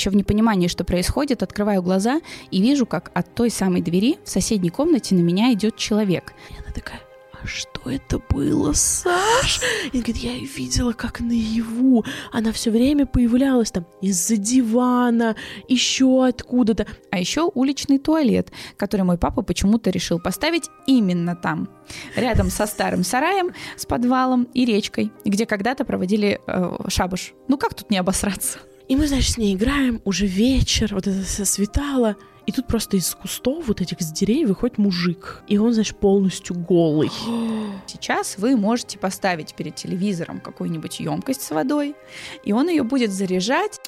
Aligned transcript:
Еще 0.00 0.08
в 0.08 0.16
непонимании, 0.16 0.66
что 0.66 0.82
происходит, 0.82 1.42
открываю 1.42 1.82
глаза 1.82 2.22
и 2.50 2.62
вижу, 2.62 2.86
как 2.86 3.10
от 3.12 3.34
той 3.34 3.50
самой 3.50 3.82
двери 3.82 4.16
в 4.24 4.30
соседней 4.30 4.70
комнате 4.70 5.14
на 5.14 5.20
меня 5.20 5.52
идет 5.52 5.76
человек. 5.76 6.32
И 6.48 6.54
она 6.54 6.72
такая, 6.72 7.00
а 7.34 7.46
что 7.46 7.90
это 7.90 8.18
было, 8.30 8.72
Саш? 8.72 9.60
И 9.92 9.98
говорит, 9.98 10.16
я 10.16 10.32
ее 10.32 10.46
видела 10.46 10.94
как 10.94 11.20
наяву. 11.20 12.02
Она 12.32 12.50
все 12.52 12.70
время 12.70 13.04
появлялась 13.04 13.72
там 13.72 13.84
из-за 14.00 14.38
дивана, 14.38 15.36
еще 15.68 16.26
откуда-то. 16.26 16.86
А 17.10 17.18
еще 17.18 17.50
уличный 17.52 17.98
туалет, 17.98 18.52
который 18.78 19.02
мой 19.02 19.18
папа 19.18 19.42
почему-то 19.42 19.90
решил 19.90 20.18
поставить 20.18 20.70
именно 20.86 21.36
там, 21.36 21.68
рядом 22.16 22.48
со 22.48 22.64
старым 22.64 23.04
сараем, 23.04 23.52
с 23.76 23.84
подвалом 23.84 24.44
и 24.54 24.64
речкой, 24.64 25.12
где 25.26 25.44
когда-то 25.44 25.84
проводили 25.84 26.40
э, 26.46 26.76
шабуш. 26.88 27.34
Ну 27.48 27.58
как 27.58 27.74
тут 27.74 27.90
не 27.90 27.98
обосраться? 27.98 28.60
И 28.90 28.96
мы, 28.96 29.06
значит, 29.06 29.34
с 29.34 29.38
ней 29.38 29.54
играем, 29.54 30.02
уже 30.04 30.26
вечер, 30.26 30.92
вот 30.92 31.06
это 31.06 31.22
все 31.22 31.44
светало. 31.44 32.16
И 32.46 32.50
тут 32.50 32.66
просто 32.66 32.96
из 32.96 33.14
кустов 33.14 33.68
вот 33.68 33.80
этих 33.80 34.00
с 34.00 34.10
деревьев 34.10 34.48
выходит 34.48 34.78
мужик. 34.78 35.44
И 35.46 35.58
он, 35.58 35.72
значит, 35.72 35.96
полностью 36.00 36.56
голый. 36.56 37.08
Сейчас 37.86 38.36
вы 38.36 38.56
можете 38.56 38.98
поставить 38.98 39.54
перед 39.54 39.76
телевизором 39.76 40.40
какую-нибудь 40.40 40.98
емкость 40.98 41.42
с 41.42 41.50
водой, 41.52 41.94
и 42.42 42.52
он 42.52 42.68
ее 42.68 42.82
будет 42.82 43.12
заряжать. 43.12 43.78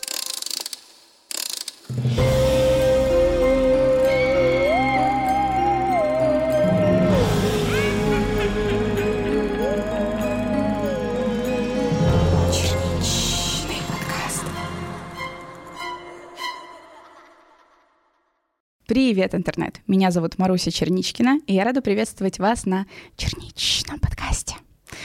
Привет, 18.87 19.33
интернет! 19.37 19.81
Меня 19.87 20.11
зовут 20.11 20.39
Маруся 20.39 20.73
Черничкина, 20.73 21.39
и 21.47 21.55
я 21.55 21.63
рада 21.63 21.81
приветствовать 21.81 22.41
вас 22.41 22.67
на 22.67 22.87
Черничном 23.17 24.01
подкасте. 24.01 24.57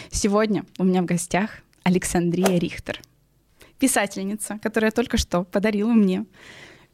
Сегодня 0.10 0.66
у 0.80 0.84
меня 0.84 1.04
в 1.04 1.06
гостях 1.06 1.60
Александрия 1.84 2.58
Рихтер, 2.58 3.00
писательница, 3.78 4.60
которая 4.64 4.90
только 4.90 5.18
что 5.18 5.44
подарила 5.44 5.92
мне 5.92 6.26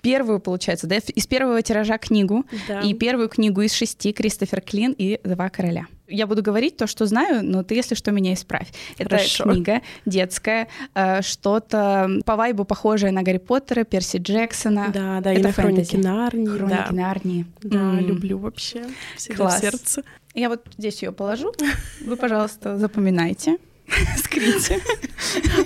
первую, 0.03 0.39
получается, 0.39 0.85
да, 0.85 0.97
из 0.97 1.25
первого 1.25 1.61
тиража 1.61 1.97
книгу 1.97 2.45
да. 2.67 2.81
и 2.81 2.93
первую 2.93 3.29
книгу 3.29 3.61
из 3.61 3.73
шести 3.73 4.11
Кристофер 4.11 4.61
Клин 4.61 4.93
и 4.95 5.19
Два 5.23 5.49
короля. 5.49 5.87
Я 6.09 6.27
буду 6.27 6.43
говорить 6.43 6.75
то, 6.75 6.85
что 6.85 7.05
знаю, 7.05 7.43
но 7.43 7.63
ты, 7.63 7.75
если 7.75 7.95
что, 7.95 8.11
меня 8.11 8.33
исправь. 8.33 8.67
Это 8.97 9.11
Хорошо. 9.11 9.45
книга 9.45 9.81
детская, 10.05 10.67
э, 10.93 11.21
что-то 11.21 12.09
по 12.25 12.35
вайбу 12.35 12.65
похожее 12.65 13.13
на 13.13 13.23
Гарри 13.23 13.37
Поттера, 13.37 13.85
Перси 13.85 14.17
Джексона. 14.17 14.91
Да, 14.93 15.21
да, 15.21 15.31
Это 15.31 15.39
и 15.39 15.43
на 15.43 15.51
Хроники 15.53 15.95
Нарнии. 15.95 16.47
Хроники 16.47 16.75
да. 16.75 16.91
Нарнии. 16.91 17.45
Да, 17.63 17.77
mm. 17.77 18.01
люблю 18.01 18.37
вообще. 18.37 18.85
Всегда 19.15 19.37
Класс. 19.37 19.61
сердце. 19.61 20.03
Я 20.35 20.49
вот 20.49 20.61
здесь 20.77 21.01
ее 21.01 21.13
положу. 21.13 21.53
Вы, 22.05 22.17
пожалуйста, 22.17 22.77
запоминайте. 22.77 23.57
Скрите. 24.17 24.81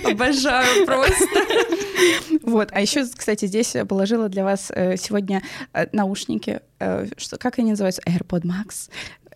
Обожаю 0.04 0.86
просто. 0.86 1.26
Вот, 2.42 2.70
а 2.72 2.80
еще, 2.80 3.06
кстати, 3.06 3.46
здесь 3.46 3.74
положила 3.88 4.28
для 4.28 4.44
вас 4.44 4.70
э, 4.74 4.96
сегодня 4.96 5.42
э, 5.72 5.86
наушники, 5.92 6.60
э, 6.78 7.06
что, 7.16 7.38
как 7.38 7.58
они 7.58 7.70
называются? 7.70 8.02
AirPod 8.02 8.42
Max 8.42 8.90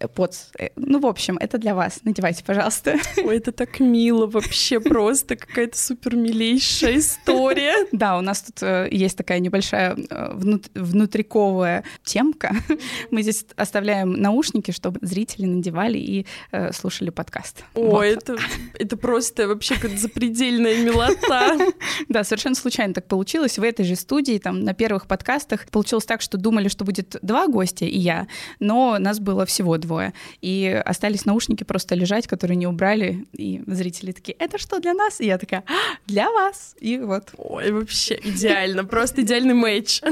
под... 0.08 0.34
Ну, 0.76 1.00
в 1.00 1.06
общем, 1.06 1.38
это 1.38 1.58
для 1.58 1.74
вас. 1.74 2.00
Надевайте, 2.04 2.44
пожалуйста. 2.44 2.96
Ой, 3.16 3.36
это 3.36 3.52
так 3.52 3.80
мило 3.80 4.26
вообще, 4.26 4.80
просто 4.80 5.36
какая-то 5.36 5.78
супер 5.78 6.16
милейшая 6.16 6.98
история. 6.98 7.72
Да, 7.92 8.18
у 8.18 8.20
нас 8.20 8.42
тут 8.42 8.62
есть 8.90 9.16
такая 9.16 9.38
небольшая 9.38 9.96
внутриковая 10.74 11.84
темка. 12.04 12.54
Мы 13.10 13.22
здесь 13.22 13.44
оставляем 13.56 14.12
наушники, 14.12 14.70
чтобы 14.70 14.98
зрители 15.02 15.46
надевали 15.46 15.98
и 15.98 16.26
слушали 16.72 17.10
подкаст. 17.10 17.64
Ой, 17.74 17.84
вот. 17.84 18.04
это, 18.04 18.36
это 18.78 18.96
просто 18.96 19.46
вообще 19.46 19.78
как 19.78 19.92
запредельная 19.92 20.82
милота. 20.82 21.58
Да, 22.08 22.24
совершенно 22.24 22.54
случайно 22.54 22.94
так 22.94 23.06
получилось. 23.06 23.58
В 23.58 23.62
этой 23.62 23.84
же 23.84 23.96
студии, 23.96 24.38
там, 24.38 24.60
на 24.60 24.74
первых 24.74 25.06
подкастах 25.06 25.66
получилось 25.68 26.04
так, 26.04 26.20
что 26.20 26.38
думали, 26.38 26.68
что 26.68 26.84
будет 26.84 27.16
два 27.22 27.46
гостя 27.46 27.84
и 27.84 27.98
я, 27.98 28.26
но 28.58 28.96
нас 28.98 29.20
было 29.20 29.46
всего 29.46 29.76
двое. 29.92 30.14
И 30.40 30.82
остались 30.84 31.26
наушники 31.26 31.64
просто 31.64 31.94
лежать, 31.94 32.26
которые 32.26 32.56
не 32.56 32.66
убрали, 32.66 33.26
и 33.32 33.62
зрители 33.66 34.12
такие, 34.12 34.34
это 34.38 34.58
что 34.58 34.80
для 34.80 34.94
нас? 34.94 35.20
И 35.20 35.26
я 35.26 35.36
такая, 35.36 35.64
а, 35.66 35.96
для 36.06 36.30
вас. 36.30 36.74
И 36.80 36.98
вот. 36.98 37.30
Ой, 37.36 37.70
вообще 37.72 38.18
идеально, 38.22 38.84
просто 38.84 39.22
идеальный 39.22 39.54
матч. 39.54 40.00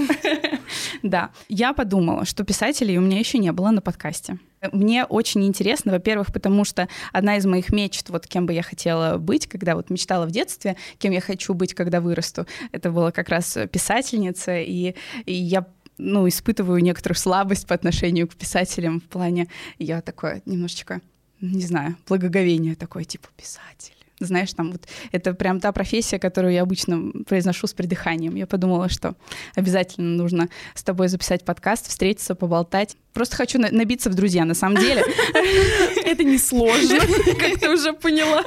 Да, 1.03 1.31
я 1.49 1.73
подумала, 1.73 2.25
что 2.25 2.45
писателей 2.45 2.99
у 2.99 3.01
меня 3.01 3.19
еще 3.19 3.39
не 3.39 3.53
было 3.53 3.71
на 3.71 3.81
подкасте. 3.81 4.39
Мне 4.73 5.05
очень 5.05 5.45
интересно, 5.47 5.93
во-первых, 5.93 6.33
потому 6.33 6.65
что 6.65 6.89
одна 7.13 7.37
из 7.37 7.47
моих 7.47 7.73
мечт, 7.73 8.11
вот 8.11 8.27
кем 8.27 8.47
бы 8.47 8.53
я 8.53 8.63
хотела 8.63 9.17
быть, 9.17 9.47
когда 9.47 9.75
вот 9.75 9.91
мечтала 9.91 10.27
в 10.27 10.31
детстве, 10.31 10.77
кем 10.99 11.13
я 11.13 11.21
хочу 11.21 11.55
быть, 11.55 11.75
когда 11.75 12.01
вырасту, 12.01 12.47
это 12.73 12.91
была 12.91 13.11
как 13.11 13.31
раз 13.31 13.59
писательница, 13.73 14.59
и, 14.59 14.95
и 15.25 15.33
я 15.33 15.67
ну, 16.01 16.29
испытываю 16.29 16.81
некоторую 16.83 17.17
слабость 17.17 17.67
по 17.67 17.75
отношению 17.75 18.29
к 18.29 18.35
писателям 18.35 19.01
в 19.01 19.05
плане, 19.05 19.49
я 19.79 20.01
такое 20.01 20.43
немножечко, 20.47 21.01
не 21.41 21.63
знаю, 21.63 21.97
благоговение 22.09 22.75
такое, 22.75 23.05
типа 23.05 23.29
писатель 23.37 24.00
знаешь, 24.21 24.53
там 24.53 24.73
вот 24.73 24.83
это 25.13 25.35
прям 25.35 25.61
та 25.61 25.73
профессия, 25.73 26.19
которую 26.19 26.53
я 26.53 26.63
обычно 26.63 27.11
произношу 27.27 27.67
с 27.67 27.73
придыханием. 27.73 28.35
Я 28.35 28.47
подумала, 28.47 28.89
что 28.89 29.17
обязательно 29.55 30.17
нужно 30.17 30.49
с 30.75 30.83
тобой 30.83 31.09
записать 31.09 31.45
подкаст, 31.45 31.89
встретиться, 31.89 32.35
поболтать. 32.35 32.97
Просто 33.13 33.37
хочу 33.37 33.59
набиться 33.59 34.09
в 34.09 34.15
друзья, 34.15 34.45
на 34.45 34.55
самом 34.55 34.77
деле. 34.77 35.03
Это 36.05 36.23
не 36.23 36.39
сложно, 36.39 36.99
как 37.39 37.59
ты 37.59 37.71
уже 37.71 37.93
поняла. 37.93 38.45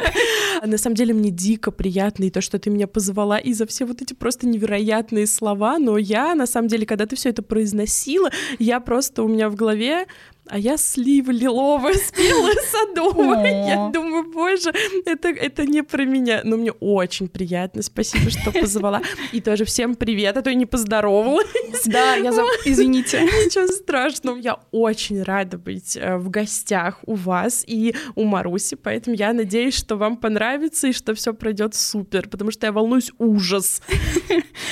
На 0.63 0.77
самом 0.77 0.95
деле 0.95 1.13
мне 1.13 1.31
дико 1.31 1.71
приятно 1.71 2.25
и 2.25 2.29
то, 2.29 2.39
что 2.39 2.59
ты 2.59 2.69
меня 2.69 2.87
позвала, 2.87 3.37
и 3.37 3.53
за 3.53 3.65
все 3.65 3.85
вот 3.85 4.01
эти 4.01 4.13
просто 4.13 4.47
невероятные 4.47 5.27
слова, 5.27 5.79
но 5.79 5.97
я, 5.97 6.33
на 6.35 6.45
самом 6.47 6.69
деле, 6.69 6.85
когда 6.85 7.05
ты 7.05 7.15
все 7.15 7.29
это 7.29 7.41
произносила, 7.41 8.29
я 8.59 8.79
просто 8.79 9.23
у 9.23 9.27
меня 9.27 9.49
в 9.49 9.55
голове 9.55 10.05
а 10.47 10.59
я 10.59 10.77
слива 10.77 11.31
лиловая 11.31 11.93
спела 12.07 12.51
садовая. 12.69 13.67
Я 13.67 13.89
думаю, 13.93 14.29
боже, 14.31 14.73
это, 15.05 15.29
это 15.29 15.65
не 15.65 15.83
про 15.83 16.03
меня. 16.05 16.41
Но 16.43 16.57
мне 16.57 16.71
очень 16.71 17.29
приятно. 17.29 17.81
Спасибо, 17.81 18.29
что 18.29 18.51
позвала. 18.51 19.01
И 19.31 19.41
тоже 19.41 19.65
всем 19.65 19.95
привет, 19.95 20.35
а 20.37 20.41
то 20.41 20.49
я 20.49 20.55
не 20.55 20.65
поздоровалась. 20.65 21.47
Да, 21.85 22.15
я 22.15 22.31
за... 22.31 22.43
извините. 22.65 23.21
Ничего 23.21 23.67
страшного. 23.67 24.37
Я 24.37 24.59
очень 24.71 25.23
рада 25.23 25.57
быть 25.57 25.95
э, 25.95 26.17
в 26.17 26.29
гостях 26.29 26.99
у 27.05 27.15
вас 27.15 27.63
и 27.65 27.95
у 28.15 28.23
Маруси, 28.25 28.75
поэтому 28.75 29.15
я 29.15 29.33
надеюсь, 29.33 29.75
что 29.75 29.95
вам 29.95 30.17
понравится 30.17 30.87
и 30.87 30.93
что 30.93 31.13
все 31.13 31.33
пройдет 31.33 31.75
супер, 31.75 32.27
потому 32.27 32.51
что 32.51 32.65
я 32.65 32.71
волнуюсь 32.71 33.11
ужас. 33.17 33.81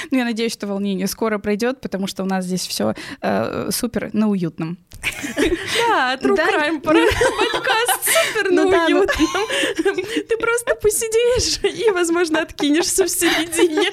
Ну, 0.10 0.18
я 0.18 0.26
надеюсь, 0.26 0.52
что 0.52 0.68
волнение 0.68 1.08
скоро 1.08 1.38
пройдет, 1.38 1.80
потому 1.80 2.08
что 2.08 2.24
у 2.24 2.26
нас 2.26 2.46
здесь 2.46 2.66
все 2.68 2.96
э, 3.22 3.70
супер 3.72 4.10
на 4.14 4.30
уютном. 4.30 4.78
Да, 5.88 6.18
True? 6.18 6.36
Crime 6.36 6.82
подкаст 6.82 8.06
супер 8.06 8.52
ну, 8.52 8.70
да, 8.70 8.88
ну... 8.90 9.06
Ты 9.06 10.38
просто 10.38 10.76
посидишь 10.76 11.60
и, 11.64 11.90
возможно, 11.92 12.42
откинешься 12.42 13.06
в 13.06 13.10
середине. 13.10 13.92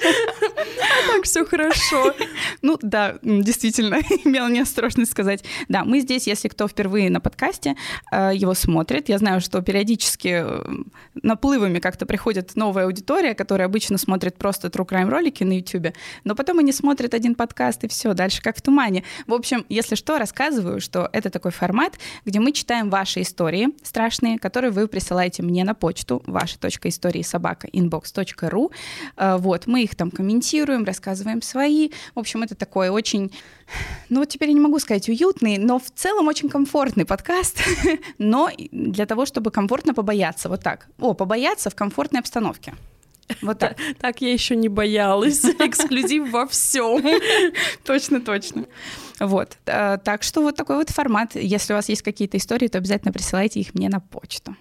А 0.57 1.09
так 1.09 1.25
все 1.25 1.45
хорошо. 1.45 2.15
Ну 2.63 2.79
да, 2.83 3.19
действительно, 3.23 3.97
имела 4.25 4.49
неосторожность 4.49 5.11
сказать. 5.11 5.45
Да, 5.69 5.85
мы 5.85 6.01
здесь, 6.01 6.27
если 6.27 6.49
кто 6.49 6.69
впервые 6.69 7.11
на 7.11 7.21
подкасте, 7.21 7.77
э, 8.13 8.33
его 8.35 8.55
смотрит. 8.55 9.09
Я 9.09 9.19
знаю, 9.19 9.41
что 9.41 9.61
периодически 9.63 10.45
наплывами 11.15 11.79
как-то 11.79 12.07
приходит 12.07 12.57
новая 12.57 12.85
аудитория, 12.85 13.35
которая 13.35 13.69
обычно 13.69 13.99
смотрит 13.99 14.37
просто 14.37 14.69
True 14.69 14.87
Crime 14.87 15.09
ролики 15.09 15.45
на 15.45 15.53
YouTube, 15.53 15.95
но 16.25 16.35
потом 16.35 16.59
они 16.59 16.73
смотрят 16.73 17.15
один 17.15 17.35
подкаст 17.35 17.85
и 17.85 17.89
все, 17.89 18.15
дальше 18.15 18.43
как 18.43 18.57
в 18.57 18.63
тумане. 18.63 19.05
В 19.27 19.35
общем, 19.35 19.65
если 19.69 19.95
что, 19.95 20.19
рассказываю, 20.19 20.81
что 20.81 21.09
это 21.13 21.31
такой 21.31 21.51
формат, 21.51 21.99
где 22.25 22.41
мы 22.41 22.53
читаем 22.53 22.91
ваши 22.91 23.23
истории 23.23 23.69
страшные, 23.83 24.39
которые 24.39 24.71
вы 24.71 24.89
присылаете 24.89 25.43
мне 25.43 25.65
на 25.65 25.75
почту 25.75 26.23
ваши 26.27 26.57
истории 26.85 27.23
собака 27.23 27.69
inbox.ru. 27.69 28.73
Э, 29.17 29.37
вот, 29.37 29.67
мы 29.67 29.83
их 29.83 29.95
там 29.95 30.11
комментируем, 30.11 30.38
рассказываем 30.85 31.43
свои. 31.43 31.91
В 32.15 32.19
общем, 32.19 32.43
это 32.43 32.55
такой 32.55 32.89
очень, 32.89 33.33
ну 34.09 34.21
вот 34.21 34.29
теперь 34.29 34.49
я 34.49 34.55
не 34.55 34.61
могу 34.61 34.79
сказать 34.79 35.09
уютный, 35.09 35.59
но 35.59 35.79
в 35.79 35.91
целом 35.95 36.29
очень 36.29 36.49
комфортный 36.49 37.05
подкаст, 37.05 37.63
но 38.19 38.51
для 38.73 39.07
того, 39.07 39.27
чтобы 39.27 39.51
комфортно 39.51 39.95
побояться, 39.95 40.49
вот 40.49 40.63
так. 40.63 40.89
О, 40.99 41.15
побояться 41.15 41.71
в 41.71 41.75
комфортной 41.75 42.21
обстановке. 42.21 42.75
Вот 43.43 43.59
так. 43.59 43.77
Так 43.99 44.21
я 44.21 44.33
еще 44.33 44.57
не 44.57 44.69
боялась. 44.69 45.45
Эксклюзив 45.59 46.31
во 46.31 46.47
всем. 46.47 47.05
Точно, 47.85 48.21
точно. 48.21 48.65
Вот. 49.21 49.59
Э, 49.67 49.99
так 50.03 50.23
что 50.23 50.41
вот 50.41 50.57
такой 50.57 50.77
вот 50.77 50.91
формат. 50.91 51.35
Если 51.35 51.73
у 51.73 51.77
вас 51.77 51.89
есть 51.89 52.03
какие-то 52.03 52.37
истории, 52.37 52.69
то 52.69 52.79
обязательно 52.79 53.13
присылайте 53.13 53.61
их 53.61 53.75
мне 53.75 53.89
на 53.89 54.01
почту. 54.01 54.57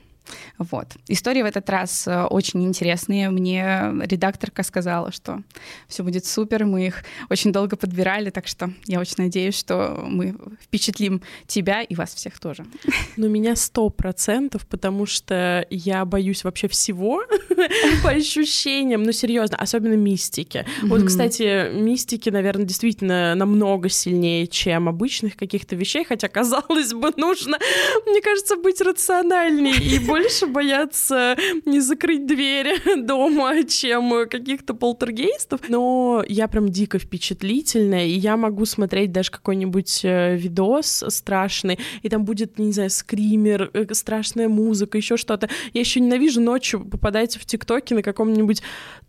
Вот. 0.58 0.88
Истории 1.08 1.42
в 1.42 1.46
этот 1.46 1.70
раз 1.70 2.08
э, 2.08 2.24
очень 2.24 2.64
интересные. 2.64 3.30
Мне 3.30 3.92
редакторка 4.02 4.64
сказала, 4.64 5.12
что 5.12 5.42
все 5.88 6.04
будет 6.04 6.26
супер. 6.26 6.66
Мы 6.66 6.88
их 6.88 7.04
очень 7.30 7.52
долго 7.52 7.76
подбирали, 7.76 8.30
так 8.30 8.48
что 8.48 8.72
я 8.86 9.00
очень 9.00 9.16
надеюсь, 9.18 9.58
что 9.58 10.04
мы 10.08 10.36
впечатлим 10.62 11.22
тебя 11.46 11.82
и 11.82 11.96
вас 11.96 12.14
всех 12.14 12.40
тоже. 12.40 12.66
Ну, 13.16 13.30
меня 13.30 13.56
сто 13.56 13.90
процентов, 13.90 14.66
потому 14.68 15.06
что 15.06 15.66
я 15.70 16.06
боюсь 16.06 16.44
вообще 16.44 16.68
всего 16.68 17.24
по 18.04 18.10
ощущениям. 18.10 19.04
Ну, 19.04 19.12
серьезно, 19.12 19.58
особенно 19.58 19.94
мистики. 19.94 20.66
Вот, 20.84 21.04
кстати, 21.04 21.72
мистики, 21.74 22.30
наверное, 22.30 22.66
действительно 22.66 23.36
намного 23.36 23.90
сильнее, 23.90 24.48
чем 24.48 24.90
обычных 24.90 25.36
каких-то 25.36 25.76
вещей, 25.76 26.04
хотя, 26.04 26.28
казалось 26.28 26.94
бы, 26.94 27.12
нужно, 27.16 27.58
мне 28.06 28.22
кажется, 28.22 28.56
быть 28.56 28.82
рациональнее 28.82 29.76
и 29.76 30.00
больше 30.18 30.48
бояться 30.48 31.38
не 31.66 31.80
закрыть 31.80 32.26
двери 32.26 33.02
дома, 33.02 33.64
чем 33.64 34.28
каких-то 34.30 34.74
полтергейстов. 34.74 35.62
Но 35.70 36.24
я 36.28 36.48
прям 36.48 36.70
дико 36.70 37.00
впечатлительная, 37.00 38.06
и 38.06 38.12
я 38.12 38.38
могу 38.38 38.66
смотреть 38.66 39.12
даже 39.12 39.32
какой-нибудь 39.32 40.02
э, 40.04 40.36
видос 40.36 41.04
страшный, 41.10 41.80
и 42.02 42.10
там 42.10 42.26
будет, 42.26 42.60
не 42.60 42.72
знаю, 42.72 42.90
скример, 42.90 43.70
э, 43.74 43.94
страшная 43.94 44.50
музыка, 44.50 44.98
еще 44.98 45.18
что-то. 45.18 45.50
Я 45.74 45.82
еще 45.82 46.00
ненавижу 46.00 46.42
ночью 46.42 46.84
попадать 46.86 47.38
в 47.38 47.46
ТикТоке 47.46 47.96
на 47.96 48.02
каком-нибудь 48.02 48.62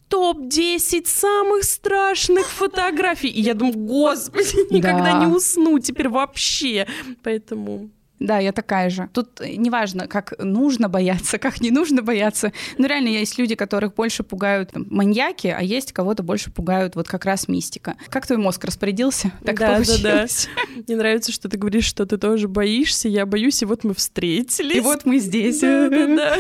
топ-10 0.09 1.07
самых 1.07 1.65
страшных 1.65 2.47
фотографий. 2.47 3.29
И 3.29 3.41
я 3.41 3.55
думаю, 3.55 3.77
господи, 3.77 4.71
никогда 4.73 5.19
да. 5.19 5.25
не 5.25 5.27
усну 5.27 5.79
теперь 5.79 6.09
вообще. 6.09 6.87
Поэтому 7.23 7.91
да, 8.21 8.39
я 8.39 8.53
такая 8.53 8.91
же. 8.91 9.09
Тут 9.13 9.41
неважно, 9.41 10.09
как 10.09 10.35
нужно 10.39 10.89
бояться, 10.89 11.39
как 11.39 11.61
не 11.61 11.71
нужно 11.71 12.03
бояться. 12.03 12.53
Но 12.77 12.87
реально 12.87 13.09
есть 13.09 13.39
люди, 13.39 13.55
которых 13.55 13.95
больше 13.95 14.23
пугают 14.23 14.73
там, 14.73 14.87
маньяки, 14.91 15.49
а 15.49 15.63
есть 15.63 15.93
кого-то 15.93 16.23
больше 16.23 16.51
пугают 16.51 16.97
вот 16.97 17.09
как 17.09 17.25
раз 17.25 17.49
мистика. 17.49 17.97
Как 18.09 18.27
твой 18.27 18.39
мозг 18.39 18.65
распорядился? 18.65 19.33
Так 19.49 19.59
да, 19.59 19.75
получилось. 19.75 20.03
Да, 20.03 20.63
да. 20.77 20.83
Мне 20.87 20.97
нравится, 20.97 21.33
что 21.33 21.49
ты 21.49 21.57
говоришь, 21.57 21.85
что 21.85 22.05
ты 22.05 22.19
тоже 22.19 22.49
боишься, 22.49 23.09
я 23.09 23.25
боюсь, 23.25 23.63
и 23.63 23.65
вот 23.65 23.83
мы 23.83 23.95
встретились. 23.95 24.77
И 24.77 24.81
вот 24.81 25.07
мы 25.07 25.19
здесь. 25.19 25.61
Да, 25.61 25.89
да, 25.89 26.07
да. 26.07 26.37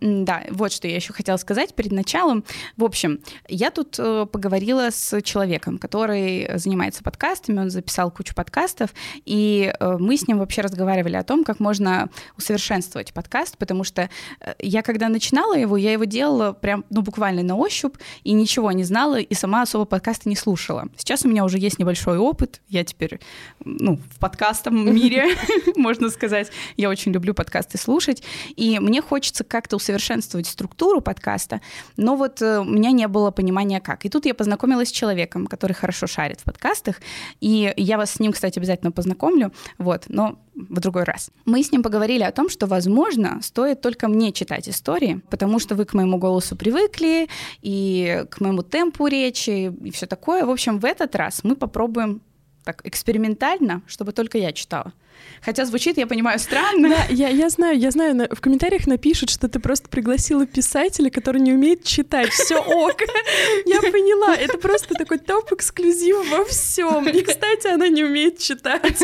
Да, 0.00 0.44
вот 0.50 0.72
что 0.72 0.86
я 0.86 0.96
еще 0.96 1.12
хотела 1.12 1.36
сказать 1.38 1.74
перед 1.74 1.90
началом. 1.90 2.44
В 2.76 2.84
общем, 2.84 3.20
я 3.48 3.70
тут 3.70 3.96
э, 3.98 4.26
поговорила 4.30 4.90
с 4.90 5.20
человеком, 5.22 5.78
который 5.78 6.48
занимается 6.58 7.02
подкастами, 7.02 7.58
он 7.58 7.70
записал 7.70 8.10
кучу 8.10 8.34
подкастов, 8.34 8.90
и 9.24 9.72
э, 9.78 9.96
мы 9.98 10.16
с 10.16 10.28
ним 10.28 10.38
вообще 10.38 10.60
разговаривали 10.60 11.05
разговаривали 11.06 11.16
о 11.16 11.22
том, 11.22 11.44
как 11.44 11.60
можно 11.60 12.08
усовершенствовать 12.36 13.12
подкаст, 13.12 13.56
потому 13.58 13.84
что 13.84 14.02
э, 14.40 14.54
я, 14.60 14.82
когда 14.82 15.08
начинала 15.08 15.56
его, 15.56 15.76
я 15.76 15.92
его 15.92 16.04
делала 16.04 16.52
прям, 16.52 16.84
ну, 16.90 17.02
буквально 17.02 17.42
на 17.42 17.56
ощупь, 17.56 17.96
и 18.24 18.32
ничего 18.32 18.72
не 18.72 18.84
знала, 18.84 19.18
и 19.18 19.34
сама 19.34 19.62
особо 19.62 19.84
подкасты 19.84 20.28
не 20.28 20.36
слушала. 20.36 20.88
Сейчас 20.96 21.24
у 21.24 21.28
меня 21.28 21.44
уже 21.44 21.58
есть 21.58 21.78
небольшой 21.78 22.18
опыт, 22.18 22.60
я 22.68 22.84
теперь, 22.84 23.20
ну, 23.64 23.96
в 23.96 24.18
подкастном 24.18 24.94
мире, 24.94 25.36
можно 25.76 26.10
сказать, 26.10 26.50
я 26.76 26.88
очень 26.88 27.12
люблю 27.12 27.34
подкасты 27.34 27.78
слушать, 27.78 28.22
и 28.56 28.78
мне 28.80 29.02
хочется 29.02 29.44
как-то 29.44 29.76
усовершенствовать 29.76 30.46
структуру 30.46 31.00
подкаста, 31.00 31.60
но 31.96 32.16
вот 32.16 32.42
э, 32.42 32.60
у 32.60 32.64
меня 32.64 32.90
не 32.90 33.08
было 33.08 33.30
понимания 33.30 33.80
как. 33.80 34.04
И 34.04 34.08
тут 34.08 34.26
я 34.26 34.34
познакомилась 34.34 34.88
с 34.88 34.92
человеком, 34.92 35.46
который 35.46 35.72
хорошо 35.72 36.06
шарит 36.06 36.40
в 36.40 36.44
подкастах, 36.44 36.96
и 37.40 37.72
я 37.76 37.96
вас 37.96 38.12
с 38.12 38.20
ним, 38.20 38.32
кстати, 38.32 38.58
обязательно 38.58 38.92
познакомлю, 38.92 39.52
вот, 39.78 40.04
но 40.08 40.38
в 40.56 40.80
другой 40.80 41.04
раз. 41.04 41.30
Мы 41.44 41.62
с 41.62 41.70
ним 41.70 41.82
поговорили 41.82 42.22
о 42.22 42.32
том, 42.32 42.48
что, 42.48 42.66
возможно, 42.66 43.40
стоит 43.42 43.80
только 43.80 44.08
мне 44.08 44.32
читать 44.32 44.68
истории, 44.68 45.20
потому 45.30 45.58
что 45.58 45.74
вы 45.74 45.84
к 45.84 45.94
моему 45.94 46.18
голосу 46.18 46.56
привыкли, 46.56 47.28
и 47.62 48.24
к 48.30 48.40
моему 48.40 48.62
темпу 48.62 49.06
речи, 49.06 49.72
и 49.84 49.90
все 49.90 50.06
такое. 50.06 50.44
В 50.44 50.50
общем, 50.50 50.78
в 50.78 50.84
этот 50.84 51.14
раз 51.14 51.44
мы 51.44 51.56
попробуем 51.56 52.22
так 52.66 52.80
экспериментально, 52.84 53.82
чтобы 53.86 54.12
только 54.12 54.38
я 54.38 54.52
читала. 54.52 54.92
Хотя 55.40 55.64
звучит, 55.64 55.96
я 55.98 56.06
понимаю, 56.06 56.38
странно. 56.38 56.88
Да, 56.88 57.06
я, 57.08 57.28
я 57.28 57.48
знаю, 57.48 57.78
я 57.78 57.90
знаю, 57.92 58.28
в 58.30 58.40
комментариях 58.40 58.86
напишут, 58.86 59.30
что 59.30 59.48
ты 59.48 59.60
просто 59.60 59.88
пригласила 59.88 60.46
писателя, 60.46 61.08
который 61.10 61.40
не 61.40 61.52
умеет 61.52 61.84
читать. 61.84 62.30
Все 62.30 62.58
ок. 62.58 63.00
Я 63.66 63.80
поняла. 63.80 64.34
Это 64.34 64.58
просто 64.58 64.94
такой 64.94 65.18
топ-эксклюзив 65.18 66.28
во 66.30 66.44
всем. 66.44 67.08
И, 67.08 67.22
кстати, 67.22 67.68
она 67.68 67.88
не 67.88 68.04
умеет 68.04 68.38
читать. 68.38 69.00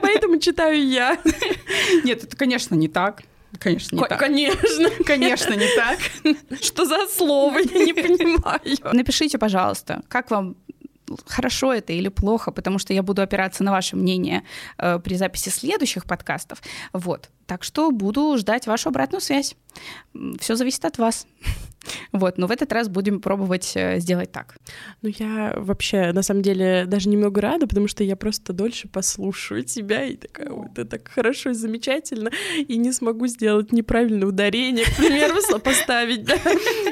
Поэтому 0.00 0.38
читаю 0.38 0.86
я. 0.86 1.18
Нет, 2.04 2.24
это, 2.24 2.36
конечно, 2.36 2.74
не 2.76 2.88
так. 2.88 3.22
Конечно, 3.58 3.96
не 3.96 4.02
К- 4.02 4.08
так. 4.08 4.18
Конечно. 4.18 4.90
Конечно, 5.04 5.54
не 5.54 5.68
так. 5.76 5.98
Что 6.60 6.84
за 6.84 7.06
слово? 7.08 7.58
Я 7.58 7.84
не 7.84 7.92
понимаю. 7.92 8.60
Напишите, 8.92 9.38
пожалуйста, 9.38 10.02
как 10.08 10.30
вам 10.30 10.56
хорошо 11.26 11.72
это 11.72 11.92
или 11.92 12.08
плохо, 12.08 12.52
потому 12.52 12.78
что 12.78 12.92
я 12.92 13.02
буду 13.02 13.22
опираться 13.22 13.64
на 13.64 13.70
ваше 13.70 13.96
мнение 13.96 14.42
э, 14.78 14.98
при 14.98 15.14
записи 15.16 15.48
следующих 15.50 16.04
подкастов. 16.04 16.62
Вот. 16.92 17.30
Так 17.52 17.64
что 17.64 17.90
буду 17.90 18.38
ждать 18.38 18.66
вашу 18.66 18.88
обратную 18.88 19.20
связь. 19.20 19.56
Все 20.40 20.56
зависит 20.56 20.86
от 20.86 20.96
вас. 20.96 21.26
Вот, 22.12 22.38
но 22.38 22.46
в 22.46 22.52
этот 22.52 22.72
раз 22.72 22.88
будем 22.88 23.20
пробовать 23.20 23.72
э, 23.74 23.98
сделать 23.98 24.30
так. 24.30 24.54
Ну, 25.02 25.10
я 25.18 25.52
вообще, 25.56 26.12
на 26.12 26.22
самом 26.22 26.42
деле, 26.42 26.84
даже 26.86 27.08
немного 27.08 27.40
рада, 27.40 27.66
потому 27.66 27.88
что 27.88 28.04
я 28.04 28.14
просто 28.14 28.52
дольше 28.52 28.86
послушаю 28.86 29.64
тебя, 29.64 30.04
и 30.04 30.14
такая, 30.14 30.50
вот 30.50 30.78
это 30.78 30.84
так 30.84 31.08
хорошо 31.08 31.50
и 31.50 31.54
замечательно, 31.54 32.30
и 32.56 32.76
не 32.76 32.92
смогу 32.92 33.26
сделать 33.26 33.72
неправильное 33.72 34.28
ударение, 34.28 34.84
к 34.84 34.96
примеру, 34.96 35.34
поставить, 35.58 36.24
да, 36.24 36.36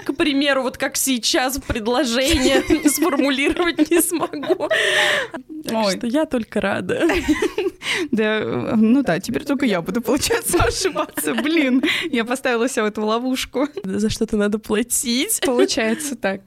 к 0.05 0.13
примеру, 0.15 0.63
вот 0.63 0.77
как 0.77 0.97
сейчас 0.97 1.61
предложение 1.61 2.89
сформулировать 2.89 3.91
не 3.91 4.01
смогу. 4.01 4.69
Так 5.65 5.87
Ой. 5.87 5.97
что 5.97 6.07
я 6.09 6.27
только 6.27 6.61
рада. 6.61 7.07
Да, 8.11 8.75
ну 8.77 9.03
да, 9.03 9.21
теперь 9.21 9.45
только 9.45 9.67
я 9.67 9.83
буду, 9.83 10.01
получаться, 10.01 10.59
ошибаться. 10.65 11.35
Блин, 11.35 11.83
я 12.11 12.25
поставила 12.25 12.69
себя 12.69 12.85
в 12.85 12.87
эту 12.87 13.05
ловушку. 13.05 13.69
За 13.85 14.11
что-то 14.11 14.37
надо 14.37 14.59
платить. 14.59 15.41
Получается 15.45 16.17
так. 16.17 16.43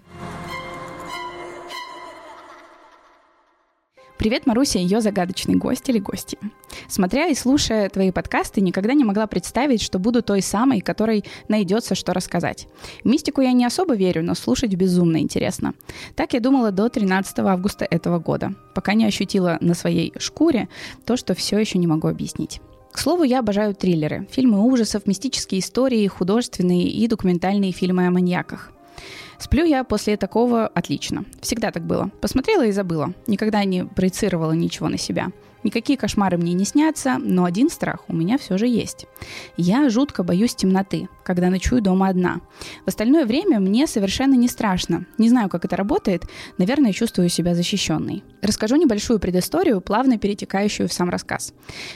Привет, 4.24 4.48
Маруся, 4.48 4.80
ее 4.80 5.02
загадочный 5.02 5.56
гость 5.56 5.90
или 5.90 6.00
гости. 6.00 6.38
Смотря 6.88 7.28
и 7.28 7.36
слушая 7.36 7.90
твои 7.90 8.10
подкасты, 8.10 8.62
никогда 8.62 8.94
не 8.94 9.04
могла 9.04 9.28
представить, 9.28 9.82
что 9.82 10.00
буду 10.00 10.22
той 10.22 10.42
самой, 10.42 10.80
которой 10.80 11.26
найдется 11.50 11.94
что 11.94 12.14
рассказать. 12.14 12.70
В 13.04 13.06
мистику 13.06 13.42
я 13.42 13.52
не 13.52 13.66
особо 13.66 13.96
верю, 13.96 14.24
но 14.24 14.34
слушать 14.34 14.76
безумно 14.76 15.18
интересно. 15.18 15.74
Так 16.16 16.32
я 16.32 16.40
думала 16.40 16.72
до 16.72 16.88
13 16.88 17.40
августа 17.40 17.84
этого 17.84 18.18
года, 18.18 18.56
пока 18.74 18.94
не 18.94 19.04
ощутила 19.04 19.58
на 19.60 19.74
своей 19.74 20.14
шкуре 20.18 20.70
то, 21.06 21.18
что 21.18 21.36
все 21.36 21.58
еще 21.58 21.78
не 21.78 21.88
могу 21.88 22.08
объяснить. 22.08 22.62
К 22.94 23.00
слову, 23.00 23.24
я 23.24 23.40
обожаю 23.40 23.76
триллеры, 23.76 24.26
фильмы 24.32 24.66
ужасов, 24.66 25.06
мистические 25.06 25.60
истории, 25.60 26.08
художественные 26.08 26.88
и 26.88 27.10
документальные 27.10 27.74
фильмы 27.74 28.08
о 28.08 28.12
маньяках. 28.12 28.72
Сплю 29.38 29.66
я 29.66 29.84
после 29.84 30.18
такого 30.18 30.68
отлично. 30.68 31.26
Всегда 31.42 31.72
так 31.72 31.84
было. 31.84 32.10
Посмотрела 32.22 32.66
и 32.66 32.72
забыла. 32.72 33.14
Никогда 33.28 33.64
не 33.64 33.86
проецировала 33.86 34.54
ничего 34.54 34.90
на 34.90 34.98
себя. 34.98 35.32
Никакие 35.64 35.98
кошмары 35.98 36.38
мне 36.38 36.54
не 36.54 36.66
снятся, 36.66 37.18
но 37.20 37.46
один 37.46 37.70
страх 37.70 38.02
у 38.08 38.16
меня 38.16 38.38
все 38.38 38.58
же 38.58 38.68
есть. 38.68 39.08
Я 39.58 39.90
жутко 39.90 40.24
боюсь 40.24 40.56
темноты, 40.56 41.08
когда 41.24 41.50
ночую 41.50 41.82
дома 41.82 42.10
одна. 42.10 42.42
В 42.86 42.90
остальное 42.90 43.26
время 43.26 43.60
мне 43.60 43.88
совершенно 43.88 44.36
не 44.36 44.48
страшно. 44.48 45.06
Не 45.18 45.30
знаю, 45.30 45.50
как 45.50 45.66
это 45.66 45.76
работает, 45.76 46.24
наверное, 46.58 46.92
чувствую 46.92 47.30
себя 47.30 47.56
защищенной. 47.56 48.24
Расскажу 48.42 48.76
небольшую 48.76 49.20
предысторию, 49.20 49.82
плавно 49.82 50.18
перетекающую 50.18 50.90
в 50.90 50.94
сам 50.94 51.10
рассказ. 51.10 51.54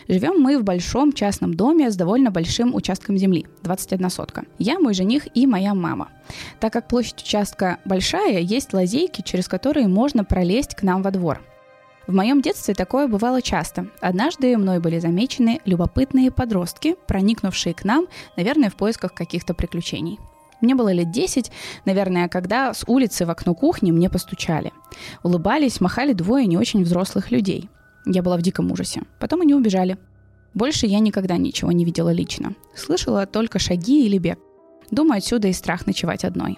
Живем 0.07 0.39
мы 0.39 0.57
в 0.57 0.63
большом 0.63 1.11
частном 1.11 1.53
доме 1.53 1.91
с 1.91 1.95
довольно 1.95 2.31
большим 2.31 2.73
участком 2.73 3.17
земли, 3.17 3.47
21 3.63 4.09
сотка. 4.09 4.45
Я, 4.57 4.79
мой 4.79 4.93
жених 4.93 5.27
и 5.35 5.45
моя 5.45 5.73
мама. 5.73 6.09
Так 6.59 6.73
как 6.73 6.87
площадь 6.87 7.21
участка 7.21 7.79
большая, 7.85 8.39
есть 8.39 8.73
лазейки, 8.73 9.21
через 9.21 9.47
которые 9.47 9.87
можно 9.87 10.23
пролезть 10.23 10.75
к 10.75 10.83
нам 10.83 11.01
во 11.01 11.11
двор. 11.11 11.41
В 12.07 12.13
моем 12.13 12.41
детстве 12.41 12.73
такое 12.73 13.09
бывало 13.09 13.41
часто. 13.41 13.87
Однажды 13.99 14.57
мной 14.57 14.79
были 14.79 14.97
замечены 14.97 15.59
любопытные 15.65 16.31
подростки, 16.31 16.95
проникнувшие 17.05 17.73
к 17.73 17.83
нам, 17.83 18.07
наверное, 18.37 18.69
в 18.69 18.77
поисках 18.77 19.13
каких-то 19.13 19.53
приключений. 19.53 20.17
Мне 20.61 20.73
было 20.73 20.91
лет 20.93 21.11
10, 21.11 21.51
наверное, 21.83 22.29
когда 22.29 22.73
с 22.73 22.85
улицы 22.87 23.25
в 23.25 23.29
окно 23.29 23.53
кухни 23.53 23.91
мне 23.91 24.09
постучали. 24.09 24.71
Улыбались, 25.21 25.81
махали 25.81 26.13
двое 26.13 26.45
не 26.47 26.57
очень 26.57 26.83
взрослых 26.83 27.29
людей. 27.29 27.69
Я 28.05 28.23
была 28.23 28.37
в 28.37 28.41
диком 28.41 28.71
ужасе. 28.71 29.03
Потом 29.19 29.41
они 29.41 29.53
убежали. 29.53 29.97
Больше 30.53 30.87
я 30.87 30.99
никогда 30.99 31.35
ничего 31.35 31.73
не 31.73 31.83
видела 31.83 32.11
лично. 32.11 32.53
Слышала 32.73 33.25
только 33.25 33.59
шаги 33.59 34.05
или 34.05 34.17
бег. 34.17 34.39
Думаю, 34.91 35.17
отсюда 35.17 35.49
и 35.49 35.53
страх 35.53 35.85
ночевать 35.85 36.23
одной. 36.23 36.57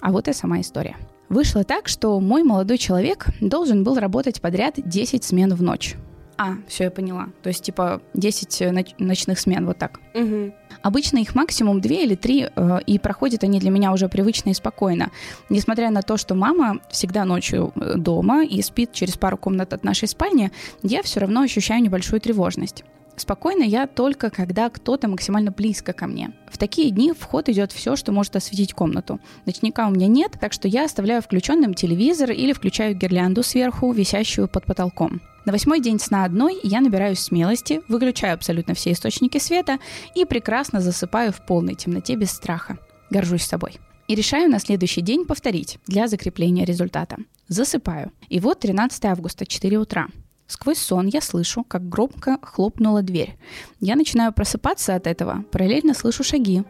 А 0.00 0.10
вот 0.10 0.26
и 0.26 0.32
сама 0.32 0.60
история. 0.60 0.96
Вышло 1.28 1.64
так, 1.64 1.88
что 1.88 2.18
мой 2.20 2.42
молодой 2.42 2.78
человек 2.78 3.26
должен 3.40 3.84
был 3.84 3.96
работать 3.96 4.40
подряд 4.40 4.74
10 4.76 5.24
смен 5.24 5.54
в 5.54 5.62
ночь. 5.62 5.96
А, 6.38 6.56
все, 6.68 6.84
я 6.84 6.90
поняла. 6.90 7.28
То 7.42 7.48
есть, 7.48 7.64
типа, 7.64 8.02
10 8.14 8.60
ноч- 8.70 8.94
ночных 8.98 9.38
смен, 9.38 9.66
вот 9.66 9.78
так. 9.78 10.00
Угу. 10.14 10.52
Обычно 10.82 11.18
их 11.18 11.34
максимум 11.34 11.80
2 11.80 11.94
или 11.94 12.14
3, 12.14 12.48
э, 12.54 12.78
и 12.86 12.98
проходят 12.98 13.42
они 13.42 13.58
для 13.58 13.70
меня 13.70 13.92
уже 13.92 14.08
привычно 14.08 14.50
и 14.50 14.54
спокойно. 14.54 15.10
Несмотря 15.48 15.90
на 15.90 16.02
то, 16.02 16.18
что 16.18 16.34
мама 16.34 16.80
всегда 16.90 17.24
ночью 17.24 17.72
э, 17.74 17.94
дома 17.96 18.44
и 18.44 18.60
спит 18.60 18.92
через 18.92 19.16
пару 19.16 19.38
комнат 19.38 19.72
от 19.72 19.82
нашей 19.82 20.08
спальни, 20.08 20.52
я 20.82 21.02
все 21.02 21.20
равно 21.20 21.40
ощущаю 21.40 21.82
небольшую 21.82 22.20
тревожность. 22.20 22.84
Спокойно 23.16 23.62
я 23.62 23.86
только, 23.86 24.30
когда 24.30 24.68
кто-то 24.68 25.08
максимально 25.08 25.50
близко 25.50 25.92
ко 25.92 26.06
мне. 26.06 26.32
В 26.50 26.58
такие 26.58 26.90
дни 26.90 27.12
в 27.12 27.22
ход 27.24 27.48
идет 27.48 27.72
все, 27.72 27.96
что 27.96 28.12
может 28.12 28.36
осветить 28.36 28.74
комнату. 28.74 29.20
Ночника 29.46 29.86
у 29.86 29.90
меня 29.90 30.06
нет, 30.06 30.32
так 30.38 30.52
что 30.52 30.68
я 30.68 30.84
оставляю 30.84 31.22
включенным 31.22 31.74
телевизор 31.74 32.30
или 32.30 32.52
включаю 32.52 32.94
гирлянду 32.94 33.42
сверху, 33.42 33.90
висящую 33.92 34.48
под 34.48 34.66
потолком. 34.66 35.22
На 35.46 35.52
восьмой 35.52 35.80
день 35.80 35.98
сна 35.98 36.24
одной 36.24 36.58
я 36.62 36.80
набираюсь 36.80 37.20
смелости, 37.20 37.80
выключаю 37.88 38.34
абсолютно 38.34 38.74
все 38.74 38.92
источники 38.92 39.38
света 39.38 39.78
и 40.14 40.24
прекрасно 40.24 40.80
засыпаю 40.80 41.32
в 41.32 41.44
полной 41.46 41.74
темноте 41.74 42.16
без 42.16 42.32
страха. 42.32 42.78
Горжусь 43.10 43.44
собой. 43.44 43.76
И 44.08 44.14
решаю 44.14 44.50
на 44.50 44.58
следующий 44.58 45.00
день 45.00 45.24
повторить 45.24 45.78
для 45.86 46.06
закрепления 46.08 46.64
результата. 46.64 47.16
Засыпаю. 47.48 48.12
И 48.28 48.40
вот 48.40 48.60
13 48.60 49.04
августа, 49.06 49.46
4 49.46 49.78
утра. 49.78 50.08
Сквозь 50.46 50.78
сон 50.78 51.06
я 51.06 51.20
слышу, 51.20 51.64
как 51.64 51.88
громко 51.88 52.38
хлопнула 52.42 53.02
дверь. 53.02 53.36
Я 53.80 53.96
начинаю 53.96 54.32
просыпаться 54.32 54.94
от 54.94 55.06
этого, 55.06 55.44
параллельно 55.50 55.94
слышу 55.94 56.22
шаги. 56.22 56.62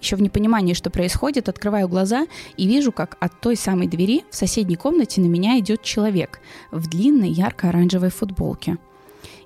Еще 0.00 0.16
в 0.16 0.22
непонимании, 0.22 0.74
что 0.74 0.90
происходит, 0.90 1.48
открываю 1.48 1.88
глаза 1.88 2.26
и 2.56 2.66
вижу, 2.68 2.92
как 2.92 3.16
от 3.20 3.40
той 3.40 3.56
самой 3.56 3.88
двери 3.88 4.24
в 4.30 4.36
соседней 4.36 4.76
комнате 4.76 5.20
на 5.20 5.26
меня 5.26 5.58
идет 5.58 5.82
человек 5.82 6.40
в 6.70 6.88
длинной 6.88 7.30
ярко-оранжевой 7.30 8.10
футболке– 8.10 8.78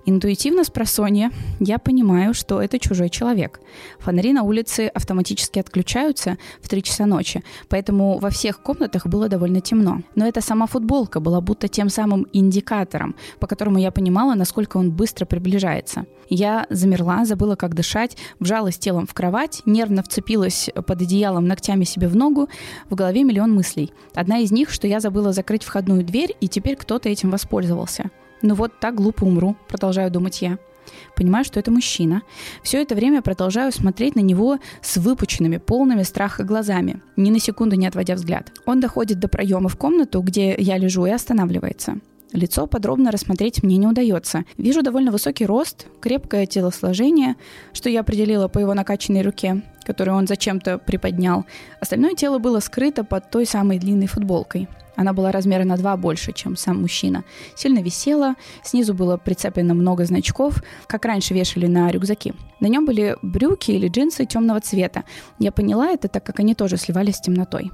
Интуитивно 0.06 0.64
с 0.64 0.70
просонья 0.70 1.30
я 1.58 1.78
понимаю, 1.78 2.32
что 2.32 2.62
это 2.62 2.78
чужой 2.78 3.10
человек. 3.10 3.60
Фонари 3.98 4.32
на 4.32 4.42
улице 4.42 4.86
автоматически 4.86 5.58
отключаются 5.58 6.38
в 6.62 6.68
3 6.68 6.82
часа 6.82 7.06
ночи, 7.06 7.42
поэтому 7.68 8.18
во 8.18 8.30
всех 8.30 8.62
комнатах 8.62 9.06
было 9.06 9.28
довольно 9.28 9.60
темно. 9.60 10.02
Но 10.14 10.26
эта 10.26 10.40
сама 10.40 10.66
футболка 10.66 11.20
была 11.20 11.40
будто 11.40 11.68
тем 11.68 11.90
самым 11.90 12.26
индикатором, 12.32 13.14
по 13.38 13.46
которому 13.46 13.78
я 13.78 13.90
понимала, 13.90 14.34
насколько 14.34 14.78
он 14.78 14.90
быстро 14.90 15.26
приближается. 15.26 16.06
Я 16.28 16.66
замерла, 16.70 17.24
забыла, 17.24 17.56
как 17.56 17.74
дышать, 17.74 18.16
вжалась 18.38 18.78
телом 18.78 19.06
в 19.06 19.14
кровать, 19.14 19.62
нервно 19.66 20.02
вцепилась 20.02 20.70
под 20.74 21.02
одеялом 21.02 21.46
ногтями 21.46 21.84
себе 21.84 22.08
в 22.08 22.16
ногу. 22.16 22.48
В 22.88 22.94
голове 22.94 23.24
миллион 23.24 23.52
мыслей. 23.52 23.92
Одна 24.14 24.38
из 24.38 24.52
них, 24.52 24.70
что 24.70 24.86
я 24.86 25.00
забыла 25.00 25.32
закрыть 25.32 25.64
входную 25.64 26.04
дверь, 26.04 26.34
и 26.40 26.48
теперь 26.48 26.76
кто-то 26.76 27.08
этим 27.08 27.30
воспользовался. 27.30 28.10
Ну 28.42 28.54
вот 28.54 28.78
так 28.80 28.94
глупо 28.94 29.24
умру, 29.24 29.56
продолжаю 29.68 30.10
думать 30.10 30.42
я. 30.42 30.58
Понимаю, 31.14 31.44
что 31.44 31.60
это 31.60 31.70
мужчина. 31.70 32.22
Все 32.62 32.82
это 32.82 32.94
время 32.94 33.22
продолжаю 33.22 33.72
смотреть 33.72 34.16
на 34.16 34.20
него 34.20 34.58
с 34.82 34.96
выпученными, 34.96 35.58
полными 35.58 36.02
страха 36.02 36.44
глазами, 36.44 37.02
ни 37.16 37.30
на 37.30 37.38
секунду 37.38 37.76
не 37.76 37.86
отводя 37.86 38.14
взгляд. 38.14 38.50
Он 38.66 38.80
доходит 38.80 39.18
до 39.18 39.28
проема 39.28 39.68
в 39.68 39.76
комнату, 39.76 40.20
где 40.22 40.54
я 40.56 40.78
лежу, 40.78 41.06
и 41.06 41.10
останавливается. 41.10 41.98
Лицо 42.32 42.66
подробно 42.68 43.10
рассмотреть 43.10 43.62
мне 43.62 43.76
не 43.76 43.88
удается. 43.88 44.44
Вижу 44.56 44.82
довольно 44.82 45.10
высокий 45.10 45.46
рост, 45.46 45.88
крепкое 46.00 46.46
телосложение, 46.46 47.34
что 47.72 47.90
я 47.90 48.00
определила 48.00 48.46
по 48.46 48.60
его 48.60 48.72
накачанной 48.72 49.22
руке, 49.22 49.62
которую 49.84 50.16
он 50.16 50.28
зачем-то 50.28 50.78
приподнял. 50.78 51.44
Остальное 51.80 52.14
тело 52.14 52.38
было 52.38 52.60
скрыто 52.60 53.02
под 53.02 53.30
той 53.30 53.46
самой 53.46 53.80
длинной 53.80 54.06
футболкой. 54.06 54.68
Она 55.00 55.14
была 55.14 55.32
размера 55.32 55.64
на 55.64 55.78
два 55.78 55.96
больше, 55.96 56.32
чем 56.32 56.56
сам 56.56 56.82
мужчина. 56.82 57.24
Сильно 57.54 57.78
висела, 57.78 58.34
снизу 58.62 58.92
было 58.92 59.16
прицеплено 59.16 59.72
много 59.72 60.04
значков, 60.04 60.62
как 60.86 61.06
раньше 61.06 61.32
вешали 61.32 61.66
на 61.66 61.90
рюкзаки. 61.90 62.34
На 62.60 62.66
нем 62.66 62.84
были 62.84 63.16
брюки 63.22 63.70
или 63.70 63.88
джинсы 63.88 64.26
темного 64.26 64.60
цвета. 64.60 65.04
Я 65.38 65.52
поняла 65.52 65.88
это, 65.88 66.08
так 66.08 66.22
как 66.22 66.40
они 66.40 66.54
тоже 66.54 66.76
сливались 66.76 67.16
с 67.16 67.20
темнотой. 67.22 67.72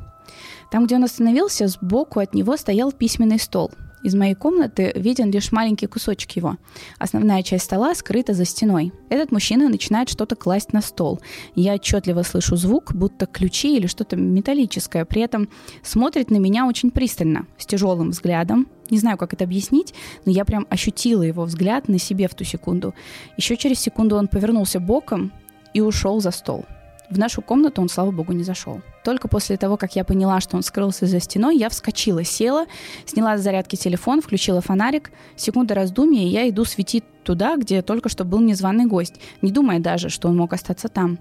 Там, 0.70 0.86
где 0.86 0.94
он 0.94 1.02
остановился, 1.02 1.66
сбоку 1.66 2.20
от 2.20 2.32
него 2.32 2.56
стоял 2.56 2.92
письменный 2.92 3.40
стол– 3.40 3.72
из 4.06 4.14
моей 4.14 4.34
комнаты 4.34 4.92
виден 4.94 5.32
лишь 5.32 5.50
маленький 5.50 5.88
кусочек 5.88 6.30
его. 6.32 6.58
Основная 6.98 7.42
часть 7.42 7.64
стола 7.64 7.92
скрыта 7.96 8.34
за 8.34 8.44
стеной. 8.44 8.92
Этот 9.08 9.32
мужчина 9.32 9.68
начинает 9.68 10.08
что-то 10.08 10.36
класть 10.36 10.72
на 10.72 10.80
стол. 10.80 11.20
Я 11.56 11.74
отчетливо 11.74 12.22
слышу 12.22 12.54
звук, 12.54 12.94
будто 12.94 13.26
ключи 13.26 13.76
или 13.76 13.88
что-то 13.88 14.14
металлическое. 14.14 15.04
При 15.04 15.22
этом 15.22 15.48
смотрит 15.82 16.30
на 16.30 16.36
меня 16.36 16.66
очень 16.66 16.92
пристально, 16.92 17.46
с 17.58 17.66
тяжелым 17.66 18.10
взглядом. 18.10 18.68
Не 18.90 18.98
знаю, 18.98 19.18
как 19.18 19.32
это 19.32 19.42
объяснить, 19.42 19.92
но 20.24 20.30
я 20.30 20.44
прям 20.44 20.68
ощутила 20.70 21.22
его 21.22 21.44
взгляд 21.44 21.88
на 21.88 21.98
себе 21.98 22.28
в 22.28 22.34
ту 22.36 22.44
секунду. 22.44 22.94
Еще 23.36 23.56
через 23.56 23.80
секунду 23.80 24.14
он 24.14 24.28
повернулся 24.28 24.78
боком 24.78 25.32
и 25.74 25.80
ушел 25.80 26.20
за 26.20 26.30
стол. 26.30 26.64
В 27.10 27.18
нашу 27.18 27.42
комнату 27.42 27.82
он, 27.82 27.88
слава 27.88 28.12
богу, 28.12 28.32
не 28.32 28.44
зашел. 28.44 28.80
Только 29.06 29.28
после 29.28 29.56
того, 29.56 29.76
как 29.76 29.94
я 29.94 30.02
поняла, 30.02 30.40
что 30.40 30.56
он 30.56 30.64
скрылся 30.64 31.06
за 31.06 31.20
стеной, 31.20 31.56
я 31.56 31.68
вскочила, 31.68 32.24
села, 32.24 32.66
сняла 33.04 33.38
с 33.38 33.40
зарядки 33.40 33.76
телефон, 33.76 34.20
включила 34.20 34.60
фонарик. 34.60 35.12
Секунда 35.36 35.76
раздумья, 35.76 36.24
и 36.24 36.26
я 36.26 36.48
иду 36.48 36.64
светить 36.64 37.04
туда, 37.22 37.54
где 37.54 37.82
только 37.82 38.08
что 38.08 38.24
был 38.24 38.40
незваный 38.40 38.86
гость, 38.86 39.20
не 39.42 39.52
думая 39.52 39.78
даже, 39.78 40.08
что 40.08 40.26
он 40.26 40.36
мог 40.36 40.52
остаться 40.52 40.88
там. 40.88 41.20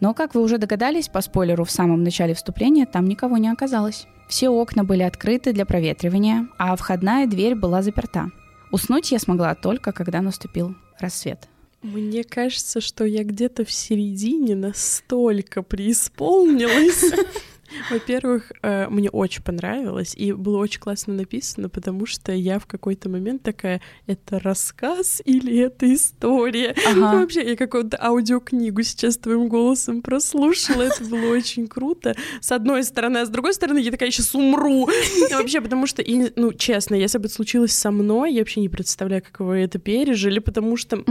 Но, 0.00 0.12
как 0.12 0.34
вы 0.34 0.42
уже 0.42 0.58
догадались, 0.58 1.06
по 1.06 1.20
спойлеру 1.20 1.62
в 1.62 1.70
самом 1.70 2.02
начале 2.02 2.34
вступления, 2.34 2.84
там 2.84 3.06
никого 3.06 3.36
не 3.36 3.48
оказалось. 3.48 4.08
Все 4.28 4.48
окна 4.48 4.82
были 4.82 5.04
открыты 5.04 5.52
для 5.52 5.66
проветривания, 5.66 6.48
а 6.58 6.74
входная 6.74 7.28
дверь 7.28 7.54
была 7.54 7.82
заперта. 7.82 8.30
Уснуть 8.72 9.12
я 9.12 9.20
смогла 9.20 9.54
только, 9.54 9.92
когда 9.92 10.20
наступил 10.20 10.74
рассвет. 10.98 11.48
Мне 11.84 12.24
кажется, 12.24 12.80
что 12.80 13.04
я 13.04 13.24
где-то 13.24 13.66
в 13.66 13.70
середине 13.70 14.56
настолько 14.56 15.62
преисполнилась. 15.62 17.04
Во-первых, 17.90 18.52
э, 18.62 18.88
мне 18.88 19.10
очень 19.10 19.42
понравилось, 19.42 20.14
и 20.16 20.32
было 20.32 20.56
очень 20.56 20.80
классно 20.80 21.12
написано, 21.12 21.68
потому 21.68 22.06
что 22.06 22.32
я 22.32 22.58
в 22.58 22.64
какой-то 22.64 23.10
момент 23.10 23.42
такая, 23.42 23.82
это 24.06 24.38
рассказ 24.38 25.20
или 25.26 25.58
это 25.58 25.92
история? 25.92 26.74
Ага. 26.86 27.20
Вообще, 27.20 27.50
я 27.50 27.54
какую-то 27.54 28.02
аудиокнигу 28.02 28.82
сейчас 28.82 29.18
твоим 29.18 29.48
голосом 29.48 30.00
прослушала, 30.00 30.82
это 30.84 31.04
было 31.04 31.32
очень 31.34 31.66
круто. 31.66 32.16
С 32.40 32.50
одной 32.50 32.84
стороны, 32.84 33.18
а 33.18 33.26
с 33.26 33.28
другой 33.28 33.52
стороны, 33.52 33.76
я 33.76 33.90
такая, 33.90 34.10
сейчас 34.10 34.34
умру. 34.34 34.88
Вообще, 35.32 35.60
потому 35.60 35.86
что, 35.86 36.02
ну, 36.36 36.54
честно, 36.54 36.94
если 36.94 37.18
бы 37.18 37.26
это 37.26 37.34
случилось 37.34 37.72
со 37.72 37.90
мной, 37.90 38.32
я 38.32 38.40
вообще 38.40 38.60
не 38.60 38.70
представляю, 38.70 39.22
как 39.22 39.40
вы 39.40 39.58
это 39.58 39.78
пережили, 39.78 40.38
потому 40.38 40.78
что... 40.78 41.04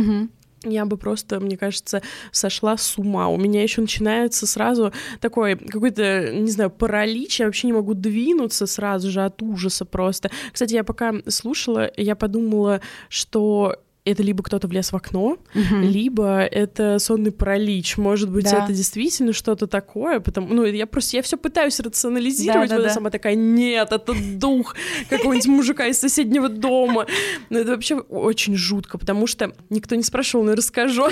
Я 0.63 0.86
бы 0.86 0.98
просто, 0.98 1.39
мне 1.39 1.58
кажется, 1.58 2.01
сошла 2.32 2.77
с 2.77 2.98
ума. 2.98 3.27
У 3.27 3.38
меня 3.38 3.63
еще 3.63 3.82
начинается 3.82 4.48
сразу 4.48 4.93
такой 5.20 5.55
какой-то, 5.55 6.34
не 6.34 6.51
знаю, 6.51 6.70
паралич. 6.70 7.39
Я 7.39 7.48
вообще 7.48 7.67
не 7.67 7.74
могу 7.74 7.93
двинуться 7.93 8.65
сразу 8.65 9.10
же 9.10 9.24
от 9.24 9.41
ужаса 9.41 9.86
просто. 9.86 10.29
Кстати, 10.51 10.74
я 10.74 10.84
пока 10.84 11.13
слушала, 11.27 11.91
я 11.98 12.15
подумала, 12.15 12.82
что 13.10 13.82
это 14.05 14.22
либо 14.22 14.43
кто-то 14.43 14.67
влез 14.67 14.91
в 14.91 14.95
окно, 14.95 15.38
угу. 15.55 15.75
либо 15.81 16.41
это 16.43 17.00
сонный 17.00 17.31
паралич. 17.31 17.98
Может 17.98 18.29
быть, 18.29 18.45
да. 18.45 18.63
это 18.63 18.74
действительно 18.74 19.31
что-то 19.31 19.65
такое, 19.65 20.19
потому, 20.19 20.53
ну, 20.53 20.65
я 20.65 20.86
просто, 20.86 21.17
я 21.17 21.24
все 21.24 21.38
пытаюсь 21.38 21.79
рационализировать, 21.79 22.69
да, 22.69 22.75
да, 22.75 22.81
вот 22.81 22.88
да. 22.88 22.93
сама 22.93 23.10
такая, 23.10 23.36
нет, 23.36 23.91
это 23.91 24.13
дух 24.36 24.75
какого-нибудь 25.10 25.48
мужика 25.48 25.88
из 25.88 26.00
соседнего 26.00 26.50
дома. 26.50 27.07
Но 27.50 27.60
это 27.60 27.72
вообще 27.72 27.95
очень 27.95 28.55
жутко, 28.55 28.98
потому 28.98 29.25
что 29.25 29.53
никто 29.69 29.95
не 29.95 30.03
спрашивал, 30.03 30.43
но 30.43 30.55
расскажу. 30.55 31.07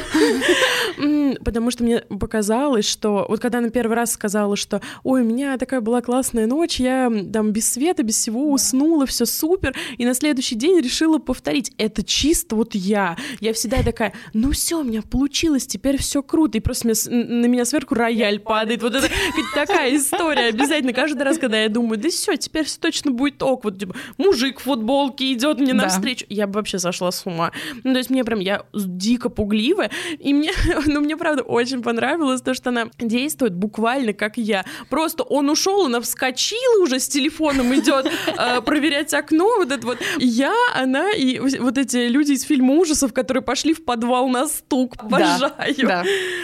Потому 1.43 1.71
что 1.71 1.83
мне 1.83 1.99
показалось, 1.99 2.85
что 2.85 3.25
вот 3.29 3.39
когда 3.39 3.59
она 3.59 3.69
первый 3.69 3.95
раз 3.95 4.11
сказала, 4.11 4.57
что, 4.57 4.81
ой, 5.03 5.21
у 5.21 5.25
меня 5.25 5.57
такая 5.57 5.79
была 5.79 6.01
классная 6.01 6.45
ночь, 6.45 6.79
я 6.79 7.11
там 7.31 7.51
без 7.51 7.71
света, 7.71 8.03
без 8.03 8.17
всего 8.17 8.51
уснула, 8.51 9.05
все 9.05 9.25
супер, 9.25 9.75
и 9.97 10.05
на 10.05 10.13
следующий 10.13 10.55
день 10.55 10.79
решила 10.81 11.19
повторить. 11.19 11.71
Это 11.77 12.03
чисто 12.03 12.55
вот 12.55 12.75
я. 12.81 13.17
Я 13.39 13.53
всегда 13.53 13.83
такая, 13.83 14.13
ну 14.33 14.51
все, 14.51 14.79
у 14.79 14.83
меня 14.83 15.01
получилось, 15.01 15.67
теперь 15.67 15.97
все 15.97 16.23
круто. 16.23 16.57
И 16.57 16.61
просто 16.61 16.87
на 16.87 17.45
меня 17.45 17.65
сверху 17.65 17.95
рояль 17.95 18.39
падает. 18.39 18.81
Вот 18.81 18.95
это 18.95 19.07
такая 19.55 19.95
история 19.95 20.47
обязательно. 20.47 20.93
Каждый 20.93 21.23
раз, 21.23 21.37
когда 21.37 21.61
я 21.61 21.69
думаю, 21.69 21.99
да 21.99 22.09
все, 22.09 22.35
теперь 22.35 22.65
все 22.65 22.79
точно 22.79 23.11
будет 23.11 23.41
ок. 23.43 23.63
Вот 23.63 23.79
типа, 23.79 23.95
мужик 24.17 24.59
в 24.59 24.63
футболке 24.63 25.31
идет 25.33 25.59
мне 25.59 25.73
навстречу. 25.73 26.25
Я 26.29 26.47
бы 26.47 26.53
вообще 26.53 26.79
сошла 26.79 27.11
с 27.11 27.25
ума. 27.25 27.51
Ну, 27.83 27.93
то 27.93 27.97
есть 27.99 28.09
мне 28.09 28.23
прям, 28.23 28.39
я 28.39 28.63
дико 28.73 29.29
пугливая. 29.29 29.91
И 30.19 30.33
мне, 30.33 30.51
ну, 30.85 31.01
мне 31.01 31.17
правда 31.17 31.43
очень 31.43 31.81
понравилось 31.81 32.41
то, 32.41 32.53
что 32.53 32.69
она 32.69 32.87
действует 32.99 33.53
буквально 33.53 34.13
как 34.13 34.37
я. 34.37 34.65
Просто 34.89 35.23
он 35.23 35.49
ушел, 35.49 35.85
она 35.85 36.01
вскочила 36.01 36.83
уже 36.83 36.99
с 36.99 37.07
телефоном 37.07 37.73
идет 37.75 38.11
э, 38.27 38.61
проверять 38.61 39.13
окно, 39.13 39.57
вот 39.57 39.71
это 39.71 39.85
вот. 39.85 39.97
Я, 40.17 40.53
она 40.73 41.11
и 41.11 41.39
вот 41.39 41.77
эти 41.77 42.07
люди 42.07 42.33
из 42.33 42.43
фильма 42.43 42.70
фильмы 42.71 42.79
ужасов, 42.79 43.13
которые 43.13 43.43
пошли 43.43 43.73
в 43.73 43.83
подвал 43.85 44.27
на 44.29 44.47
стук. 44.47 44.95
Обожаю. 44.97 45.51
Да, 45.77 46.03
да. 46.03 46.03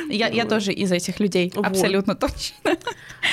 Я, 0.09 0.27
я 0.27 0.45
тоже 0.45 0.73
из 0.73 0.91
этих 0.91 1.19
людей, 1.19 1.51
вот. 1.55 1.65
абсолютно 1.65 2.15
точно. 2.15 2.77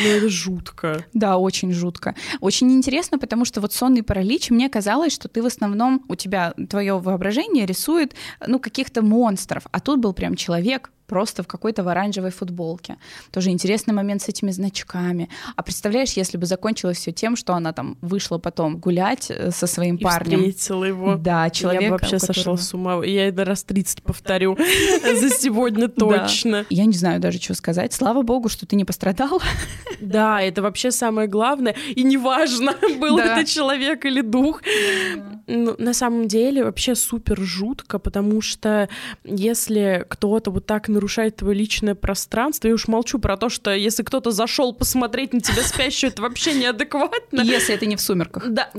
Ну, 0.02 0.08
это 0.08 0.28
жутко. 0.28 1.04
Да, 1.12 1.36
очень 1.36 1.72
жутко. 1.72 2.14
Очень 2.40 2.72
интересно, 2.72 3.18
потому 3.18 3.44
что 3.44 3.60
вот 3.60 3.72
сонный 3.72 4.02
паралич, 4.02 4.50
мне 4.50 4.68
казалось, 4.68 5.12
что 5.12 5.28
ты 5.28 5.42
в 5.42 5.46
основном, 5.46 6.04
у 6.08 6.14
тебя 6.14 6.54
твое 6.68 6.98
воображение 6.98 7.66
рисует, 7.66 8.14
ну, 8.46 8.58
каких-то 8.58 9.02
монстров, 9.02 9.64
а 9.70 9.80
тут 9.80 10.00
был 10.00 10.12
прям 10.12 10.34
человек, 10.34 10.90
просто 11.06 11.42
в 11.42 11.46
какой-то 11.46 11.82
в 11.82 11.88
оранжевой 11.88 12.30
футболке. 12.30 12.96
Тоже 13.30 13.50
интересный 13.50 13.94
момент 13.94 14.22
с 14.22 14.28
этими 14.28 14.50
значками. 14.50 15.28
А 15.56 15.62
представляешь, 15.62 16.12
если 16.12 16.36
бы 16.36 16.46
закончилось 16.46 16.98
все 16.98 17.12
тем, 17.12 17.36
что 17.36 17.54
она 17.54 17.72
там 17.72 17.96
вышла 18.00 18.38
потом 18.38 18.78
гулять 18.78 19.30
э, 19.30 19.50
со 19.50 19.66
своим 19.66 19.96
и 19.96 20.02
парнем. 20.02 20.38
встретила 20.38 20.84
его. 20.84 21.16
Да, 21.16 21.50
человек. 21.50 21.82
Я 21.82 21.90
вообще 21.90 22.18
которого... 22.18 22.32
сошла 22.32 22.56
с 22.56 22.74
ума. 22.74 23.04
Я 23.04 23.28
это 23.28 23.44
раз 23.44 23.64
30 23.64 24.02
повторю 24.02 24.56
за 25.02 25.30
сегодня 25.30 25.88
точно. 25.88 26.66
Я 26.70 26.84
не 26.86 26.94
знаю 26.94 27.20
даже, 27.20 27.40
что 27.40 27.54
сказать. 27.54 27.92
Слава 27.92 28.22
богу, 28.22 28.48
что 28.48 28.66
ты 28.66 28.76
не 28.76 28.84
пострадал. 28.84 29.40
Да, 30.00 30.40
это 30.40 30.62
вообще 30.62 30.90
самое 30.90 31.28
главное. 31.28 31.74
И 31.94 32.02
неважно, 32.02 32.74
был 33.00 33.18
это 33.18 33.44
человек 33.46 34.04
или 34.04 34.20
дух. 34.20 34.62
Ну, 35.46 35.74
на 35.78 35.92
самом 35.94 36.28
деле 36.28 36.64
вообще 36.64 36.94
супер 36.94 37.40
жутко, 37.40 37.98
потому 37.98 38.40
что 38.40 38.88
если 39.24 40.04
кто-то 40.08 40.50
вот 40.50 40.66
так 40.66 40.88
нарушает 40.94 41.36
твое 41.36 41.54
личное 41.56 41.94
пространство. 41.94 42.68
Я 42.68 42.74
уж 42.74 42.88
молчу 42.88 43.18
про 43.18 43.36
то, 43.36 43.48
что 43.50 43.74
если 43.74 44.02
кто-то 44.02 44.30
зашел 44.30 44.72
посмотреть 44.72 45.34
на 45.34 45.40
тебя 45.40 45.62
спящую, 45.62 46.10
это 46.10 46.22
вообще 46.22 46.54
неадекватно. 46.54 47.42
Если 47.42 47.74
это 47.74 47.84
не 47.86 47.96
в 47.96 48.00
сумерках. 48.00 48.48
Да. 48.48 48.70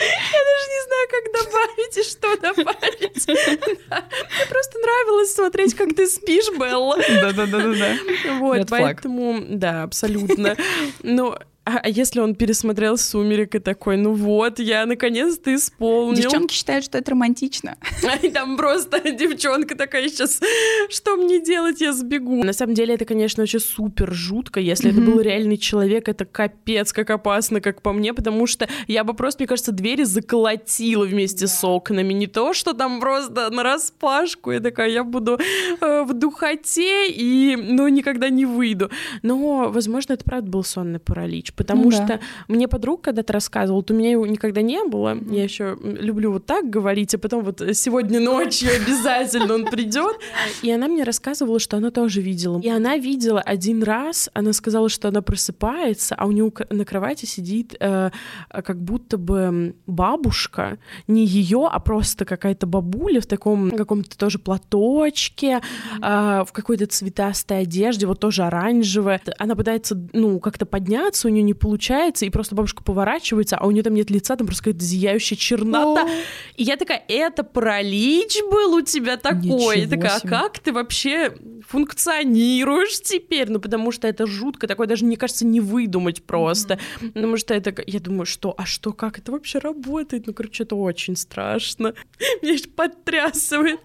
Я 0.00 0.40
даже 0.48 0.66
не 0.70 0.80
знаю, 0.86 1.08
как 1.10 1.24
добавить 1.44 1.96
и 1.98 2.02
что 2.04 2.36
добавить. 2.36 3.26
Мне 3.26 4.46
просто 4.48 4.78
нравилось 4.78 5.34
смотреть, 5.34 5.74
как 5.74 5.94
ты 5.94 6.06
спишь, 6.06 6.50
Белла. 6.58 6.96
Да-да-да-да. 6.96 7.98
Вот, 8.38 8.68
поэтому, 8.70 9.44
да, 9.48 9.82
абсолютно. 9.82 10.56
Но 11.02 11.38
а, 11.68 11.80
а 11.82 11.88
если 11.90 12.20
он 12.20 12.34
пересмотрел 12.34 12.96
«Сумерек» 12.96 13.54
и 13.54 13.58
такой, 13.58 13.98
ну 13.98 14.14
вот, 14.14 14.58
я 14.58 14.86
наконец-то 14.86 15.54
исполнил. 15.54 16.22
Девчонки 16.22 16.54
считают, 16.54 16.86
что 16.86 16.96
это 16.96 17.10
романтично. 17.10 17.76
И 18.22 18.30
там 18.30 18.56
просто 18.56 19.00
девчонка 19.12 19.74
такая 19.74 20.08
сейчас, 20.08 20.40
что 20.88 21.16
мне 21.16 21.42
делать, 21.42 21.82
я 21.82 21.92
сбегу. 21.92 22.42
На 22.42 22.54
самом 22.54 22.72
деле 22.72 22.94
это, 22.94 23.04
конечно, 23.04 23.42
вообще 23.42 23.58
супер 23.58 24.14
жутко. 24.14 24.60
Если 24.60 24.90
это 24.90 25.00
был 25.02 25.20
реальный 25.20 25.58
человек, 25.58 26.08
это 26.08 26.24
капец 26.24 26.94
как 26.94 27.10
опасно, 27.10 27.60
как 27.60 27.82
по 27.82 27.92
мне, 27.92 28.14
потому 28.14 28.46
что 28.46 28.66
я 28.86 29.04
бы 29.04 29.12
просто, 29.12 29.42
мне 29.42 29.48
кажется, 29.48 29.72
двери 29.72 30.04
заколотила 30.04 31.04
вместе 31.04 31.46
с 31.46 31.62
окнами. 31.62 32.14
Не 32.14 32.28
то, 32.28 32.54
что 32.54 32.72
там 32.72 32.98
просто 32.98 33.50
на 33.50 33.62
распашку. 33.62 34.52
Я 34.52 34.60
такая, 34.60 34.88
я 34.88 35.04
буду 35.04 35.38
э, 35.80 36.02
в 36.02 36.14
духоте 36.14 37.10
и, 37.10 37.56
ну, 37.56 37.88
никогда 37.88 38.30
не 38.30 38.46
выйду. 38.46 38.90
Но, 39.22 39.68
возможно, 39.70 40.14
это 40.14 40.24
правда 40.24 40.50
был 40.50 40.64
сонный 40.64 40.98
паралич 40.98 41.52
потому 41.58 41.84
ну, 41.84 41.90
что 41.90 42.06
да. 42.06 42.20
мне 42.48 42.68
подруга 42.68 43.02
когда-то 43.02 43.32
рассказывала, 43.32 43.80
вот 43.80 43.90
у 43.90 43.94
меня 43.94 44.12
его 44.12 44.26
никогда 44.26 44.62
не 44.62 44.82
было, 44.84 45.18
я 45.30 45.42
еще 45.42 45.76
люблю 45.82 46.32
вот 46.32 46.46
так 46.46 46.70
говорить, 46.70 47.14
а 47.14 47.18
потом 47.18 47.44
вот 47.44 47.62
сегодня 47.74 48.20
ночью 48.20 48.70
обязательно 48.82 49.54
он 49.54 49.66
придет, 49.66 50.16
и 50.62 50.70
она 50.70 50.88
мне 50.88 51.02
рассказывала, 51.02 51.58
что 51.58 51.76
она 51.76 51.90
тоже 51.90 52.20
видела, 52.20 52.60
и 52.60 52.68
она 52.68 52.96
видела 52.96 53.40
один 53.40 53.82
раз, 53.82 54.30
она 54.32 54.52
сказала, 54.52 54.88
что 54.88 55.08
она 55.08 55.20
просыпается, 55.20 56.14
а 56.14 56.26
у 56.26 56.32
нее 56.32 56.52
на 56.70 56.84
кровати 56.84 57.26
сидит 57.26 57.76
э, 57.78 58.10
как 58.50 58.80
будто 58.80 59.18
бы 59.18 59.74
бабушка, 59.86 60.78
не 61.06 61.26
ее, 61.26 61.68
а 61.70 61.80
просто 61.80 62.24
какая-то 62.24 62.66
бабуля 62.66 63.20
в 63.20 63.26
таком 63.26 63.70
каком-то 63.70 64.16
тоже 64.16 64.38
платочке, 64.38 65.60
э, 66.02 66.44
в 66.46 66.52
какой-то 66.52 66.86
цветастой 66.86 67.60
одежде, 67.62 68.06
вот 68.06 68.20
тоже 68.20 68.44
оранжевая, 68.44 69.20
она 69.38 69.54
пытается, 69.54 69.98
ну, 70.12 70.38
как-то 70.40 70.66
подняться, 70.66 71.28
у 71.28 71.30
нее 71.30 71.42
не 71.48 71.54
получается, 71.54 72.26
и 72.26 72.30
просто 72.30 72.54
бабушка 72.54 72.82
поворачивается, 72.82 73.56
а 73.56 73.66
у 73.66 73.70
нее 73.70 73.82
там 73.82 73.94
нет 73.94 74.10
лица, 74.10 74.36
там 74.36 74.46
просто 74.46 74.64
какая-то 74.64 74.84
зияющая 74.84 75.36
чернота. 75.36 76.04
О! 76.04 76.08
И 76.56 76.62
я 76.62 76.76
такая, 76.76 77.02
это 77.08 77.42
паралич 77.42 78.38
был 78.50 78.74
у 78.74 78.82
тебя 78.82 79.16
такой? 79.16 79.80
Я 79.80 79.88
такая, 79.88 80.20
а 80.22 80.28
как 80.28 80.58
ты 80.58 80.72
вообще 80.72 81.34
функционируешь 81.66 83.00
теперь? 83.00 83.50
Ну, 83.50 83.60
потому 83.60 83.92
что 83.92 84.06
это 84.08 84.26
жутко, 84.26 84.66
такое 84.66 84.86
даже, 84.86 85.04
мне 85.04 85.16
кажется, 85.16 85.46
не 85.46 85.60
выдумать 85.60 86.22
просто. 86.22 86.74
Mm-hmm. 86.74 87.12
Потому 87.12 87.36
что 87.36 87.54
это, 87.54 87.74
я 87.86 88.00
думаю, 88.00 88.26
что, 88.26 88.54
а 88.56 88.66
что, 88.66 88.92
как 88.92 89.18
это 89.18 89.32
вообще 89.32 89.58
работает? 89.58 90.26
Ну, 90.26 90.34
короче, 90.34 90.64
это 90.64 90.76
очень 90.76 91.16
страшно. 91.16 91.94
Меня 92.42 92.52
еще 92.52 92.68
подтрясывает. 92.68 93.80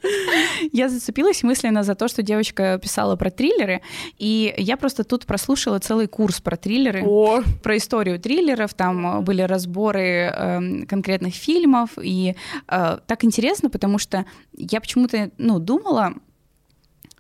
Я 0.72 0.90
зацепилась 0.90 1.44
мысленно 1.44 1.84
за 1.84 1.96
то, 1.96 2.08
что 2.08 2.24
девочка 2.24 2.80
писала 2.82 3.16
про 3.16 3.32
триллеры, 3.32 3.82
и 4.18 4.54
я 4.58 4.76
просто 4.76 5.04
тут 5.04 5.26
прослушала 5.26 5.80
целый 5.80 6.08
курс 6.08 6.42
про 6.42 6.58
триллеры. 6.58 7.04
О, 7.06 7.43
про 7.62 7.78
историю 7.78 8.20
триллеров, 8.20 8.74
там 8.74 9.20
э, 9.20 9.22
были 9.22 9.42
разборы 9.42 10.02
э, 10.02 10.86
конкретных 10.88 11.34
фильмов, 11.34 11.92
и 12.02 12.36
э, 12.68 12.98
так 13.06 13.24
интересно, 13.24 13.70
потому 13.70 14.00
что 14.00 14.26
я 14.58 14.80
почему-то, 14.82 15.32
ну, 15.38 15.60
думала, 15.60 16.14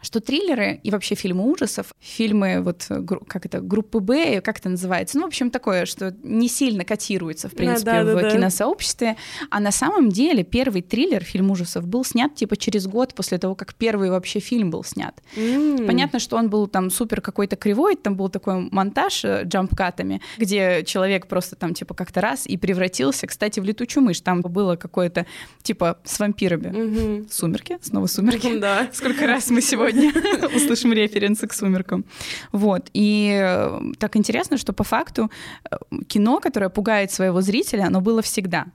что 0.03 0.19
триллеры 0.19 0.79
и 0.83 0.91
вообще 0.91 1.15
фильмы 1.15 1.49
ужасов, 1.49 1.87
фильмы 1.99 2.61
вот 2.61 2.87
как 3.27 3.45
это 3.45 3.61
группы 3.61 3.99
Б, 3.99 4.41
как 4.41 4.59
это 4.59 4.69
называется, 4.69 5.17
ну 5.17 5.23
в 5.23 5.27
общем 5.27 5.49
такое, 5.49 5.85
что 5.85 6.15
не 6.21 6.47
сильно 6.47 6.83
котируется 6.83 7.49
в 7.49 7.53
принципе 7.53 7.85
да, 7.85 8.03
да, 8.03 8.15
в 8.15 8.21
да, 8.21 8.31
киносообществе, 8.31 9.15
а 9.49 9.59
на 9.59 9.71
самом 9.71 10.09
деле 10.09 10.43
первый 10.43 10.81
триллер 10.81 11.23
фильм 11.23 11.49
ужасов 11.51 11.87
был 11.87 12.03
снят 12.05 12.35
типа 12.35 12.57
через 12.57 12.85
год 12.85 13.13
после 13.15 13.37
того, 13.37 13.55
как 13.55 13.73
первый 13.75 14.09
вообще 14.09 14.39
фильм 14.39 14.69
был 14.69 14.83
снят. 14.83 15.19
Mm. 15.35 15.85
Понятно, 15.85 16.19
что 16.19 16.37
он 16.37 16.49
был 16.49 16.67
там 16.67 16.89
супер 16.89 17.21
какой-то 17.21 17.55
кривой, 17.55 17.95
там 17.95 18.15
был 18.15 18.29
такой 18.29 18.69
монтаж 18.71 19.23
э, 19.25 19.43
джампкатами, 19.45 20.21
где 20.37 20.83
человек 20.83 21.27
просто 21.27 21.55
там 21.55 21.73
типа 21.73 21.93
как-то 21.93 22.21
раз 22.21 22.45
и 22.45 22.57
превратился, 22.57 23.27
кстати, 23.27 23.59
в 23.59 23.63
летучую 23.63 24.03
мышь. 24.03 24.21
Там 24.21 24.41
было 24.41 24.75
какое-то 24.75 25.25
типа 25.61 25.99
с 26.03 26.19
вампирами. 26.19 26.67
Mm-hmm. 26.67 27.31
Сумерки, 27.31 27.77
снова 27.81 28.07
сумерки. 28.07 28.59
Да. 28.59 28.89
Сколько 28.93 29.27
раз 29.27 29.49
мы 29.49 29.61
сегодня 29.61 29.92
сегодня 29.93 30.47
услышим 30.55 30.93
референсы 30.93 31.47
к 31.47 31.53
«Сумеркам». 31.53 32.05
Вот. 32.51 32.89
И 32.93 33.39
э, 33.41 33.79
так 33.99 34.15
интересно, 34.15 34.57
что 34.57 34.73
по 34.73 34.83
факту 34.83 35.29
э, 35.69 35.77
кино, 36.07 36.39
которое 36.39 36.69
пугает 36.69 37.11
своего 37.11 37.41
зрителя, 37.41 37.85
оно 37.85 38.01
было 38.01 38.21
всегда. 38.21 38.65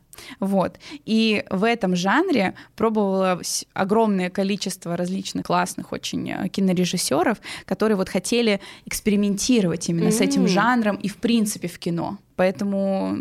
Вот. 0.40 0.78
И 1.07 1.44
в 1.50 1.64
этом 1.64 1.96
жанре 1.96 2.54
пробовалось 2.76 3.66
огромное 3.72 4.31
количество 4.31 4.96
различных 4.96 5.46
классных 5.46 5.92
очень 5.92 6.31
э, 6.31 6.48
кинорежиссеров, 6.48 7.38
которые 7.64 7.96
вот 7.96 8.09
хотели 8.09 8.61
экспериментировать 8.87 9.88
именно 9.88 10.09
mm-hmm. 10.09 10.18
с 10.18 10.20
этим 10.20 10.48
жанром 10.48 10.96
и 10.96 11.09
в 11.09 11.16
принципе 11.16 11.68
в 11.68 11.78
кино. 11.78 12.18
Поэтому 12.38 13.18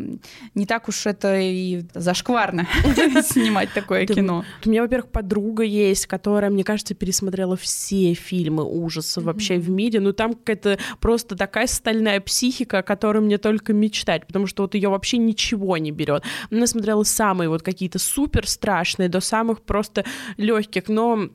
не 0.53 0.67
так 0.67 0.87
уж 0.87 1.07
это 1.07 1.39
и 1.39 1.81
зашкварно 1.95 2.67
снимать 3.23 3.73
такое 3.73 4.05
кино. 4.05 4.45
У 4.63 4.69
меня, 4.69 4.83
во-первых, 4.83 5.09
подруга 5.09 5.63
есть, 5.63 6.05
которая, 6.05 6.51
мне 6.51 6.63
кажется, 6.63 6.93
пересмотрела 6.93 7.57
все 7.57 8.13
фильмы 8.13 8.63
ужасов 8.63 9.23
вообще 9.23 9.57
в 9.57 9.71
мире. 9.71 9.99
Ну, 10.01 10.13
там 10.13 10.35
какая-то 10.35 10.77
просто 10.99 11.35
такая 11.35 11.65
стальная 11.65 12.21
психика, 12.21 12.77
о 12.77 12.83
которой 12.83 13.21
мне 13.21 13.39
только 13.39 13.73
мечтать, 13.73 14.27
потому 14.27 14.45
что 14.45 14.61
вот 14.61 14.75
ее 14.75 14.89
вообще 14.89 15.17
ничего 15.17 15.77
не 15.77 15.89
берет. 15.89 16.21
Она 16.51 16.67
смотрела 16.67 17.01
самые 17.01 17.49
вот 17.49 17.63
какие-то 17.63 17.97
супер 17.97 18.47
страшные 18.47 19.09
до 19.09 19.19
самых 19.19 19.63
просто 19.63 20.05
легких, 20.37 20.89
но 20.89 21.27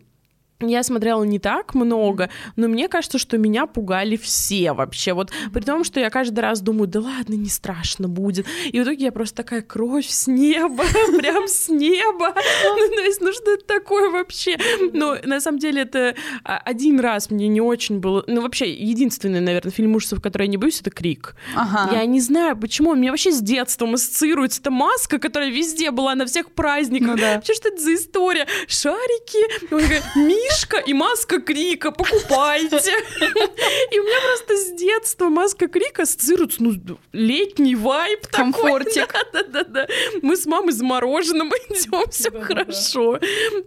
я 0.68 0.82
смотрела 0.82 1.22
не 1.24 1.38
так 1.38 1.74
много, 1.74 2.30
но 2.56 2.68
мне 2.68 2.88
кажется, 2.88 3.18
что 3.18 3.38
меня 3.38 3.66
пугали 3.66 4.16
все 4.16 4.72
вообще. 4.72 5.12
Вот 5.12 5.30
при 5.52 5.62
том, 5.62 5.84
что 5.84 6.00
я 6.00 6.10
каждый 6.10 6.40
раз 6.40 6.60
думаю, 6.60 6.88
да 6.88 7.00
ладно, 7.00 7.34
не 7.34 7.48
страшно 7.48 8.08
будет. 8.08 8.46
И 8.66 8.78
в 8.80 8.84
итоге 8.84 9.06
я 9.06 9.12
просто 9.12 9.36
такая 9.36 9.62
кровь 9.62 10.08
с 10.08 10.26
неба, 10.26 10.84
прям 11.18 11.48
с 11.48 11.68
неба. 11.68 12.34
Ну, 12.82 12.88
то 12.88 13.02
есть, 13.02 13.20
ну 13.20 13.32
что 13.32 13.52
это 13.52 13.64
такое 13.66 14.10
вообще? 14.10 14.56
Но 14.92 15.16
на 15.24 15.40
самом 15.40 15.58
деле 15.58 15.82
это 15.82 16.14
а, 16.44 16.58
один 16.58 17.00
раз 17.00 17.30
мне 17.30 17.48
не 17.48 17.60
очень 17.60 17.98
было... 17.98 18.24
Ну 18.26 18.40
вообще, 18.40 18.72
единственный, 18.72 19.40
наверное, 19.40 19.72
фильм 19.72 19.94
ужасов, 19.94 20.20
который 20.20 20.44
я 20.44 20.48
не 20.48 20.56
боюсь, 20.56 20.80
это 20.80 20.90
«Крик». 20.90 21.36
Ага. 21.54 21.94
Я 21.94 22.04
не 22.06 22.20
знаю, 22.20 22.56
почему. 22.56 22.90
Он 22.90 22.98
мне 22.98 23.10
вообще 23.10 23.32
с 23.32 23.40
детством 23.40 23.94
ассоциируется. 23.94 24.60
Это 24.60 24.70
маска, 24.70 25.18
которая 25.18 25.50
везде 25.50 25.90
была 25.90 26.14
на 26.14 26.26
всех 26.26 26.52
праздниках. 26.52 27.08
Ну, 27.08 27.16
да. 27.16 27.34
Вообще, 27.36 27.54
что 27.54 27.68
это 27.68 27.80
за 27.80 27.94
история? 27.94 28.46
Шарики, 28.68 30.18
мир 30.18 30.51
Мишка 30.52 30.78
и 30.78 30.92
маска 30.92 31.40
Крика, 31.40 31.90
покупайте. 31.90 32.76
И 32.76 33.98
у 33.98 34.02
меня 34.02 34.20
просто 34.26 34.56
с 34.56 34.78
детства 34.78 35.28
маска 35.28 35.68
Крика 35.68 36.02
ассоциируется, 36.02 36.62
ну, 36.62 36.72
летний 37.12 37.74
вайб 37.74 38.26
Комфортик. 38.28 39.14
Да-да-да. 39.32 39.86
Мы 40.22 40.36
с 40.36 40.46
мамой 40.46 40.72
за 40.72 40.84
мороженым 40.84 41.48
идем, 41.68 42.10
все 42.10 42.30
хорошо. 42.30 43.18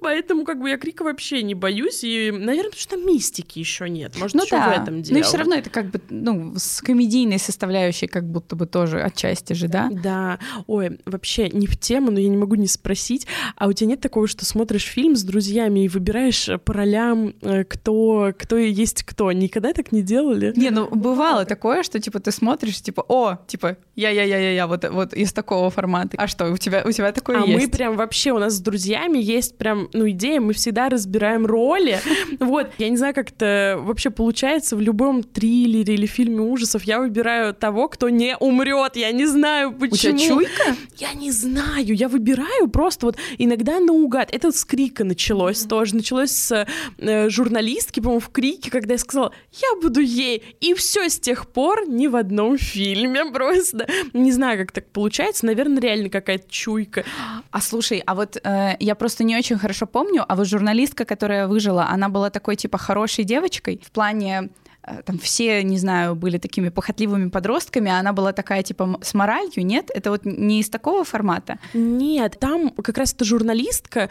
Поэтому 0.01 0.45
как 0.45 0.59
бы 0.59 0.69
я 0.69 0.77
Крика 0.77 1.03
вообще 1.03 1.41
не 1.43 1.55
боюсь. 1.55 2.03
И, 2.03 2.31
наверное, 2.31 2.71
потому 2.71 2.81
что 2.81 2.97
мистики 2.97 3.59
еще 3.59 3.89
нет. 3.89 4.15
Может, 4.19 4.35
Ну 4.35 4.43
еще 4.43 4.55
да, 4.55 4.69
в 4.77 4.81
этом 4.83 5.01
дело. 5.01 5.17
но 5.17 5.23
все 5.23 5.37
равно 5.37 5.55
это 5.55 5.69
как 5.69 5.89
бы, 5.89 5.99
ну, 6.09 6.53
с 6.57 6.81
комедийной 6.81 7.39
составляющей 7.39 8.07
как 8.07 8.29
будто 8.29 8.55
бы 8.55 8.67
тоже 8.67 9.01
отчасти 9.01 9.53
же, 9.53 9.67
да? 9.67 9.89
Да. 9.91 10.39
Ой, 10.67 10.99
вообще 11.05 11.49
не 11.49 11.67
в 11.67 11.77
тему, 11.79 12.11
но 12.11 12.19
я 12.19 12.29
не 12.29 12.37
могу 12.37 12.55
не 12.55 12.67
спросить. 12.67 13.25
А 13.55 13.67
у 13.67 13.73
тебя 13.73 13.89
нет 13.91 14.01
такого, 14.01 14.27
что 14.27 14.45
смотришь 14.45 14.83
фильм 14.83 15.15
с 15.15 15.23
друзьями 15.23 15.85
и 15.85 15.87
выбираешь 15.87 16.49
по 16.63 16.74
ролям, 16.75 17.33
э, 17.41 17.63
кто, 17.63 18.33
кто 18.37 18.57
и 18.57 18.69
есть 18.69 19.03
кто? 19.03 19.31
Никогда 19.31 19.73
так 19.73 19.91
не 19.91 20.01
делали? 20.01 20.53
Не, 20.55 20.69
ну 20.69 20.87
бывало 20.89 21.45
такое, 21.45 21.83
что 21.83 21.99
типа 21.99 22.19
ты 22.19 22.31
смотришь, 22.31 22.81
типа, 22.81 23.05
о, 23.07 23.37
типа, 23.47 23.77
я-я-я-я-я, 23.95 24.67
вот, 24.67 24.85
вот 24.89 25.13
из 25.13 25.33
такого 25.33 25.69
формата. 25.69 26.17
А 26.17 26.27
что, 26.27 26.51
у 26.51 26.57
тебя, 26.57 26.83
у 26.85 26.91
тебя 26.91 27.11
такое 27.11 27.43
а 27.43 27.45
есть? 27.45 27.65
мы 27.65 27.69
прям 27.69 27.95
вообще, 27.95 28.31
у 28.31 28.39
нас 28.39 28.53
с 28.53 28.59
друзьями 28.59 29.17
есть 29.17 29.57
прям, 29.57 29.89
ну, 29.93 30.09
идея, 30.09 30.41
мы 30.41 30.53
всегда 30.53 30.89
разбираем 30.89 31.45
роли. 31.45 31.99
Вот, 32.39 32.71
я 32.77 32.89
не 32.89 32.97
знаю, 32.97 33.13
как 33.13 33.29
это 33.31 33.77
вообще 33.79 34.09
получается 34.09 34.75
в 34.75 34.81
любом 34.81 35.23
триллере 35.23 35.93
или 35.93 36.05
фильме 36.05 36.41
ужасов. 36.41 36.83
Я 36.83 36.99
выбираю 36.99 37.53
того, 37.53 37.87
кто 37.87 38.09
не 38.09 38.35
умрет. 38.37 38.95
Я 38.95 39.11
не 39.11 39.25
знаю, 39.25 39.69
У 39.69 39.87
тебя 39.87 40.11
почему. 40.11 40.17
чуйка? 40.19 40.75
Я 40.97 41.13
не 41.13 41.31
знаю, 41.31 41.93
я 41.93 42.07
выбираю 42.07 42.67
просто 42.67 43.07
вот 43.07 43.17
иногда 43.37 43.79
наугад. 43.79 44.29
Это 44.31 44.51
с 44.51 44.63
крика 44.65 45.03
началось 45.03 45.61
тоже. 45.63 45.95
Началось 45.95 46.31
с 46.31 46.64
э, 46.97 47.29
журналистки, 47.29 47.99
по-моему, 47.99 48.19
в 48.19 48.29
крике, 48.29 48.71
когда 48.71 48.93
я 48.93 48.99
сказала, 48.99 49.31
я 49.51 49.81
буду 49.81 49.99
ей. 49.99 50.43
И 50.59 50.73
все 50.73 51.09
с 51.09 51.19
тех 51.19 51.47
пор 51.47 51.87
ни 51.87 52.07
в 52.07 52.15
одном 52.15 52.57
фильме 52.57 53.25
просто. 53.31 53.87
Не 54.13 54.31
знаю, 54.31 54.59
как 54.59 54.71
так 54.71 54.87
получается. 54.91 55.45
Наверное, 55.45 55.81
реально 55.81 56.09
какая-то 56.09 56.49
чуйка. 56.49 57.03
А 57.51 57.61
слушай, 57.61 58.01
а 58.05 58.15
вот 58.15 58.37
э, 58.43 58.75
я 58.79 58.95
просто 58.95 59.23
не 59.23 59.35
очень 59.35 59.57
хорошо 59.57 59.85
помню, 59.85 60.25
а 60.27 60.35
вот 60.35 60.47
журналистка, 60.47 61.05
которая 61.05 61.47
выжила, 61.47 61.87
она 61.87 62.09
была 62.09 62.29
такой 62.29 62.55
типа 62.55 62.77
хорошей 62.77 63.23
девочкой 63.23 63.81
в 63.83 63.91
плане 63.91 64.49
э, 64.83 65.01
там 65.03 65.17
все, 65.17 65.63
не 65.63 65.77
знаю, 65.77 66.15
были 66.15 66.37
такими 66.37 66.69
похотливыми 66.69 67.29
подростками, 67.29 67.91
а 67.91 67.99
она 67.99 68.13
была 68.13 68.33
такая, 68.33 68.63
типа, 68.63 68.99
с 69.01 69.13
моралью, 69.13 69.65
нет? 69.65 69.91
Это 69.93 70.11
вот 70.11 70.25
не 70.25 70.59
из 70.59 70.69
такого 70.69 71.03
формата? 71.03 71.59
Нет, 71.73 72.37
там 72.39 72.69
как 72.69 72.97
раз 72.97 73.13
эта 73.13 73.25
журналистка, 73.25 74.09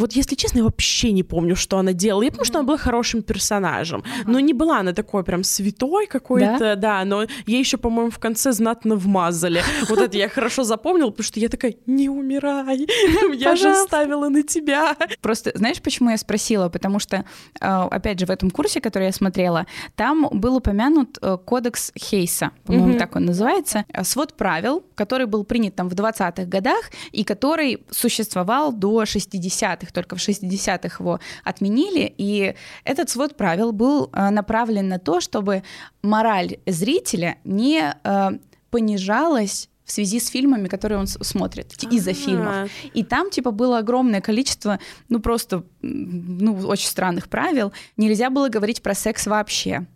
вот 0.00 0.12
если 0.12 0.34
честно, 0.34 0.58
я 0.58 0.64
вообще 0.64 1.12
не 1.12 1.22
помню, 1.22 1.56
что 1.56 1.78
она 1.78 1.92
делала. 1.92 2.22
Я 2.22 2.30
помню, 2.30 2.44
что 2.44 2.58
она 2.58 2.66
была 2.66 2.78
хорошим 2.78 3.22
персонажем. 3.22 4.02
Но 4.26 4.40
не 4.40 4.52
была 4.52 4.80
она 4.80 4.92
такой 4.92 5.24
прям 5.24 5.44
святой 5.44 6.06
какой-то, 6.06 6.76
да, 6.76 7.04
но 7.04 7.24
ей 7.46 7.58
еще, 7.58 7.76
по-моему, 7.76 8.10
в 8.10 8.18
конце 8.18 8.52
знатно 8.52 8.96
вмазали. 8.96 9.62
Вот 9.88 9.98
это 9.98 10.16
я 10.16 10.28
хорошо 10.28 10.62
запомнила, 10.64 11.10
потому 11.10 11.24
что 11.24 11.40
я 11.40 11.48
такая, 11.48 11.74
не 11.86 12.08
умирай, 12.08 12.86
я 13.34 13.56
же 13.56 13.74
ставила 13.74 14.28
на 14.28 14.42
тебя. 14.42 14.96
Просто 15.20 15.52
знаешь, 15.54 15.80
почему 15.82 16.10
я 16.10 16.16
спросила? 16.16 16.68
Потому 16.68 16.98
что, 17.00 17.16
э, 17.16 17.66
опять 17.66 18.20
же, 18.20 18.26
в 18.26 18.30
этом 18.30 18.50
курсе, 18.50 18.80
который 18.80 19.06
я 19.06 19.12
смотрела, 19.12 19.66
там 19.96 20.28
был 20.32 20.56
упомянут 20.56 21.18
э, 21.20 21.36
кодекс 21.44 21.92
Хейса, 21.98 22.50
по-моему, 22.64 22.98
так 22.98 23.16
он 23.16 23.24
называется, 23.24 23.84
э, 23.88 24.04
свод 24.04 24.34
правил, 24.34 24.84
который 24.94 25.26
был 25.26 25.44
принят 25.44 25.74
там 25.74 25.88
в 25.88 25.94
20-х 25.94 26.44
годах 26.44 26.90
и 27.12 27.24
который 27.24 27.82
существовал 27.90 28.72
до 28.72 29.02
60-х, 29.02 29.89
только 29.92 30.16
в 30.16 30.18
60-х 30.18 30.96
его 30.98 31.20
отменили, 31.44 32.12
и 32.16 32.54
этот 32.84 33.10
свод 33.10 33.36
правил 33.36 33.72
был 33.72 34.10
э, 34.12 34.30
направлен 34.30 34.88
на 34.88 34.98
то, 34.98 35.20
чтобы 35.20 35.62
мораль 36.02 36.58
зрителя 36.66 37.36
не 37.44 37.94
э, 38.02 38.30
понижалась 38.70 39.68
в 39.90 39.92
связи 39.92 40.20
с 40.20 40.28
фильмами, 40.28 40.68
которые 40.68 40.98
он 40.98 41.08
смотрит, 41.08 41.72
из-за 41.90 42.12
фильмов. 42.12 42.46
А, 42.48 42.66
И 42.94 43.02
там, 43.02 43.28
типа, 43.28 43.50
было 43.50 43.78
огромное 43.78 44.20
количество, 44.20 44.78
ну, 45.08 45.18
просто, 45.18 45.64
ну, 45.82 46.54
очень 46.68 46.86
странных 46.86 47.28
правил. 47.28 47.72
Нельзя 47.96 48.30
было 48.30 48.48
говорить 48.48 48.82
про 48.82 48.94
секс 48.94 49.26
вообще. 49.26 49.86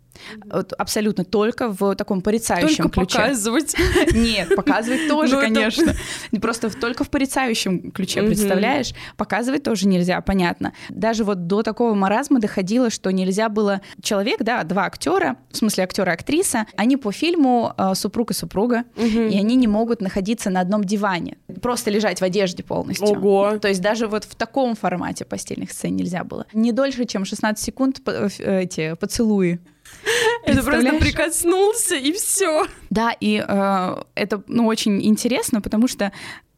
Вот 0.45 0.73
абсолютно 0.73 1.23
только 1.23 1.69
в 1.69 1.95
таком 1.95 2.21
порицающем 2.21 2.85
Только 2.85 3.01
ключе. 3.01 3.17
показывать. 3.17 3.75
Нет, 4.13 4.55
показывать 4.55 5.07
тоже, 5.09 5.35
Ну, 5.35 5.41
конечно. 5.41 5.93
Просто 6.41 6.69
только 6.69 7.03
в 7.03 7.09
порицающем 7.09 7.91
ключе, 7.91 8.21
представляешь? 8.23 8.93
Показывать 9.17 9.63
тоже 9.63 9.87
нельзя, 9.87 10.21
понятно. 10.21 10.73
Даже 10.89 11.23
вот 11.23 11.47
до 11.47 11.63
такого 11.63 11.93
маразма 11.93 12.39
доходило, 12.39 12.89
что 12.89 13.11
нельзя 13.11 13.49
было... 13.49 13.81
Человек, 14.01 14.41
да, 14.41 14.63
два 14.63 14.85
актера, 14.85 15.37
в 15.51 15.57
смысле 15.57 15.83
актера 15.83 16.11
и 16.11 16.15
актриса, 16.15 16.65
они 16.75 16.97
по 16.97 17.11
фильму 17.11 17.73
э, 17.77 17.93
супруг 17.95 18.31
и 18.31 18.33
супруга, 18.33 18.83
и 18.95 19.37
они 19.37 19.55
не 19.55 19.67
могут 19.67 20.01
находиться 20.01 20.49
на 20.49 20.61
одном 20.61 20.83
диване. 20.83 21.37
Просто 21.61 21.91
лежать 21.91 22.19
в 22.19 22.23
одежде 22.23 22.63
полностью. 22.63 23.07
Ого. 23.07 23.57
То 23.59 23.67
есть 23.67 23.81
даже 23.81 24.07
вот 24.07 24.23
в 24.23 24.35
таком 24.35 24.75
формате 24.75 25.25
постельных 25.25 25.71
сцен 25.71 25.95
нельзя 25.95 26.23
было. 26.23 26.45
Не 26.53 26.71
дольше, 26.71 27.05
чем 27.05 27.25
16 27.25 27.63
секунд 27.63 28.01
э, 28.05 28.29
эти 28.39 28.95
поцелуи. 28.95 29.59
Это 30.45 30.63
просто 30.63 30.99
прикоснулся, 30.99 31.95
и 31.95 32.11
все. 32.13 32.67
Да, 32.89 33.11
и 33.19 33.43
э, 33.47 33.95
это 34.15 34.43
ну, 34.47 34.67
очень 34.67 35.03
интересно, 35.05 35.61
потому 35.61 35.87
что 35.87 36.11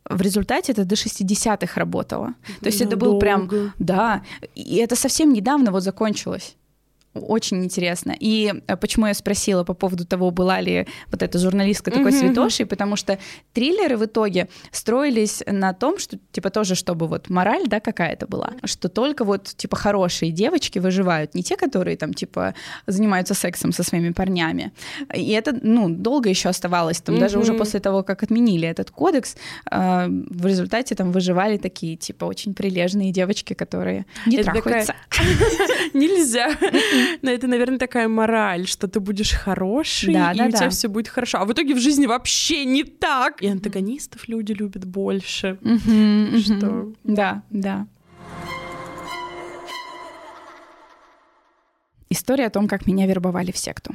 в 0.10 0.22
результате 0.22 0.72
это 0.72 0.86
до 0.86 0.96
60-х 0.96 1.80
работало. 1.80 2.34
То 2.62 2.68
есть 2.68 2.82
это 2.82 2.96
был 2.96 3.20
прям... 3.20 3.48
Долго. 3.48 3.74
Да, 3.80 4.24
и 4.56 4.78
это 4.78 4.96
совсем 4.96 5.34
недавно 5.34 5.72
вот 5.72 5.84
закончилось. 5.84 6.56
Очень 7.20 7.64
интересно. 7.64 8.16
И 8.20 8.54
э, 8.68 8.78
почему 8.78 9.08
я 9.08 9.14
спросила 9.14 9.64
по 9.64 9.74
поводу 9.74 10.06
того, 10.06 10.32
была 10.32 10.62
ли 10.62 10.88
вот 11.12 11.24
эта 11.24 11.38
журналистка 11.40 11.92
такой 11.92 12.12
мгм. 12.12 12.20
святошей, 12.20 12.66
потому 12.66 12.96
что 12.96 13.18
триллеры 13.54 13.98
в 13.98 14.06
итоге 14.06 14.48
строились 14.72 15.44
на 15.46 15.74
том, 15.74 15.98
что 16.00 16.18
типа 16.32 16.50
тоже, 16.50 16.76
чтобы 16.76 17.08
вот 17.08 17.30
мораль, 17.30 17.68
да, 17.68 17.80
какая-то 17.80 18.28
была, 18.28 18.52
что 18.64 18.90
только 18.90 19.24
вот 19.24 19.44
типа 19.56 19.76
хорошие 19.76 20.32
девочки 20.32 20.80
выживают, 20.80 21.36
не 21.36 21.44
те, 21.44 21.56
которые 21.58 21.98
там 21.98 22.14
типа 22.14 22.54
занимаются 22.88 23.34
сексом 23.34 23.72
со 23.72 23.84
своими 23.84 24.12
парнями. 24.12 24.72
И 25.16 25.32
это, 25.32 25.58
ну, 25.62 25.90
долго 25.90 26.30
еще 26.30 26.50
оставалось, 26.50 27.02
там 27.02 27.20
даже 27.20 27.40
уже 27.40 27.54
после 27.54 27.80
того, 27.80 28.04
как 28.04 28.24
отменили 28.24 28.68
этот 28.68 28.92
кодекс, 28.92 29.36
э, 29.72 30.08
в 30.10 30.46
результате 30.46 30.96
там 30.96 31.12
выживали 31.12 31.58
такие 31.58 31.96
типа 31.96 32.26
очень 32.26 32.54
прилежные 32.54 33.12
девочки, 33.12 33.54
которые 33.54 34.06
не 34.26 34.38
Это 34.38 34.46
такая- 34.46 34.86
трахаются. 34.86 34.96
Нельзя. 35.94 36.50
Но 37.22 37.32
это, 37.32 37.48
наверное, 37.48 37.78
такая 37.80 38.08
мораль, 38.08 38.68
что 38.68 38.88
ты 38.88 39.00
будешь 39.00 39.32
хороший, 39.34 40.14
Да, 40.14 40.32
и 40.34 40.38
да, 40.38 40.46
у 40.46 40.50
тебя 40.50 40.60
да. 40.62 40.70
все 40.70 40.88
будет 40.88 41.08
хорошо. 41.08 41.40
А 41.40 41.46
в 41.46 41.52
итоге 41.54 41.74
в 41.74 41.80
жизни 41.80 42.06
вообще 42.06 42.66
не 42.66 42.84
так. 42.84 43.42
И 43.42 43.48
антагонистов 43.48 44.28
люди 44.28 44.54
любят 44.54 44.86
больше. 44.86 45.58
Что? 46.44 46.94
Да, 47.04 47.44
да. 47.50 47.88
История 52.10 52.46
о 52.46 52.50
том, 52.50 52.68
как 52.68 52.88
меня 52.88 53.06
вербовали 53.06 53.52
в 53.52 53.58
секту. 53.58 53.94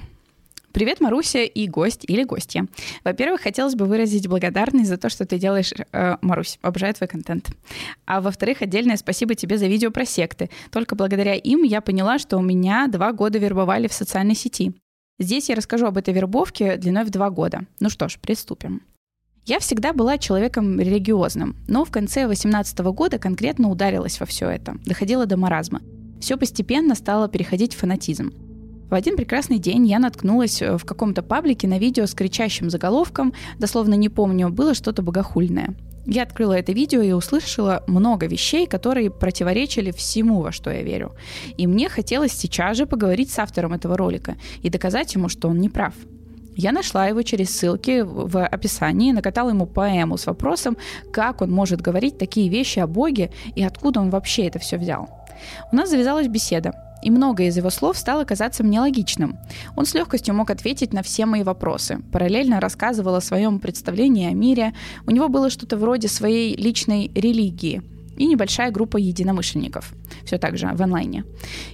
Привет, 0.73 1.01
Маруся 1.01 1.43
и 1.43 1.69
гость 1.69 2.05
или 2.09 2.25
гостья. 2.25 2.67
Во-первых, 3.05 3.43
хотелось 3.43 3.75
бы 3.75 3.85
выразить 3.85 4.27
благодарность 4.27 4.89
за 4.89 4.97
то, 4.97 5.11
что 5.11 5.27
ты 5.27 5.39
делаешь, 5.39 5.73
э, 5.93 6.17
Марусь, 6.23 6.59
обожаю 6.63 6.95
твой 6.95 7.09
контент. 7.09 7.51
А 8.07 8.23
во-вторых, 8.23 8.63
отдельное 8.63 8.97
спасибо 8.97 9.35
тебе 9.35 9.59
за 9.59 9.67
видео 9.67 9.91
про 9.91 10.07
секты. 10.07 10.49
Только 10.71 10.97
благодаря 10.97 11.35
им 11.35 11.63
я 11.63 11.83
поняла, 11.83 12.19
что 12.19 12.39
у 12.39 12.43
меня 12.43 12.89
два 12.89 13.13
года 13.13 13.39
вербовали 13.39 13.87
в 13.87 13.93
социальной 13.93 14.35
сети. 14.35 14.73
Здесь 15.19 15.51
я 15.51 15.57
расскажу 15.57 15.87
об 15.87 15.99
этой 15.99 16.15
вербовке 16.15 16.79
длиной 16.79 17.05
в 17.05 17.11
два 17.11 17.29
года. 17.29 17.67
Ну 17.79 17.91
что 17.91 18.09
ж, 18.09 18.19
приступим. 18.19 18.81
Я 19.45 19.59
всегда 19.59 19.93
была 19.93 20.17
человеком 20.17 20.81
религиозным, 20.81 21.57
но 21.69 21.85
в 21.85 21.91
конце 21.91 22.27
18 22.27 22.79
года 22.79 23.19
конкретно 23.19 23.69
ударилась 23.69 24.21
во 24.21 24.27
все 24.27 24.49
это, 24.49 24.77
доходила 24.87 25.27
до 25.27 25.37
маразма. 25.37 25.83
Все 26.21 26.39
постепенно 26.39 26.95
стало 26.95 27.29
переходить 27.29 27.75
в 27.75 27.79
фанатизм. 27.79 28.33
В 28.93 28.95
один 28.95 29.17
прекрасный 29.17 29.59
день 29.59 29.87
я 29.87 29.99
наткнулась 29.99 30.61
э, 30.61 30.77
в 30.77 30.85
каком-то 30.85 31.23
паблике 31.23 31.67
на 31.67 31.79
видео 31.79 32.05
с 32.05 32.13
кричащим 32.13 32.69
заголовком, 32.69 33.33
дословно 33.59 33.95
не 33.95 34.11
помню, 34.11 34.51
было 34.51 34.75
что-то 34.75 35.01
богохульное. 35.01 35.75
Я 36.05 36.25
открыла 36.25 36.53
это 36.53 36.73
видео 36.73 37.01
и 37.01 37.13
услышала 37.13 37.83
много 37.87 38.27
вещей, 38.27 38.67
которые 38.67 39.11
противоречили 39.11 39.93
всему, 39.93 40.43
во 40.43 40.53
что 40.53 40.71
я 40.71 40.83
верю. 40.83 41.13
И 41.57 41.67
мне 41.67 41.89
хотелось 41.89 42.33
сейчас 42.33 42.77
же 42.77 42.85
поговорить 42.85 43.31
с 43.31 43.39
автором 43.39 43.73
этого 43.73 43.97
ролика 43.97 44.37
и 44.61 44.69
доказать 44.69 45.15
ему, 45.15 45.31
что 45.31 45.49
он 45.49 45.59
не 45.59 45.71
прав. 45.71 45.95
Я 46.55 46.71
нашла 46.73 47.07
его 47.07 47.23
через 47.23 47.49
ссылки 47.49 48.03
в 48.03 48.45
описании, 48.45 49.13
накатала 49.13 49.49
ему 49.49 49.65
поэму 49.65 50.19
с 50.19 50.27
вопросом, 50.27 50.77
как 51.15 51.41
он 51.41 51.51
может 51.51 51.81
говорить 51.81 52.19
такие 52.19 52.51
вещи 52.51 52.79
о 52.79 52.87
Боге 52.87 53.31
и 53.55 53.65
откуда 53.65 54.01
он 54.01 54.11
вообще 54.11 54.49
это 54.49 54.59
все 54.59 54.77
взял. 54.77 55.09
У 55.73 55.77
нас 55.77 55.89
завязалась 55.89 56.29
беседа, 56.29 56.75
и 57.03 57.11
многое 57.11 57.49
из 57.49 57.57
его 57.57 57.71
слов 57.71 57.99
стало 57.99 58.25
казаться 58.25 58.65
мне 58.65 58.81
логичным. 58.81 59.39
Он 59.77 59.85
с 59.85 59.95
легкостью 59.95 60.35
мог 60.35 60.51
ответить 60.51 60.93
на 60.93 61.03
все 61.03 61.27
мои 61.27 61.43
вопросы, 61.43 62.01
параллельно 62.13 62.61
рассказывал 62.61 63.17
о 63.17 63.21
своем 63.21 63.59
представлении 63.59 64.29
о 64.29 64.35
мире, 64.35 64.75
у 65.07 65.11
него 65.11 65.29
было 65.29 65.51
что-то 65.51 65.77
вроде 65.77 66.09
своей 66.09 66.57
личной 66.57 67.11
религии. 67.15 67.83
И 68.17 68.27
небольшая 68.27 68.71
группа 68.71 68.97
единомышленников, 68.97 69.93
все 70.25 70.39
так 70.39 70.57
же 70.57 70.71
в 70.73 70.83
онлайне. 70.83 71.25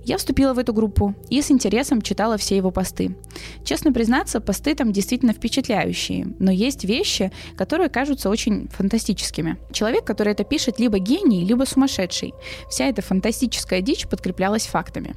Я 0.05 0.17
вступила 0.19 0.55
в 0.55 0.59
эту 0.59 0.73
группу 0.73 1.15
и 1.31 1.43
с 1.43 1.51
интересом 1.51 2.03
читала 2.03 2.37
все 2.37 2.57
его 2.57 2.71
посты. 2.71 3.17
Честно 3.65 3.93
признаться, 3.93 4.41
посты 4.41 4.75
там 4.75 4.93
действительно 4.93 5.33
впечатляющие, 5.33 6.27
но 6.39 6.51
есть 6.51 6.85
вещи, 6.85 7.33
которые 7.57 7.89
кажутся 7.89 8.31
очень 8.31 8.69
фантастическими. 8.69 9.59
Человек, 9.73 10.05
который 10.05 10.33
это 10.33 10.45
пишет, 10.45 10.79
либо 10.79 10.99
гений, 10.99 11.45
либо 11.45 11.65
сумасшедший. 11.65 12.35
Вся 12.69 12.87
эта 12.87 13.03
фантастическая 13.03 13.81
дичь 13.81 14.07
подкреплялась 14.07 14.67
фактами. 14.67 15.15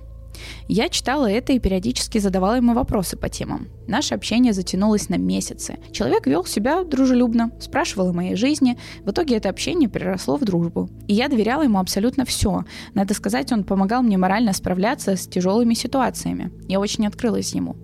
Я 0.68 0.90
читала 0.90 1.30
это 1.30 1.54
и 1.54 1.60
периодически 1.60 2.18
задавала 2.18 2.56
ему 2.56 2.74
вопросы 2.74 3.18
по 3.18 3.30
темам. 3.30 3.68
Наше 3.88 4.16
общение 4.16 4.54
затянулось 4.54 5.10
на 5.10 5.16
месяцы. 5.16 5.80
Человек 5.92 6.28
вел 6.28 6.46
себя 6.46 6.84
дружелюбно, 6.84 7.52
спрашивал 7.60 8.10
о 8.10 8.14
моей 8.14 8.36
жизни. 8.36 8.78
В 9.04 9.12
итоге 9.12 9.38
это 9.38 9.50
общение 9.50 9.90
переросло 9.90 10.38
в 10.38 10.46
дружбу. 10.46 10.90
И 11.08 11.14
я 11.14 11.28
доверяла 11.28 11.64
ему 11.64 11.80
абсолютно 11.80 12.26
все. 12.26 12.64
Надо 12.94 13.14
сказать, 13.14 13.52
он 13.52 13.64
помогал 13.64 14.02
мне 14.02 14.18
морально 14.18 14.54
справляться 14.54 15.16
с 15.16 15.28
тяжелыми 15.28 15.74
ситуациями. 15.74 16.52
Я 16.68 16.80
очень 16.80 17.08
открылась 17.08 17.54
ему. 17.54 17.76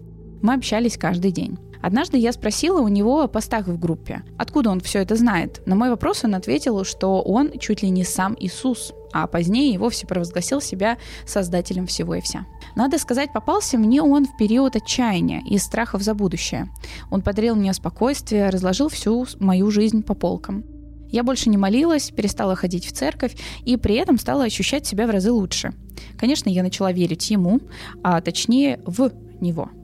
Мы 0.41 0.53
общались 0.53 0.97
каждый 0.97 1.31
день. 1.31 1.57
Однажды 1.81 2.17
я 2.17 2.31
спросила 2.31 2.81
у 2.81 2.87
него 2.87 3.21
о 3.21 3.27
постах 3.27 3.67
в 3.67 3.79
группе. 3.79 4.23
Откуда 4.37 4.69
он 4.69 4.79
все 4.79 4.99
это 4.99 5.15
знает? 5.15 5.61
На 5.65 5.75
мой 5.75 5.89
вопрос 5.89 6.23
он 6.23 6.35
ответил, 6.35 6.83
что 6.83 7.21
он 7.21 7.51
чуть 7.59 7.83
ли 7.83 7.89
не 7.89 8.03
сам 8.03 8.35
Иисус, 8.39 8.93
а 9.13 9.27
позднее 9.27 9.73
и 9.73 9.77
вовсе 9.77 10.07
провозгласил 10.07 10.61
себя 10.61 10.97
создателем 11.25 11.87
всего 11.87 12.15
и 12.15 12.21
вся. 12.21 12.45
Надо 12.75 12.97
сказать, 12.97 13.33
попался 13.33 13.77
мне 13.77 14.01
он 14.01 14.25
в 14.25 14.37
период 14.37 14.75
отчаяния 14.75 15.41
и 15.47 15.57
страхов 15.57 16.01
за 16.01 16.13
будущее. 16.13 16.69
Он 17.09 17.21
подарил 17.21 17.55
мне 17.55 17.73
спокойствие, 17.73 18.49
разложил 18.49 18.89
всю 18.89 19.25
мою 19.39 19.71
жизнь 19.71 20.03
по 20.03 20.13
полкам. 20.13 20.63
Я 21.09 21.23
больше 21.23 21.49
не 21.49 21.57
молилась, 21.57 22.11
перестала 22.11 22.55
ходить 22.55 22.85
в 22.85 22.91
церковь 22.91 23.37
и 23.63 23.77
при 23.77 23.95
этом 23.95 24.19
стала 24.19 24.43
ощущать 24.43 24.85
себя 24.85 25.07
в 25.07 25.09
разы 25.09 25.31
лучше. 25.31 25.73
Конечно, 26.17 26.49
я 26.49 26.63
начала 26.63 26.91
верить 26.91 27.29
ему, 27.29 27.61
а 28.03 28.19
точнее 28.21 28.81
в 28.85 29.11
него– 29.39 29.69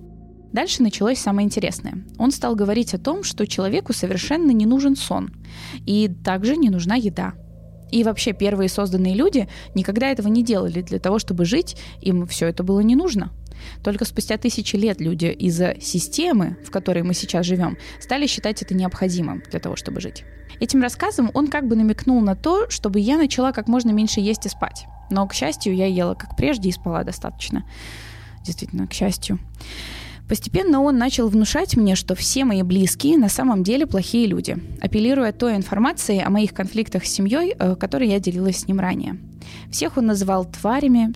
Дальше 0.53 0.83
началось 0.83 1.17
самое 1.17 1.45
интересное. 1.45 2.05
Он 2.19 2.31
стал 2.31 2.55
говорить 2.55 2.93
о 2.93 2.99
том, 2.99 3.23
что 3.23 3.47
человеку 3.47 3.91
совершенно 3.91 4.51
не 4.51 4.67
нужен 4.67 4.95
сон, 4.95 5.31
и 5.85 6.07
также 6.07 6.55
не 6.55 6.69
нужна 6.69 6.95
еда. 6.95 7.33
И 7.91 8.03
вообще 8.03 8.33
первые 8.33 8.69
созданные 8.69 9.15
люди 9.15 9.49
никогда 9.75 10.09
этого 10.09 10.27
не 10.27 10.43
делали 10.43 10.81
для 10.81 10.99
того, 10.99 11.17
чтобы 11.19 11.45
жить, 11.45 11.75
им 12.01 12.25
все 12.27 12.47
это 12.47 12.63
было 12.63 12.81
не 12.81 12.95
нужно. 12.95 13.31
Только 13.83 14.05
спустя 14.05 14.37
тысячи 14.37 14.75
лет 14.75 15.01
люди 15.01 15.25
из-за 15.25 15.75
системы, 15.81 16.57
в 16.65 16.71
которой 16.71 17.01
мы 17.03 17.13
сейчас 17.13 17.45
живем, 17.45 17.77
стали 17.99 18.27
считать 18.27 18.61
это 18.61 18.75
необходимым 18.75 19.41
для 19.49 19.59
того, 19.59 19.75
чтобы 19.75 20.01
жить. 20.01 20.23
Этим 20.59 20.81
рассказом 20.81 21.31
он 21.33 21.47
как 21.47 21.67
бы 21.67 21.75
намекнул 21.75 22.21
на 22.21 22.35
то, 22.35 22.69
чтобы 22.69 22.99
я 22.99 23.17
начала 23.17 23.51
как 23.51 23.67
можно 23.67 23.89
меньше 23.91 24.19
есть 24.19 24.45
и 24.45 24.49
спать. 24.49 24.85
Но, 25.09 25.27
к 25.27 25.33
счастью, 25.33 25.75
я 25.75 25.87
ела 25.87 26.13
как 26.13 26.35
прежде 26.35 26.69
и 26.69 26.71
спала 26.71 27.03
достаточно. 27.03 27.63
Действительно, 28.43 28.87
к 28.87 28.93
счастью. 28.93 29.39
Постепенно 30.27 30.81
он 30.81 30.97
начал 30.97 31.27
внушать 31.27 31.75
мне, 31.75 31.95
что 31.95 32.15
все 32.15 32.45
мои 32.45 32.63
близкие 32.63 33.17
на 33.17 33.27
самом 33.27 33.63
деле 33.63 33.85
плохие 33.85 34.25
люди, 34.25 34.57
апеллируя 34.81 35.33
той 35.33 35.55
информацией 35.55 36.21
о 36.21 36.29
моих 36.29 36.53
конфликтах 36.53 37.05
с 37.05 37.11
семьей, 37.11 37.53
э, 37.57 37.75
которой 37.75 38.09
я 38.09 38.19
делилась 38.19 38.59
с 38.59 38.67
ним 38.67 38.79
ранее. 38.79 39.17
Всех 39.69 39.97
он 39.97 40.05
называл 40.05 40.45
тварями, 40.45 41.13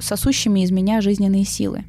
сосущими 0.00 0.60
из 0.60 0.70
меня 0.70 1.02
жизненные 1.02 1.44
силы. 1.44 1.84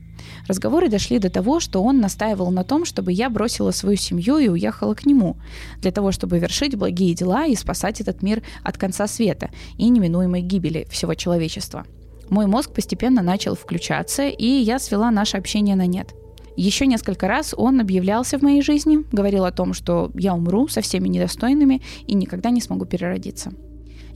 Разговоры 0.48 0.90
дошли 0.90 1.20
до 1.20 1.30
того, 1.30 1.60
что 1.62 1.82
он 1.82 2.00
настаивал 2.00 2.52
на 2.52 2.64
том, 2.64 2.84
чтобы 2.86 3.14
я 3.14 3.30
бросила 3.30 3.72
свою 3.72 3.98
семью 3.98 4.38
и 4.38 4.50
уехала 4.50 4.94
к 4.94 5.06
нему, 5.06 5.38
для 5.82 5.92
того, 5.92 6.12
чтобы 6.12 6.40
вершить 6.40 6.76
благие 6.76 7.14
дела 7.14 7.46
и 7.46 7.56
спасать 7.56 8.02
этот 8.02 8.22
мир 8.22 8.44
от 8.64 8.78
конца 8.78 9.08
света 9.08 9.50
и 9.78 9.88
неминуемой 9.88 10.42
гибели 10.42 10.86
всего 10.90 11.14
человечества. 11.14 11.86
Мой 12.30 12.46
мозг 12.46 12.74
постепенно 12.74 13.22
начал 13.22 13.56
включаться, 13.56 14.28
и 14.28 14.46
я 14.46 14.80
свела 14.80 15.12
наше 15.12 15.38
общение 15.38 15.78
на 15.78 15.86
нет– 15.86 16.14
еще 16.58 16.88
несколько 16.88 17.28
раз 17.28 17.54
он 17.56 17.80
объявлялся 17.80 18.38
в 18.38 18.42
моей 18.42 18.62
жизни, 18.62 19.00
говорил 19.12 19.46
о 19.46 19.52
том, 19.52 19.74
что 19.74 20.12
я 20.16 20.34
умру 20.34 20.68
со 20.68 20.82
всеми 20.82 21.08
недостойными 21.08 21.82
и 22.08 22.16
никогда 22.16 22.50
не 22.50 22.62
смогу 22.62 22.86
переродиться. 22.86 23.52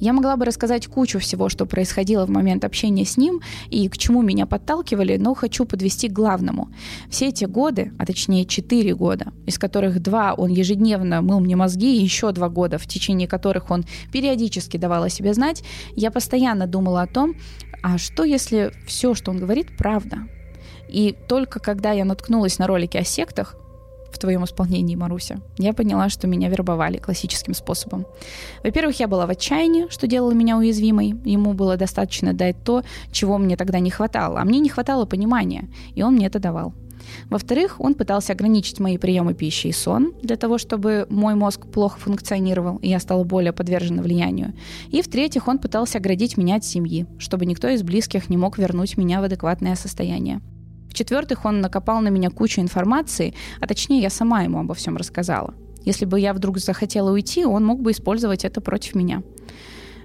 Я 0.02 0.14
могла 0.14 0.36
бы 0.36 0.46
рассказать 0.46 0.88
кучу 0.88 1.20
всего, 1.20 1.48
что 1.48 1.68
происходило 1.68 2.26
в 2.26 2.30
момент 2.32 2.66
общения 2.66 3.06
с 3.06 3.18
ним 3.18 3.40
и 3.70 3.88
к 3.88 4.00
чему 4.00 4.24
меня 4.24 4.48
подталкивали, 4.48 5.18
но 5.18 5.36
хочу 5.36 5.64
подвести 5.64 6.10
к 6.10 6.14
главному. 6.14 6.70
Все 7.08 7.28
эти 7.28 7.46
годы, 7.46 7.94
а 8.00 8.08
точнее 8.08 8.46
четыре 8.46 8.96
года, 8.96 9.32
из 9.46 9.60
которых 9.60 10.02
два 10.02 10.34
он 10.34 10.50
ежедневно 10.50 11.22
мыл 11.22 11.40
мне 11.40 11.56
мозги, 11.56 11.96
и 11.96 12.02
еще 12.02 12.32
два 12.32 12.50
года, 12.50 12.80
в 12.80 12.88
течение 12.88 13.28
которых 13.28 13.70
он 13.70 13.86
периодически 14.12 14.78
давал 14.78 15.04
о 15.04 15.10
себе 15.10 15.36
знать, 15.36 15.64
я 15.96 16.10
постоянно 16.10 16.66
думала 16.66 17.04
о 17.04 17.08
том, 17.08 17.36
а 17.84 18.00
что 18.00 18.24
если 18.24 18.72
все, 18.88 19.14
что 19.14 19.30
он 19.30 19.38
говорит, 19.38 19.78
правда? 19.78 20.28
И 20.92 21.16
только 21.28 21.60
когда 21.60 21.92
я 21.92 22.06
наткнулась 22.06 22.60
на 22.60 22.68
ролики 22.68 22.98
о 22.98 23.04
сектах, 23.04 23.56
в 24.12 24.20
твоем 24.20 24.44
исполнении, 24.44 24.96
Маруся, 24.96 25.40
я 25.58 25.74
поняла, 25.74 26.10
что 26.10 26.28
меня 26.28 26.50
вербовали 26.50 26.98
классическим 26.98 27.54
способом. 27.54 28.06
Во-первых, 28.64 29.00
я 29.00 29.08
была 29.08 29.26
в 29.26 29.30
отчаянии, 29.30 29.88
что 29.90 30.06
делало 30.06 30.32
меня 30.32 30.58
уязвимой. 30.58 31.16
Ему 31.24 31.54
было 31.54 31.78
достаточно 31.78 32.34
дать 32.34 32.58
то, 32.64 32.84
чего 33.12 33.38
мне 33.38 33.56
тогда 33.56 33.80
не 33.80 33.90
хватало. 33.90 34.40
А 34.40 34.44
мне 34.44 34.60
не 34.60 34.70
хватало 34.70 35.06
понимания, 35.06 35.70
и 35.96 36.04
он 36.04 36.16
мне 36.16 36.28
это 36.28 36.40
давал. 36.40 36.74
Во-вторых, 37.30 37.80
он 37.80 37.96
пытался 37.96 38.34
ограничить 38.34 38.80
мои 38.80 38.98
приемы 38.98 39.34
пищи 39.34 39.68
и 39.68 39.72
сон 39.72 40.14
для 40.22 40.36
того, 40.36 40.58
чтобы 40.58 41.08
мой 41.10 41.36
мозг 41.36 41.66
плохо 41.66 42.00
функционировал, 42.00 42.78
и 42.78 42.90
я 42.90 43.00
стала 43.00 43.24
более 43.24 43.54
подвержена 43.54 44.04
влиянию. 44.04 44.54
И 44.90 45.02
в-третьих, 45.02 45.48
он 45.48 45.58
пытался 45.58 45.98
оградить 45.98 46.38
меня 46.38 46.56
от 46.58 46.66
семьи, 46.66 47.08
чтобы 47.18 47.46
никто 47.46 47.68
из 47.70 47.82
близких 47.82 48.30
не 48.30 48.38
мог 48.38 48.58
вернуть 48.58 48.98
меня 48.98 49.22
в 49.22 49.24
адекватное 49.24 49.76
состояние. 49.76 50.42
В-четвертых, 51.02 51.46
он 51.46 51.62
накопал 51.62 52.00
на 52.02 52.10
меня 52.10 52.30
кучу 52.30 52.62
информации, 52.62 53.34
а 53.60 53.66
точнее 53.66 54.02
я 54.02 54.12
сама 54.12 54.44
ему 54.44 54.60
обо 54.60 54.76
всем 54.76 54.98
рассказала. 54.98 55.56
Если 55.84 56.06
бы 56.06 56.20
я 56.20 56.32
вдруг 56.32 56.60
захотела 56.60 57.12
уйти, 57.12 57.44
он 57.44 57.66
мог 57.66 57.82
бы 57.82 57.90
использовать 57.90 58.46
это 58.46 58.62
против 58.62 58.94
меня. 58.94 59.24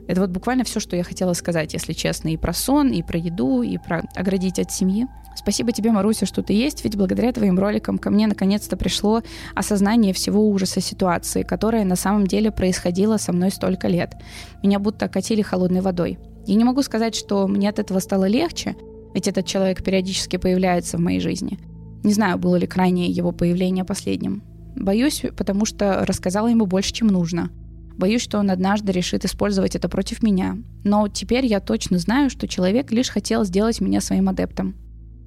Это 0.09 0.23
вот 0.23 0.31
буквально 0.31 0.65
все, 0.65 0.81
что 0.81 0.97
я 0.97 1.05
хотела 1.05 1.35
сказать, 1.35 1.75
если 1.75 1.93
честно, 1.93 2.29
и 2.29 2.39
про 2.39 2.55
сон, 2.55 2.93
и 2.93 3.03
про 3.03 3.19
еду, 3.19 3.61
и 3.61 3.77
про 3.77 4.05
оградить 4.15 4.59
от 4.59 4.73
семьи. 4.73 5.07
Спасибо 5.37 5.71
тебе, 5.71 5.91
Маруся, 5.91 6.25
что 6.25 6.43
ты 6.43 6.55
есть, 6.55 6.83
ведь 6.83 6.97
благодаря 6.97 7.31
твоим 7.31 7.59
роликам 7.59 7.99
ко 7.99 8.09
мне 8.09 8.27
наконец-то 8.27 8.79
пришло 8.79 9.21
осознание 9.55 10.15
всего 10.15 10.49
ужаса 10.49 10.81
ситуации, 10.81 11.43
которая 11.43 11.85
на 11.85 11.97
самом 11.97 12.27
деле 12.27 12.51
происходила 12.51 13.19
со 13.19 13.35
мной 13.35 13.51
столько 13.51 13.87
лет. 13.87 14.15
Меня 14.63 14.79
будто 14.79 15.05
окатили 15.05 15.43
холодной 15.43 15.83
водой. 15.83 16.19
Я 16.47 16.55
не 16.55 16.65
могу 16.65 16.81
сказать, 16.81 17.15
что 17.15 17.47
мне 17.47 17.69
от 17.69 17.79
этого 17.81 17.99
стало 17.99 18.25
легче, 18.25 18.77
ведь 19.16 19.29
этот 19.29 19.46
человек 19.46 19.83
периодически 19.83 20.37
появляется 20.37 20.98
в 20.98 21.00
моей 21.00 21.20
жизни. 21.20 21.59
Не 22.05 22.12
знаю, 22.12 22.37
было 22.37 22.57
ли 22.57 22.66
крайнее 22.66 23.09
его 23.09 23.33
появление 23.33 23.83
последним. 23.83 24.42
Боюсь, 24.76 25.22
потому 25.38 25.64
что 25.64 26.05
рассказала 26.05 26.48
ему 26.48 26.66
больше, 26.66 26.92
чем 26.92 27.07
нужно. 27.07 27.50
Боюсь, 27.96 28.20
что 28.20 28.38
он 28.38 28.50
однажды 28.50 28.92
решит 28.92 29.24
использовать 29.24 29.74
это 29.74 29.88
против 29.88 30.22
меня. 30.22 30.59
Но 30.85 31.09
теперь 31.09 31.46
я 31.46 31.61
точно 31.61 31.98
знаю, 31.98 32.29
что 32.29 32.46
человек 32.46 32.92
лишь 32.92 33.09
хотел 33.09 33.46
сделать 33.46 33.81
меня 33.81 34.02
своим 34.02 34.29
адептом. 34.29 34.74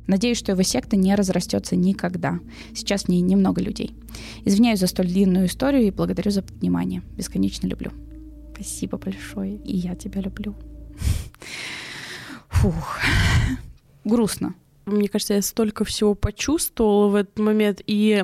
Надеюсь, 0.06 0.38
что 0.38 0.52
его 0.52 0.62
секта 0.62 0.96
не 0.96 1.16
разрастется 1.16 1.76
никогда. 1.76 2.42
Сейчас 2.76 3.06
в 3.06 3.08
ней 3.08 3.22
немного 3.22 3.60
людей. 3.60 3.96
Извиняюсь 4.46 4.82
за 4.82 4.86
столь 4.86 5.08
длинную 5.08 5.48
историю 5.48 5.88
и 5.88 5.92
благодарю 5.92 6.30
за 6.30 6.44
внимание. 6.44 7.02
Бесконечно 7.18 7.66
люблю. 7.66 7.90
Спасибо 8.54 9.00
большое. 9.00 9.56
И 9.56 9.76
я 9.76 9.96
тебя 9.96 10.22
люблю. 10.22 10.54
Фух 12.50 13.00
грустно. 14.10 14.56
Мне 14.86 15.08
кажется, 15.08 15.36
я 15.36 15.42
столько 15.42 15.86
всего 15.86 16.16
почувствовала 16.16 17.08
в 17.10 17.16
этот 17.16 17.38
момент, 17.38 17.82
и 17.86 18.24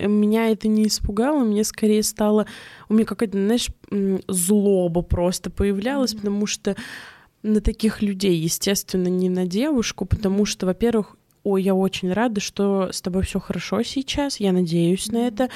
меня 0.00 0.50
это 0.50 0.66
не 0.66 0.86
испугало, 0.86 1.44
мне 1.44 1.62
скорее 1.62 2.02
стало... 2.02 2.46
У 2.88 2.94
меня 2.94 3.04
какая-то, 3.04 3.36
знаешь, 3.36 3.68
злоба 4.26 5.02
просто 5.02 5.50
появлялась, 5.50 6.14
mm-hmm. 6.14 6.18
потому 6.18 6.46
что 6.46 6.76
на 7.42 7.60
таких 7.60 8.02
людей, 8.02 8.36
естественно, 8.36 9.08
не 9.08 9.28
на 9.28 9.46
девушку, 9.46 10.06
потому 10.06 10.46
что, 10.46 10.66
во-первых, 10.66 11.16
ой, 11.46 11.62
я 11.62 11.76
очень 11.76 12.12
рада, 12.12 12.40
что 12.40 12.90
с 12.90 13.00
тобой 13.00 13.22
все 13.22 13.38
хорошо 13.38 13.84
сейчас, 13.84 14.40
я 14.40 14.50
надеюсь 14.50 15.12
на 15.12 15.28
это. 15.28 15.48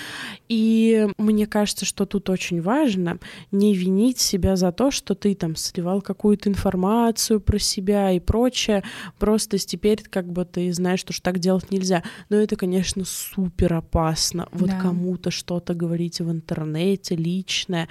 И 0.48 1.09
мне 1.18 1.48
кажется, 1.48 1.85
что 1.85 2.07
тут 2.07 2.31
очень 2.31 2.62
важно 2.62 3.18
не 3.50 3.74
винить 3.74 4.20
себя 4.20 4.55
за 4.55 4.70
то, 4.70 4.92
что 4.92 5.16
ты 5.16 5.35
там 5.35 5.57
сливал 5.57 6.00
какую-то 6.00 6.48
информацию 6.48 7.40
про 7.40 7.59
себя 7.59 8.12
и 8.12 8.20
прочее. 8.20 8.85
Просто 9.18 9.59
теперь 9.59 10.05
как 10.09 10.31
бы 10.31 10.44
ты 10.44 10.72
знаешь, 10.72 11.00
что 11.00 11.20
так 11.20 11.40
делать 11.40 11.72
нельзя. 11.72 12.05
Но 12.29 12.37
это, 12.37 12.55
конечно, 12.55 13.05
супер 13.05 13.74
опасно. 13.74 14.48
Вот 14.53 14.70
да. 14.70 14.81
кому-то 14.81 15.33
что-то 15.33 15.74
говорить 15.74 16.20
в 16.20 16.31
интернете, 16.31 17.16
личное. 17.16 17.88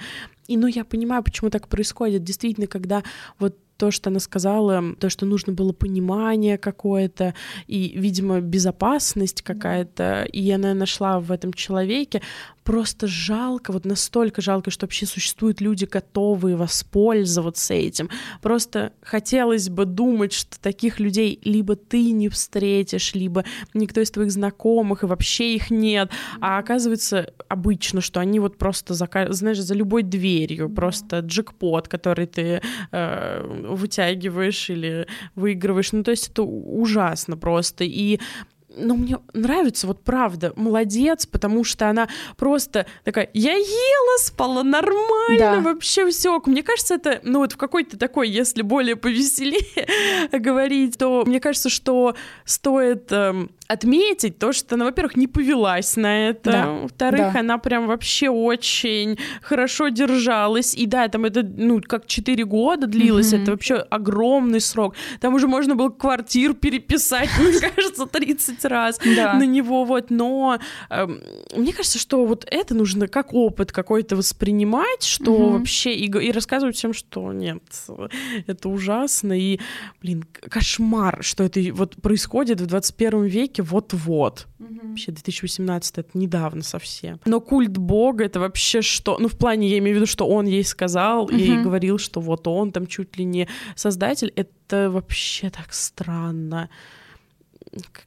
И 0.48 0.56
ну 0.56 0.66
я 0.66 0.86
понимаю, 0.86 1.22
почему 1.22 1.50
так 1.50 1.68
происходит. 1.68 2.24
Действительно, 2.24 2.66
когда 2.66 3.02
вот 3.38 3.58
то, 3.80 3.90
что 3.90 4.10
она 4.10 4.20
сказала, 4.20 4.94
то, 5.00 5.08
что 5.08 5.24
нужно 5.24 5.54
было 5.54 5.72
понимание 5.72 6.58
какое-то 6.58 7.34
и, 7.66 7.94
видимо, 7.96 8.40
безопасность 8.40 9.40
какая-то, 9.40 10.24
и 10.24 10.50
она 10.50 10.74
нашла 10.74 11.18
в 11.18 11.32
этом 11.32 11.54
человеке. 11.54 12.20
Просто 12.64 13.06
жалко, 13.06 13.72
вот 13.72 13.84
настолько 13.84 14.40
жалко, 14.40 14.70
что 14.70 14.86
вообще 14.86 15.06
существуют 15.06 15.60
люди, 15.60 15.84
готовые 15.84 16.56
воспользоваться 16.56 17.74
этим. 17.74 18.10
Просто 18.42 18.92
хотелось 19.02 19.68
бы 19.68 19.84
думать, 19.84 20.32
что 20.32 20.60
таких 20.60 21.00
людей 21.00 21.40
либо 21.44 21.76
ты 21.76 22.10
не 22.12 22.28
встретишь, 22.28 23.14
либо 23.14 23.44
никто 23.74 24.00
из 24.00 24.10
твоих 24.10 24.30
знакомых, 24.30 25.02
и 25.02 25.06
вообще 25.06 25.54
их 25.54 25.70
нет. 25.70 26.10
А 26.40 26.58
оказывается 26.58 27.32
обычно, 27.48 28.00
что 28.00 28.20
они 28.20 28.40
вот 28.40 28.58
просто, 28.58 28.94
за, 28.94 29.08
знаешь, 29.30 29.60
за 29.60 29.74
любой 29.74 30.02
дверью, 30.02 30.68
просто 30.70 31.20
джекпот, 31.20 31.88
который 31.88 32.26
ты 32.26 32.62
э, 32.92 33.66
вытягиваешь 33.68 34.70
или 34.70 35.06
выигрываешь. 35.34 35.92
Ну, 35.92 36.02
то 36.02 36.10
есть 36.10 36.28
это 36.28 36.42
ужасно 36.42 37.36
просто. 37.36 37.84
И 37.84 38.20
но 38.76 38.94
мне 38.94 39.18
нравится, 39.32 39.86
вот 39.86 40.02
правда, 40.02 40.52
молодец, 40.56 41.26
потому 41.26 41.64
что 41.64 41.88
она 41.88 42.08
просто 42.36 42.86
такая, 43.04 43.30
я 43.34 43.52
ела, 43.52 44.18
спала 44.18 44.62
нормально, 44.62 45.38
да. 45.38 45.60
вообще 45.60 46.08
все. 46.10 46.40
Мне 46.46 46.62
кажется, 46.62 46.94
это, 46.94 47.20
ну 47.22 47.40
вот 47.40 47.52
в 47.52 47.56
какой-то 47.56 47.98
такой, 47.98 48.28
если 48.28 48.62
более 48.62 48.96
повеселее 48.96 50.28
говорить, 50.32 50.98
то 50.98 51.24
мне 51.26 51.40
кажется, 51.40 51.68
что 51.68 52.14
стоит 52.44 53.10
эм, 53.12 53.50
отметить 53.70 54.38
то, 54.38 54.52
что 54.52 54.74
она, 54.74 54.84
во-первых, 54.84 55.16
не 55.16 55.28
повелась 55.28 55.94
на 55.94 56.30
это, 56.30 56.50
да. 56.50 56.66
во-вторых, 56.66 57.34
да. 57.34 57.40
она 57.40 57.58
прям 57.58 57.86
вообще 57.86 58.28
очень 58.28 59.16
хорошо 59.42 59.88
держалась, 59.90 60.74
и 60.74 60.86
да, 60.86 61.06
там 61.06 61.24
это, 61.24 61.44
ну, 61.44 61.80
как 61.80 62.08
4 62.08 62.44
года 62.46 62.88
длилось, 62.88 63.32
mm-hmm. 63.32 63.42
это 63.42 63.50
вообще 63.52 63.74
огромный 63.76 64.60
срок. 64.60 64.96
Там 65.20 65.34
уже 65.34 65.46
можно 65.46 65.76
было 65.76 65.88
квартир 65.88 66.54
переписать, 66.54 67.28
мне 67.38 67.60
кажется, 67.76 68.06
30 68.06 68.64
раз 68.64 68.98
на 69.04 69.44
него, 69.46 69.84
вот, 69.84 70.10
но 70.10 70.58
э, 70.90 71.06
мне 71.56 71.72
кажется, 71.72 72.00
что 72.00 72.26
вот 72.26 72.44
это 72.50 72.74
нужно 72.74 73.06
как 73.06 73.32
опыт 73.32 73.70
какой-то 73.70 74.16
воспринимать, 74.16 75.04
что 75.04 75.50
вообще, 75.50 75.94
и 75.94 76.32
рассказывать 76.32 76.74
всем, 76.74 76.92
что 76.92 77.32
нет, 77.32 77.62
это 78.48 78.68
ужасно, 78.68 79.38
и, 79.38 79.60
блин, 80.02 80.24
кошмар, 80.48 81.22
что 81.22 81.44
это 81.44 81.60
вот 81.72 81.94
происходит 82.02 82.60
в 82.60 82.66
21 82.66 83.24
веке 83.26 83.59
вот-вот. 83.62 84.46
Угу. 84.58 84.88
Вообще 84.88 85.12
2018 85.12 85.98
это 85.98 86.10
недавно 86.14 86.62
совсем. 86.62 87.20
Но 87.24 87.40
культ 87.40 87.76
бога 87.76 88.24
это 88.24 88.40
вообще 88.40 88.82
что? 88.82 89.18
Ну, 89.18 89.28
в 89.28 89.36
плане, 89.36 89.68
я 89.68 89.78
имею 89.78 89.96
в 89.96 89.98
виду, 89.98 90.06
что 90.06 90.26
он 90.26 90.46
ей 90.46 90.64
сказал 90.64 91.24
угу. 91.24 91.34
и 91.34 91.56
говорил, 91.56 91.98
что 91.98 92.20
вот 92.20 92.46
он 92.46 92.72
там 92.72 92.86
чуть 92.86 93.16
ли 93.16 93.24
не 93.24 93.48
создатель, 93.76 94.32
это 94.36 94.90
вообще 94.90 95.50
так 95.50 95.72
странно 95.72 96.68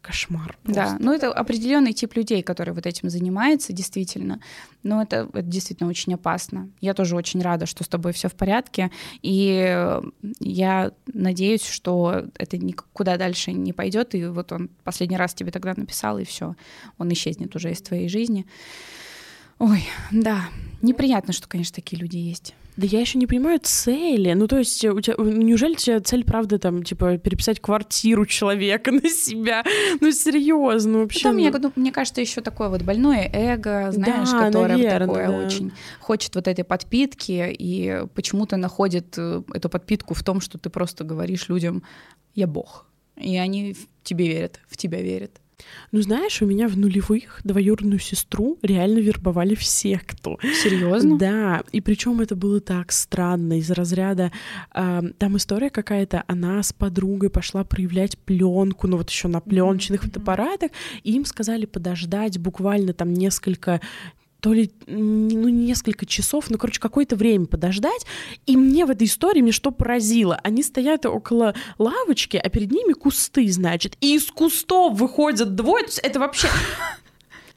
кошмар. 0.02 0.58
Просто. 0.64 0.82
Да, 0.82 0.98
ну 1.00 1.14
это 1.14 1.32
определенный 1.32 1.94
тип 1.94 2.16
людей, 2.16 2.44
который 2.44 2.74
вот 2.74 2.86
этим 2.86 3.10
занимается, 3.10 3.74
действительно. 3.74 4.40
Но 4.84 5.02
это, 5.02 5.30
это 5.34 5.44
действительно 5.44 5.90
очень 5.90 6.14
опасно. 6.14 6.70
Я 6.82 6.94
тоже 6.94 7.16
очень 7.16 7.42
рада, 7.42 7.66
что 7.66 7.84
с 7.84 7.88
тобой 7.88 8.12
все 8.12 8.28
в 8.28 8.34
порядке. 8.34 8.92
И 9.22 9.92
я 10.40 10.92
надеюсь, 11.14 11.66
что 11.66 12.26
это 12.38 12.58
никуда 12.58 13.18
дальше 13.18 13.54
не 13.54 13.74
пойдет. 13.74 14.16
И 14.16 14.26
вот 14.26 14.52
он 14.52 14.70
последний 14.84 15.18
раз 15.18 15.34
тебе 15.34 15.52
тогда 15.52 15.74
написал, 15.76 16.20
и 16.20 16.26
все, 16.26 16.56
он 16.98 17.12
исчезнет 17.14 17.56
уже 17.56 17.72
из 17.72 17.82
твоей 17.82 18.10
жизни. 18.10 18.46
Ой, 19.60 19.84
да, 20.12 20.50
неприятно, 20.82 21.34
что, 21.34 21.48
конечно, 21.48 21.76
такие 21.76 22.02
люди 22.02 22.18
есть. 22.18 22.54
Да 22.76 22.88
я 22.88 23.02
еще 23.02 23.20
не 23.20 23.28
понимаю 23.28 23.60
цели. 23.62 24.34
Ну, 24.34 24.48
то 24.48 24.58
есть, 24.58 24.84
у 24.84 25.00
тебя, 25.00 25.16
неужели 25.18 25.74
у 25.74 25.76
тебя 25.76 26.00
цель, 26.02 26.24
правда, 26.24 26.58
там, 26.58 26.82
типа, 26.82 27.18
переписать 27.20 27.60
квартиру 27.60 28.26
человека 28.26 28.92
на 28.92 29.08
себя? 29.10 29.64
Ну, 30.02 30.12
серьезно, 30.12 31.00
вообще. 31.00 31.30
Ну, 31.30 31.36
мне, 31.36 31.52
ну, 31.52 31.72
мне 31.76 31.92
кажется, 31.92 32.22
еще 32.22 32.42
такое 32.42 32.70
вот 32.70 32.82
больное 32.82 33.30
эго, 33.32 33.92
знаешь, 33.92 34.30
да, 34.32 34.40
которое 34.40 34.70
наверное, 34.70 35.08
такое 35.08 35.28
да. 35.28 35.46
очень 35.46 35.72
хочет 36.00 36.34
вот 36.34 36.48
этой 36.48 36.64
подпитки 36.64 37.56
и 37.58 38.06
почему-то 38.16 38.58
находит 38.58 39.14
э, 39.18 39.44
эту 39.54 39.70
подпитку 39.70 40.16
в 40.16 40.24
том, 40.24 40.42
что 40.42 40.58
ты 40.58 40.70
просто 40.72 41.04
говоришь 41.04 41.50
людям 41.50 41.84
«я 42.34 42.48
бог». 42.48 42.88
И 43.18 43.38
они 43.38 43.74
в 43.74 43.88
тебе 44.04 44.28
верят, 44.28 44.60
в 44.68 44.78
тебя 44.78 45.00
верят. 45.00 45.40
Ну, 45.92 46.02
знаешь, 46.02 46.42
у 46.42 46.46
меня 46.46 46.68
в 46.68 46.78
нулевых 46.78 47.42
двоюродную 47.44 48.00
сестру 48.00 48.58
реально 48.62 49.00
вербовали 49.00 49.56
все, 49.56 50.02
кто. 50.06 50.40
Серьезно? 50.42 51.18
Да. 51.18 51.64
И 51.72 51.82
причем 51.82 52.22
это 52.22 52.36
было 52.36 52.60
так 52.60 52.92
странно 52.92 53.60
из 53.60 53.70
разряда. 53.70 54.32
Э, 54.74 55.02
там 55.18 55.38
история 55.38 55.70
какая-то, 55.70 56.24
она 56.28 56.62
с 56.64 56.74
подругой 56.74 57.30
пошла 57.30 57.64
проявлять 57.64 58.18
пленку, 58.18 58.88
ну 58.88 58.98
вот 58.98 59.10
еще 59.10 59.28
на 59.28 59.40
пленочных 59.40 60.02
mm-hmm. 60.02 60.06
фотоаппаратах, 60.06 60.72
и 61.04 61.14
им 61.16 61.26
сказали 61.26 61.66
подождать 61.66 62.40
буквально 62.40 62.94
там 62.94 63.14
несколько 63.14 63.82
то 64.44 64.52
ли, 64.52 64.72
ну, 64.88 65.48
несколько 65.48 66.06
часов, 66.06 66.50
ну, 66.50 66.58
короче, 66.58 66.78
какое-то 66.82 67.16
время 67.16 67.46
подождать. 67.46 68.06
И 68.46 68.58
мне 68.58 68.86
в 68.86 68.90
этой 68.90 69.08
истории, 69.08 69.42
мне 69.42 69.54
что 69.54 69.72
поразило, 69.72 70.38
они 70.44 70.64
стоят 70.64 71.06
около 71.06 71.56
лавочки, 71.78 72.36
а 72.36 72.50
перед 72.50 72.70
ними 72.70 72.92
кусты, 72.92 73.50
значит, 73.50 73.96
и 74.02 74.16
из 74.16 74.30
кустов 74.30 75.00
выходят 75.00 75.56
двое, 75.56 75.86
то 75.86 75.90
есть 75.90 76.00
это 76.00 76.20
вообще 76.20 76.50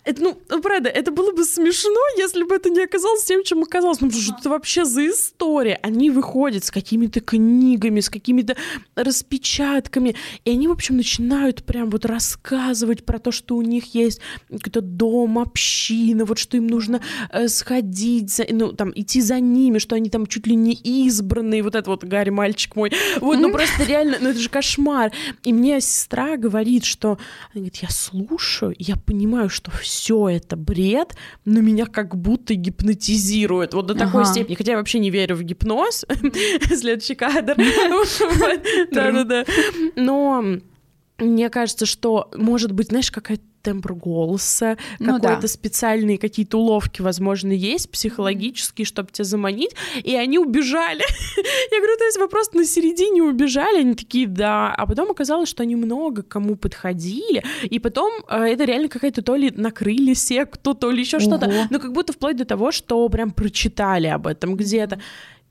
это, 0.06 0.22
ну, 0.22 0.60
правда, 0.62 0.88
это 0.88 1.10
было 1.10 1.32
бы 1.32 1.44
смешно, 1.44 2.00
если 2.16 2.44
бы 2.44 2.54
это 2.54 2.70
не 2.70 2.80
оказалось 2.80 3.24
тем, 3.24 3.42
чем 3.42 3.62
оказалось. 3.62 4.00
Ну, 4.00 4.10
что 4.12 4.36
это 4.38 4.50
вообще 4.50 4.84
за 4.84 5.08
история? 5.08 5.80
Они 5.82 6.10
выходят 6.10 6.64
с 6.64 6.70
какими-то 6.70 7.20
книгами, 7.20 7.98
с 7.98 8.08
какими-то 8.08 8.56
распечатками, 8.94 10.14
и 10.44 10.50
они, 10.52 10.68
в 10.68 10.70
общем, 10.70 10.96
начинают 10.96 11.64
прям 11.64 11.90
вот 11.90 12.04
рассказывать 12.04 13.04
про 13.04 13.18
то, 13.18 13.32
что 13.32 13.56
у 13.56 13.62
них 13.62 13.94
есть 13.96 14.20
какой-то 14.48 14.80
дом, 14.80 15.40
община, 15.40 16.24
вот 16.24 16.38
что 16.38 16.56
им 16.56 16.68
нужно 16.68 17.00
э, 17.32 17.48
сходить, 17.48 18.30
за, 18.30 18.46
ну, 18.48 18.72
там, 18.72 18.92
идти 18.94 19.20
за 19.20 19.40
ними, 19.40 19.78
что 19.78 19.96
они 19.96 20.08
там 20.08 20.26
чуть 20.28 20.46
ли 20.46 20.54
не 20.54 20.74
избранные, 20.74 21.64
вот 21.64 21.74
это 21.74 21.90
вот 21.90 22.04
Гарри, 22.04 22.30
мальчик 22.30 22.76
мой. 22.76 22.92
Вот, 23.20 23.38
ну, 23.40 23.50
просто 23.50 23.82
реально, 23.82 24.18
ну, 24.20 24.28
это 24.28 24.38
же 24.38 24.48
кошмар. 24.48 25.10
И 25.42 25.52
мне 25.52 25.80
сестра 25.80 26.36
говорит, 26.36 26.84
что, 26.84 27.08
она 27.08 27.56
говорит, 27.56 27.76
я 27.76 27.88
слушаю, 27.90 28.72
я 28.78 28.94
понимаю, 28.94 29.48
что 29.48 29.72
все 29.72 29.95
все 29.96 30.28
это 30.28 30.56
бред, 30.56 31.16
но 31.46 31.60
меня 31.62 31.86
как 31.86 32.16
будто 32.16 32.54
гипнотизирует. 32.54 33.72
Вот 33.72 33.86
до 33.86 33.94
ага. 33.94 34.04
такой 34.04 34.26
степени. 34.26 34.54
Хотя 34.54 34.72
я 34.72 34.78
вообще 34.78 34.98
не 34.98 35.10
верю 35.10 35.36
в 35.36 35.42
гипноз. 35.42 36.04
Следующий 36.74 37.14
кадр. 37.14 37.56
Да-да-да. 38.92 39.46
Но 39.96 40.44
мне 41.18 41.48
кажется, 41.48 41.86
что, 41.86 42.30
может 42.36 42.72
быть, 42.72 42.88
знаешь, 42.88 43.10
какая-то 43.10 43.42
тембр 43.66 43.94
голоса, 43.94 44.78
ну, 45.00 45.16
какой-то 45.16 45.42
да. 45.42 45.48
специальные 45.48 46.18
какие-то 46.18 46.58
уловки, 46.58 47.02
возможно, 47.02 47.50
есть 47.50 47.90
психологические, 47.90 48.84
чтобы 48.84 49.10
тебя 49.10 49.24
заманить, 49.24 49.74
и 50.04 50.14
они 50.14 50.38
убежали. 50.38 51.02
Я 51.72 51.78
говорю, 51.78 51.96
то 51.98 52.04
есть 52.04 52.18
вы 52.18 52.28
просто 52.28 52.56
на 52.56 52.64
середине 52.64 53.24
убежали, 53.24 53.80
они 53.80 53.94
такие, 53.94 54.28
да, 54.28 54.72
а 54.72 54.86
потом 54.86 55.10
оказалось, 55.10 55.48
что 55.48 55.64
они 55.64 55.74
много 55.74 56.22
кому 56.22 56.54
подходили, 56.54 57.42
и 57.64 57.80
потом 57.80 58.12
э, 58.28 58.44
это 58.44 58.64
реально 58.64 58.88
какая-то 58.88 59.22
то 59.22 59.34
ли 59.34 59.50
накрыли 59.50 60.14
секту, 60.14 60.74
то 60.74 60.92
ли 60.92 61.00
еще 61.00 61.18
что-то, 61.18 61.66
но 61.68 61.80
как 61.80 61.92
будто 61.92 62.12
вплоть 62.12 62.36
до 62.36 62.44
того, 62.44 62.70
что 62.70 63.08
прям 63.08 63.32
прочитали 63.32 64.06
об 64.06 64.28
этом 64.28 64.54
где-то 64.54 65.00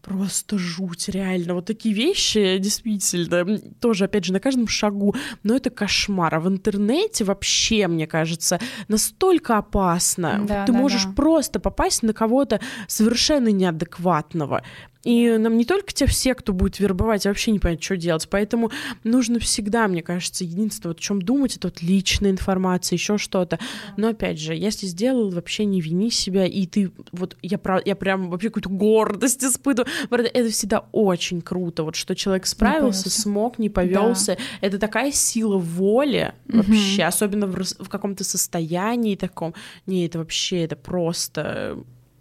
просто 0.05 0.59
жуть, 0.59 1.09
реально. 1.09 1.55
Вот 1.55 1.65
такие 1.65 1.95
вещи, 1.95 2.59
действительно, 2.59 3.57
тоже, 3.79 4.05
опять 4.05 4.25
же, 4.25 4.33
на 4.33 4.39
каждом 4.39 4.67
шагу. 4.67 5.15
Но 5.43 5.55
это 5.55 5.71
кошмар. 5.71 6.35
А 6.35 6.39
в 6.39 6.47
интернете 6.47 7.23
вообще, 7.23 7.87
мне 7.87 8.05
кажется, 8.05 8.59
настолько 8.87 9.57
опасно. 9.57 10.43
Да, 10.47 10.65
Ты 10.65 10.73
да, 10.73 10.77
можешь 10.77 11.05
да. 11.05 11.13
просто 11.13 11.59
попасть 11.59 12.03
на 12.03 12.13
кого-то 12.13 12.59
совершенно 12.87 13.47
неадекватного. 13.47 14.61
И 15.05 15.37
нам 15.37 15.57
не 15.57 15.65
только 15.65 15.93
те 15.93 16.07
все, 16.07 16.33
кто 16.33 16.51
будет 16.51 16.79
вербовать, 16.79 17.25
а 17.25 17.29
вообще 17.29 17.51
не 17.51 17.59
понять, 17.59 17.81
что 17.81 17.95
делать. 17.95 18.27
Поэтому 18.29 18.71
нужно 19.03 19.39
всегда, 19.39 19.87
мне 19.87 20.01
кажется, 20.01 20.43
единственное, 20.43 20.91
вот 20.91 20.99
о 20.99 21.01
чем 21.01 21.21
думать, 21.21 21.55
это 21.55 21.67
вот 21.67 21.81
личная 21.81 22.31
информация, 22.31 22.97
еще 22.97 23.17
что-то. 23.17 23.59
Но 23.97 24.09
опять 24.09 24.39
же, 24.39 24.55
если 24.55 24.87
сделал, 24.87 25.29
вообще 25.29 25.65
не 25.65 25.79
вини 25.79 26.09
себя, 26.09 26.45
и 26.45 26.65
ты 26.65 26.91
вот 27.11 27.37
я, 27.41 27.57
про, 27.57 27.81
я 27.85 27.95
прям 27.95 28.29
вообще 28.29 28.49
какую-то 28.49 28.69
гордость 28.69 29.43
испытываю. 29.43 29.87
Это 30.09 30.49
всегда 30.49 30.85
очень 30.91 31.41
круто, 31.41 31.83
вот 31.83 31.95
что 31.95 32.15
человек 32.15 32.47
справился, 32.47 33.09
смог, 33.09 33.59
не 33.59 33.69
повелся. 33.69 34.35
Да. 34.35 34.67
Это 34.67 34.79
такая 34.79 35.11
сила 35.11 35.57
воли 35.57 36.33
угу. 36.49 36.57
вообще, 36.57 37.03
особенно 37.03 37.45
в, 37.45 37.55
в 37.55 37.89
каком-то 37.89 38.23
состоянии 38.23 39.15
таком. 39.15 39.53
Не, 39.85 40.07
это 40.07 40.17
вообще, 40.17 40.63
это 40.63 40.75
просто 40.75 41.77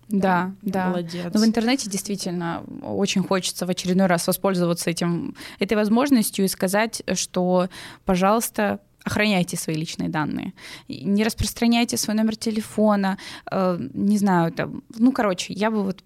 да, 0.09 0.55
да. 0.63 0.89
Молодец. 0.89 1.33
Но 1.33 1.41
в 1.41 1.45
интернете 1.45 1.91
действительно 1.91 2.63
очень 2.83 3.23
хочется 3.23 3.67
в 3.67 3.71
очередной 3.71 4.07
раз 4.07 4.27
воспользоваться 4.27 4.91
этим, 4.91 5.35
этой 5.59 5.75
возможностью 5.75 6.45
и 6.45 6.49
сказать, 6.49 7.03
что, 7.15 7.69
пожалуйста, 8.05 8.81
охраняйте 9.05 9.57
свои 9.57 9.77
личные 9.77 10.09
данные, 10.09 10.55
не 10.89 11.25
распространяйте 11.25 11.97
свой 11.97 12.17
номер 12.17 12.37
телефона, 12.37 13.19
э, 13.51 13.79
не 13.93 14.19
знаю, 14.19 14.53
там, 14.53 14.83
ну, 14.97 15.13
короче, 15.13 15.53
я 15.53 15.71
бы 15.71 15.83
вот 15.83 16.03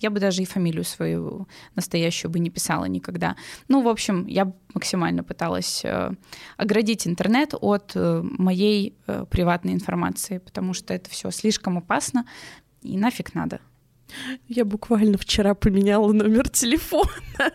я 0.00 0.10
бы 0.10 0.18
даже 0.18 0.42
и 0.42 0.46
фамилию 0.46 0.84
свою 0.84 1.46
настоящую 1.76 2.30
бы 2.30 2.38
не 2.38 2.50
писала 2.50 2.86
никогда. 2.86 3.36
Ну, 3.68 3.82
в 3.82 3.88
общем, 3.88 4.26
я 4.26 4.52
максимально 4.74 5.22
пыталась 5.22 5.84
э, 5.84 6.12
оградить 6.56 7.06
интернет 7.06 7.54
от 7.60 7.92
э, 7.94 8.22
моей 8.22 8.96
э, 9.06 9.26
приватной 9.28 9.74
информации, 9.74 10.38
потому 10.38 10.74
что 10.74 10.94
это 10.94 11.10
все 11.10 11.30
слишком 11.30 11.78
опасно. 11.78 12.24
И 12.82 12.96
нафиг 12.96 13.34
надо. 13.34 13.60
Я 14.48 14.64
буквально 14.64 15.18
вчера 15.18 15.54
поменяла 15.54 16.12
номер 16.12 16.48
телефона. 16.48 17.10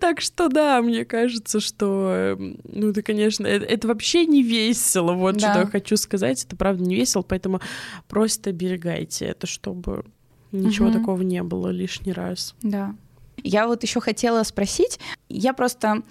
так 0.00 0.20
что 0.20 0.48
да, 0.48 0.80
мне 0.80 1.04
кажется, 1.04 1.60
что, 1.60 2.10
эм, 2.10 2.60
ну, 2.64 2.90
это, 2.90 3.02
конечно, 3.02 3.46
это, 3.46 3.66
это 3.66 3.88
вообще 3.88 4.26
не 4.26 4.42
весело. 4.42 5.12
Вот 5.12 5.36
да. 5.36 5.52
что 5.52 5.60
я 5.60 5.66
хочу 5.66 5.96
сказать. 5.96 6.44
Это 6.44 6.56
правда 6.56 6.82
не 6.82 6.96
весело, 6.96 7.22
поэтому 7.22 7.60
просто 8.08 8.50
оберегайте 8.50 9.26
это, 9.26 9.46
чтобы 9.46 10.04
ничего 10.52 10.88
угу. 10.88 10.98
такого 10.98 11.22
не 11.22 11.42
было 11.42 11.68
лишний 11.68 12.12
раз. 12.12 12.54
Да. 12.62 12.94
Я 13.42 13.66
вот 13.66 13.82
еще 13.82 14.00
хотела 14.00 14.42
спросить, 14.42 14.98
я 15.28 15.52
просто 15.52 16.02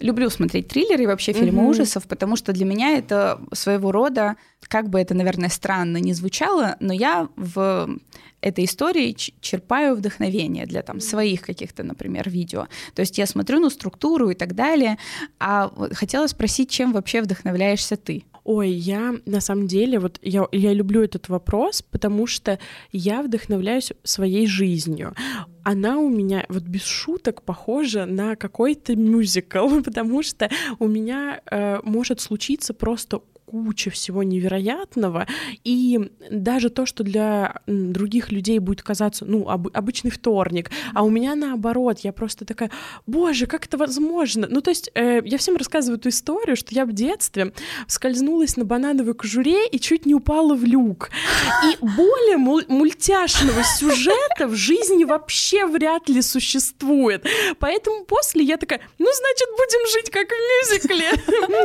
люблю 0.00 0.30
смотреть 0.30 0.68
триллеры 0.68 1.04
и 1.04 1.06
вообще 1.06 1.32
фильмы 1.32 1.62
mm-hmm. 1.62 1.70
ужасов, 1.70 2.06
потому 2.06 2.36
что 2.36 2.52
для 2.52 2.64
меня 2.64 2.96
это 2.96 3.40
своего 3.52 3.92
рода, 3.92 4.36
как 4.68 4.88
бы 4.88 5.00
это, 5.00 5.14
наверное, 5.14 5.48
странно 5.48 5.98
не 5.98 6.12
звучало, 6.12 6.76
но 6.80 6.92
я 6.92 7.28
в 7.36 7.98
этой 8.40 8.64
истории 8.64 9.16
черпаю 9.40 9.96
вдохновение 9.96 10.66
для 10.66 10.82
там 10.82 11.00
своих 11.00 11.40
каких-то, 11.40 11.82
например, 11.82 12.28
видео. 12.28 12.68
То 12.94 13.00
есть 13.00 13.16
я 13.16 13.26
смотрю 13.26 13.58
на 13.58 13.70
структуру 13.70 14.30
и 14.30 14.34
так 14.34 14.54
далее. 14.54 14.98
А 15.40 15.72
хотела 15.92 16.26
спросить, 16.26 16.68
чем 16.68 16.92
вообще 16.92 17.22
вдохновляешься 17.22 17.96
ты? 17.96 18.24
Ой, 18.44 18.70
я 18.70 19.14
на 19.24 19.40
самом 19.40 19.66
деле, 19.66 19.98
вот 19.98 20.18
я, 20.20 20.46
я 20.52 20.74
люблю 20.74 21.02
этот 21.02 21.30
вопрос, 21.30 21.80
потому 21.80 22.26
что 22.26 22.58
я 22.92 23.22
вдохновляюсь 23.22 23.92
своей 24.02 24.46
жизнью. 24.46 25.14
Она 25.62 25.98
у 25.98 26.10
меня, 26.10 26.44
вот 26.50 26.62
без 26.64 26.84
шуток, 26.84 27.42
похожа 27.42 28.04
на 28.04 28.36
какой-то 28.36 28.96
мюзикл, 28.96 29.80
потому 29.84 30.22
что 30.22 30.50
у 30.78 30.86
меня 30.86 31.40
э, 31.50 31.80
может 31.82 32.20
случиться 32.20 32.74
просто 32.74 33.22
куча 33.46 33.90
всего 33.90 34.22
невероятного, 34.22 35.26
и 35.64 36.10
даже 36.30 36.70
то, 36.70 36.86
что 36.86 37.04
для 37.04 37.60
других 37.66 38.32
людей 38.32 38.58
будет 38.58 38.82
казаться, 38.82 39.24
ну, 39.24 39.48
об, 39.48 39.68
обычный 39.72 40.10
вторник, 40.10 40.70
а 40.94 41.02
у 41.02 41.10
меня 41.10 41.34
наоборот, 41.34 42.00
я 42.00 42.12
просто 42.12 42.44
такая, 42.44 42.70
боже, 43.06 43.46
как 43.46 43.66
это 43.66 43.76
возможно? 43.76 44.46
Ну, 44.50 44.60
то 44.60 44.70
есть 44.70 44.90
э, 44.94 45.20
я 45.24 45.38
всем 45.38 45.56
рассказываю 45.56 45.98
эту 45.98 46.08
историю, 46.08 46.56
что 46.56 46.74
я 46.74 46.86
в 46.86 46.92
детстве 46.92 47.52
скользнулась 47.86 48.56
на 48.56 48.64
банановой 48.64 49.14
кожуре 49.14 49.66
и 49.66 49.78
чуть 49.78 50.06
не 50.06 50.14
упала 50.14 50.54
в 50.54 50.64
люк. 50.64 51.10
И 51.64 51.76
более 51.84 52.38
муль- 52.38 52.66
мультяшного 52.68 53.62
сюжета 53.62 54.46
в 54.46 54.54
жизни 54.54 55.04
вообще 55.04 55.66
вряд 55.66 56.08
ли 56.08 56.22
существует. 56.22 57.26
Поэтому 57.58 58.04
после 58.04 58.42
я 58.44 58.56
такая, 58.56 58.80
ну, 58.98 59.06
значит, 59.06 59.48
будем 59.56 59.92
жить 59.92 60.10
как 60.10 60.28
в 60.28 60.32
мюзикле. 60.32 61.10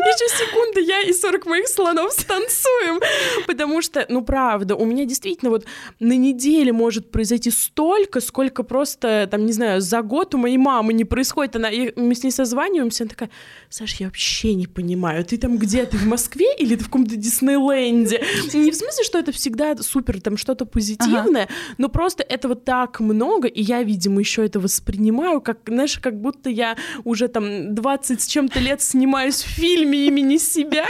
Еще 0.09 0.45
секунды, 0.45 0.81
я 0.81 1.01
и 1.01 1.13
40 1.13 1.45
моих 1.45 1.68
слонов 1.69 2.11
станцуем. 2.13 2.99
Потому 3.47 3.81
что, 3.81 4.05
ну 4.09 4.23
правда, 4.23 4.75
у 4.75 4.85
меня 4.85 5.05
действительно 5.05 5.51
вот 5.51 5.65
на 5.99 6.17
неделе 6.17 6.71
может 6.71 7.11
произойти 7.11 7.51
столько, 7.51 8.21
сколько 8.21 8.63
просто, 8.63 9.27
там, 9.29 9.45
не 9.45 9.53
знаю, 9.53 9.81
за 9.81 10.01
год 10.01 10.35
у 10.35 10.37
моей 10.37 10.57
мамы 10.57 10.93
не 10.93 11.05
происходит. 11.05 11.55
Она, 11.55 11.69
и 11.69 11.97
мы 11.99 12.15
с 12.15 12.23
ней 12.23 12.31
созваниваемся, 12.31 13.03
она 13.03 13.09
такая, 13.09 13.29
Саша, 13.69 13.97
я 13.99 14.05
вообще 14.07 14.53
не 14.55 14.67
понимаю, 14.67 15.23
ты 15.25 15.37
там 15.37 15.57
где? 15.57 15.85
Ты 15.85 15.97
в 15.97 16.05
Москве 16.05 16.55
или 16.57 16.75
ты 16.75 16.83
в 16.83 16.87
каком-то 16.87 17.15
Диснейленде? 17.15 18.21
Не 18.53 18.71
в 18.71 18.75
смысле, 18.75 19.03
что 19.03 19.19
это 19.19 19.31
всегда 19.31 19.75
супер, 19.77 20.21
там 20.21 20.37
что-то 20.37 20.65
позитивное, 20.65 21.43
ага. 21.43 21.53
но 21.77 21.89
просто 21.89 22.23
этого 22.23 22.55
так 22.55 22.99
много, 22.99 23.47
и 23.47 23.61
я, 23.61 23.83
видимо, 23.83 24.19
еще 24.19 24.45
это 24.45 24.59
воспринимаю, 24.59 25.41
как, 25.41 25.59
знаешь, 25.67 25.99
как 25.99 26.19
будто 26.19 26.49
я 26.49 26.77
уже 27.03 27.27
там 27.27 27.75
20 27.75 28.21
с 28.21 28.27
чем-то 28.27 28.59
лет 28.59 28.81
снимаюсь 28.81 29.41
в 29.41 29.47
фильме 29.47 30.07
имени 30.07 30.37
себя. 30.37 30.87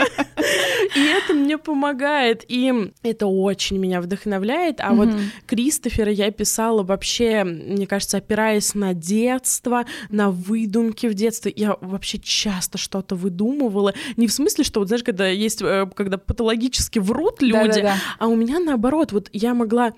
И 0.96 1.00
это 1.00 1.34
мне 1.34 1.58
помогает, 1.58 2.44
и 2.48 2.92
это 3.02 3.26
очень 3.26 3.78
меня 3.78 4.00
вдохновляет. 4.00 4.80
А 4.80 4.92
вот 4.92 5.08
Кристофера 5.46 6.10
я 6.10 6.30
писала 6.30 6.82
вообще, 6.82 7.44
мне 7.44 7.86
кажется, 7.86 8.18
опираясь 8.18 8.74
на 8.74 8.94
детство, 8.94 9.86
на 10.08 10.30
выдумки 10.30 11.06
в 11.06 11.14
детстве. 11.14 11.52
Я 11.54 11.76
вообще 11.80 12.18
часто 12.18 12.78
что-то 12.78 13.14
выдумывала. 13.14 13.94
Не 14.16 14.26
в 14.26 14.32
смысле, 14.32 14.64
что 14.64 14.80
вот 14.80 14.88
знаешь, 14.88 15.04
когда 15.04 15.28
есть, 15.28 15.62
э, 15.62 15.88
когда 15.94 16.18
патологически 16.18 16.98
врут 16.98 17.42
люди, 17.42 17.88
а 18.18 18.26
у 18.26 18.36
меня 18.36 18.58
наоборот, 18.58 19.12
вот 19.12 19.28
я 19.32 19.54
могла 19.54 19.92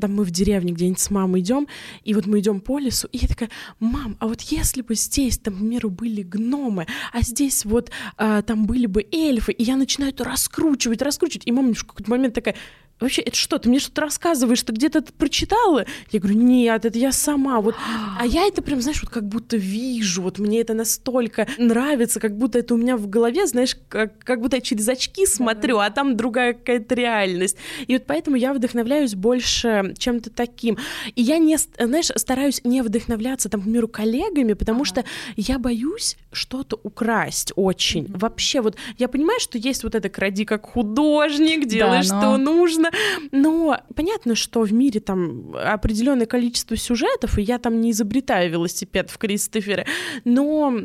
там 0.00 0.14
мы 0.14 0.24
в 0.24 0.30
деревне 0.30 0.72
где-нибудь 0.72 1.00
с 1.00 1.10
мамой 1.10 1.40
идем, 1.40 1.66
и 2.04 2.14
вот 2.14 2.26
мы 2.26 2.40
идем 2.40 2.60
по 2.60 2.78
лесу, 2.78 3.08
и 3.12 3.18
я 3.18 3.28
такая, 3.28 3.50
мам, 3.80 4.16
а 4.20 4.26
вот 4.26 4.40
если 4.42 4.82
бы 4.82 4.94
здесь, 4.94 5.38
там, 5.38 5.54
к 5.54 5.58
примеру, 5.58 5.90
были 5.90 6.22
гномы, 6.22 6.86
а 7.12 7.22
здесь 7.22 7.64
вот 7.64 7.90
а, 8.16 8.42
там 8.42 8.66
были 8.66 8.86
бы 8.86 9.06
эльфы, 9.12 9.52
и 9.52 9.62
я 9.62 9.76
начинаю 9.76 10.12
это 10.12 10.24
раскручивать, 10.24 11.02
раскручивать, 11.02 11.46
и 11.46 11.52
мама 11.52 11.74
в 11.74 11.84
какой-то 11.84 12.10
момент 12.10 12.34
такая, 12.34 12.54
вообще, 13.00 13.22
это 13.22 13.36
что, 13.36 13.58
ты 13.58 13.68
мне 13.68 13.78
что-то 13.78 14.02
рассказываешь, 14.02 14.62
ты 14.62 14.72
где-то 14.72 14.98
это 15.00 15.12
прочитала? 15.12 15.86
Я 16.10 16.20
говорю, 16.20 16.38
нет, 16.38 16.84
это 16.84 16.98
я 16.98 17.12
сама, 17.12 17.60
вот, 17.60 17.74
а 18.18 18.26
я 18.26 18.46
это 18.46 18.62
прям, 18.62 18.80
знаешь, 18.80 19.02
вот 19.02 19.10
как 19.10 19.28
будто 19.28 19.56
вижу, 19.56 20.22
вот 20.22 20.38
мне 20.38 20.60
это 20.60 20.74
настолько 20.74 21.46
нравится, 21.58 22.20
как 22.20 22.36
будто 22.36 22.58
это 22.58 22.74
у 22.74 22.76
меня 22.76 22.96
в 22.96 23.08
голове, 23.08 23.46
знаешь, 23.46 23.76
как, 23.88 24.18
как 24.24 24.40
будто 24.40 24.56
я 24.56 24.62
через 24.62 24.88
очки 24.88 25.26
смотрю, 25.26 25.78
а 25.78 25.90
там 25.90 26.16
другая 26.16 26.54
какая-то 26.54 26.94
реальность. 26.94 27.56
И 27.86 27.94
вот 27.94 28.04
поэтому 28.06 28.36
я 28.36 28.52
вдохновляюсь 28.52 29.14
больше 29.14 29.94
чем-то 29.98 30.30
таким. 30.30 30.78
И 31.14 31.22
я 31.22 31.38
не, 31.38 31.56
знаешь, 31.56 32.10
стараюсь 32.16 32.60
не 32.64 32.82
вдохновляться, 32.82 33.48
там, 33.48 33.60
к 33.60 33.64
примеру, 33.64 33.88
коллегами, 33.88 34.54
потому 34.54 34.80
ага. 34.80 34.86
что 34.86 35.04
я 35.36 35.58
боюсь 35.58 36.16
что-то 36.32 36.78
украсть 36.82 37.52
очень. 37.56 38.04
Mm-hmm. 38.04 38.18
Вообще, 38.18 38.60
вот 38.60 38.76
я 38.98 39.08
понимаю, 39.08 39.40
что 39.40 39.58
есть 39.58 39.84
вот 39.84 39.94
это 39.94 40.08
кради 40.08 40.44
как 40.44 40.66
художник, 40.66 41.66
делай, 41.66 42.02
да, 42.06 42.14
но... 42.14 42.20
что 42.20 42.36
нужно, 42.36 42.85
понятно. 42.90 43.28
Но 43.32 43.78
понятно, 43.94 44.34
что 44.34 44.60
в 44.62 44.72
мире 44.72 45.00
там 45.00 45.54
определенное 45.56 46.26
количество 46.26 46.76
сюжетов, 46.76 47.38
и 47.38 47.42
я 47.42 47.58
там 47.58 47.80
не 47.80 47.90
изобретаю 47.90 48.50
велосипед 48.50 49.10
в 49.10 49.18
Кристофере, 49.18 49.86
но 50.24 50.80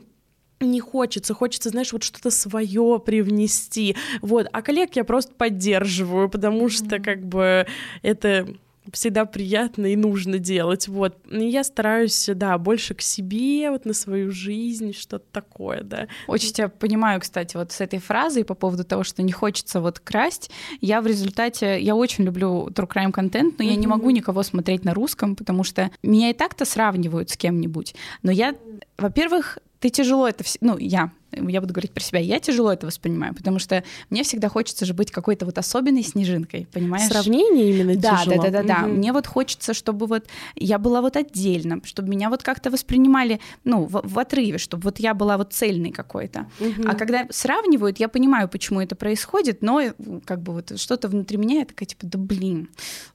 не 0.60 0.80
хочется, 0.80 1.34
хочется, 1.34 1.70
знаешь, 1.70 1.92
вот 1.92 2.04
что-то 2.04 2.30
свое 2.30 3.02
привнести, 3.04 3.96
вот, 4.22 4.48
а 4.52 4.62
коллег 4.62 4.96
я 4.96 5.04
просто 5.04 5.34
поддерживаю, 5.34 6.30
потому 6.30 6.70
что, 6.70 7.00
как 7.00 7.26
бы, 7.26 7.66
это 8.04 8.48
всегда 8.92 9.26
приятно 9.26 9.86
и 9.94 9.96
нужно 9.96 10.40
делать, 10.40 10.88
вот. 10.88 11.18
И 11.30 11.48
я 11.48 11.64
стараюсь, 11.64 12.30
да, 12.34 12.58
больше 12.58 12.96
к 12.96 13.02
себе, 13.02 13.70
вот 13.70 13.86
на 13.86 13.94
свою 13.94 14.32
жизнь, 14.32 14.94
что-то 14.94 15.26
такое, 15.32 15.84
да. 15.84 16.08
Очень 16.28 16.52
тебя 16.52 16.70
понимаю, 16.70 17.22
кстати, 17.22 17.58
вот 17.58 17.72
с 17.72 17.82
этой 17.82 18.00
фразой 18.00 18.44
по 18.44 18.56
поводу 18.56 18.84
того, 18.84 19.04
что 19.04 19.22
не 19.22 19.32
хочется 19.32 19.82
вот 19.82 20.00
красть. 20.00 20.50
Я 20.82 21.02
в 21.02 21.08
результате, 21.08 21.80
я 21.80 21.96
очень 21.96 22.24
люблю 22.24 22.68
true 22.70 22.88
crime 22.88 23.12
контент, 23.12 23.60
но 23.60 23.66
mm-hmm. 23.66 23.70
я 23.70 23.76
не 23.76 23.88
могу 23.88 24.10
никого 24.10 24.44
смотреть 24.44 24.84
на 24.84 24.94
русском, 24.94 25.36
потому 25.36 25.64
что 25.64 25.92
меня 26.02 26.32
и 26.32 26.34
так-то 26.34 26.66
сравнивают 26.66 27.30
с 27.30 27.38
кем-нибудь. 27.38 27.96
Но 28.24 28.32
я, 28.32 28.56
во-первых, 28.98 29.60
ты 29.80 29.90
тяжело 29.90 30.28
это, 30.28 30.44
ну, 30.62 30.78
я, 30.78 31.12
я 31.32 31.62
буду 31.62 31.74
говорить 31.74 31.92
про 31.92 32.02
себя, 32.02 32.20
я 32.20 32.40
тяжело 32.40 32.72
это 32.72 32.88
воспринимаю, 32.88 33.34
потому 33.34 33.60
что 33.60 33.84
мне 34.10 34.24
всегда 34.24 34.50
хочется 34.50 34.86
же 34.86 34.94
быть 34.94 35.12
какой-то 35.12 35.46
вот 35.46 35.58
особенной 35.58 36.04
снежинкой, 36.04 36.68
понимаешь? 36.72 37.08
Сравнение 37.08 37.72
именно 37.72 37.96
да, 37.96 38.18
тяжело. 38.18 38.42
Да, 38.42 38.50
да, 38.50 38.64
да, 38.64 38.64
да. 38.64 38.86
Угу. 38.86 38.96
Мне 38.96 39.14
вот 39.14 39.28
хочется, 39.28 39.74
чтобы 39.74 40.08
вот 40.08 40.26
я 40.56 40.78
была 40.78 41.02
вот 41.02 41.16
отдельно, 41.16 41.82
чтобы 41.84 42.10
меня 42.10 42.30
вот 42.30 42.44
как-то 42.44 42.70
воспринимали, 42.70 43.40
ну, 43.64 43.86
в, 43.86 44.02
в 44.04 44.20
отрыве, 44.20 44.58
чтобы 44.58 44.84
вот 44.84 45.00
я 45.00 45.14
была 45.14 45.38
вот 45.38 45.54
цельной 45.54 45.92
какой-то. 45.92 46.48
Угу. 46.60 46.88
А 46.88 46.96
когда 46.96 47.28
сравнивают, 47.30 48.00
я 48.00 48.08
понимаю, 48.08 48.50
почему 48.50 48.82
это 48.82 48.96
происходит, 48.96 49.62
но 49.62 49.82
как 50.26 50.42
бы 50.42 50.54
вот 50.54 50.80
что-то 50.80 51.08
внутри 51.08 51.38
меня, 51.38 51.60
я 51.60 51.66
такая 51.66 51.88
типа, 51.88 52.06
да 52.06 52.18
блин, 52.18 52.70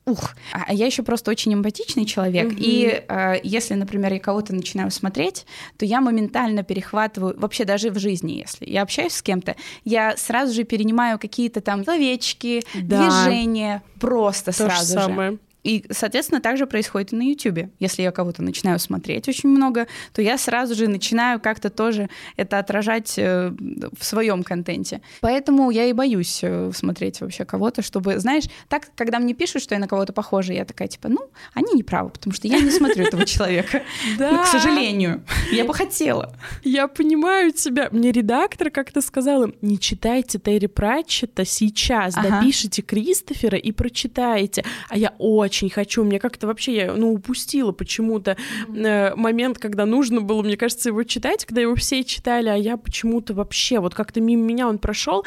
ух. 0.07 0.35
А, 0.53 0.65
а 0.69 0.73
я 0.73 0.87
еще 0.87 1.03
просто 1.03 1.31
очень 1.31 1.53
эмпатичный 1.53 2.07
человек, 2.07 2.53
угу. 2.53 2.57
и 2.59 3.05
э, 3.07 3.35
если, 3.43 3.75
например, 3.75 4.13
я 4.13 4.21
кого-то 4.21 4.55
начинаю 4.55 4.91
смотреть, 4.91 5.47
то 5.77 5.85
я 5.85 6.01
моментально 6.01 6.63
перехватываю, 6.63 7.39
вообще 7.39 7.65
даже 7.65 7.91
в 7.91 7.99
жизни, 8.07 8.33
если 8.33 8.71
я 8.71 8.83
общаюсь 8.83 9.15
с 9.15 9.23
кем-то, 9.23 9.57
я 9.85 10.17
сразу 10.17 10.55
же 10.55 10.65
перенимаю 10.65 11.19
какие-то 11.19 11.61
там 11.61 11.85
словечки, 11.85 12.63
да. 12.75 12.99
движения, 12.99 13.83
просто 14.01 14.53
То 14.53 14.67
сразу 14.67 14.95
же. 14.95 15.05
Самое. 15.05 15.39
И, 15.67 15.85
соответственно, 15.91 16.41
также 16.41 16.65
происходит 16.67 17.13
и 17.13 17.17
на 17.17 17.23
YouTube. 17.23 17.71
Если 17.81 18.03
я 18.03 18.13
кого-то 18.13 18.41
начинаю 18.41 18.79
смотреть 18.79 19.29
очень 19.29 19.49
много, 19.49 19.89
то 20.13 20.23
я 20.23 20.39
сразу 20.39 20.77
же 20.77 20.87
начинаю 20.87 21.41
как-то 21.41 21.71
тоже 21.71 22.09
это 22.37 22.61
отражать 22.61 23.19
э, 23.19 23.53
в 23.99 24.05
своем 24.05 24.45
контенте. 24.45 25.01
Поэтому 25.21 25.73
я 25.73 25.87
и 25.87 25.93
боюсь 25.93 26.39
э, 26.43 26.71
смотреть 26.73 27.21
вообще 27.21 27.45
кого-то, 27.45 27.83
чтобы, 27.83 28.21
знаешь, 28.21 28.45
так, 28.69 28.85
когда 28.95 29.19
мне 29.19 29.35
пишут, 29.35 29.61
что 29.61 29.75
я 29.75 29.81
на 29.81 29.89
кого-то 29.89 30.13
похожа, 30.13 30.53
я 30.53 30.65
такая 30.65 30.87
типа, 30.87 31.09
ну, 31.09 31.31
они 31.53 31.75
не 31.75 31.83
правы, 31.83 32.11
потому 32.11 32.33
что 32.33 32.47
я 32.47 32.61
не 32.61 32.71
смотрю 32.71 33.05
этого 33.05 33.25
человека. 33.27 33.83
Да. 34.19 34.45
К 34.45 34.47
сожалению. 34.47 35.25
Я 35.51 35.65
бы 35.65 35.75
хотела. 35.75 36.37
Я 36.63 36.87
понимаю 36.87 37.51
тебя. 37.51 37.89
Мне 37.91 38.13
редактор 38.13 38.71
как-то 38.71 39.01
сказала, 39.01 39.51
не 39.63 39.81
читайте 39.81 40.39
Терри 40.39 40.67
Пратчета 40.67 41.45
сейчас, 41.45 42.15
допишите 42.15 42.83
Кристофера 42.83 43.59
и 43.59 43.73
прочитайте. 43.73 44.65
А 44.89 44.97
я 44.97 45.13
очень 45.19 45.56
очень 45.57 45.71
хочу. 45.71 46.05
Мне 46.05 46.19
как-то 46.19 46.47
вообще 46.47 46.77
я, 46.77 46.93
ну, 46.93 47.13
упустила 47.13 47.73
почему-то 47.73 48.37
э, 48.69 49.15
момент, 49.15 49.59
когда 49.59 49.87
нужно 49.87 50.21
было, 50.21 50.43
мне 50.43 50.57
кажется, 50.57 50.91
его 50.91 51.03
читать, 51.05 51.45
когда 51.47 51.63
его 51.63 51.75
все 51.75 52.05
читали, 52.05 52.49
а 52.49 52.55
я 52.55 52.77
почему-то 52.77 53.33
вообще, 53.33 53.81
вот 53.81 53.95
как-то 53.95 54.21
мимо 54.21 54.43
меня 54.43 54.69
он 54.69 54.79
прошел. 54.79 55.25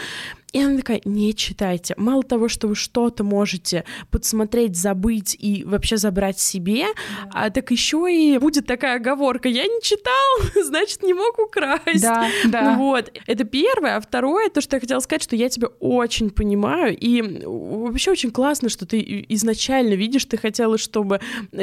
И 0.52 0.62
она 0.62 0.78
такая, 0.78 1.02
не 1.06 1.36
читайте. 1.36 1.94
Мало 1.98 2.24
того, 2.24 2.48
что 2.48 2.68
вы 2.68 2.76
что-то 2.76 3.24
можете 3.24 3.84
подсмотреть, 4.10 4.76
забыть 4.76 5.36
и 5.38 5.64
вообще 5.64 5.98
забрать 5.98 6.40
себе, 6.40 6.86
да. 7.24 7.30
а 7.46 7.50
так 7.52 7.70
еще 7.72 8.08
и 8.12 8.38
будет 8.40 8.66
такая 8.66 8.96
оговорка, 8.96 9.48
я 9.48 9.64
не 9.64 9.82
читал, 9.82 10.14
значит, 10.64 11.04
не 11.04 11.14
мог 11.14 11.38
украсть. 11.38 12.02
Да, 12.02 12.28
да. 12.46 12.72
Ну 12.72 12.78
вот, 12.80 13.12
это 13.28 13.44
первое. 13.44 13.98
А 13.98 14.02
второе, 14.02 14.50
то, 14.50 14.62
что 14.62 14.76
я 14.76 14.80
хотела 14.80 15.00
сказать, 15.00 15.22
что 15.22 15.36
я 15.36 15.50
тебя 15.50 15.68
очень 15.80 16.32
понимаю, 16.32 16.98
и 16.98 17.22
вообще 17.46 18.12
очень 18.12 18.32
классно, 18.32 18.70
что 18.70 18.86
ты 18.86 19.26
изначально 19.30 19.94
видишь, 19.94 20.26
ты 20.26 20.38
хотела, 20.38 20.78
чтобы 20.78 21.20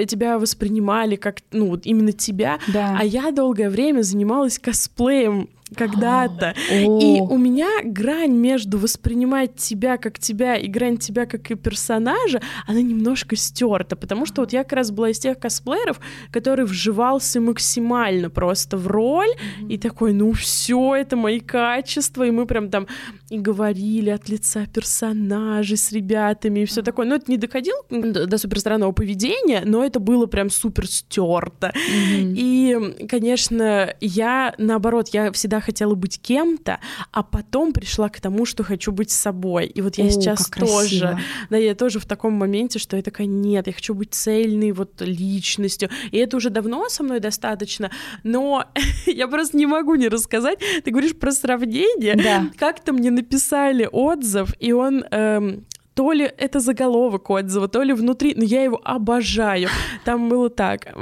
тебя 0.09 0.39
воспринимали 0.39 1.16
как, 1.16 1.39
ну, 1.51 1.70
вот 1.70 1.87
именно 1.87 2.12
тебя, 2.12 2.59
да. 2.68 2.97
а 2.99 3.05
я 3.05 3.32
долгое 3.32 3.68
время 3.68 4.03
занималась 4.03 4.59
косплеем 4.59 5.49
когда-то. 5.75 6.55
И 6.71 7.21
у 7.21 7.37
меня 7.39 7.69
грань 7.83 8.35
между 8.35 8.79
воспринимать 8.79 9.57
тебя 9.57 9.97
как 9.97 10.19
тебя 10.19 10.57
и 10.57 10.69
грань 10.69 10.99
тебя 10.99 11.27
как 11.27 11.51
и 11.51 11.55
персонажа, 11.55 12.41
она 12.67 12.81
немножко 12.81 13.37
стерта, 13.37 13.97
потому 13.97 14.27
что 14.27 14.43
вот 14.43 14.53
я 14.53 14.62
как 14.62 14.75
раз 14.75 14.91
была 14.91 15.11
из 15.11 15.19
тех 15.19 15.39
косплееров, 15.39 16.01
который 16.31 16.64
вживался 16.64 17.41
максимально 17.41 18.31
просто 18.31 18.77
в 18.77 18.87
роль 18.87 19.29
mm-hmm. 19.29 19.69
и 19.69 19.79
такой, 19.79 20.12
ну 20.12 20.33
все, 20.33 20.95
это 20.95 21.17
мои 21.17 21.41
качества, 21.41 22.25
и 22.25 22.31
мы 22.31 22.47
прям 22.47 22.71
там 22.71 22.87
и 23.31 23.39
говорили 23.39 24.11
от 24.11 24.29
лица 24.29 24.67
персонажей 24.67 25.77
с 25.77 25.91
ребятами 25.93 26.61
и 26.61 26.64
все 26.64 26.83
такое. 26.83 27.07
Но 27.07 27.17
это 27.17 27.31
не 27.31 27.39
доходило 27.39 27.83
до, 27.91 28.27
до 28.27 28.39
супер 28.39 28.61
странного 28.61 28.93
поведения, 28.93 29.62
но 29.64 29.85
это 29.85 29.99
было 29.99 30.27
прям 30.27 30.51
супер 30.51 30.87
стерто. 30.87 31.73
Mm-hmm. 31.75 32.35
И, 32.37 33.07
конечно, 33.09 33.95
я 34.01 34.55
наоборот, 34.59 35.09
я 35.09 35.33
всегда 35.33 35.56
всегда 35.57 35.61
хотела 35.61 35.95
быть 35.95 36.21
кем-то, 36.21 36.79
а 37.13 37.23
потом 37.23 37.73
пришла 37.73 38.09
к 38.09 38.21
тому, 38.21 38.47
что 38.47 38.65
хочу 38.65 38.93
быть 38.93 39.11
собой. 39.11 39.67
И 39.67 39.83
вот 39.83 39.99
я 39.99 40.07
О, 40.07 40.11
сейчас 40.11 40.51
тоже, 40.51 41.19
да, 41.51 41.57
я 41.57 41.75
тоже 41.75 41.99
в 41.99 42.07
таком 42.07 42.33
моменте, 42.35 42.79
что 42.79 42.97
я 42.97 43.03
такая, 43.03 43.27
нет, 43.27 43.67
я 43.67 43.73
хочу 43.73 43.95
быть 43.95 44.15
цельной 44.15 44.73
вот 44.73 45.01
личностью. 45.01 45.89
И 46.13 46.19
это 46.19 46.37
уже 46.37 46.51
давно 46.51 46.89
со 46.89 47.03
мной 47.03 47.21
достаточно, 47.21 47.91
но 48.25 48.65
я 49.07 49.29
просто 49.29 49.57
не 49.57 49.67
могу 49.67 49.95
не 49.97 50.09
рассказать. 50.09 50.59
Ты 50.85 50.91
говоришь 50.91 51.17
про 51.17 51.33
сравнение. 51.33 52.17
Да. 52.17 52.47
Как-то 52.59 52.93
мне 52.93 53.11
написали 53.11 53.89
отзыв, 53.91 54.53
и 54.61 54.73
он 54.73 55.05
эм, 55.11 55.65
то 55.95 56.13
ли 56.13 56.31
это 56.39 56.61
заголовок 56.61 57.31
отзыва, 57.31 57.69
то 57.69 57.83
ли 57.83 57.95
внутри, 57.95 58.35
но 58.37 58.45
я 58.45 58.63
его 58.65 58.81
обожаю. 58.85 59.69
Там 60.05 60.29
было 60.29 60.51
так. 60.51 60.95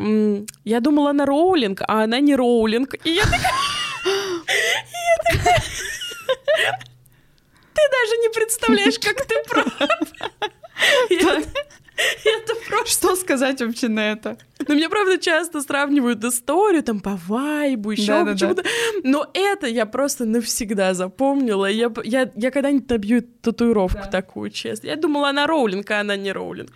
Я 0.65 0.81
думала, 0.81 1.11
она 1.11 1.27
Роулинг, 1.27 1.83
а 1.89 2.05
она 2.05 2.21
не 2.21 2.37
Роулинг. 2.37 2.95
И 3.05 3.11
я 3.11 3.23
такая... 3.23 3.43
Ты 7.75 7.83
даже 7.91 8.17
не 8.23 8.29
представляешь, 8.33 8.99
как 8.99 9.27
ты 9.27 9.35
прав. 9.49 9.75
Это 12.25 12.55
просто... 12.69 12.91
Что 12.91 13.17
сказать 13.17 13.61
вообще 13.61 13.89
на 13.89 14.13
это? 14.13 14.37
Но 14.67 14.75
меня, 14.75 14.89
правда, 14.89 15.17
часто 15.19 15.61
сравнивают 15.61 16.25
историю 16.25 16.83
там 16.83 17.01
по 17.01 17.17
вайбу, 17.29 17.93
еще 17.93 18.25
да, 18.25 18.33
почему-то. 18.33 18.63
Да, 18.63 18.63
да. 18.63 18.69
Но 19.05 19.31
это 19.33 19.67
я 19.67 19.87
просто 19.87 20.25
навсегда 20.25 20.95
запомнила. 20.95 21.67
Я, 21.67 21.93
я, 22.03 22.31
я 22.35 22.51
когда-нибудь 22.51 22.91
набью 22.91 23.23
татуировку 23.23 24.11
такую, 24.11 24.51
честно. 24.51 24.89
Я 24.89 24.97
думала, 24.97 25.29
она 25.29 25.47
роулинг, 25.47 25.91
а 25.91 26.01
она 26.01 26.17
не 26.17 26.33
роулинг. 26.33 26.71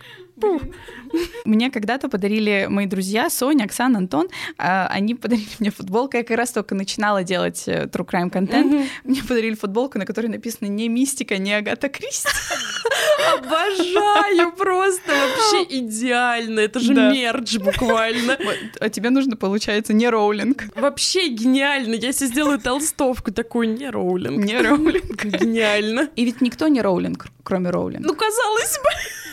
Мне 1.45 1.71
когда-то 1.71 2.09
подарили 2.09 2.67
мои 2.69 2.85
друзья 2.85 3.29
Соня, 3.29 3.65
Оксана, 3.65 3.97
Антон. 3.99 4.27
А, 4.57 4.87
они 4.87 5.15
подарили 5.15 5.47
мне 5.59 5.71
футболку. 5.71 6.17
Я 6.17 6.23
как 6.23 6.37
раз 6.37 6.51
только 6.51 6.75
начинала 6.75 7.23
делать 7.23 7.63
э, 7.67 7.85
true 7.85 8.05
crime 8.05 8.29
контент. 8.29 8.89
Мне 9.03 9.23
подарили 9.23 9.55
футболку, 9.55 9.97
на 9.97 10.05
которой 10.05 10.27
написано 10.27 10.67
не 10.67 10.87
мистика, 10.89 11.37
не 11.37 11.53
Агата 11.53 11.89
Кристи. 11.89 12.29
Обожаю 13.37 14.51
просто 14.53 15.11
вообще 15.11 15.77
идеально. 15.77 16.59
Это 16.59 16.79
же 16.79 16.93
мерч 16.93 17.57
буквально. 17.57 18.37
А 18.79 18.89
тебе 18.89 19.09
нужно, 19.09 19.35
получается, 19.35 19.93
не 19.93 20.09
роулинг. 20.09 20.65
Вообще 20.75 21.27
гениально. 21.27 21.95
Я 21.95 22.11
себе 22.11 22.27
сделаю 22.27 22.59
толстовку 22.59 23.31
такую, 23.31 23.73
не 23.73 23.89
роулинг. 23.89 24.45
Не 24.45 24.61
роулинг. 24.61 25.25
Гениально. 25.25 26.09
И 26.15 26.25
ведь 26.25 26.41
никто 26.41 26.67
не 26.67 26.81
роулинг, 26.81 27.27
кроме 27.43 27.69
роулинга. 27.69 28.07
Ну, 28.07 28.15
казалось 28.15 28.79
бы. 28.83 28.89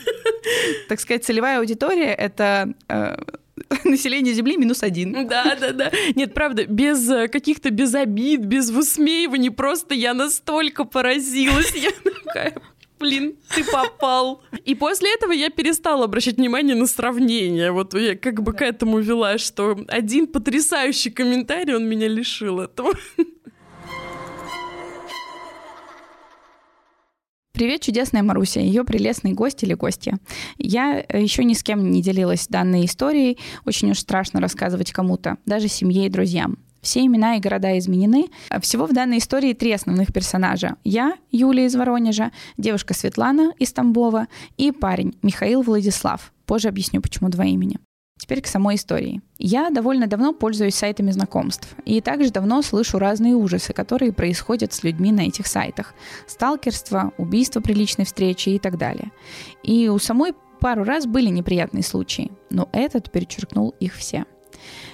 Так 0.89 1.01
сказать, 1.01 1.25
целевая 1.25 1.59
аудитория— 1.59 2.15
это 2.15 2.73
э, 2.89 3.17
население 3.85 4.35
Земли 4.35 4.57
минус 4.57 4.83
один. 4.83 5.27
Да, 5.29 5.57
да, 5.59 5.73
да. 5.73 5.91
Нет, 6.15 6.35
правда, 6.35 6.67
без 6.67 7.09
э, 7.11 7.29
каких-то 7.29 7.71
без 7.71 7.95
обид, 7.95 8.41
без 8.41 8.71
высмеиваний, 8.71 9.51
просто 9.51 9.95
я 9.95 10.15
настолько 10.15 10.85
поразилась. 10.85 11.75
Я 11.75 11.91
такая, 11.91 12.55
блин, 12.99 13.37
ты 13.55 13.65
попал. 13.65 14.43
И 14.65 14.75
после 14.75 15.15
этого 15.15 15.33
я 15.33 15.51
перестала 15.51 16.05
обращать 16.05 16.37
внимание 16.37 16.77
на 16.77 16.87
сравнение. 16.87 17.73
Вот 17.73 17.95
я 17.95 18.17
как 18.17 18.43
бы 18.43 18.53
к 18.53 18.63
этому 18.63 18.99
вела, 18.99 19.39
что 19.39 19.77
один 19.89 20.27
потрясающий 20.27 21.11
комментарий, 21.11 21.75
он 21.75 21.89
меня 21.89 22.09
лишил 22.09 22.61
этого. 22.61 22.93
Привет, 27.57 27.81
чудесная 27.81 28.23
Маруся, 28.23 28.61
ее 28.61 28.85
прелестный 28.85 29.33
гость 29.33 29.63
или 29.63 29.73
гостья. 29.73 30.19
Я 30.59 31.03
э, 31.09 31.23
еще 31.23 31.43
ни 31.43 31.55
с 31.55 31.63
кем 31.63 31.91
не 31.91 32.03
делилась 32.03 32.49
данной 32.49 32.85
историей, 32.85 33.39
очень 33.65 33.91
уж 33.93 34.01
страшно 34.01 34.43
рассказывать 34.43 34.93
кому-то, 34.93 35.39
даже 35.47 35.69
семье 35.69 36.05
и 36.05 36.11
друзьям. 36.11 36.59
Все 36.83 37.01
имена 37.01 37.37
и 37.37 37.41
города 37.41 37.79
изменены. 37.79 38.27
Всего 38.61 38.85
в 38.85 38.93
данной 38.93 39.17
истории 39.17 39.55
три 39.55 39.73
основных 39.73 40.13
персонажа. 40.13 40.77
Я, 40.85 41.17
Юлия 41.33 41.65
из 41.65 41.75
Воронежа, 41.75 42.31
девушка 42.59 42.93
Светлана 42.93 43.55
из 43.59 43.73
Тамбова 43.73 44.27
и 44.59 44.71
парень 44.71 45.17
Михаил 45.23 45.63
Владислав. 45.63 46.35
Позже 46.45 46.69
объясню, 46.69 47.01
почему 47.01 47.31
два 47.31 47.47
имени. 47.47 47.79
Теперь 48.19 48.41
к 48.41 48.47
самой 48.47 48.77
истории. 48.77 49.21
Я 49.39 49.71
довольно 49.71 50.07
давно 50.07 50.33
пользуюсь 50.33 50.75
сайтами 50.75 51.11
знакомств 51.11 51.69
и 51.85 52.01
также 52.01 52.31
давно 52.31 52.63
слышу 52.63 52.99
разные 52.99 53.35
ужасы, 53.35 53.75
которые 53.75 54.13
происходят 54.13 54.73
с 54.73 54.83
людьми 54.83 55.13
на 55.13 55.23
этих 55.23 55.47
сайтах. 55.47 55.95
Сталкерство, 56.27 57.13
убийство 57.19 57.61
при 57.61 57.75
личной 57.75 58.07
встрече 58.07 58.53
и 58.53 58.59
так 58.59 58.79
далее. 58.79 59.13
И 59.63 59.89
у 59.89 59.99
самой 59.99 60.33
пару 60.61 60.83
раз 60.85 61.07
были 61.07 61.29
неприятные 61.29 61.83
случаи, 61.83 62.33
но 62.49 62.71
этот 62.73 63.13
перечеркнул 63.13 63.75
их 63.81 63.95
все. 63.95 64.25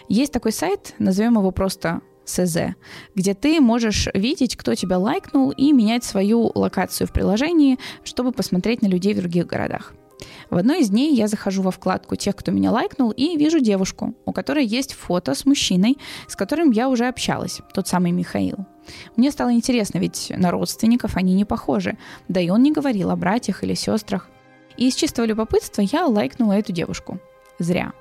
Есть 0.08 0.32
такой 0.32 0.52
сайт, 0.52 0.94
назовем 0.98 1.38
его 1.38 1.52
просто 1.52 2.00
СЗ, 2.24 2.74
где 3.14 3.34
ты 3.34 3.60
можешь 3.60 4.08
видеть, 4.14 4.56
кто 4.56 4.74
тебя 4.74 4.98
лайкнул, 4.98 5.50
и 5.50 5.72
менять 5.72 6.04
свою 6.04 6.50
локацию 6.54 7.06
в 7.06 7.12
приложении, 7.12 7.78
чтобы 8.04 8.32
посмотреть 8.32 8.82
на 8.82 8.86
людей 8.86 9.14
в 9.14 9.18
других 9.18 9.46
городах. 9.46 9.94
В 10.50 10.56
одной 10.56 10.80
из 10.80 10.90
дней 10.90 11.14
я 11.14 11.28
захожу 11.28 11.62
во 11.62 11.70
вкладку 11.70 12.16
тех, 12.16 12.36
кто 12.36 12.50
меня 12.50 12.70
лайкнул, 12.70 13.10
и 13.10 13.36
вижу 13.36 13.60
девушку, 13.60 14.14
у 14.24 14.32
которой 14.32 14.64
есть 14.64 14.92
фото 14.92 15.34
с 15.34 15.44
мужчиной, 15.44 15.98
с 16.28 16.36
которым 16.36 16.70
я 16.70 16.88
уже 16.88 17.06
общалась, 17.06 17.60
тот 17.74 17.88
самый 17.88 18.12
Михаил. 18.12 18.66
Мне 19.16 19.30
стало 19.30 19.52
интересно, 19.52 19.98
ведь 19.98 20.32
на 20.36 20.50
родственников 20.50 21.16
они 21.16 21.34
не 21.34 21.44
похожи, 21.44 21.96
да 22.28 22.40
и 22.40 22.50
он 22.50 22.62
не 22.62 22.72
говорил 22.72 23.10
о 23.10 23.16
братьях 23.16 23.62
или 23.64 23.74
сестрах. 23.74 24.28
И 24.76 24.88
из 24.88 24.94
чистого 24.94 25.26
любопытства 25.26 25.82
я 25.82 26.06
лайкнула 26.06 26.52
эту 26.52 26.72
девушку. 26.72 27.18
Зря. 27.58 27.92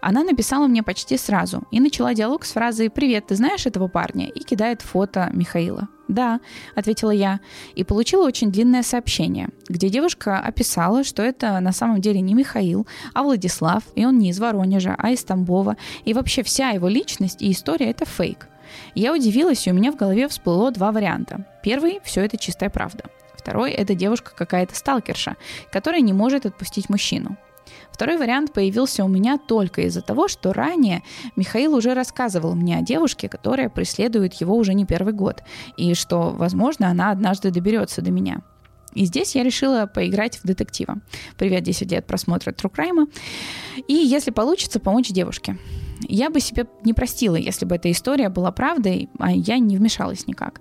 Она 0.00 0.24
написала 0.24 0.66
мне 0.66 0.82
почти 0.82 1.16
сразу 1.16 1.62
и 1.70 1.80
начала 1.80 2.14
диалог 2.14 2.44
с 2.44 2.52
фразой 2.52 2.88
«Привет, 2.90 3.26
ты 3.26 3.36
знаешь 3.36 3.66
этого 3.66 3.88
парня?» 3.88 4.28
и 4.28 4.40
кидает 4.40 4.80
фото 4.80 5.30
Михаила. 5.32 5.88
«Да»,— 6.08 6.40
ответила 6.74 7.10
я, 7.10 7.40
и 7.74 7.84
получила 7.84 8.26
очень 8.26 8.50
длинное 8.50 8.82
сообщение, 8.82 9.50
где 9.68 9.88
девушка 9.88 10.40
описала, 10.40 11.04
что 11.04 11.22
это 11.22 11.60
на 11.60 11.72
самом 11.72 12.00
деле 12.00 12.20
не 12.20 12.34
Михаил, 12.34 12.86
а 13.14 13.22
Владислав, 13.22 13.84
и 13.94 14.04
он 14.04 14.18
не 14.18 14.30
из 14.30 14.40
Воронежа, 14.40 14.96
а 14.98 15.10
из 15.10 15.22
Тамбова, 15.22 15.76
и 16.04 16.14
вообще 16.14 16.42
вся 16.42 16.70
его 16.70 16.88
личность 16.88 17.42
и 17.42 17.52
история— 17.52 17.90
это 17.90 18.06
фейк. 18.06 18.48
Я 18.94 19.12
удивилась, 19.12 19.66
и 19.66 19.70
у 19.70 19.74
меня 19.74 19.92
в 19.92 19.96
голове 19.96 20.28
всплыло 20.28 20.70
два 20.70 20.92
варианта. 20.92 21.44
Первый— 21.62 22.00
все 22.04 22.24
это 22.24 22.38
чистая 22.38 22.70
правда. 22.70 23.04
Второй— 23.36 23.70
это 23.72 23.94
девушка 23.94 24.32
какая-то 24.34 24.74
сталкерша, 24.74 25.36
которая 25.72 26.00
не 26.00 26.12
может 26.12 26.46
отпустить 26.46 26.88
мужчину. 26.88 27.36
Второй 27.92 28.16
вариант 28.16 28.52
появился 28.52 29.04
у 29.04 29.08
меня 29.08 29.38
только 29.38 29.82
из-за 29.82 30.00
того, 30.00 30.28
что 30.28 30.52
ранее 30.52 31.02
Михаил 31.36 31.74
уже 31.74 31.94
рассказывал 31.94 32.54
мне 32.54 32.78
о 32.78 32.82
девушке, 32.82 33.28
которая 33.28 33.68
преследует 33.68 34.34
его 34.34 34.56
уже 34.56 34.74
не 34.74 34.86
первый 34.86 35.12
год, 35.12 35.42
и 35.76 35.94
что, 35.94 36.30
возможно, 36.30 36.88
она 36.88 37.10
однажды 37.10 37.50
доберется 37.50 38.02
до 38.02 38.10
меня. 38.10 38.42
И 38.94 39.04
здесь 39.04 39.36
я 39.36 39.44
решила 39.44 39.86
поиграть 39.86 40.38
в 40.38 40.44
детектива. 40.44 40.96
Привет, 41.36 41.62
10 41.62 41.92
лет 41.92 42.06
просмотра 42.06 42.50
True 42.50 42.72
Crime. 42.72 43.12
И 43.86 43.94
если 43.94 44.30
получится, 44.30 44.80
помочь 44.80 45.08
девушке. 45.08 45.56
Я 46.08 46.30
бы 46.30 46.40
себе 46.40 46.66
не 46.82 46.92
простила, 46.92 47.36
если 47.36 47.66
бы 47.66 47.76
эта 47.76 47.90
история 47.90 48.30
была 48.30 48.50
правдой, 48.50 49.08
а 49.18 49.30
я 49.30 49.58
не 49.58 49.76
вмешалась 49.76 50.26
никак. 50.26 50.60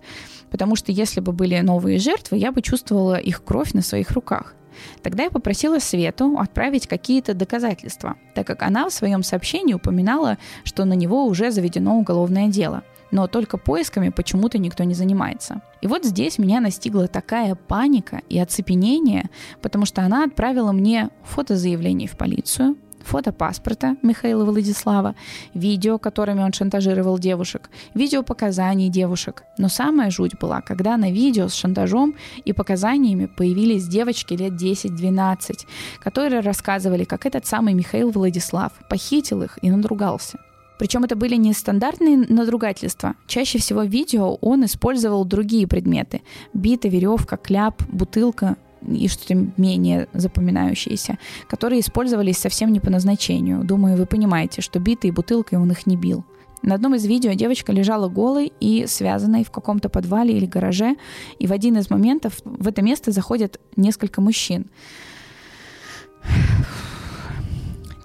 Потому 0.51 0.75
что 0.75 0.91
если 0.91 1.21
бы 1.21 1.31
были 1.31 1.59
новые 1.59 1.97
жертвы, 1.97 2.37
я 2.37 2.51
бы 2.51 2.61
чувствовала 2.61 3.15
их 3.15 3.43
кровь 3.43 3.73
на 3.73 3.81
своих 3.81 4.11
руках. 4.11 4.53
Тогда 5.01 5.23
я 5.23 5.29
попросила 5.29 5.79
Свету 5.79 6.37
отправить 6.37 6.87
какие-то 6.87 7.33
доказательства, 7.33 8.15
так 8.35 8.47
как 8.47 8.63
она 8.63 8.87
в 8.87 8.93
своем 8.93 9.23
сообщении 9.23 9.73
упоминала, 9.73 10.37
что 10.63 10.85
на 10.85 10.93
него 10.93 11.25
уже 11.25 11.51
заведено 11.51 11.97
уголовное 11.97 12.47
дело. 12.47 12.83
но 13.11 13.27
только 13.27 13.57
поисками 13.57 14.09
почему-то 14.09 14.57
никто 14.57 14.83
не 14.83 14.93
занимается. 14.93 15.61
И 15.81 15.87
вот 15.87 16.05
здесь 16.05 16.37
меня 16.37 16.59
настигла 16.61 17.07
такая 17.07 17.55
паника 17.55 18.21
и 18.29 18.39
оцепенение, 18.39 19.29
потому 19.61 19.85
что 19.85 20.03
она 20.03 20.25
отправила 20.25 20.71
мне 20.71 21.09
фото 21.23 21.55
заявлений 21.55 22.07
в 22.07 22.17
полицию, 22.17 22.75
фото 23.03 23.31
паспорта 23.31 23.95
Михаила 24.01 24.45
Владислава, 24.45 25.15
видео, 25.53 25.97
которыми 25.97 26.41
он 26.41 26.53
шантажировал 26.53 27.19
девушек, 27.19 27.69
видео 27.93 28.23
показаний 28.23 28.89
девушек. 28.89 29.43
Но 29.57 29.69
самая 29.69 30.09
жуть 30.11 30.39
была, 30.39 30.61
когда 30.61 30.97
на 30.97 31.11
видео 31.11 31.47
с 31.47 31.53
шантажом 31.53 32.15
и 32.45 32.53
показаниями 32.53 33.25
появились 33.25 33.87
девочки 33.87 34.33
лет 34.33 34.53
10-12, 34.53 35.65
которые 35.99 36.41
рассказывали, 36.41 37.03
как 37.03 37.25
этот 37.25 37.45
самый 37.45 37.73
Михаил 37.73 38.11
Владислав 38.11 38.71
похитил 38.89 39.43
их 39.43 39.57
и 39.61 39.69
надругался. 39.69 40.39
Причем 40.79 41.03
это 41.03 41.17
были 41.17 41.35
не 41.35 41.51
стандартные 41.51 42.15
надругательства. 42.15 43.15
Чаще 43.27 43.59
всего 43.59 43.81
в 43.81 43.89
видео 43.89 44.35
он 44.35 44.63
использовал 44.63 45.25
другие 45.25 45.67
предметы. 45.67 46.21
Бита, 46.53 46.87
веревка, 46.87 47.35
кляп, 47.35 47.83
бутылка, 47.91 48.55
и 48.87 49.07
что-то 49.07 49.47
менее 49.57 50.07
запоминающееся, 50.13 51.17
которые 51.49 51.81
использовались 51.81 52.37
совсем 52.37 52.71
не 52.71 52.79
по 52.79 52.89
назначению. 52.89 53.63
Думаю, 53.63 53.97
вы 53.97 54.05
понимаете, 54.05 54.61
что 54.61 54.79
битой 54.79 55.11
бутылкой 55.11 55.59
он 55.59 55.71
их 55.71 55.85
не 55.85 55.97
бил. 55.97 56.23
На 56.61 56.75
одном 56.75 56.95
из 56.95 57.05
видео 57.05 57.33
девочка 57.33 57.71
лежала 57.71 58.09
голой 58.09 58.51
и 58.59 58.85
связанной 58.85 59.45
в 59.45 59.51
каком-то 59.51 59.87
подвале 59.87 60.35
или 60.35 60.45
гараже, 60.45 60.97
и 61.37 61.47
в 61.47 61.53
один 61.53 61.77
из 61.77 61.89
моментов 61.89 62.39
в 62.43 62.67
это 62.67 62.81
место 62.81 63.11
заходят 63.11 63.59
несколько 63.77 64.19
мужчин. 64.19 64.67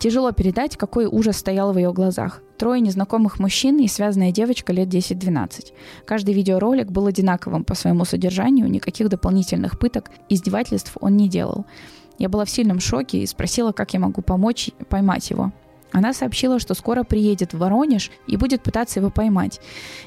Тяжело 0.04 0.32
передать, 0.32 0.76
какой 0.76 1.06
ужас 1.06 1.38
стоял 1.38 1.72
в 1.72 1.78
ее 1.78 1.90
глазах. 1.90 2.42
Трое 2.58 2.78
незнакомых 2.82 3.38
мужчин 3.38 3.78
и 3.78 3.88
связанная 3.88 4.32
девочка 4.32 4.70
лет 4.70 4.88
10-12. 4.88 5.72
Каждый 6.04 6.34
видеоролик 6.34 6.90
был 6.90 7.06
одинаковым 7.06 7.64
по 7.64 7.74
своему 7.74 8.04
содержанию, 8.04 8.70
никаких 8.70 9.08
дополнительных 9.08 9.78
пыток, 9.78 10.10
издевательств 10.28 10.98
он 11.00 11.16
не 11.16 11.30
делал. 11.30 11.64
Я 12.18 12.28
была 12.28 12.44
в 12.44 12.50
сильном 12.50 12.80
шоке 12.80 13.20
и 13.20 13.26
спросила, 13.26 13.72
как 13.72 13.94
я 13.94 14.00
могу 14.00 14.20
помочь 14.20 14.72
поймать 14.90 15.30
его. 15.30 15.52
Она 15.90 16.12
сообщила, 16.12 16.58
что 16.58 16.74
скоро 16.74 17.02
приедет 17.02 17.54
в 17.54 17.58
Воронеж 17.58 18.10
и 18.26 18.36
будет 18.36 18.62
пытаться 18.62 19.00
его 19.00 19.08
поймать. 19.08 19.58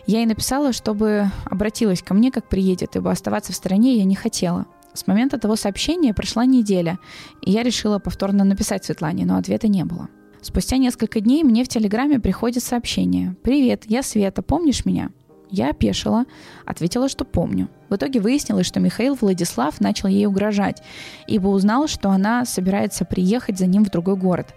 Я 0.05 0.19
ей 0.19 0.27
написала, 0.27 0.73
чтобы 0.73 1.31
обратилась 1.45 2.03
ко 2.03 2.13
мне, 2.13 2.31
как 2.31 2.47
приедет, 2.47 2.95
ибо 2.95 3.09
оставаться 3.09 3.51
в 3.51 3.55
стране 3.55 3.95
я 3.95 4.03
не 4.03 4.13
хотела. 4.13 4.67
С 4.97 5.05
момента 5.05 5.37
того 5.37 5.55
сообщения 5.55 6.11
прошла 6.11 6.43
неделя, 6.45 6.97
и 7.43 7.51
я 7.51 7.61
решила 7.61 7.99
повторно 7.99 8.43
написать 8.43 8.83
Светлане, 8.83 9.27
но 9.27 9.37
ответа 9.37 9.67
не 9.67 9.85
было. 9.85 10.09
Спустя 10.41 10.77
несколько 10.77 11.19
дней 11.19 11.43
мне 11.43 11.63
в 11.63 11.67
Телеграме 11.67 12.19
приходит 12.19 12.63
сообщение. 12.63 13.35
«Привет, 13.43 13.83
я 13.85 14.01
Света, 14.01 14.41
помнишь 14.41 14.85
меня?» 14.85 15.11
Я 15.51 15.69
опешила, 15.69 16.25
ответила, 16.65 17.09
что 17.09 17.25
помню. 17.25 17.69
В 17.89 17.95
итоге 17.95 18.19
выяснилось, 18.19 18.65
что 18.65 18.79
Михаил 18.79 19.15
Владислав 19.21 19.79
начал 19.79 20.09
ей 20.09 20.25
угрожать, 20.25 20.81
ибо 21.27 21.47
узнал, 21.49 21.87
что 21.87 22.09
она 22.09 22.43
собирается 22.45 23.05
приехать 23.05 23.59
за 23.59 23.67
ним 23.67 23.85
в 23.85 23.91
другой 23.91 24.15
город. 24.15 24.55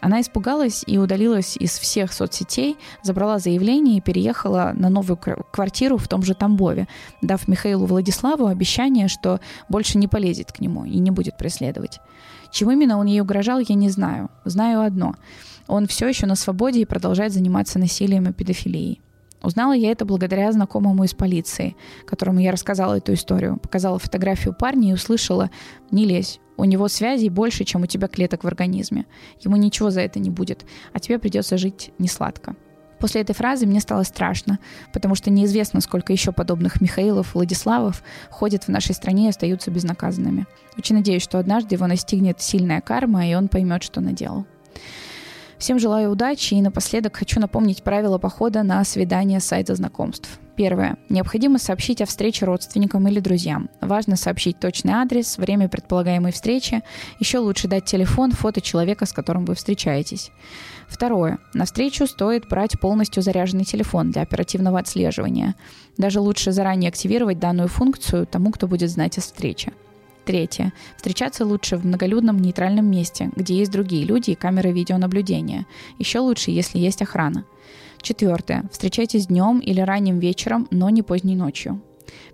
Она 0.00 0.20
испугалась 0.20 0.84
и 0.86 0.98
удалилась 0.98 1.56
из 1.56 1.78
всех 1.78 2.12
соцсетей, 2.12 2.76
забрала 3.02 3.38
заявление 3.38 3.98
и 3.98 4.00
переехала 4.00 4.72
на 4.74 4.88
новую 4.88 5.16
квартиру 5.16 5.96
в 5.98 6.08
том 6.08 6.22
же 6.22 6.34
Тамбове, 6.34 6.86
дав 7.22 7.46
Михаилу 7.48 7.86
Владиславу 7.86 8.46
обещание, 8.46 9.08
что 9.08 9.40
больше 9.68 9.98
не 9.98 10.08
полезет 10.08 10.52
к 10.52 10.60
нему 10.60 10.84
и 10.84 10.98
не 10.98 11.10
будет 11.10 11.36
преследовать. 11.36 12.00
Чем 12.50 12.70
именно 12.70 12.98
он 12.98 13.06
ей 13.06 13.20
угрожал, 13.20 13.58
я 13.58 13.74
не 13.74 13.90
знаю. 13.90 14.30
Знаю 14.44 14.82
одно. 14.82 15.14
Он 15.66 15.86
все 15.86 16.08
еще 16.08 16.26
на 16.26 16.34
свободе 16.34 16.80
и 16.80 16.86
продолжает 16.86 17.32
заниматься 17.32 17.78
насилием 17.78 18.28
и 18.28 18.32
педофилией. 18.32 19.02
Узнала 19.42 19.72
я 19.72 19.92
это 19.92 20.04
благодаря 20.04 20.50
знакомому 20.52 21.04
из 21.04 21.14
полиции, 21.14 21.76
которому 22.06 22.40
я 22.40 22.50
рассказала 22.50 22.94
эту 22.94 23.14
историю. 23.14 23.58
Показала 23.58 23.98
фотографию 23.98 24.54
парня 24.54 24.90
и 24.90 24.94
услышала 24.94 25.50
«Не 25.90 26.04
лезь, 26.04 26.40
у 26.56 26.64
него 26.64 26.88
связей 26.88 27.28
больше, 27.28 27.64
чем 27.64 27.82
у 27.82 27.86
тебя 27.86 28.08
клеток 28.08 28.42
в 28.42 28.46
организме. 28.48 29.06
Ему 29.40 29.56
ничего 29.56 29.90
за 29.90 30.00
это 30.00 30.18
не 30.18 30.30
будет, 30.30 30.64
а 30.92 30.98
тебе 30.98 31.18
придется 31.18 31.56
жить 31.56 31.92
несладко». 31.98 32.56
После 32.98 33.20
этой 33.20 33.32
фразы 33.32 33.64
мне 33.64 33.80
стало 33.80 34.02
страшно, 34.02 34.58
потому 34.92 35.14
что 35.14 35.30
неизвестно, 35.30 35.80
сколько 35.80 36.12
еще 36.12 36.32
подобных 36.32 36.80
Михаилов, 36.80 37.34
Владиславов 37.34 38.02
ходят 38.28 38.64
в 38.64 38.68
нашей 38.68 38.94
стране 38.94 39.26
и 39.26 39.28
остаются 39.28 39.70
безнаказанными. 39.70 40.46
Очень 40.76 40.96
надеюсь, 40.96 41.22
что 41.22 41.38
однажды 41.38 41.76
его 41.76 41.86
настигнет 41.86 42.40
сильная 42.40 42.80
карма, 42.80 43.28
и 43.28 43.34
он 43.34 43.46
поймет, 43.46 43.84
что 43.84 44.00
наделал. 44.00 44.46
Всем 45.58 45.80
желаю 45.80 46.12
удачи 46.12 46.54
и 46.54 46.62
напоследок 46.62 47.16
хочу 47.16 47.40
напомнить 47.40 47.82
правила 47.82 48.18
похода 48.18 48.62
на 48.62 48.84
свидание 48.84 49.40
сайта 49.40 49.74
знакомств. 49.74 50.38
Первое. 50.54 50.96
Необходимо 51.08 51.58
сообщить 51.58 52.00
о 52.00 52.06
встрече 52.06 52.44
родственникам 52.44 53.06
или 53.08 53.20
друзьям. 53.20 53.68
Важно 53.80 54.16
сообщить 54.16 54.58
точный 54.58 54.92
адрес, 54.92 55.36
время 55.36 55.68
предполагаемой 55.68 56.32
встречи. 56.32 56.82
Еще 57.20 57.38
лучше 57.38 57.68
дать 57.68 57.84
телефон, 57.84 58.32
фото 58.32 58.60
человека, 58.60 59.06
с 59.06 59.12
которым 59.12 59.44
вы 59.44 59.54
встречаетесь. 59.54 60.30
Второе. 60.88 61.38
На 61.54 61.64
встречу 61.64 62.06
стоит 62.06 62.48
брать 62.48 62.78
полностью 62.80 63.22
заряженный 63.22 63.64
телефон 63.64 64.10
для 64.10 64.22
оперативного 64.22 64.78
отслеживания. 64.78 65.54
Даже 65.96 66.20
лучше 66.20 66.50
заранее 66.50 66.88
активировать 66.88 67.38
данную 67.38 67.68
функцию 67.68 68.26
тому, 68.26 68.50
кто 68.50 68.66
будет 68.66 68.90
знать 68.90 69.18
о 69.18 69.20
встрече. 69.20 69.72
Третье. 70.28 70.74
Встречаться 70.98 71.46
лучше 71.46 71.78
в 71.78 71.86
многолюдном 71.86 72.38
нейтральном 72.38 72.84
месте, 72.84 73.30
где 73.34 73.56
есть 73.56 73.72
другие 73.72 74.04
люди 74.04 74.32
и 74.32 74.34
камеры 74.34 74.72
видеонаблюдения. 74.72 75.64
Еще 75.98 76.18
лучше, 76.18 76.50
если 76.50 76.78
есть 76.78 77.00
охрана. 77.00 77.46
Четвертое. 78.02 78.68
Встречайтесь 78.70 79.28
днем 79.28 79.58
или 79.58 79.80
ранним 79.80 80.18
вечером, 80.18 80.68
но 80.70 80.90
не 80.90 81.00
поздней 81.00 81.34
ночью. 81.34 81.80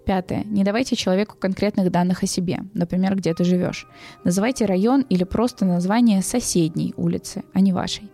Пятое. 0.05 0.42
Не 0.42 0.64
давайте 0.64 0.97
человеку 0.97 1.36
конкретных 1.38 1.92
данных 1.92 2.24
о 2.24 2.26
себе, 2.26 2.64
например, 2.74 3.14
где 3.14 3.32
ты 3.32 3.45
живешь. 3.45 3.86
Называйте 4.24 4.66
район 4.66 5.03
или 5.03 5.22
просто 5.22 5.64
название 5.64 6.20
соседней 6.22 6.95
улицы, 6.97 7.45
а 7.53 7.61
не 7.61 7.72
вашей. 7.72 8.11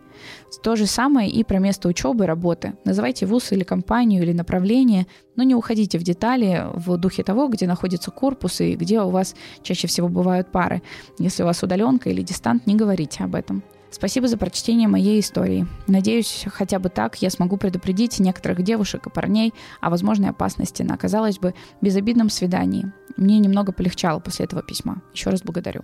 То 0.63 0.77
же 0.77 0.87
самое 0.87 1.31
и 1.31 1.45
про 1.45 1.59
место 1.59 1.89
учебы 1.89 2.25
и 2.25 2.27
работы. 2.27 2.75
Называйте 2.85 3.27
вуз 3.27 3.53
или 3.53 3.65
компанию 3.65 4.23
или 4.23 4.33
направление, 4.33 5.07
но 5.37 5.43
не 5.43 5.55
уходите 5.55 5.99
в 5.99 6.03
детали 6.03 6.67
в 6.75 6.97
духе 6.97 7.23
того, 7.23 7.49
где 7.49 7.67
находится 7.67 8.11
корпус 8.11 8.61
и 8.61 8.75
где 8.75 9.01
у 9.01 9.11
вас 9.11 9.35
чаще 9.63 9.87
всего 9.87 10.09
бывают 10.09 10.53
пары. 10.53 10.83
Если 11.19 11.43
у 11.43 11.47
вас 11.47 11.63
удаленка 11.63 12.11
или 12.11 12.23
дистант, 12.23 12.67
не 12.67 12.75
говорите 12.75 13.25
об 13.25 13.35
этом. 13.35 13.63
Спасибо 13.91 14.29
за 14.29 14.37
прочтение 14.37 14.87
моей 14.87 15.19
истории. 15.19 15.67
Надеюсь, 15.89 16.45
хотя 16.47 16.79
бы 16.79 16.89
так 16.91 17.17
я 17.17 17.29
смогу 17.29 17.57
предупредить 17.57 18.21
некоторых 18.21 18.63
девушек 18.63 19.07
и 19.07 19.11
парней 19.11 19.53
о 19.81 19.91
возможной 19.91 20.31
опасности 20.31 20.83
на, 20.83 20.97
казалось 20.97 21.39
бы, 21.39 21.55
безобидном 21.81 22.31
свидании. 22.31 22.93
Мне 23.17 23.39
немного 23.41 23.73
полегчало 23.73 24.21
после 24.21 24.45
этого 24.45 24.63
письма. 24.63 25.03
Еще 25.13 25.31
раз 25.31 25.43
благодарю. 25.43 25.83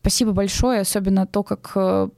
Спасибо 0.00 0.32
большое, 0.32 0.80
особенно 0.80 1.26
то, 1.26 1.42
как 1.42 1.72
э, 1.74 2.08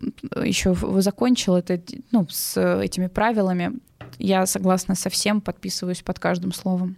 еще 0.45 0.72
вы 0.72 1.03
закончил 1.03 1.57
это, 1.57 1.80
ну, 2.12 2.26
с 2.30 2.57
этими 2.80 3.09
правилами. 3.09 3.72
Я 4.18 4.47
согласна 4.47 4.95
со 4.95 5.11
всем, 5.11 5.41
подписываюсь 5.41 6.03
под 6.03 6.18
каждым 6.20 6.53
словом. 6.53 6.97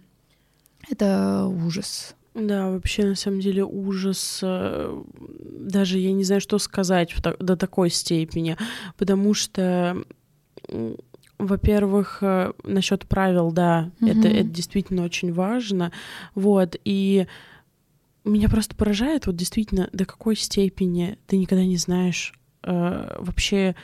Это 0.89 1.47
ужас. 1.47 2.15
Да, 2.35 2.69
вообще, 2.69 3.05
на 3.05 3.15
самом 3.15 3.39
деле, 3.39 3.63
ужас. 3.63 4.41
Э, 4.43 5.01
даже 5.17 5.97
я 5.97 6.11
не 6.11 6.23
знаю, 6.23 6.41
что 6.41 6.59
сказать 6.59 7.15
до 7.39 7.55
такой 7.55 7.89
степени, 7.89 8.57
потому 8.97 9.33
что 9.33 10.03
во-первых, 11.37 12.19
э, 12.21 12.53
насчет 12.63 13.05
правил, 13.07 13.51
да, 13.51 13.91
mm-hmm. 13.99 14.19
это, 14.19 14.27
это 14.27 14.49
действительно 14.49 15.03
очень 15.03 15.33
важно. 15.33 15.91
Вот, 16.33 16.75
и 16.85 17.27
меня 18.29 18.49
просто 18.49 18.75
поражает 18.75 19.27
вот 19.27 19.35
действительно, 19.35 19.89
до 19.93 20.05
какой 20.05 20.35
степени 20.35 21.17
ты 21.27 21.37
никогда 21.37 21.63
не 21.65 21.77
знаешь 21.77 22.33
э, 22.63 23.15
вообще, 23.19 23.75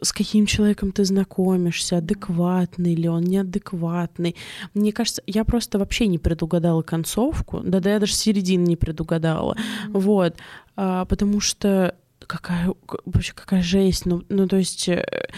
с 0.00 0.12
каким 0.12 0.46
человеком 0.46 0.92
ты 0.92 1.04
знакомишься, 1.04 1.98
адекватный 1.98 2.94
ли 2.94 3.08
он, 3.08 3.24
неадекватный. 3.24 4.36
Мне 4.74 4.92
кажется, 4.92 5.22
я 5.26 5.44
просто 5.44 5.78
вообще 5.78 6.06
не 6.06 6.18
предугадала 6.18 6.82
концовку, 6.82 7.60
да, 7.60 7.80
да 7.80 7.94
я 7.94 7.98
даже 7.98 8.14
середину 8.14 8.66
не 8.66 8.76
предугадала, 8.76 9.54
mm-hmm. 9.54 9.98
вот, 9.98 10.36
а, 10.76 11.04
потому 11.06 11.40
что 11.40 11.94
какая 12.26 12.74
вообще 13.04 13.32
какая 13.34 13.62
жесть, 13.62 14.06
ну, 14.06 14.24
ну 14.28 14.48
то 14.48 14.56
есть 14.56 14.88
э, 14.88 15.28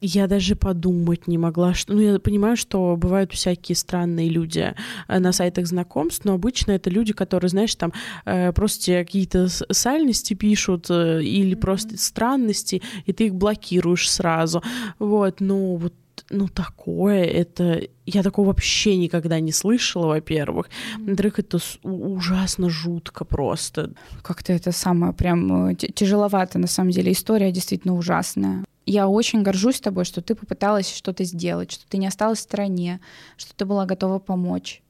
я 0.00 0.26
даже 0.26 0.54
подумать 0.56 1.26
не 1.26 1.38
могла, 1.38 1.74
что... 1.74 1.92
Ну, 1.92 2.00
я 2.00 2.18
понимаю, 2.18 2.56
что 2.56 2.96
бывают 2.96 3.32
всякие 3.32 3.76
странные 3.76 4.28
люди 4.28 4.74
э, 5.08 5.18
на 5.18 5.32
сайтах 5.32 5.66
знакомств, 5.66 6.24
но 6.24 6.34
обычно 6.34 6.72
это 6.72 6.90
люди, 6.90 7.12
которые, 7.12 7.48
знаешь, 7.48 7.74
там 7.74 7.92
э, 8.24 8.52
просто 8.52 8.92
какие-то 8.92 9.48
сальности 9.48 10.34
пишут 10.34 10.86
э, 10.90 11.22
или 11.22 11.56
mm-hmm. 11.56 11.60
просто 11.60 11.98
странности, 11.98 12.82
и 13.06 13.12
ты 13.12 13.26
их 13.26 13.34
блокируешь 13.34 14.10
сразу. 14.10 14.62
Вот, 14.98 15.40
ну, 15.40 15.76
вот 15.76 15.94
ну, 16.30 16.48
такое, 16.48 17.24
это... 17.24 17.80
Я 18.04 18.22
такого 18.22 18.48
вообще 18.48 18.96
никогда 18.96 19.40
не 19.40 19.52
слышала, 19.52 20.06
во-первых. 20.06 20.68
Во-вторых, 20.98 21.38
это 21.38 21.58
ужасно 21.82 22.68
жутко 22.68 23.24
просто. 23.24 23.92
Как-то 24.22 24.52
это 24.52 24.72
самое 24.72 25.12
прям 25.12 25.76
тяжеловато, 25.76 26.58
на 26.58 26.66
самом 26.66 26.90
деле. 26.90 27.12
История 27.12 27.52
действительно 27.52 27.94
ужасная. 27.94 28.64
Я 28.90 29.08
очень 29.08 29.42
горжусь 29.42 29.80
тобой, 29.80 30.04
что 30.04 30.22
ты 30.22 30.34
попыталась 30.34 30.94
что-то 30.94 31.24
сделать, 31.24 31.70
что 31.72 31.86
ты 31.86 31.98
не 31.98 32.06
осталась 32.06 32.38
в 32.38 32.42
стороне, 32.42 33.00
что 33.36 33.54
ты 33.54 33.64
была 33.64 33.86
готова 33.86 34.18
помочь. 34.18 34.82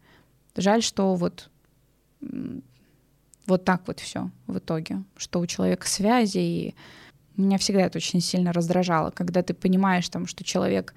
Жаль, 0.57 0.83
что 0.83 1.15
вот 1.15 1.51
вот 3.47 3.65
так 3.65 3.83
вот 3.87 4.01
все 4.01 4.31
в 4.47 4.59
итоге, 4.59 5.03
что 5.17 5.41
у 5.41 5.47
человека 5.47 5.89
связи, 5.89 6.39
и 6.39 6.75
меня 7.37 7.59
всегда 7.59 7.83
это 7.83 7.99
очень 7.99 8.21
сильно 8.21 8.53
раздражало, 8.53 9.11
когда 9.11 9.43
ты 9.43 9.55
понимаешь 9.55 10.09
там, 10.09 10.27
что 10.27 10.45
человек, 10.45 10.95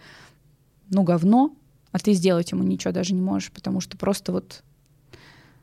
ну, 0.90 1.04
говно, 1.04 1.56
а 1.92 2.00
ты 2.00 2.14
сделать 2.14 2.52
ему 2.52 2.64
ничего 2.64 2.92
даже 2.92 3.14
не 3.14 3.22
можешь, 3.22 3.52
потому 3.52 3.82
что 3.82 3.98
просто 3.98 4.32
вот 4.32 4.64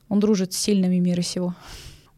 он 0.09 0.20
дружит 0.20 0.55
с 0.55 0.59
сильными 0.59 0.99
мира 0.99 1.22
сего. 1.22 1.55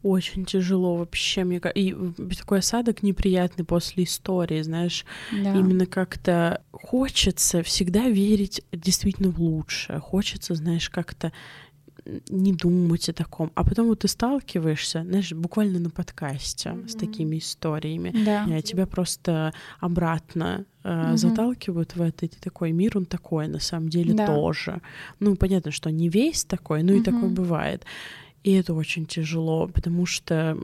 Очень 0.03 0.45
тяжело 0.45 0.95
вообще. 0.95 1.43
Мне 1.43 1.61
и 1.75 1.95
такой 2.35 2.59
осадок 2.59 3.03
неприятный 3.03 3.65
после 3.65 4.03
истории, 4.03 4.61
знаешь. 4.61 5.05
Да. 5.31 5.53
Именно 5.55 5.85
как-то 5.85 6.61
хочется 6.71 7.61
всегда 7.63 8.09
верить 8.09 8.63
действительно 8.71 9.29
в 9.29 9.39
лучшее. 9.39 9.99
Хочется, 9.99 10.55
знаешь, 10.55 10.89
как-то 10.89 11.31
не 12.29 12.53
думать 12.53 13.09
о 13.09 13.13
таком. 13.13 13.51
А 13.53 13.63
потом 13.63 13.87
вот 13.87 13.99
ты 13.99 14.07
сталкиваешься, 14.07 15.03
знаешь, 15.03 15.31
буквально 15.33 15.79
на 15.79 15.89
подкасте 15.91 16.69
mm-hmm. 16.69 16.87
с 16.87 16.95
такими 16.95 17.37
историями. 17.37 18.11
Да. 18.25 18.61
Тебя 18.61 18.87
просто 18.87 19.53
обратно 19.79 20.65
mm-hmm. 20.83 21.17
заталкивают 21.17 21.95
в 21.95 22.01
это, 22.01 22.25
и 22.25 22.29
ты 22.29 22.37
такой, 22.39 22.71
мир 22.71 22.97
он 22.97 23.05
такой, 23.05 23.47
на 23.47 23.59
самом 23.59 23.89
деле 23.89 24.15
да. 24.15 24.25
тоже. 24.25 24.81
Ну, 25.19 25.35
понятно, 25.35 25.69
что 25.69 25.91
не 25.91 26.09
весь 26.09 26.43
такой, 26.43 26.81
но 26.81 26.93
mm-hmm. 26.93 26.99
и 27.01 27.03
такой 27.03 27.29
бывает. 27.29 27.85
И 28.43 28.53
это 28.53 28.73
очень 28.73 29.05
тяжело, 29.05 29.67
потому 29.67 30.05
что, 30.05 30.57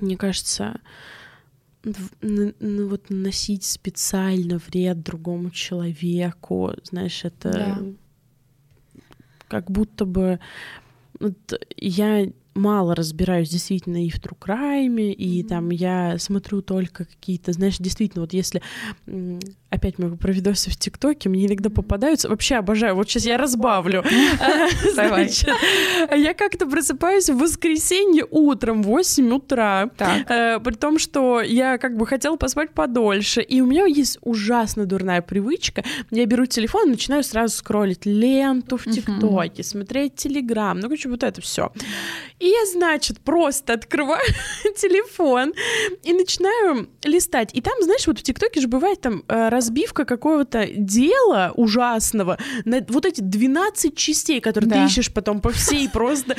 мне 0.00 0.16
кажется, 0.16 0.80
ну, 2.20 2.88
вот 2.88 3.10
носить 3.10 3.64
специально 3.64 4.58
вред 4.58 5.02
другому 5.02 5.50
человеку, 5.50 6.72
знаешь, 6.84 7.24
это 7.24 7.50
да. 7.50 7.78
как 9.48 9.70
будто 9.70 10.04
бы 10.04 10.38
вот 11.18 11.36
я 11.76 12.30
мало 12.54 12.94
разбираюсь 12.94 13.48
действительно 13.48 14.04
и 14.04 14.10
в 14.10 14.18
true 14.18 14.36
crime, 14.38 15.12
и 15.12 15.42
mm-hmm. 15.42 15.48
там 15.48 15.70
я 15.70 16.18
смотрю 16.18 16.62
только 16.62 17.04
какие-то, 17.04 17.52
знаешь, 17.52 17.78
действительно, 17.78 18.22
вот 18.22 18.32
если 18.32 18.62
опять 19.70 19.98
мы 19.98 20.16
про 20.16 20.32
видосы 20.32 20.70
в 20.70 20.76
ТикТоке, 20.76 21.28
мне 21.28 21.46
иногда 21.46 21.70
попадаются, 21.70 22.28
вообще 22.28 22.56
обожаю, 22.56 22.96
вот 22.96 23.08
сейчас 23.08 23.24
я 23.24 23.38
разбавлю. 23.38 24.04
Я 26.16 26.34
как-то 26.34 26.66
просыпаюсь 26.66 27.30
в 27.30 27.38
воскресенье 27.38 28.26
утром 28.30 28.82
в 28.82 28.86
8 28.86 29.32
утра, 29.32 29.90
э, 29.98 30.58
при 30.58 30.74
том, 30.74 30.98
что 30.98 31.40
я 31.40 31.78
как 31.78 31.96
бы 31.96 32.06
хотела 32.06 32.36
поспать 32.36 32.72
подольше, 32.72 33.40
и 33.40 33.60
у 33.60 33.66
меня 33.66 33.86
есть 33.86 34.18
ужасно 34.22 34.86
дурная 34.86 35.22
привычка, 35.22 35.84
я 36.10 36.26
беру 36.26 36.46
телефон 36.46 36.88
и 36.88 36.90
начинаю 36.90 37.22
сразу 37.22 37.56
скроллить 37.56 38.06
ленту 38.06 38.76
в 38.76 38.84
ТикТоке, 38.84 39.62
смотреть 39.62 40.16
Телеграм, 40.16 40.78
ну, 40.78 40.82
короче, 40.84 41.08
вот 41.08 41.22
это 41.22 41.40
все. 41.40 41.72
И 42.38 42.46
я, 42.46 42.66
значит, 42.72 43.20
просто 43.20 43.74
открываю 43.74 44.26
телефон 44.76 45.52
и 46.02 46.12
начинаю 46.12 46.88
листать. 47.04 47.50
И 47.52 47.60
там, 47.60 47.74
знаешь, 47.82 48.06
вот 48.06 48.18
в 48.18 48.22
ТикТоке 48.22 48.60
же 48.60 48.68
бывает 48.68 49.00
там 49.00 49.22
э, 49.28 49.48
разбивка 49.60 50.06
какого-то 50.06 50.66
дела 50.74 51.52
ужасного 51.54 52.38
на 52.64 52.82
вот 52.88 53.04
эти 53.04 53.20
12 53.20 53.94
частей, 53.94 54.40
которые 54.40 54.70
да. 54.70 54.76
ты 54.76 54.86
ищешь 54.86 55.12
потом 55.12 55.40
по 55.40 55.50
всей 55.50 55.88
просто 55.88 56.34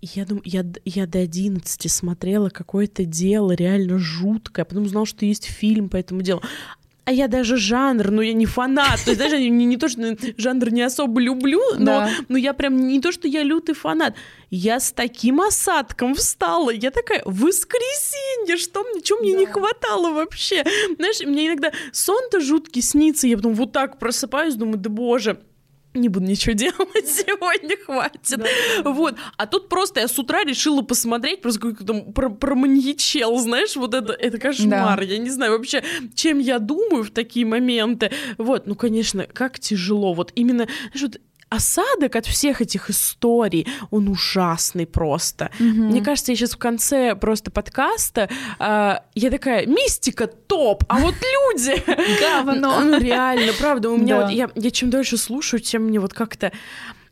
я 0.00 0.24
думаю, 0.24 0.42
я, 0.46 0.64
я 0.84 1.06
до 1.06 1.18
11 1.18 1.90
смотрела 1.90 2.48
какое-то 2.50 3.04
дело 3.04 3.52
реально 3.52 3.98
жуткое, 3.98 4.64
потом 4.64 4.84
узнал, 4.84 5.06
что 5.06 5.26
есть 5.26 5.44
фильм 5.44 5.88
по 5.88 5.96
этому 5.96 6.22
делу 6.22 6.40
а 7.08 7.10
я 7.10 7.26
даже 7.26 7.56
жанр, 7.56 8.10
ну 8.10 8.20
я 8.20 8.34
не 8.34 8.44
фанат, 8.44 9.00
то 9.02 9.12
есть 9.12 9.18
даже 9.18 9.38
не, 9.38 9.64
не 9.64 9.78
то, 9.78 9.88
что 9.88 10.14
жанр 10.36 10.70
не 10.70 10.82
особо 10.82 11.22
люблю, 11.22 11.62
но, 11.78 11.84
да. 11.84 12.10
но 12.28 12.36
я 12.36 12.52
прям 12.52 12.76
не 12.76 13.00
то, 13.00 13.12
что 13.12 13.26
я 13.26 13.42
лютый 13.42 13.74
фанат, 13.74 14.14
я 14.50 14.78
с 14.78 14.92
таким 14.92 15.40
осадком 15.40 16.14
встала, 16.14 16.68
я 16.68 16.90
такая, 16.90 17.22
воскресенье, 17.24 18.58
что 18.58 18.84
мне, 18.84 19.00
чего 19.00 19.20
мне 19.20 19.32
да. 19.32 19.38
не 19.38 19.46
хватало 19.46 20.12
вообще, 20.12 20.62
знаешь, 20.98 21.20
мне 21.20 21.46
иногда 21.46 21.72
сон-то 21.92 22.40
жуткий 22.40 22.82
снится, 22.82 23.26
я 23.26 23.38
потом 23.38 23.54
вот 23.54 23.72
так 23.72 23.98
просыпаюсь, 23.98 24.56
думаю, 24.56 24.76
да 24.76 24.90
боже, 24.90 25.40
не 25.94 26.08
буду 26.08 26.26
ничего 26.26 26.52
делать 26.52 27.06
сегодня, 27.06 27.76
хватит. 27.84 28.20
Да. 28.36 28.90
Вот. 28.90 29.16
А 29.36 29.46
тут 29.46 29.68
просто 29.68 30.00
я 30.00 30.08
с 30.08 30.18
утра 30.18 30.44
решила 30.44 30.82
посмотреть, 30.82 31.40
просто 31.40 31.60
какой-то 31.60 32.12
про, 32.12 32.28
про 32.30 32.54
маньячел, 32.54 33.38
знаешь, 33.38 33.76
вот 33.76 33.94
это, 33.94 34.12
это 34.12 34.38
кошмар. 34.38 34.98
Да. 34.98 35.04
Я 35.04 35.18
не 35.18 35.30
знаю 35.30 35.52
вообще, 35.52 35.82
чем 36.14 36.38
я 36.38 36.58
думаю 36.58 37.04
в 37.04 37.10
такие 37.10 37.46
моменты. 37.46 38.10
Вот, 38.36 38.66
ну, 38.66 38.74
конечно, 38.74 39.24
как 39.24 39.58
тяжело. 39.58 40.14
Вот 40.14 40.32
именно, 40.34 40.68
знаешь, 40.92 41.02
вот 41.02 41.20
осадок 41.50 42.16
от 42.16 42.26
всех 42.26 42.60
этих 42.60 42.90
историй, 42.90 43.66
он 43.90 44.08
ужасный 44.08 44.86
просто. 44.86 45.50
Угу. 45.58 45.66
Мне 45.66 46.02
кажется, 46.02 46.32
я 46.32 46.36
сейчас 46.36 46.52
в 46.52 46.58
конце 46.58 47.14
просто 47.14 47.50
подкаста, 47.50 48.28
э, 48.58 48.94
я 49.14 49.30
такая, 49.30 49.66
мистика 49.66 50.26
топ, 50.26 50.84
а 50.88 50.98
вот 50.98 51.14
люди... 51.14 51.82
Говно. 52.20 52.80
Ну, 52.80 52.98
реально, 52.98 53.52
правда, 53.58 53.90
у 53.90 53.96
меня 53.96 54.22
вот, 54.22 54.30
я, 54.30 54.70
чем 54.70 54.90
дольше 54.90 55.16
слушаю, 55.16 55.60
тем 55.60 55.84
мне 55.84 56.00
вот 56.00 56.12
как-то... 56.12 56.52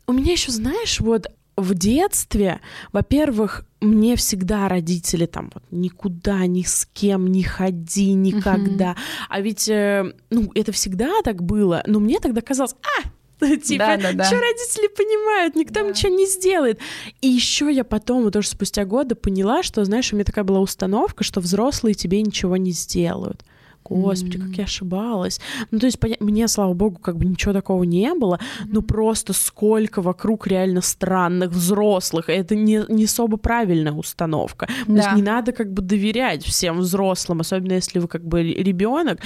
У 0.05 0.13
меня 0.13 0.31
еще, 0.31 0.51
знаешь, 0.51 0.99
вот 0.99 1.27
в 1.57 1.73
детстве, 1.73 2.61
во-первых, 2.93 3.65
мне 3.81 4.15
всегда 4.15 4.69
родители 4.69 5.25
там 5.25 5.49
вот 5.53 5.63
никуда, 5.71 6.45
ни 6.45 6.61
с 6.61 6.87
кем 6.93 7.27
не 7.27 7.43
ходи 7.43 8.13
никогда. 8.13 8.91
Mm-hmm. 8.91 9.25
А 9.29 9.41
ведь, 9.41 9.69
э, 9.69 10.13
ну, 10.29 10.51
это 10.53 10.71
всегда 10.71 11.21
так 11.23 11.43
было, 11.43 11.83
но 11.87 11.99
мне 11.99 12.19
тогда 12.19 12.41
казалось, 12.41 12.75
а, 12.81 13.07
Типа, 13.63 13.85
да, 13.85 13.97
да, 13.97 14.13
да. 14.13 14.23
что 14.25 14.35
родители 14.35 14.87
понимают, 14.87 15.55
никто 15.55 15.81
да. 15.81 15.89
ничего 15.89 16.13
не 16.13 16.25
сделает. 16.25 16.79
И 17.21 17.27
еще 17.27 17.71
я 17.71 17.83
потом, 17.83 18.23
вот 18.23 18.33
тоже 18.33 18.47
спустя 18.47 18.85
годы, 18.85 19.15
поняла, 19.15 19.63
что, 19.63 19.85
знаешь, 19.85 20.11
у 20.11 20.15
меня 20.15 20.25
такая 20.25 20.43
была 20.43 20.59
установка, 20.59 21.23
что 21.23 21.39
взрослые 21.39 21.93
тебе 21.93 22.21
ничего 22.21 22.57
не 22.57 22.71
сделают. 22.71 23.43
Господи, 23.89 24.37
mm-hmm. 24.37 24.47
как 24.47 24.57
я 24.57 24.63
ошибалась. 24.65 25.39
Ну, 25.71 25.79
то 25.79 25.85
есть, 25.85 25.97
мне, 26.19 26.47
слава 26.47 26.73
богу, 26.73 26.99
как 26.99 27.17
бы 27.17 27.25
ничего 27.25 27.53
такого 27.53 27.83
не 27.83 28.13
было, 28.13 28.35
mm-hmm. 28.35 28.69
но 28.71 28.81
просто 28.81 29.33
сколько 29.33 30.01
вокруг 30.01 30.47
реально 30.47 30.81
странных 30.81 31.51
взрослых. 31.51 32.29
Это 32.29 32.55
не, 32.55 32.83
не 32.89 33.05
особо 33.05 33.37
правильная 33.37 33.93
установка. 33.93 34.67
Да. 34.87 34.93
То 34.93 34.99
есть 34.99 35.15
не 35.15 35.21
надо 35.21 35.51
как 35.51 35.71
бы 35.71 35.81
доверять 35.81 36.43
всем 36.43 36.79
взрослым, 36.79 37.41
особенно 37.41 37.73
если 37.73 37.99
вы 37.99 38.07
как 38.07 38.25
бы 38.25 38.43
ребенок. 38.43 39.19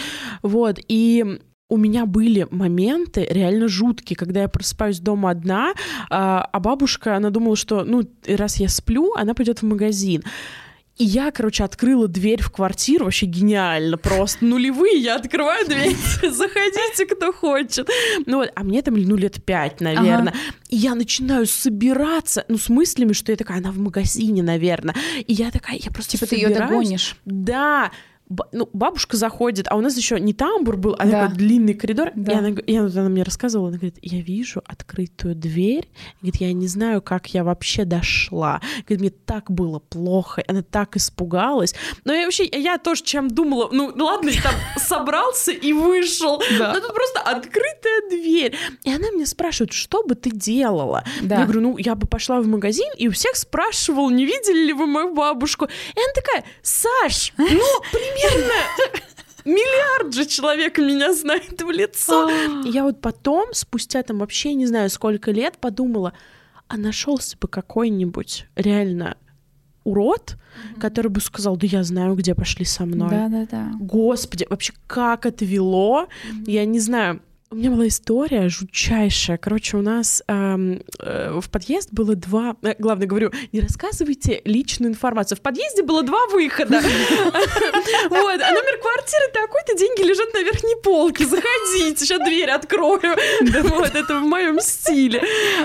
Вот, 0.43 0.79
и 0.87 1.39
у 1.71 1.77
меня 1.77 2.05
были 2.05 2.47
моменты 2.51 3.25
реально 3.29 3.69
жуткие, 3.69 4.17
когда 4.17 4.41
я 4.41 4.49
просыпаюсь 4.49 4.99
дома 4.99 5.29
одна, 5.29 5.73
а, 6.09 6.47
а 6.51 6.59
бабушка, 6.59 7.15
она 7.15 7.29
думала, 7.29 7.55
что, 7.55 7.85
ну, 7.85 8.03
раз 8.27 8.57
я 8.57 8.67
сплю, 8.67 9.13
она 9.15 9.33
пойдет 9.33 9.61
в 9.61 9.65
магазин. 9.65 10.21
И 10.97 11.05
я, 11.05 11.31
короче, 11.31 11.63
открыла 11.63 12.09
дверь 12.09 12.41
в 12.41 12.51
квартиру, 12.51 13.05
вообще 13.05 13.25
гениально, 13.25 13.97
просто 13.97 14.43
нулевые, 14.43 14.99
я 14.99 15.15
открываю 15.15 15.65
дверь, 15.65 15.95
заходите, 16.29 17.05
кто 17.05 17.31
хочет. 17.31 17.89
Ну 18.25 18.39
вот, 18.39 18.51
а 18.53 18.63
мне 18.63 18.81
там, 18.81 18.95
ну, 18.95 19.15
лет 19.15 19.41
пять, 19.43 19.79
наверное. 19.79 20.33
Ага. 20.33 20.39
И 20.67 20.75
я 20.75 20.93
начинаю 20.93 21.45
собираться, 21.45 22.43
ну, 22.49 22.57
с 22.57 22.67
мыслями, 22.67 23.13
что 23.13 23.31
я 23.31 23.37
такая, 23.37 23.59
она 23.59 23.71
в 23.71 23.77
магазине, 23.77 24.43
наверное. 24.43 24.93
И 25.25 25.31
я 25.33 25.51
такая, 25.51 25.77
я 25.77 25.89
просто 25.89 26.17
Типа 26.17 26.25
собираюсь. 26.25 26.53
ты 26.53 26.59
ее 26.59 26.67
догонишь. 26.67 27.15
Да, 27.23 27.91
ну, 28.51 28.69
бабушка 28.73 29.17
заходит, 29.17 29.67
а 29.69 29.75
у 29.75 29.81
нас 29.81 29.97
еще 29.97 30.19
не 30.19 30.33
тамбур 30.33 30.77
был, 30.77 30.95
а 30.97 31.05
да. 31.05 31.23
такой 31.23 31.37
длинный 31.37 31.73
коридор. 31.73 32.11
Да. 32.15 32.31
И, 32.31 32.35
она, 32.35 32.49
и 32.49 32.75
она, 32.75 32.87
она 32.87 33.09
мне 33.09 33.23
рассказывала, 33.23 33.69
она 33.69 33.77
говорит, 33.77 33.97
я 34.01 34.21
вижу 34.21 34.61
открытую 34.65 35.35
дверь. 35.35 35.89
Говорит, 36.21 36.41
я 36.41 36.53
не 36.53 36.67
знаю, 36.67 37.01
как 37.01 37.27
я 37.33 37.43
вообще 37.43 37.85
дошла. 37.85 38.61
Говорит, 38.87 38.99
мне 38.99 39.09
так 39.09 39.51
было 39.51 39.79
плохо, 39.79 40.43
она 40.47 40.61
так 40.61 40.95
испугалась. 40.95 41.75
Но 42.05 42.13
я 42.13 42.25
вообще, 42.25 42.45
я 42.45 42.77
тоже 42.77 43.03
чем 43.03 43.29
думала, 43.29 43.69
ну 43.71 43.93
ладно, 43.95 44.29
я 44.29 44.41
там 44.41 44.53
собрался 44.77 45.51
и 45.51 45.73
вышел. 45.73 46.41
Да. 46.57 46.73
Но 46.73 46.79
тут 46.79 46.93
просто 46.93 47.19
открытая 47.21 48.09
дверь. 48.09 48.55
И 48.83 48.93
она 48.93 49.11
мне 49.11 49.25
спрашивает, 49.25 49.73
что 49.73 50.03
бы 50.03 50.15
ты 50.15 50.31
делала? 50.31 51.03
Да. 51.21 51.39
Я 51.39 51.43
говорю, 51.43 51.61
ну 51.61 51.77
я 51.77 51.95
бы 51.95 52.07
пошла 52.07 52.39
в 52.39 52.47
магазин 52.47 52.89
и 52.97 53.07
у 53.07 53.11
всех 53.11 53.35
спрашивал, 53.35 54.09
не 54.09 54.25
видели 54.25 54.67
ли 54.67 54.73
вы 54.73 54.87
мою 54.87 55.13
бабушку. 55.13 55.65
И 55.65 55.99
она 55.99 56.13
такая, 56.13 56.45
Саш, 56.61 57.33
ну 57.37 57.45
примерно 57.91 58.20
примерно 58.21 58.53
миллиард 59.45 60.13
же 60.13 60.25
человек 60.25 60.77
меня 60.77 61.13
знает 61.13 61.61
в 61.61 61.69
лицо. 61.69 62.27
А. 62.27 62.67
Я 62.67 62.83
вот 62.83 63.01
потом, 63.01 63.53
спустя 63.53 64.03
там 64.03 64.19
вообще 64.19 64.53
не 64.53 64.65
знаю 64.65 64.89
сколько 64.89 65.31
лет, 65.31 65.57
подумала, 65.57 66.13
а 66.67 66.77
нашелся 66.77 67.37
бы 67.37 67.47
какой-нибудь 67.47 68.45
реально 68.55 69.17
урод, 69.83 70.37
mm-hmm. 70.37 70.79
который 70.79 71.09
бы 71.09 71.19
сказал, 71.21 71.57
да 71.57 71.67
я 71.67 71.83
знаю, 71.83 72.15
где 72.15 72.35
пошли 72.35 72.65
со 72.65 72.85
мной. 72.85 73.09
Да-да-да. 73.09 73.71
Господи, 73.79 74.45
вообще 74.49 74.73
как 74.87 75.25
это 75.25 75.43
вело, 75.43 76.03
mm-hmm. 76.05 76.51
я 76.51 76.65
не 76.65 76.79
знаю. 76.79 77.21
У 77.53 77.55
меня 77.55 77.69
была 77.69 77.89
история 77.89 78.47
жутчайшая. 78.47 79.37
Короче, 79.37 79.75
у 79.75 79.81
нас 79.81 80.23
эм, 80.29 80.83
э, 80.99 81.37
в 81.37 81.49
подъезд 81.49 81.89
было 81.91 82.15
два... 82.15 82.55
Э, 82.61 82.75
главное, 82.79 83.07
говорю, 83.07 83.33
не 83.51 83.59
рассказывайте 83.59 84.41
личную 84.45 84.89
информацию. 84.89 85.37
В 85.37 85.41
подъезде 85.41 85.83
было 85.83 86.01
два 86.01 86.27
выхода. 86.27 86.81
Вот, 88.09 88.41
а 88.41 88.51
номер 88.51 88.79
квартиры 88.81 89.31
такой-то, 89.33 89.77
деньги 89.77 90.01
лежат 90.01 90.33
на 90.33 90.43
верхней 90.43 90.75
полке. 90.81 91.25
Заходите, 91.25 91.97
сейчас 91.97 92.19
дверь 92.19 92.49
открою. 92.49 93.17
Вот, 93.63 93.95
это 93.95 94.19
в 94.19 94.23
моем 94.23 94.59
стиле. 94.59 95.21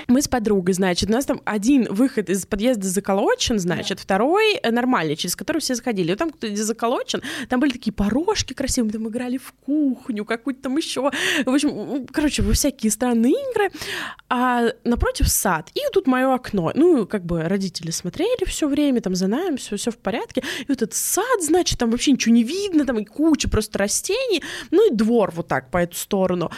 Мы 0.08 0.22
с 0.22 0.28
подругой, 0.28 0.74
значит, 0.74 1.08
у 1.08 1.12
нас 1.12 1.24
там 1.24 1.40
один 1.44 1.86
выход 1.92 2.28
из 2.30 2.46
подъезда 2.46 2.88
заколочен, 2.88 3.58
значит, 3.58 4.00
второй 4.00 4.60
нормальный, 4.62 5.16
через 5.16 5.36
который 5.36 5.58
все 5.58 5.74
заходили. 5.74 6.10
Вот 6.10 6.18
там 6.18 6.30
кто-то 6.30 6.56
заколочен, 6.56 7.22
там 7.48 7.60
были 7.60 7.72
такие 7.72 7.92
порожки 7.92 8.54
красивые, 8.54 8.88
мы 8.88 8.98
там 8.98 9.08
играли 9.08 9.38
в 9.38 9.52
кухню, 9.64 10.24
какую-то 10.24 10.62
там 10.62 10.76
еще. 10.76 11.10
В 11.44 11.50
общем, 11.50 11.75
короче, 12.12 12.42
во 12.42 12.52
всякие 12.52 12.90
странные 12.90 13.32
игры, 13.32 13.70
а 14.28 14.72
напротив 14.84 15.28
сад. 15.28 15.70
И 15.74 15.80
тут 15.92 16.06
мое 16.06 16.34
окно. 16.34 16.72
Ну, 16.74 17.06
как 17.06 17.24
бы 17.24 17.42
родители 17.42 17.90
смотрели 17.90 18.44
все 18.46 18.68
время, 18.68 19.00
там 19.00 19.14
за 19.14 19.26
нами, 19.26 19.56
все, 19.56 19.76
все 19.76 19.90
в 19.90 19.98
порядке. 19.98 20.42
И 20.60 20.66
вот 20.68 20.82
этот 20.82 20.94
сад, 20.94 21.42
значит, 21.42 21.78
там 21.78 21.90
вообще 21.90 22.12
ничего 22.12 22.34
не 22.34 22.42
видно, 22.42 22.84
там 22.84 22.98
и 22.98 23.04
куча 23.04 23.48
просто 23.48 23.78
растений, 23.78 24.42
ну 24.70 24.90
и 24.90 24.94
двор 24.94 25.32
вот 25.34 25.48
так 25.48 25.70
по 25.70 25.78
эту 25.78 25.96
сторону. 25.96 26.50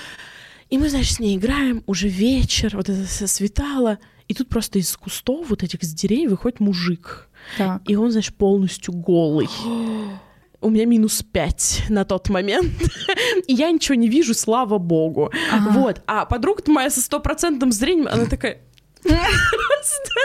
И 0.70 0.78
мы, 0.78 0.88
значит, 0.88 1.16
с 1.16 1.20
ней 1.20 1.36
играем, 1.36 1.82
уже 1.86 2.08
вечер, 2.08 2.76
вот 2.76 2.88
это 2.88 3.06
светало, 3.26 3.98
и 4.28 4.34
тут 4.34 4.48
просто 4.48 4.78
из 4.78 4.94
кустов 4.96 5.48
вот 5.48 5.62
этих 5.62 5.82
с 5.82 5.94
деревьев 5.94 6.32
выходит 6.32 6.60
мужик. 6.60 7.28
Так. 7.56 7.80
И 7.86 7.96
он, 7.96 8.10
значит, 8.12 8.34
полностью 8.36 8.92
голый. 8.92 9.48
у 10.60 10.70
меня 10.70 10.86
минус 10.86 11.22
5 11.22 11.84
на 11.88 12.04
тот 12.04 12.28
момент, 12.28 12.72
и 13.46 13.54
я 13.54 13.70
ничего 13.70 13.94
не 13.94 14.08
вижу, 14.08 14.34
слава 14.34 14.78
богу. 14.78 15.30
Ага. 15.52 15.70
Вот, 15.70 16.02
а 16.06 16.24
подруга 16.24 16.62
моя 16.66 16.90
со 16.90 17.00
стопроцентным 17.00 17.72
зрением, 17.72 18.08
она 18.08 18.26
такая... 18.26 18.58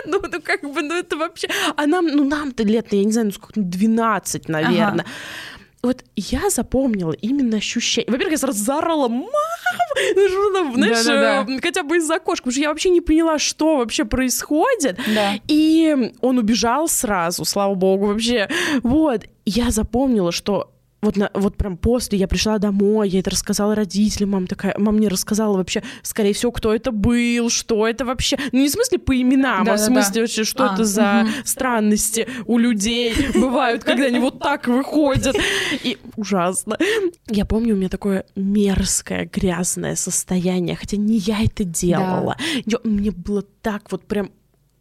ну, 0.06 0.20
ну, 0.32 0.42
как 0.42 0.62
бы, 0.64 0.82
ну, 0.82 0.96
это 0.96 1.16
вообще... 1.16 1.48
А 1.76 1.86
нам, 1.86 2.08
ну, 2.08 2.24
нам-то 2.24 2.64
лет, 2.64 2.92
я 2.92 3.04
не 3.04 3.12
знаю, 3.12 3.28
ну, 3.28 3.34
сколько, 3.34 3.60
ну, 3.60 3.66
12, 3.66 4.50
наверное. 4.50 4.88
Ага 4.88 5.06
вот 5.84 6.06
я 6.16 6.50
запомнила 6.50 7.12
именно 7.12 7.58
ощущение. 7.58 8.10
Во-первых, 8.10 8.32
я 8.32 8.38
сразу 8.38 8.64
заорала 8.64 9.10
«Мам!» 9.10 9.28
знаешь, 10.74 11.06
да, 11.06 11.14
да, 11.14 11.44
да. 11.44 11.60
хотя 11.62 11.84
бы 11.84 11.98
из-за 11.98 12.20
кошки, 12.20 12.44
потому 12.44 12.54
что 12.54 12.62
я 12.62 12.70
вообще 12.70 12.90
не 12.90 13.02
поняла, 13.02 13.38
что 13.38 13.78
вообще 13.78 14.06
происходит. 14.06 14.98
Да. 15.14 15.34
И 15.48 16.14
он 16.22 16.38
убежал 16.38 16.88
сразу, 16.88 17.46
слава 17.46 17.76
богу, 17.76 18.08
вообще. 18.08 18.50
Вот. 18.82 19.26
Я 19.46 19.72
запомнила, 19.72 20.32
что 20.32 20.72
вот, 21.04 21.18
на, 21.18 21.30
вот 21.34 21.56
прям 21.58 21.78
после 21.78 22.18
я 22.18 22.28
пришла 22.28 22.58
домой, 22.58 23.10
я 23.10 23.20
это 23.20 23.30
рассказала 23.30 23.76
родителям, 23.76 24.32
мама 24.32 24.48
такая, 24.48 24.74
мама 24.78 24.98
мне 24.98 25.10
рассказала 25.10 25.58
вообще, 25.58 25.84
скорее 26.02 26.34
всего, 26.34 26.52
кто 26.52 26.74
это 26.74 26.92
был, 26.92 27.50
что 27.50 27.88
это 27.88 28.06
вообще, 28.06 28.38
ну 28.52 28.60
не 28.60 28.70
в 28.70 28.72
смысле 28.72 29.00
по 29.00 29.20
именам, 29.20 29.66
да, 29.66 29.74
а 29.74 29.76
в 29.76 29.80
смысле 29.80 30.14
да. 30.14 30.22
вообще, 30.22 30.44
что 30.44 30.70
а, 30.70 30.74
это 30.74 30.86
за 30.86 31.24
угу. 31.24 31.32
странности 31.44 32.28
у 32.46 32.58
людей 32.58 33.14
бывают, 33.36 33.84
когда 33.84 34.06
они 34.06 34.20
вот 34.20 34.40
так 34.40 34.68
выходят, 34.68 35.36
и 35.84 35.98
ужасно. 36.16 36.78
Я 37.28 37.46
помню, 37.46 37.76
у 37.76 37.78
меня 37.78 37.90
такое 37.90 38.26
мерзкое, 38.36 39.30
грязное 39.32 39.96
состояние, 39.96 40.76
хотя 40.78 40.98
не 40.98 41.18
я 41.18 41.44
это 41.44 41.66
делала, 41.66 42.38
да. 42.66 42.80
мне 42.84 43.12
было 43.12 43.44
так 43.62 43.92
вот 43.92 44.06
прям 44.06 44.32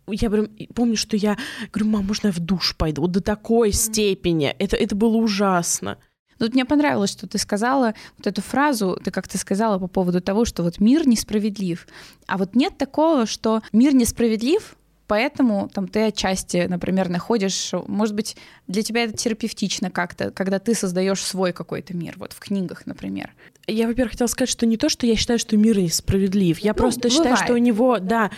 я 0.08 0.30
прям 0.30 0.48
помню, 0.74 0.96
что 0.96 1.16
я 1.16 1.36
говорю, 1.72 1.90
мам, 1.90 2.06
можно 2.06 2.26
я 2.26 2.32
в 2.32 2.40
душ 2.40 2.76
пойду? 2.76 3.02
Вот 3.02 3.12
до 3.12 3.20
такой 3.20 3.70
mm. 3.70 3.72
степени. 3.72 4.54
Это, 4.58 4.76
это 4.76 4.96
было 4.96 5.16
ужасно. 5.16 5.96
Тут 6.42 6.54
мне 6.54 6.64
понравилось, 6.64 7.12
что 7.12 7.28
ты 7.28 7.38
сказала 7.38 7.94
вот 8.18 8.26
эту 8.26 8.42
фразу, 8.42 8.98
ты 9.04 9.12
как 9.12 9.28
ты 9.28 9.38
сказала 9.38 9.78
по 9.78 9.86
поводу 9.86 10.20
того, 10.20 10.44
что 10.44 10.64
вот 10.64 10.80
мир 10.80 11.06
несправедлив. 11.06 11.86
А 12.26 12.36
вот 12.36 12.56
нет 12.56 12.76
такого, 12.76 13.26
что 13.26 13.62
мир 13.72 13.94
несправедлив, 13.94 14.74
поэтому 15.06 15.70
там 15.72 15.86
ты 15.86 16.06
отчасти, 16.06 16.66
например, 16.68 17.08
находишь, 17.10 17.70
может 17.86 18.16
быть, 18.16 18.36
для 18.66 18.82
тебя 18.82 19.04
это 19.04 19.16
терапевтично 19.16 19.88
как-то, 19.88 20.32
когда 20.32 20.58
ты 20.58 20.74
создаешь 20.74 21.22
свой 21.22 21.52
какой-то 21.52 21.96
мир, 21.96 22.14
вот 22.16 22.32
в 22.32 22.40
книгах, 22.40 22.86
например. 22.86 23.32
Я, 23.68 23.86
во-первых, 23.86 24.12
хотела 24.12 24.26
сказать, 24.26 24.48
что 24.48 24.66
не 24.66 24.76
то, 24.76 24.88
что 24.88 25.06
я 25.06 25.14
считаю, 25.14 25.38
что 25.38 25.56
мир 25.56 25.78
несправедлив. 25.78 26.58
Я 26.58 26.72
ну, 26.72 26.78
просто 26.78 27.08
бывает. 27.08 27.12
считаю, 27.12 27.36
что 27.36 27.54
у 27.54 27.58
него, 27.58 27.98
да, 28.00 28.30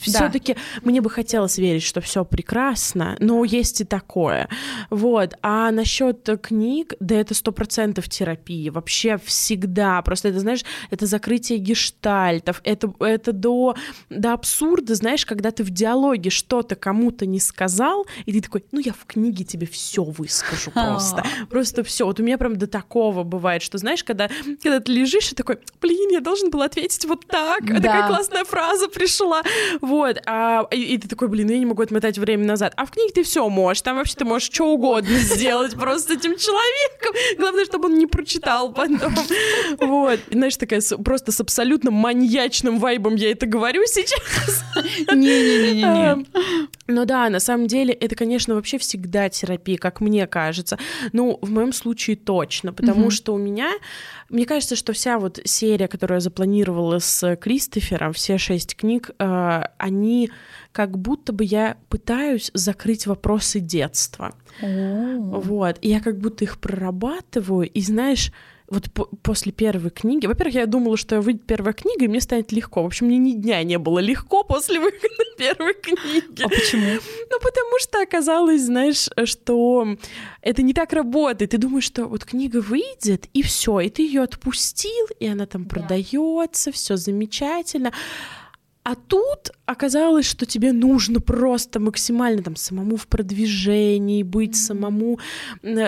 все-таки 0.00 0.54
да. 0.54 0.60
мне 0.84 1.00
бы 1.00 1.10
хотелось 1.10 1.58
верить, 1.58 1.82
что 1.82 2.00
все 2.00 2.24
прекрасно, 2.24 3.16
но 3.18 3.44
есть 3.44 3.80
и 3.80 3.84
такое. 3.84 4.48
Вот. 4.90 5.34
А 5.42 5.72
насчет 5.72 6.28
книг, 6.42 6.94
да, 7.00 7.16
это 7.16 7.34
сто 7.34 7.50
процентов 7.50 8.08
терапия. 8.08 8.70
Вообще 8.70 9.18
всегда. 9.24 10.00
Просто 10.02 10.28
это, 10.28 10.38
знаешь, 10.38 10.64
это 10.90 11.06
закрытие 11.06 11.58
гештальтов. 11.58 12.60
Это, 12.62 12.92
это 13.00 13.32
до, 13.32 13.74
до 14.10 14.32
абсурда, 14.32 14.94
знаешь, 14.94 15.26
когда 15.26 15.50
ты 15.50 15.64
в 15.64 15.70
диалоге 15.70 16.30
что-то 16.30 16.76
кому-то 16.76 17.26
не 17.26 17.40
сказал, 17.40 18.06
и 18.26 18.32
ты 18.32 18.40
такой, 18.40 18.64
ну 18.70 18.78
я 18.78 18.92
в 18.92 19.06
книге 19.06 19.44
тебе 19.44 19.66
все 19.66 20.04
выскажу 20.04 20.70
просто. 20.74 21.24
Просто 21.50 21.82
все. 21.82 22.06
Вот 22.06 22.20
у 22.20 22.22
меня 22.22 22.38
прям 22.38 22.56
до 22.56 22.68
такого 22.68 23.24
бывает, 23.24 23.62
что, 23.62 23.78
знаешь, 23.78 24.04
когда 24.04 24.28
когда 24.68 24.80
ты 24.80 24.92
лежишь 24.92 25.32
и 25.32 25.34
такой, 25.34 25.58
блин, 25.80 26.10
я 26.10 26.20
должен 26.20 26.50
был 26.50 26.60
ответить 26.60 27.06
вот 27.06 27.26
так, 27.26 27.64
да. 27.64 27.80
такая 27.80 28.06
классная 28.06 28.44
фраза 28.44 28.88
пришла, 28.88 29.42
вот, 29.80 30.18
а, 30.26 30.68
и, 30.70 30.94
и 30.94 30.98
ты 30.98 31.08
такой, 31.08 31.28
блин, 31.28 31.46
ну 31.46 31.54
я 31.54 31.58
не 31.58 31.64
могу 31.64 31.80
отмотать 31.80 32.18
время 32.18 32.44
назад, 32.44 32.74
а 32.76 32.84
в 32.84 32.90
книге 32.90 33.14
ты 33.14 33.22
все 33.22 33.48
можешь, 33.48 33.80
там 33.80 33.96
вообще 33.96 34.14
ты 34.14 34.26
можешь 34.26 34.50
что 34.52 34.66
угодно 34.66 35.16
сделать 35.18 35.74
просто 35.74 36.14
этим 36.14 36.36
человеком, 36.36 37.14
главное, 37.38 37.64
чтобы 37.64 37.86
он 37.86 37.98
не 37.98 38.06
прочитал 38.06 38.70
потом, 38.74 39.14
вот, 39.80 40.20
и, 40.28 40.34
знаешь, 40.34 40.56
такая 40.56 40.82
просто 41.02 41.32
с 41.32 41.40
абсолютно 41.40 41.90
маньячным 41.90 42.78
вайбом 42.78 43.14
я 43.14 43.32
это 43.32 43.46
говорю 43.46 43.84
сейчас. 43.86 44.64
Не-не-не-не. 45.14 46.26
Ну 46.88 47.04
да, 47.04 47.28
на 47.28 47.40
самом 47.40 47.66
деле 47.66 47.94
это, 47.94 48.14
конечно, 48.14 48.54
вообще 48.54 48.78
всегда 48.78 49.28
терапия, 49.28 49.78
как 49.78 50.00
мне 50.00 50.26
кажется. 50.26 50.78
Ну, 51.12 51.38
в 51.42 51.50
моем 51.50 51.72
случае 51.72 52.16
точно, 52.16 52.72
потому 52.72 53.10
что 53.10 53.34
у 53.34 53.38
меня 53.38 53.70
мне 54.28 54.44
кажется, 54.44 54.76
что 54.76 54.92
вся 54.92 55.18
вот 55.18 55.40
серия, 55.44 55.88
которую 55.88 56.16
я 56.16 56.20
запланировала 56.20 56.98
с 56.98 57.36
Кристофером, 57.36 58.12
все 58.12 58.36
шесть 58.36 58.76
книг, 58.76 59.10
э, 59.18 59.62
они 59.78 60.30
как 60.72 60.98
будто 60.98 61.32
бы 61.32 61.44
я 61.44 61.78
пытаюсь 61.88 62.50
закрыть 62.52 63.06
вопросы 63.06 63.60
детства. 63.60 64.34
Oh. 64.62 65.40
Вот. 65.40 65.78
И 65.80 65.88
я 65.88 66.00
как 66.00 66.18
будто 66.18 66.44
их 66.44 66.58
прорабатываю, 66.58 67.68
и 67.68 67.80
знаешь, 67.80 68.32
вот 68.70 68.90
по 68.92 69.06
после 69.22 69.52
первой 69.52 69.90
книги, 69.90 70.26
во-первых, 70.26 70.54
я 70.54 70.66
думала, 70.66 70.96
что 70.96 71.20
выйдет 71.20 71.46
первая 71.46 71.72
книга, 71.72 72.04
и 72.04 72.08
мне 72.08 72.20
станет 72.20 72.52
легко. 72.52 72.82
В 72.82 72.86
общем, 72.86 73.06
мне 73.06 73.18
ни 73.18 73.32
дня 73.32 73.62
не 73.62 73.78
было 73.78 73.98
легко 73.98 74.42
после 74.42 74.78
выхода 74.80 75.24
первой 75.38 75.74
книги. 75.74 76.42
А 76.42 76.48
почему? 76.48 77.00
Ну, 77.30 77.38
потому 77.40 77.78
что 77.80 78.02
оказалось, 78.02 78.62
знаешь, 78.62 79.08
что 79.24 79.96
это 80.42 80.62
не 80.62 80.74
так 80.74 80.92
работает. 80.92 81.52
Ты 81.52 81.58
думаешь, 81.58 81.84
что 81.84 82.06
вот 82.06 82.24
книга 82.24 82.60
выйдет, 82.60 83.28
и 83.32 83.42
все, 83.42 83.80
и 83.80 83.88
ты 83.88 84.02
ее 84.02 84.22
отпустил, 84.22 85.06
и 85.18 85.26
она 85.26 85.46
там 85.46 85.64
да. 85.64 85.70
продается, 85.70 86.70
все 86.72 86.96
замечательно. 86.96 87.92
А 88.88 88.94
тут 88.94 89.50
оказалось, 89.66 90.24
что 90.24 90.46
тебе 90.46 90.72
нужно 90.72 91.20
просто 91.20 91.78
максимально 91.78 92.42
там 92.42 92.56
самому 92.56 92.96
в 92.96 93.06
продвижении 93.06 94.22
быть, 94.22 94.56
самому 94.56 95.18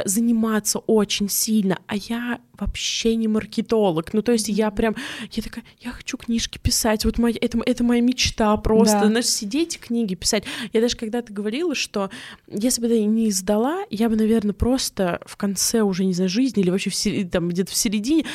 заниматься 0.05 0.81
очень 0.81 1.31
сильно. 1.31 1.79
А 1.87 1.97
я 1.97 2.41
вообще 2.59 3.17
не 3.17 3.27
маркетолог. 3.27 4.13
Ну, 4.13 4.21
то 4.21 4.33
есть 4.33 4.51
я 4.51 4.71
прям, 4.71 4.97
я 5.33 5.43
такая, 5.43 5.65
я 5.81 5.93
хочу 5.93 6.19
книжки 6.19 6.59
писать. 6.59 7.07
Вот 7.07 7.17
моя, 7.17 7.37
это, 7.41 7.59
это 7.65 7.83
моя 7.85 8.03
мечта 8.03 8.55
просто. 8.59 9.01
Да. 9.01 9.07
Знаешь, 9.07 9.29
сидеть 9.29 9.81
книги 9.81 10.15
писать. 10.15 10.45
Я 10.75 10.83
даже 10.83 10.99
когда-то 10.99 11.33
говорила, 11.33 11.75
что 11.75 12.11
если 12.49 12.83
бы 12.83 12.95
я 12.95 13.07
не 13.07 13.31
издала, 13.31 13.79
я 13.89 14.11
бы, 14.11 14.17
наверное, 14.17 14.53
просто 14.53 15.23
в 15.25 15.39
конце 15.39 15.81
уже, 15.81 16.05
не 16.05 16.13
знаю, 16.13 16.29
жизни 16.29 16.63
или 16.63 16.69
вообще 16.69 16.91
в, 16.91 17.31
там 17.31 17.49
где-то 17.49 17.73
в 17.73 17.77
середине 17.77 18.27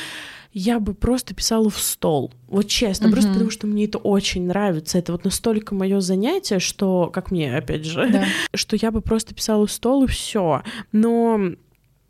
я 0.58 0.80
бы 0.80 0.94
просто 0.94 1.34
писала 1.34 1.68
в 1.68 1.78
стол. 1.78 2.32
Вот 2.48 2.66
честно, 2.66 3.08
mm-hmm. 3.08 3.12
просто 3.12 3.30
потому 3.30 3.50
что 3.50 3.66
мне 3.66 3.84
это 3.84 3.98
очень 3.98 4.46
нравится. 4.46 4.96
Это 4.96 5.12
вот 5.12 5.22
настолько 5.22 5.74
мое 5.74 6.00
занятие, 6.00 6.60
что, 6.60 7.10
как 7.12 7.30
мне, 7.30 7.54
опять 7.54 7.84
же, 7.84 8.08
да. 8.10 8.24
что 8.54 8.74
я 8.74 8.90
бы 8.90 9.02
просто 9.02 9.34
писала 9.34 9.66
в 9.66 9.70
стол 9.70 10.04
и 10.04 10.06
все. 10.06 10.62
Но 10.92 11.38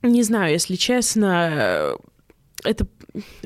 не 0.03 0.23
знаю, 0.23 0.53
если 0.53 0.77
честно, 0.77 1.97
это 2.63 2.87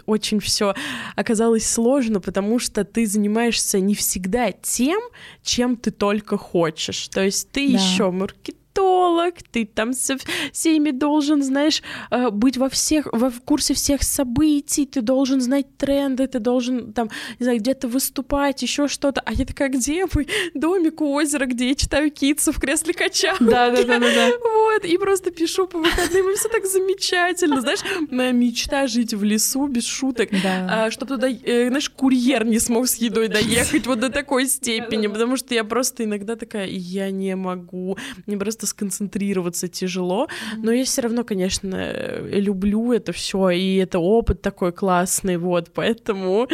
очень 0.05 0.39
все 0.39 0.75
оказалось 1.17 1.67
сложно, 1.67 2.21
потому 2.21 2.59
что 2.59 2.85
ты 2.85 3.07
занимаешься 3.07 3.81
не 3.81 3.95
всегда 3.95 4.53
тем, 4.53 5.01
чем 5.43 5.79
ты 5.79 5.93
только 5.93 6.37
хочешь. 6.37 7.09
То 7.09 7.25
есть 7.25 7.51
ты 7.53 7.73
да. 7.73 7.79
еще 7.79 8.11
маркетолог 8.11 8.60
маркетолог, 8.75 9.35
ты 9.51 9.65
там 9.67 9.93
со 9.93 10.17
всеми 10.53 10.91
должен, 10.91 11.43
знаешь, 11.43 11.83
э, 12.11 12.31
быть 12.31 12.57
во 12.57 12.69
всех, 12.69 13.07
во, 13.13 13.31
в 13.31 13.41
курсе 13.41 13.75
всех 13.75 14.03
событий, 14.03 14.87
ты 14.87 15.01
должен 15.03 15.41
знать 15.41 15.67
тренды, 15.77 16.27
ты 16.27 16.39
должен 16.39 16.93
там, 16.93 17.11
не 17.39 17.45
знаю, 17.45 17.59
где-то 17.59 17.89
выступать, 17.89 18.63
еще 18.63 18.89
что-то. 18.89 19.21
А 19.25 19.33
я 19.33 19.45
такая, 19.45 19.69
где 19.69 20.07
мой 20.15 20.29
домик 20.55 21.01
у 21.01 21.13
озера, 21.13 21.47
где 21.47 21.69
я 21.69 21.75
читаю 21.75 22.11
Китсу 22.11 22.53
в 22.53 22.61
кресле 22.61 22.95
качалки? 22.95 23.45
Да, 23.45 23.71
да, 23.71 23.85
да, 23.85 23.99
да, 23.99 24.15
да. 24.15 24.31
Вот, 24.43 24.85
и 24.85 24.97
просто 24.99 25.31
пишу 25.31 25.67
по 25.67 25.79
выходным, 25.79 26.31
и 26.31 26.35
все 26.35 26.49
так 26.49 26.67
замечательно. 26.67 27.61
Знаешь, 27.61 27.81
моя 28.11 28.33
мечта 28.33 28.87
жить 28.87 29.15
в 29.15 29.25
лесу 29.25 29.67
без 29.67 29.87
шуток, 29.87 30.31
Да. 30.43 30.67
а, 30.87 30.91
чтобы 30.91 31.15
туда, 31.15 31.29
э, 31.29 31.69
знаешь, 31.69 31.91
курьер 31.91 32.45
не 32.45 32.59
смог 32.59 32.89
с 32.89 32.97
едой 32.97 33.29
доехать 33.29 33.87
вот 33.87 34.01
до 34.01 34.11
такой 34.11 34.47
степени, 34.47 35.07
потому 35.07 35.37
что 35.37 35.55
я 35.55 35.65
просто 35.65 36.05
иногда 36.05 36.37
такая, 36.37 36.67
я 36.67 37.11
не 37.11 37.37
могу, 37.37 37.99
мне 38.27 38.37
просто 38.37 38.60
сконцентрироваться 38.67 39.69
тяжело, 39.69 40.29
но 40.57 40.73
я 40.73 40.85
все 40.85 41.03
равно, 41.03 41.25
конечно, 41.25 41.77
э, 41.77 42.41
люблю 42.41 42.93
это 42.93 43.13
все, 43.13 43.51
и 43.51 43.77
это 43.77 43.99
опыт 43.99 44.43
такой 44.43 44.73
классный, 44.73 45.37
вот, 45.37 45.73
поэтому 45.75 46.49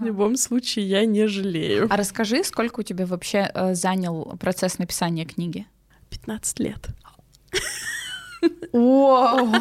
в 0.00 0.04
любом 0.04 0.36
случае 0.36 0.88
я 0.88 1.04
не 1.04 1.26
жалею. 1.26 1.86
А 1.90 1.96
расскажи, 1.96 2.44
сколько 2.44 2.80
у 2.80 2.82
тебя 2.82 3.06
вообще 3.06 3.50
э, 3.52 3.74
занял 3.74 4.36
процесс 4.40 4.78
написания 4.78 5.24
книги? 5.24 5.66
15 6.10 6.60
лет. 6.60 6.88
Вау! 8.72 9.52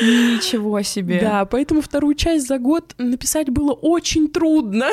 Ничего 0.00 0.82
себе! 0.82 1.20
Да, 1.20 1.44
поэтому 1.44 1.80
вторую 1.80 2.14
часть 2.14 2.46
за 2.46 2.58
год 2.58 2.94
написать 2.98 3.50
было 3.50 3.72
очень 3.72 4.28
трудно. 4.28 4.86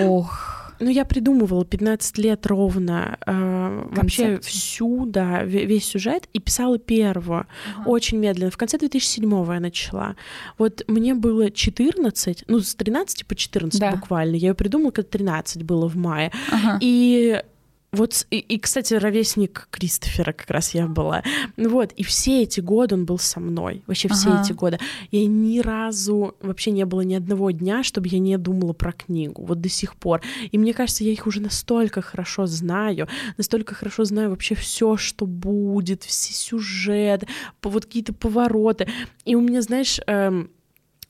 Ох. 0.00 0.57
Ну, 0.80 0.90
я 0.90 1.04
придумывала 1.04 1.64
15 1.64 2.18
лет 2.18 2.46
ровно 2.46 3.18
э, 3.26 3.86
вообще 3.90 4.38
всю, 4.40 5.06
да, 5.06 5.42
ве- 5.44 5.64
весь 5.66 5.84
сюжет 5.86 6.28
и 6.32 6.38
писала 6.40 6.78
первую 6.78 7.46
очень 7.86 8.18
медленно. 8.18 8.50
В 8.50 8.56
конце 8.56 8.78
2007 8.78 9.52
я 9.54 9.60
начала. 9.60 10.14
Вот 10.56 10.84
мне 10.86 11.14
было 11.14 11.50
14, 11.50 12.44
ну, 12.48 12.60
с 12.60 12.74
13 12.74 13.26
по 13.26 13.34
14 13.34 13.80
Да. 13.80 13.90
буквально. 13.92 14.36
Я 14.36 14.48
ее 14.48 14.54
придумала, 14.54 14.90
когда 14.90 15.10
13 15.10 15.62
было 15.64 15.88
в 15.88 15.96
мае. 15.96 16.30
Ага. 16.52 16.78
И 16.80 17.42
вот, 17.90 18.26
и, 18.30 18.38
и, 18.38 18.58
кстати, 18.58 18.94
ровесник 18.94 19.66
Кристофера 19.70 20.32
как 20.32 20.50
раз 20.50 20.74
я 20.74 20.86
была. 20.86 21.22
Вот, 21.56 21.92
и 21.92 22.02
все 22.02 22.42
эти 22.42 22.60
годы 22.60 22.96
он 22.96 23.06
был 23.06 23.18
со 23.18 23.40
мной. 23.40 23.82
Вообще 23.86 24.08
все 24.08 24.30
Ага. 24.30 24.42
эти 24.42 24.52
годы. 24.52 24.78
Я 25.10 25.24
ни 25.26 25.60
разу, 25.60 26.36
вообще 26.42 26.70
не 26.70 26.84
было 26.84 27.00
ни 27.00 27.14
одного 27.14 27.50
дня, 27.50 27.82
чтобы 27.82 28.08
я 28.08 28.18
не 28.18 28.36
думала 28.36 28.74
про 28.74 28.92
книгу. 28.92 29.44
Вот 29.44 29.60
до 29.62 29.70
сих 29.70 29.96
пор. 29.96 30.20
И 30.50 30.58
мне 30.58 30.74
кажется, 30.74 31.02
я 31.02 31.12
их 31.12 31.26
уже 31.26 31.40
настолько 31.40 32.02
хорошо 32.02 32.44
знаю, 32.46 33.08
настолько 33.38 33.74
хорошо 33.74 34.04
знаю 34.04 34.30
вообще 34.30 34.54
все, 34.54 34.98
что 34.98 35.24
будет, 35.24 36.02
все 36.04 36.34
сюжеты, 36.34 37.26
вот 37.62 37.86
какие-то 37.86 38.12
повороты. 38.12 38.86
И 39.24 39.34
у 39.34 39.40
меня, 39.40 39.62
знаешь, 39.62 39.98
эм, 40.06 40.50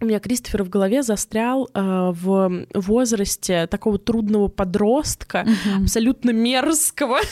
у 0.00 0.04
меня 0.04 0.20
Кристофер 0.20 0.62
в 0.62 0.68
голове 0.68 1.02
застрял 1.02 1.68
э, 1.74 1.80
в 2.14 2.66
возрасте 2.74 3.66
такого 3.66 3.98
трудного 3.98 4.48
подростка, 4.48 5.44
Мгм. 5.44 5.82
абсолютно 5.84 6.30
мерзкого. 6.30 7.18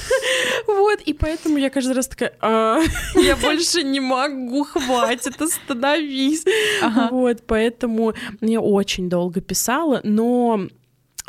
Вот, 0.66 1.00
и 1.02 1.12
поэтому 1.12 1.58
я 1.58 1.70
каждый 1.70 1.92
раз 1.94 2.08
такая, 2.08 2.32
«А, 2.40 2.80
я 3.14 3.36
больше 3.36 3.82
не 3.84 4.00
могу, 4.00 4.64
хватит, 4.64 5.40
остановись. 5.40 6.44
Ага. 6.82 7.08
Вот, 7.12 7.42
поэтому 7.46 8.14
я 8.40 8.60
очень 8.60 9.08
долго 9.08 9.40
писала, 9.40 10.00
но 10.02 10.66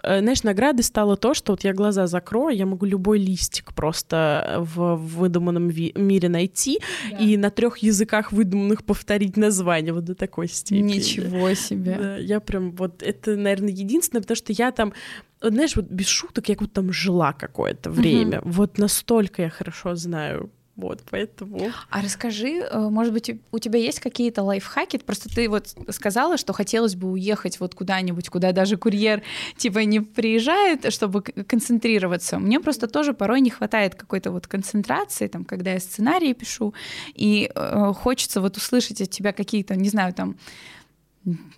знаешь, 0.03 0.43
наградой 0.43 0.83
стало 0.83 1.15
то, 1.17 1.33
что 1.33 1.53
вот 1.53 1.63
я 1.63 1.73
глаза 1.73 2.07
закрою, 2.07 2.55
я 2.55 2.65
могу 2.65 2.85
любой 2.85 3.19
листик 3.19 3.73
просто 3.73 4.57
в 4.59 4.95
выдуманном 4.95 5.69
ви- 5.69 5.93
мире 5.95 6.29
найти 6.29 6.79
и 7.19 7.37
на 7.37 7.49
трех 7.49 7.79
языках 7.79 8.31
выдуманных 8.31 8.83
повторить 8.83 9.37
название 9.37 9.93
вот 9.93 10.05
до 10.05 10.15
такой 10.15 10.47
степени. 10.47 10.95
Ничего 10.95 11.53
себе. 11.53 11.97
Да, 11.99 12.17
я 12.17 12.39
прям 12.39 12.71
вот 12.71 13.03
это, 13.03 13.35
наверное, 13.35 13.69
единственное, 13.71 14.21
потому 14.21 14.35
что 14.35 14.53
я 14.53 14.71
там, 14.71 14.93
вот 15.41 15.53
знаешь, 15.53 15.75
вот 15.75 15.85
без 15.89 16.07
шуток 16.07 16.49
я 16.49 16.55
как 16.55 16.61
будто 16.67 16.81
там 16.81 16.93
жила 16.93 17.33
какое-то 17.33 17.89
время. 17.89 18.41
Вот 18.43 18.77
настолько 18.77 19.41
я 19.41 19.49
хорошо 19.49 19.95
знаю. 19.95 20.49
Вот, 20.77 21.01
поэтому... 21.09 21.71
А 21.89 22.01
расскажи, 22.03 22.59
э, 22.59 22.77
может 22.89 23.11
быть, 23.11 23.31
у- 23.51 23.57
тебя 23.59 23.79
есть 23.79 23.99
какие-то 23.99 24.43
лайфхаки? 24.43 24.97
Просто 24.99 25.27
ты 25.27 25.49
вот 25.49 25.75
сказала, 25.89 26.37
что 26.37 26.53
хотелось 26.53 26.93
бы 26.95 27.11
уехать 27.11 27.59
вот 27.59 27.73
куда-нибудь, 27.73 28.29
куда 28.29 28.51
даже 28.51 28.77
курьер 28.77 29.23
типа 29.57 29.79
не 29.79 30.01
приезжает, 30.01 30.93
чтобы 30.93 31.23
концентрироваться. 31.23 32.37
Мне 32.37 32.59
просто 32.59 32.87
тоже 32.87 33.13
порой 33.13 33.41
не 33.41 33.49
хватает 33.49 33.95
какой-то 33.95 34.29
вот 34.31 34.45
концентрации, 34.45 35.27
там, 35.27 35.45
когда 35.45 35.71
я 35.73 35.79
сценарии 35.79 36.33
пишу, 36.33 36.75
и 37.15 37.51
э, 37.55 37.93
хочется 37.95 38.39
вот 38.39 38.55
услышать 38.55 39.01
от 39.01 39.09
тебя 39.09 39.33
какие-то, 39.33 39.75
не 39.75 39.89
знаю, 39.89 40.13
там, 40.13 40.37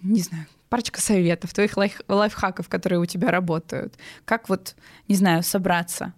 не 0.02 0.22
знаю, 0.22 0.46
парочка 0.70 1.02
советов, 1.02 1.54
твоих 1.54 1.76
лайф- 1.76 2.02
лайфхаков, 2.08 2.70
которые 2.70 3.00
у 3.02 3.06
тебя 3.06 3.32
работают. 3.32 3.96
Как 4.24 4.48
вот, 4.48 4.76
не 5.10 5.16
знаю, 5.16 5.44
собраться? 5.44 6.14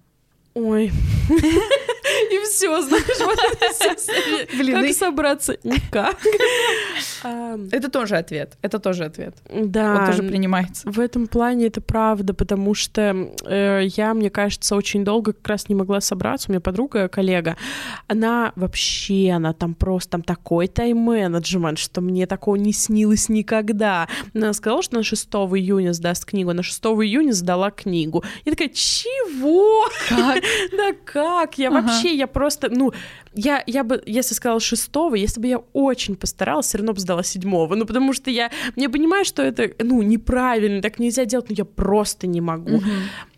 Ой. 0.54 0.92
И 2.30 2.40
все, 2.46 2.82
знаешь, 2.82 3.20
вот 3.20 3.40
это 3.40 3.74
все. 3.98 4.48
Блин, 4.58 4.76
Как 4.76 4.86
и- 4.86 4.94
собраться? 4.94 5.58
Никак. 5.64 6.18
Это 7.24 7.90
тоже 7.90 8.18
ответ. 8.18 8.58
Это 8.62 8.80
тоже 8.80 9.06
ответ. 9.06 9.36
Да. 9.50 9.96
Вот 9.96 10.06
тоже 10.08 10.24
принимается. 10.24 10.90
В 10.90 11.00
этом 11.00 11.28
плане 11.28 11.68
это 11.68 11.82
правда, 11.82 12.34
потому 12.34 12.74
что 12.74 13.30
э, 13.46 13.82
я, 13.96 14.14
мне 14.14 14.30
кажется, 14.30 14.76
очень 14.76 15.04
долго 15.04 15.34
как 15.34 15.48
раз 15.48 15.70
не 15.70 15.76
могла 15.76 16.02
собраться. 16.02 16.50
У 16.50 16.52
меня 16.52 16.62
подруга, 16.62 17.08
коллега, 17.08 17.58
она 18.08 18.52
вообще, 18.56 19.32
она 19.32 19.54
там 19.54 19.74
просто 19.76 20.12
там 20.12 20.24
такой 20.24 20.68
тайм-менеджмент, 20.68 21.78
что 21.80 22.02
мне 22.02 22.28
такого 22.28 22.58
не 22.58 22.74
снилось 22.74 23.30
никогда. 23.30 24.10
Она 24.36 24.52
сказала, 24.52 24.82
что 24.84 24.98
на 24.98 25.04
6 25.04 25.26
июня 25.28 25.94
сдаст 25.94 26.26
книгу, 26.26 26.52
на 26.52 26.64
6 26.64 26.80
июня 26.84 27.32
сдала 27.32 27.72
книгу. 27.72 28.24
Я 28.44 28.52
такая, 28.52 28.70
чего? 28.70 29.88
Как? 30.10 30.44
Да 30.72 30.94
как? 31.06 31.58
Я 31.58 31.72
вообще, 31.72 32.11
я 32.16 32.28
просто, 32.28 32.70
ну, 32.70 32.94
я, 33.34 33.64
я 33.66 33.84
бы, 33.84 34.02
если 34.06 34.34
сказала 34.34 34.60
шестого, 34.60 35.16
если 35.16 35.40
бы 35.40 35.48
я 35.48 35.60
очень 35.74 36.16
постаралась, 36.16 36.68
все 36.68 36.78
равно 36.78 36.94
бы 36.94 37.00
сдала 37.00 37.24
седьмого. 37.24 37.76
Ну, 37.76 37.86
потому 37.86 38.14
что 38.14 38.30
я, 38.30 38.52
я 38.76 38.90
понимаю, 38.90 39.26
что 39.26 39.42
это, 39.42 39.72
ну, 39.80 40.02
неправильно, 40.02 40.82
так 40.82 41.00
нельзя 41.00 41.26
делать, 41.26 41.50
но 41.50 41.56
я 41.58 41.66
просто 41.66 42.28
не 42.28 42.42
могу. 42.42 42.82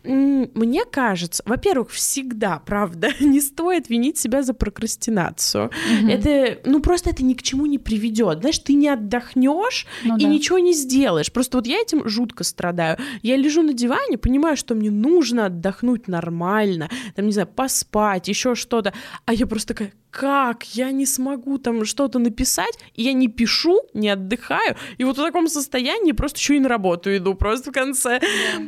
Мне 0.03 0.83
кажется, 0.83 1.43
во-первых, 1.45 1.91
всегда, 1.91 2.59
правда, 2.65 3.09
не 3.21 3.39
стоит 3.39 3.89
винить 3.89 4.17
себя 4.17 4.43
за 4.43 4.53
прокрастинацию. 4.53 5.71
Мгм. 6.01 6.09
Это, 6.09 6.59
ну, 6.65 6.81
просто 6.81 7.11
это 7.11 7.23
ни 7.23 7.33
к 7.33 7.41
чему 7.41 7.67
не 7.67 7.77
приведет. 7.77 8.39
Знаешь, 8.39 8.59
ты 8.59 8.73
не 8.73 8.89
отдохнешь 8.89 9.87
Ну 10.03 10.17
и 10.17 10.23
да. 10.23 10.27
ничего 10.27 10.59
не 10.59 10.73
сделаешь. 10.73 11.31
Просто 11.31 11.57
вот 11.57 11.67
я 11.67 11.79
этим 11.79 12.07
жутко 12.07 12.43
страдаю. 12.43 12.97
Я 13.21 13.37
лежу 13.37 13.61
на 13.61 13.73
диване, 13.73 14.17
понимаю, 14.17 14.57
что 14.57 14.75
мне 14.75 14.91
нужно 14.91 15.45
отдохнуть 15.45 16.07
нормально, 16.07 16.89
там, 17.15 17.25
не 17.25 17.31
знаю, 17.31 17.47
поспать, 17.47 18.27
еще 18.27 18.55
что-то. 18.55 18.93
А 19.25 19.33
я 19.33 19.47
просто 19.47 19.73
такая, 19.83 19.93
как? 20.11 20.63
Я 20.75 20.91
не 20.91 21.05
смогу 21.05 21.57
там 21.57 21.85
что-то 21.85 22.19
написать, 22.19 22.77
и 22.93 23.03
я 23.03 23.13
не 23.13 23.27
пишу, 23.27 23.81
не 23.93 24.09
отдыхаю, 24.09 24.75
и 24.97 25.03
вот 25.03 25.17
в 25.17 25.21
таком 25.21 25.47
состоянии 25.47 26.11
просто 26.11 26.37
еще 26.37 26.55
и 26.55 26.59
на 26.59 26.69
работу 26.69 27.15
иду 27.15 27.33
просто 27.33 27.71
в 27.71 27.73
конце. 27.73 28.21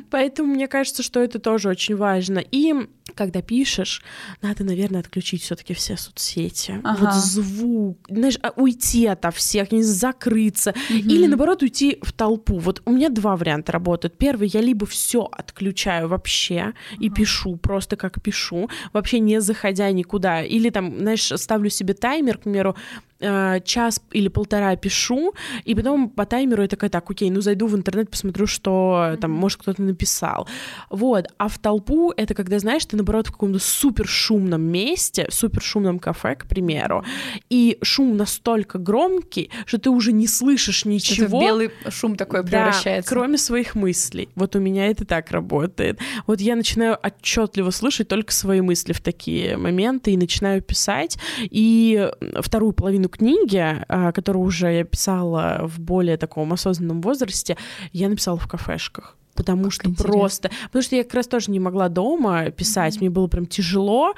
Поэтому 0.10 0.54
мне 0.54 0.68
кажется, 0.68 1.04
что 1.04 1.20
это 1.20 1.40
тоже 1.40 1.70
очень 1.70 1.96
важно. 1.96 2.40
И 2.40 2.74
когда 3.16 3.42
пишешь, 3.42 4.04
надо, 4.42 4.64
наверное, 4.64 5.00
отключить 5.00 5.42
все-таки 5.44 5.74
все 5.74 5.98
соцсети. 5.98 6.80
Ага. 6.84 7.06
Вот 7.06 7.14
звук, 7.14 7.98
знаешь, 8.10 8.38
а, 8.42 8.52
уйти 8.56 9.08
ото 9.08 9.32
всех, 9.32 9.72
не 9.72 9.84
закрыться. 9.84 10.74
Мгм. 10.90 11.10
Или 11.10 11.28
наоборот 11.28 11.64
уйти 11.64 11.98
в 12.02 12.12
толпу. 12.12 12.60
Вот 12.60 12.82
у 12.86 12.92
меня 12.92 13.10
два 13.10 13.36
варианта 13.36 13.72
работают. 13.72 14.18
Первый, 14.18 14.50
я 14.54 14.62
либо 14.62 14.86
все 14.86 15.28
отключаю 15.32 16.08
вообще 16.08 16.74
и 17.00 17.10
пишу 17.10 17.56
просто 17.56 17.96
как 17.96 18.22
пишу, 18.22 18.70
вообще 18.94 19.20
не 19.20 19.42
заходя 19.42 19.92
никуда. 19.92 20.44
Или 20.44 20.70
там, 20.70 21.00
знаешь, 21.00 21.32
ставлю 21.36 21.70
себе 21.70 21.94
таймер, 21.94 22.38
к 22.38 22.42
примеру, 22.42 22.76
э, 23.26 23.62
час 23.66 24.02
или 24.12 24.28
полтора 24.28 24.76
пишу, 24.76 25.34
и 25.64 25.76
потом 25.76 26.10
по 26.10 26.26
таймеру 26.26 26.62
я 26.62 26.68
такая, 26.68 26.90
так, 26.90 27.10
окей, 27.10 27.30
ну 27.30 27.42
зайду 27.42 27.68
в 27.68 27.76
интернет, 27.76 28.10
посмотрю, 28.10 28.48
что 28.48 29.18
там, 29.20 29.32
может, 29.32 29.62
кто-то 29.62 29.82
написал. 29.82 30.48
Вот. 30.90 31.28
А 31.38 31.48
в 31.48 31.58
толпу 31.58 32.14
это 32.16 32.34
когда, 32.34 32.60
знаешь, 32.60 32.86
ты, 32.86 32.96
наоборот, 32.98 33.28
в 33.28 33.32
каком-то 33.32 33.60
супер 33.60 34.08
шумном 34.08 34.62
месте, 34.62 35.28
супер 35.30 35.62
шумном 35.62 36.00
кафе, 36.00 36.36
к 36.36 36.46
примеру, 36.48 37.04
и 37.50 37.78
шум 37.82 38.18
настолько 38.18 38.78
громкий, 38.80 39.50
что 39.66 39.78
ты 39.78 39.90
уже 39.90 40.12
не 40.12 40.28
слышишь 40.28 40.82
Это 40.82 40.90
в 40.90 40.94
ничего. 40.94 41.42
белый 41.42 41.72
шум 41.90 42.16
такой 42.16 42.44
Да, 42.44 42.50
превращается. 42.50 43.10
кроме 43.10 43.38
своих 43.38 43.76
мыслей. 43.76 44.30
Вот 44.36 44.56
у 44.56 44.60
меня 44.60 44.88
это 44.88 45.06
так 45.06 45.32
работает. 45.32 46.00
Вот 46.28 46.42
я 46.42 46.56
начинаю 46.56 46.98
отчетливо 47.02 47.72
слышать 47.72 48.08
только 48.08 48.32
свои 48.34 48.62
мысли 48.62 48.94
в 48.94 49.02
такие 49.02 49.58
моменты 49.58 50.12
и 50.12 50.18
начинаю 50.18 50.62
писать. 50.62 51.18
И 51.42 52.10
вторую 52.42 52.74
половину 52.74 53.10
книги, 53.18 53.58
а, 53.88 54.12
которую 54.12 54.46
уже 54.46 54.72
я 54.72 54.84
писала 54.84 55.62
в 55.64 55.80
более 55.80 56.18
таком 56.18 56.54
осознанном 56.54 57.02
возрасте, 57.02 57.58
я 57.92 58.10
написала 58.10 58.38
в 58.38 58.48
кафешках. 58.48 59.16
Потому 59.36 59.70
что 59.70 59.90
интересно. 59.90 60.14
просто... 60.14 60.52
Потому 60.66 60.82
что 60.82 60.96
я 60.96 61.04
как 61.04 61.14
раз 61.14 61.28
тоже 61.28 61.52
не 61.52 61.60
могла 61.60 61.90
дома 61.90 62.52
писать, 62.52 63.00
мне 63.02 63.10
было 63.10 63.28
прям 63.28 63.46
тяжело. 63.46 64.14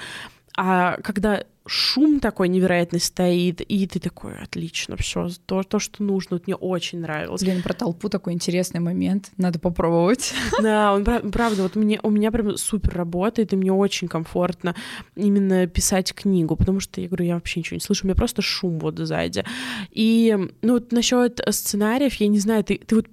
А 0.56 0.98
когда 1.04 1.44
шум 1.68 2.20
такой 2.20 2.48
невероятный 2.48 3.00
стоит, 3.00 3.62
и 3.62 3.88
ты 3.88 4.00
такой, 4.00 4.38
отлично, 4.38 4.96
все, 4.98 5.30
то, 5.46 5.64
то, 5.64 5.80
что 5.80 6.04
нужно, 6.04 6.38
вот 6.38 6.48
мне 6.48 6.56
очень 6.56 7.00
нравилось. 7.00 7.42
Блин, 7.42 7.62
про 7.62 7.74
толпу 7.74 8.10
такой 8.10 8.34
интересный 8.34 8.80
момент, 8.80 9.32
надо 9.38 9.60
попробовать. 9.60 10.34
Да, 10.62 10.94
он 10.94 11.04
правда, 11.04 11.64
вот 11.64 11.76
мне, 11.76 12.00
у 12.02 12.10
меня 12.10 12.32
прям 12.32 12.58
супер 12.58 12.94
работает, 12.96 13.54
и 13.54 13.56
мне 13.56 13.72
очень 13.72 14.08
комфортно 14.08 14.76
именно 15.16 15.68
писать 15.68 16.14
книгу, 16.14 16.56
потому 16.56 16.80
что, 16.80 17.00
я 17.00 17.08
говорю, 17.08 17.26
я 17.26 17.36
вообще 17.36 17.60
ничего 17.60 17.76
не 17.76 17.82
слышу, 17.82 18.06
у 18.06 18.08
меня 18.08 18.16
просто 18.16 18.42
шум 18.42 18.80
вот 18.80 18.98
сзади. 18.98 19.46
И, 19.92 20.36
ну, 20.62 20.74
вот 20.74 20.92
насчет 20.92 21.40
сценариев, 21.50 22.16
я 22.16 22.28
не 22.28 22.40
знаю, 22.40 22.64
ты, 22.64 22.78
ты 22.80 22.96
вот, 22.96 23.08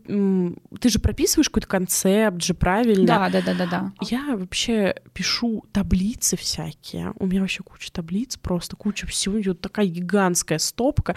ты 0.81 0.89
же 0.89 0.99
прописываешь 0.99 1.49
какой-то 1.49 1.69
концепт 1.69 2.43
же, 2.43 2.55
правильно? 2.55 3.07
Да, 3.07 3.29
да, 3.29 3.43
да, 3.43 3.55
да, 3.55 3.67
да. 3.67 3.93
Я 4.01 4.37
вообще 4.37 4.95
пишу 5.13 5.65
таблицы 5.73 6.37
всякие, 6.37 7.13
у 7.19 7.27
меня 7.27 7.41
вообще 7.41 7.63
куча 7.63 7.93
таблиц, 7.93 8.37
просто 8.45 8.77
куча 8.77 9.07
всего, 9.07 9.41
вот 9.45 9.61
такая 9.61 9.87
гигантская 9.87 10.59
стопка. 10.59 11.17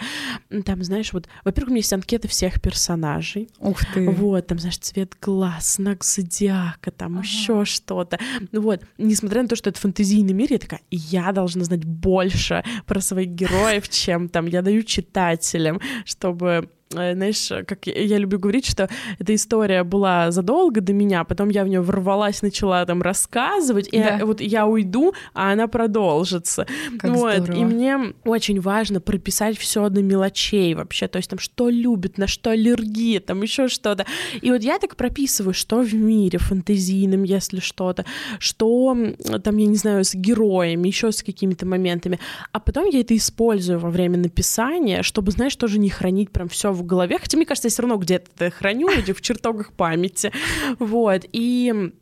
Там, 0.64 0.82
знаешь, 0.82 1.12
вот, 1.12 1.28
во-первых, 1.44 1.68
у 1.68 1.72
меня 1.72 1.80
есть 1.80 1.92
анкеты 1.92 2.26
всех 2.26 2.60
персонажей. 2.60 3.50
Ух 3.60 3.84
ты. 3.94 4.08
Вот, 4.10 4.46
там, 4.46 4.58
знаешь, 4.58 4.78
цвет 4.78 5.14
глаз, 5.20 5.76
знак 5.76 6.02
зодиака, 6.02 6.90
там 6.90 7.18
ага. 7.18 7.26
еще 7.26 7.64
что-то. 7.66 8.18
Вот, 8.52 8.82
несмотря 8.96 9.42
на 9.42 9.48
то, 9.48 9.56
что 9.56 9.70
это 9.70 9.78
фэнтезийный 9.78 10.32
мир, 10.32 10.48
я 10.50 10.58
такая, 10.58 10.80
я 10.90 11.30
должна 11.32 11.64
знать 11.64 11.84
больше 11.84 12.64
про 12.86 13.00
своих 13.00 13.28
героев, 13.28 13.88
чем 13.90 14.28
там 14.28 14.46
я 14.46 14.62
даю 14.62 14.82
читателям, 14.82 15.80
чтобы 16.06 16.70
знаешь, 16.90 17.48
как 17.66 17.86
я 17.86 18.18
люблю 18.18 18.38
говорить, 18.38 18.66
что 18.66 18.88
эта 19.18 19.34
история 19.34 19.84
была 19.84 20.30
задолго 20.30 20.80
до 20.80 20.92
меня, 20.92 21.24
потом 21.24 21.50
я 21.50 21.64
в 21.64 21.68
нее 21.68 21.80
ворвалась, 21.80 22.42
начала 22.42 22.84
там 22.86 23.02
рассказывать, 23.02 23.88
и 23.92 23.98
да. 23.98 24.20
вот 24.24 24.40
я 24.40 24.66
уйду, 24.66 25.12
а 25.34 25.52
она 25.52 25.68
продолжится. 25.68 26.66
Как 26.98 27.10
вот, 27.10 27.36
здорово. 27.36 27.58
и 27.58 27.64
мне 27.64 27.98
очень 28.24 28.60
важно 28.60 29.00
прописать 29.00 29.58
все 29.58 29.88
до 29.88 30.02
мелочей 30.02 30.74
вообще, 30.74 31.08
то 31.08 31.18
есть 31.18 31.30
там 31.30 31.38
что 31.38 31.68
любит, 31.68 32.18
на 32.18 32.26
что 32.26 32.50
аллергия, 32.50 33.20
там 33.20 33.42
еще 33.42 33.68
что-то. 33.68 34.06
И 34.40 34.50
вот 34.50 34.62
я 34.62 34.78
так 34.78 34.96
прописываю, 34.96 35.54
что 35.54 35.82
в 35.82 35.94
мире 35.94 36.38
фантазийном, 36.38 37.22
если 37.24 37.60
что-то, 37.60 38.04
что 38.38 38.96
там, 39.44 39.56
я 39.56 39.66
не 39.66 39.76
знаю, 39.76 40.04
с 40.04 40.14
героями, 40.14 40.88
еще 40.88 41.12
с 41.12 41.22
какими-то 41.22 41.66
моментами, 41.66 42.18
а 42.52 42.60
потом 42.60 42.86
я 42.86 43.00
это 43.00 43.14
использую 43.16 43.78
во 43.78 43.90
время 43.90 44.18
написания, 44.18 45.02
чтобы, 45.02 45.32
знаешь, 45.32 45.56
тоже 45.56 45.78
не 45.78 45.90
хранить 45.90 46.30
прям 46.30 46.48
все 46.48 46.72
в 46.78 46.86
голове, 46.86 47.18
хотя 47.18 47.36
мне 47.36 47.46
кажется, 47.46 47.68
я 47.68 47.70
все 47.70 47.82
равно 47.82 47.96
где-то 47.96 48.30
это 48.34 48.50
храню 48.50 48.88
в 48.88 49.20
чертогах 49.20 49.72
памяти, 49.72 50.32
вот, 50.78 51.24
и 51.32 51.92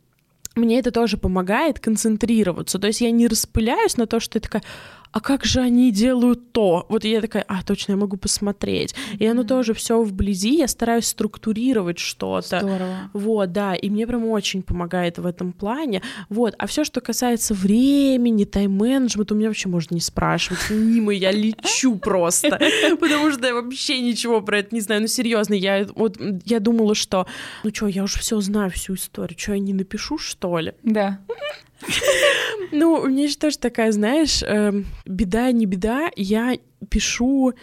мне 0.54 0.78
это 0.78 0.90
тоже 0.90 1.18
помогает 1.18 1.80
концентрироваться. 1.80 2.78
То 2.78 2.86
есть 2.86 3.00
я 3.00 3.10
не 3.10 3.28
распыляюсь 3.28 3.96
на 3.96 4.06
то, 4.06 4.20
что 4.20 4.38
я 4.38 4.40
такая, 4.40 4.62
а 5.16 5.20
как 5.20 5.46
же 5.46 5.60
они 5.60 5.90
делают 5.92 6.52
то? 6.52 6.84
Вот 6.90 7.04
я 7.04 7.22
такая, 7.22 7.42
а, 7.48 7.62
точно, 7.62 7.92
я 7.92 7.96
могу 7.96 8.18
посмотреть. 8.18 8.94
И 9.18 9.24
оно 9.24 9.44
тоже 9.44 9.72
все 9.72 10.02
вблизи, 10.02 10.58
я 10.58 10.68
стараюсь 10.68 11.06
структурировать 11.06 11.98
что-то. 11.98 12.60
Здорово. 12.60 13.10
Вот, 13.14 13.50
да, 13.50 13.74
и 13.74 13.88
мне 13.88 14.06
прям 14.06 14.26
очень 14.26 14.62
помогает 14.62 15.16
в 15.16 15.24
этом 15.24 15.54
плане. 15.54 16.02
Вот, 16.28 16.54
а 16.58 16.66
все, 16.66 16.84
что 16.84 17.00
касается 17.00 17.54
времени, 17.54 18.44
тайм-менеджмента, 18.44 19.32
у 19.32 19.38
меня 19.38 19.48
вообще 19.48 19.70
можно 19.70 19.94
не 19.94 20.02
спрашивать. 20.02 20.68
Мимо 20.68 21.14
я 21.14 21.32
лечу 21.32 21.96
просто, 21.96 22.60
потому 23.00 23.32
что 23.32 23.46
я 23.46 23.54
вообще 23.54 24.00
ничего 24.00 24.42
про 24.42 24.58
это 24.58 24.74
не 24.74 24.82
знаю. 24.82 25.00
Ну, 25.00 25.06
серьезно, 25.06 25.54
я 25.54 25.86
вот 25.94 26.20
я 26.44 26.60
думала, 26.60 26.94
что, 26.94 27.26
ну 27.64 27.70
что, 27.72 27.86
я 27.86 28.02
уже 28.02 28.18
все 28.18 28.38
знаю, 28.42 28.70
всю 28.70 28.96
историю, 28.96 29.38
что 29.38 29.54
я 29.54 29.60
не 29.60 29.72
напишу, 29.72 30.18
что 30.18 30.58
ли? 30.58 30.74
Да. 30.82 31.20
Ну, 32.72 32.94
у 32.94 33.06
меня 33.06 33.28
же 33.28 33.36
тоже 33.36 33.58
такая, 33.58 33.92
знаешь, 33.92 34.42
эм, 34.42 34.86
беда 35.04 35.52
не 35.52 35.66
беда, 35.66 36.10
я 36.16 36.54
пишу 36.90 37.54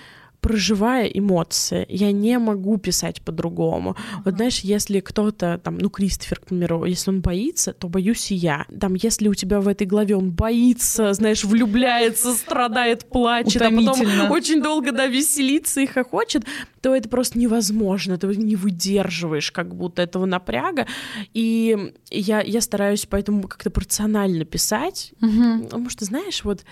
проживая 0.43 1.07
эмоции. 1.07 1.85
Я 1.87 2.11
не 2.11 2.37
могу 2.37 2.77
писать 2.77 3.21
по-другому. 3.21 3.91
Uh-huh. 3.91 4.21
Вот 4.25 4.35
знаешь, 4.35 4.59
если 4.59 4.99
кто-то, 4.99 5.57
там, 5.63 5.77
ну, 5.77 5.89
Кристофер, 5.89 6.39
к 6.39 6.47
примеру, 6.47 6.83
если 6.83 7.11
он 7.11 7.21
боится, 7.21 7.71
то 7.71 7.87
боюсь 7.87 8.29
и 8.29 8.35
я. 8.35 8.65
Там, 8.77 8.95
если 8.95 9.29
у 9.29 9.33
тебя 9.33 9.61
в 9.61 9.69
этой 9.69 9.87
главе 9.87 10.17
он 10.17 10.31
боится, 10.31 11.13
знаешь, 11.13 11.45
влюбляется, 11.45 12.33
страдает, 12.33 13.05
плачет, 13.05 13.61
а 13.61 13.71
потом 13.71 14.31
очень 14.31 14.61
долго, 14.61 14.91
да, 14.91 15.07
веселится 15.07 15.79
и 15.79 15.85
хохочет, 15.85 16.43
то 16.81 16.93
это 16.93 17.07
просто 17.07 17.39
невозможно. 17.39 18.17
Ты 18.17 18.35
не 18.35 18.57
выдерживаешь 18.57 19.49
как 19.49 19.73
будто 19.73 20.01
этого 20.01 20.25
напряга. 20.25 20.87
И 21.33 21.93
я, 22.09 22.41
я 22.41 22.59
стараюсь 22.59 23.05
поэтому 23.05 23.47
как-то 23.47 23.71
порционально 23.71 24.43
писать. 24.43 25.13
Uh-huh. 25.21 25.63
Потому 25.63 25.89
что, 25.89 26.03
знаешь, 26.03 26.43
вот 26.43 26.65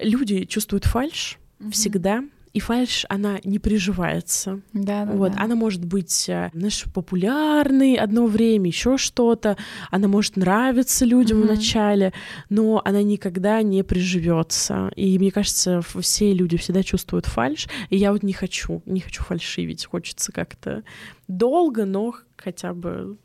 люди 0.00 0.44
чувствуют 0.44 0.86
фальш 0.86 1.38
uh-huh. 1.60 1.70
всегда 1.70 2.24
и 2.52 2.60
фальш, 2.60 3.06
она 3.08 3.38
не 3.44 3.58
приживается. 3.58 4.60
Да, 4.72 5.04
да, 5.04 5.12
вот, 5.12 5.32
да. 5.32 5.42
она 5.42 5.54
может 5.54 5.84
быть, 5.84 6.28
э, 6.28 6.50
знаешь, 6.52 6.84
популярной 6.92 7.94
одно 7.94 8.26
время, 8.26 8.66
еще 8.66 8.96
что-то. 8.96 9.56
Она 9.90 10.08
может 10.08 10.36
нравиться 10.36 11.04
людям 11.04 11.38
mm-hmm. 11.38 11.46
вначале, 11.46 12.12
но 12.48 12.82
она 12.84 13.02
никогда 13.02 13.62
не 13.62 13.84
приживется. 13.84 14.90
И 14.96 15.18
мне 15.18 15.30
кажется, 15.30 15.80
все 16.00 16.32
люди 16.32 16.56
всегда 16.56 16.82
чувствуют 16.82 17.26
фальш, 17.26 17.68
и 17.88 17.96
я 17.96 18.12
вот 18.12 18.24
не 18.24 18.32
хочу, 18.32 18.82
не 18.84 19.00
хочу 19.00 19.22
фальшивить. 19.22 19.86
Хочется 19.86 20.32
как-то 20.32 20.82
долго, 21.28 21.84
но 21.84 22.14
хотя 22.36 22.74
бы 22.74 23.16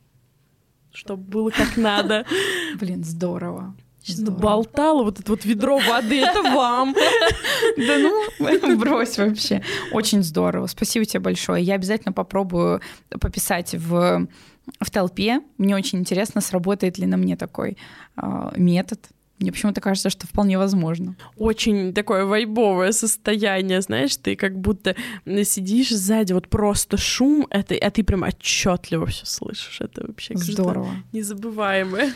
чтобы 0.91 1.23
было 1.23 1.49
как 1.49 1.75
надо. 1.75 2.25
Блин, 2.79 3.03
здорово. 3.03 3.75
Здорово. 4.05 4.39
болтала 4.39 5.03
вот 5.03 5.19
это 5.19 5.31
вот 5.31 5.45
ведро 5.45 5.77
воды, 5.79 6.21
это 6.21 6.41
вам. 6.41 6.93
Да 7.77 7.97
ну, 7.97 8.77
брось 8.77 9.17
вообще. 9.17 9.63
Очень 9.91 10.23
здорово. 10.23 10.67
Спасибо 10.67 11.05
тебе 11.05 11.19
большое. 11.19 11.63
Я 11.63 11.75
обязательно 11.75 12.13
попробую 12.13 12.81
пописать 13.09 13.73
в 13.75 14.27
в 14.79 14.89
толпе. 14.89 15.41
Мне 15.57 15.75
очень 15.75 15.99
интересно, 15.99 16.41
сработает 16.41 16.97
ли 16.97 17.05
на 17.05 17.17
мне 17.17 17.37
такой 17.37 17.77
э, 18.17 18.51
метод. 18.55 18.99
Мне 19.39 19.51
почему-то 19.51 19.81
кажется, 19.81 20.09
что 20.09 20.27
вполне 20.27 20.57
возможно. 20.57 21.15
Очень 21.37 21.93
такое 21.93 22.23
вайбовое 22.25 22.93
состояние, 22.93 23.81
знаешь, 23.81 24.15
ты 24.15 24.35
как 24.37 24.57
будто 24.57 24.95
сидишь 25.43 25.89
сзади, 25.89 26.31
вот 26.31 26.47
просто 26.47 26.95
шум, 26.97 27.45
это, 27.49 27.75
а 27.75 27.91
ты 27.91 28.03
прям 28.03 28.23
отчетливо 28.23 29.05
все 29.07 29.25
слышишь. 29.25 29.81
Это 29.81 30.07
вообще 30.07 30.37
здорово. 30.37 30.89
Незабываемое. 31.11 32.13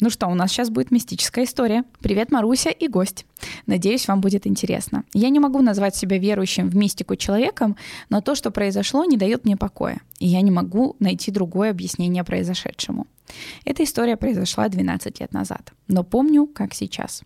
Ну 0.00 0.08
что, 0.08 0.28
у 0.28 0.34
нас 0.34 0.50
сейчас 0.50 0.70
будет 0.70 0.90
мистическая 0.90 1.44
история. 1.44 1.84
Привет, 2.00 2.32
Маруся 2.32 2.70
и 2.70 2.88
гость. 2.88 3.26
Надеюсь, 3.66 4.08
вам 4.08 4.22
будет 4.22 4.46
интересно. 4.46 5.04
Я 5.12 5.28
не 5.28 5.40
могу 5.40 5.60
назвать 5.60 5.94
себя 5.94 6.16
верующим 6.16 6.70
в 6.70 6.76
мистику 6.76 7.16
человеком, 7.16 7.76
но 8.08 8.22
то, 8.22 8.34
что 8.34 8.50
произошло, 8.50 9.04
не 9.04 9.18
дает 9.18 9.44
мне 9.44 9.58
покоя. 9.58 10.00
И 10.18 10.26
я 10.26 10.40
не 10.40 10.50
могу 10.50 10.96
найти 11.00 11.30
другое 11.30 11.70
объяснение 11.70 12.24
произошедшему. 12.24 13.08
Эта 13.66 13.84
история 13.84 14.16
произошла 14.16 14.68
12 14.68 15.20
лет 15.20 15.32
назад, 15.34 15.72
но 15.86 16.02
помню, 16.02 16.46
как 16.46 16.72
сейчас. 16.72 17.22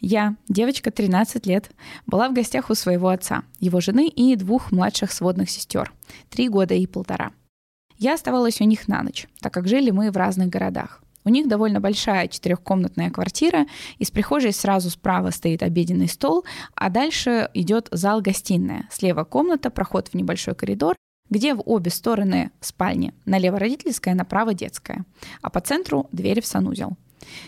Я, 0.00 0.36
девочка 0.46 0.90
13 0.90 1.46
лет, 1.46 1.70
была 2.06 2.28
в 2.28 2.34
гостях 2.34 2.68
у 2.68 2.74
своего 2.74 3.08
отца, 3.08 3.44
его 3.60 3.80
жены 3.80 4.08
и 4.08 4.36
двух 4.36 4.72
младших 4.72 5.10
сводных 5.10 5.48
сестер, 5.48 5.90
три 6.28 6.50
года 6.50 6.74
и 6.74 6.86
полтора. 6.86 7.32
Я 7.96 8.14
оставалась 8.14 8.60
у 8.60 8.64
них 8.64 8.88
на 8.88 9.02
ночь, 9.02 9.26
так 9.40 9.54
как 9.54 9.68
жили 9.68 9.90
мы 9.90 10.10
в 10.10 10.16
разных 10.16 10.48
городах. 10.48 11.02
У 11.24 11.28
них 11.28 11.48
довольно 11.48 11.80
большая 11.80 12.28
четырехкомнатная 12.28 13.10
квартира. 13.10 13.66
Из 13.98 14.10
прихожей 14.10 14.52
сразу 14.52 14.90
справа 14.90 15.30
стоит 15.30 15.62
обеденный 15.62 16.08
стол, 16.08 16.44
а 16.74 16.88
дальше 16.90 17.50
идет 17.54 17.88
зал-гостиная. 17.90 18.88
Слева 18.90 19.24
комната, 19.24 19.70
проход 19.70 20.08
в 20.08 20.14
небольшой 20.14 20.54
коридор, 20.54 20.96
где 21.28 21.54
в 21.54 21.62
обе 21.64 21.90
стороны 21.90 22.50
спальни. 22.60 23.14
Налево 23.26 23.58
родительская, 23.58 24.14
направо 24.14 24.54
детская. 24.54 25.04
А 25.42 25.50
по 25.50 25.60
центру 25.60 26.08
дверь 26.12 26.40
в 26.40 26.46
санузел. 26.46 26.96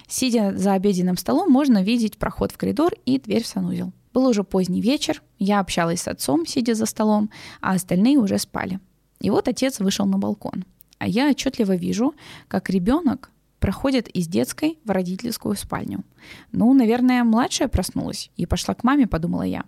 Сидя 0.07 0.53
за 0.57 0.75
обеденным 0.75 1.17
столом, 1.17 1.51
можно 1.51 1.83
видеть 1.83 2.19
проход 2.19 2.53
в 2.53 2.59
коридор 2.59 2.93
и 3.07 3.19
дверь 3.19 3.43
в 3.43 3.47
санузел. 3.47 3.93
Был 4.13 4.27
уже 4.27 4.45
поздний 4.45 4.83
вечер, 4.83 5.23
я 5.39 5.61
общалась 5.61 6.03
с 6.03 6.09
отцом, 6.09 6.47
сидя 6.47 6.75
за 6.75 6.85
столом, 6.85 7.31
а 7.63 7.73
остальные 7.73 8.19
уже 8.19 8.39
спали. 8.39 8.79
И 9.21 9.31
вот 9.31 9.49
отец 9.49 9.81
вышел 9.81 10.05
на 10.05 10.19
балкон. 10.19 10.65
А 10.99 11.09
я 11.09 11.31
отчетливо 11.31 11.75
вижу, 11.75 12.15
как 12.49 12.69
ребенок 12.69 13.31
проходит 13.63 14.09
из 14.09 14.27
детской 14.27 14.81
в 14.85 14.91
родительскую 14.91 15.55
спальню. 15.55 16.05
Ну, 16.51 16.75
наверное, 16.75 17.23
младшая 17.23 17.69
проснулась 17.69 18.29
и 18.37 18.45
пошла 18.45 18.75
к 18.75 18.83
маме, 18.83 19.07
подумала 19.07 19.45
я. 19.45 19.65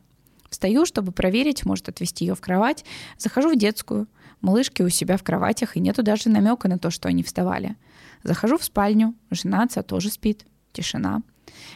Встаю, 0.51 0.84
чтобы 0.84 1.12
проверить, 1.12 1.64
может 1.64 1.88
отвезти 1.88 2.24
ее 2.24 2.34
в 2.34 2.40
кровать. 2.40 2.84
Захожу 3.18 3.53
в 3.53 3.57
детскую. 3.57 4.09
Малышки 4.40 4.82
у 4.82 4.88
себя 4.88 5.16
в 5.16 5.22
кроватях, 5.22 5.76
и 5.76 5.80
нету 5.80 6.03
даже 6.03 6.28
намека 6.28 6.68
на 6.68 6.76
то, 6.76 6.90
что 6.90 7.09
они 7.09 7.22
вставали. 7.22 7.76
Захожу 8.24 8.59
в 8.59 8.64
спальню. 8.64 9.14
Жена 9.30 9.62
отца 9.62 9.82
тоже 9.82 10.11
спит. 10.11 10.45
Тишина. 10.72 11.22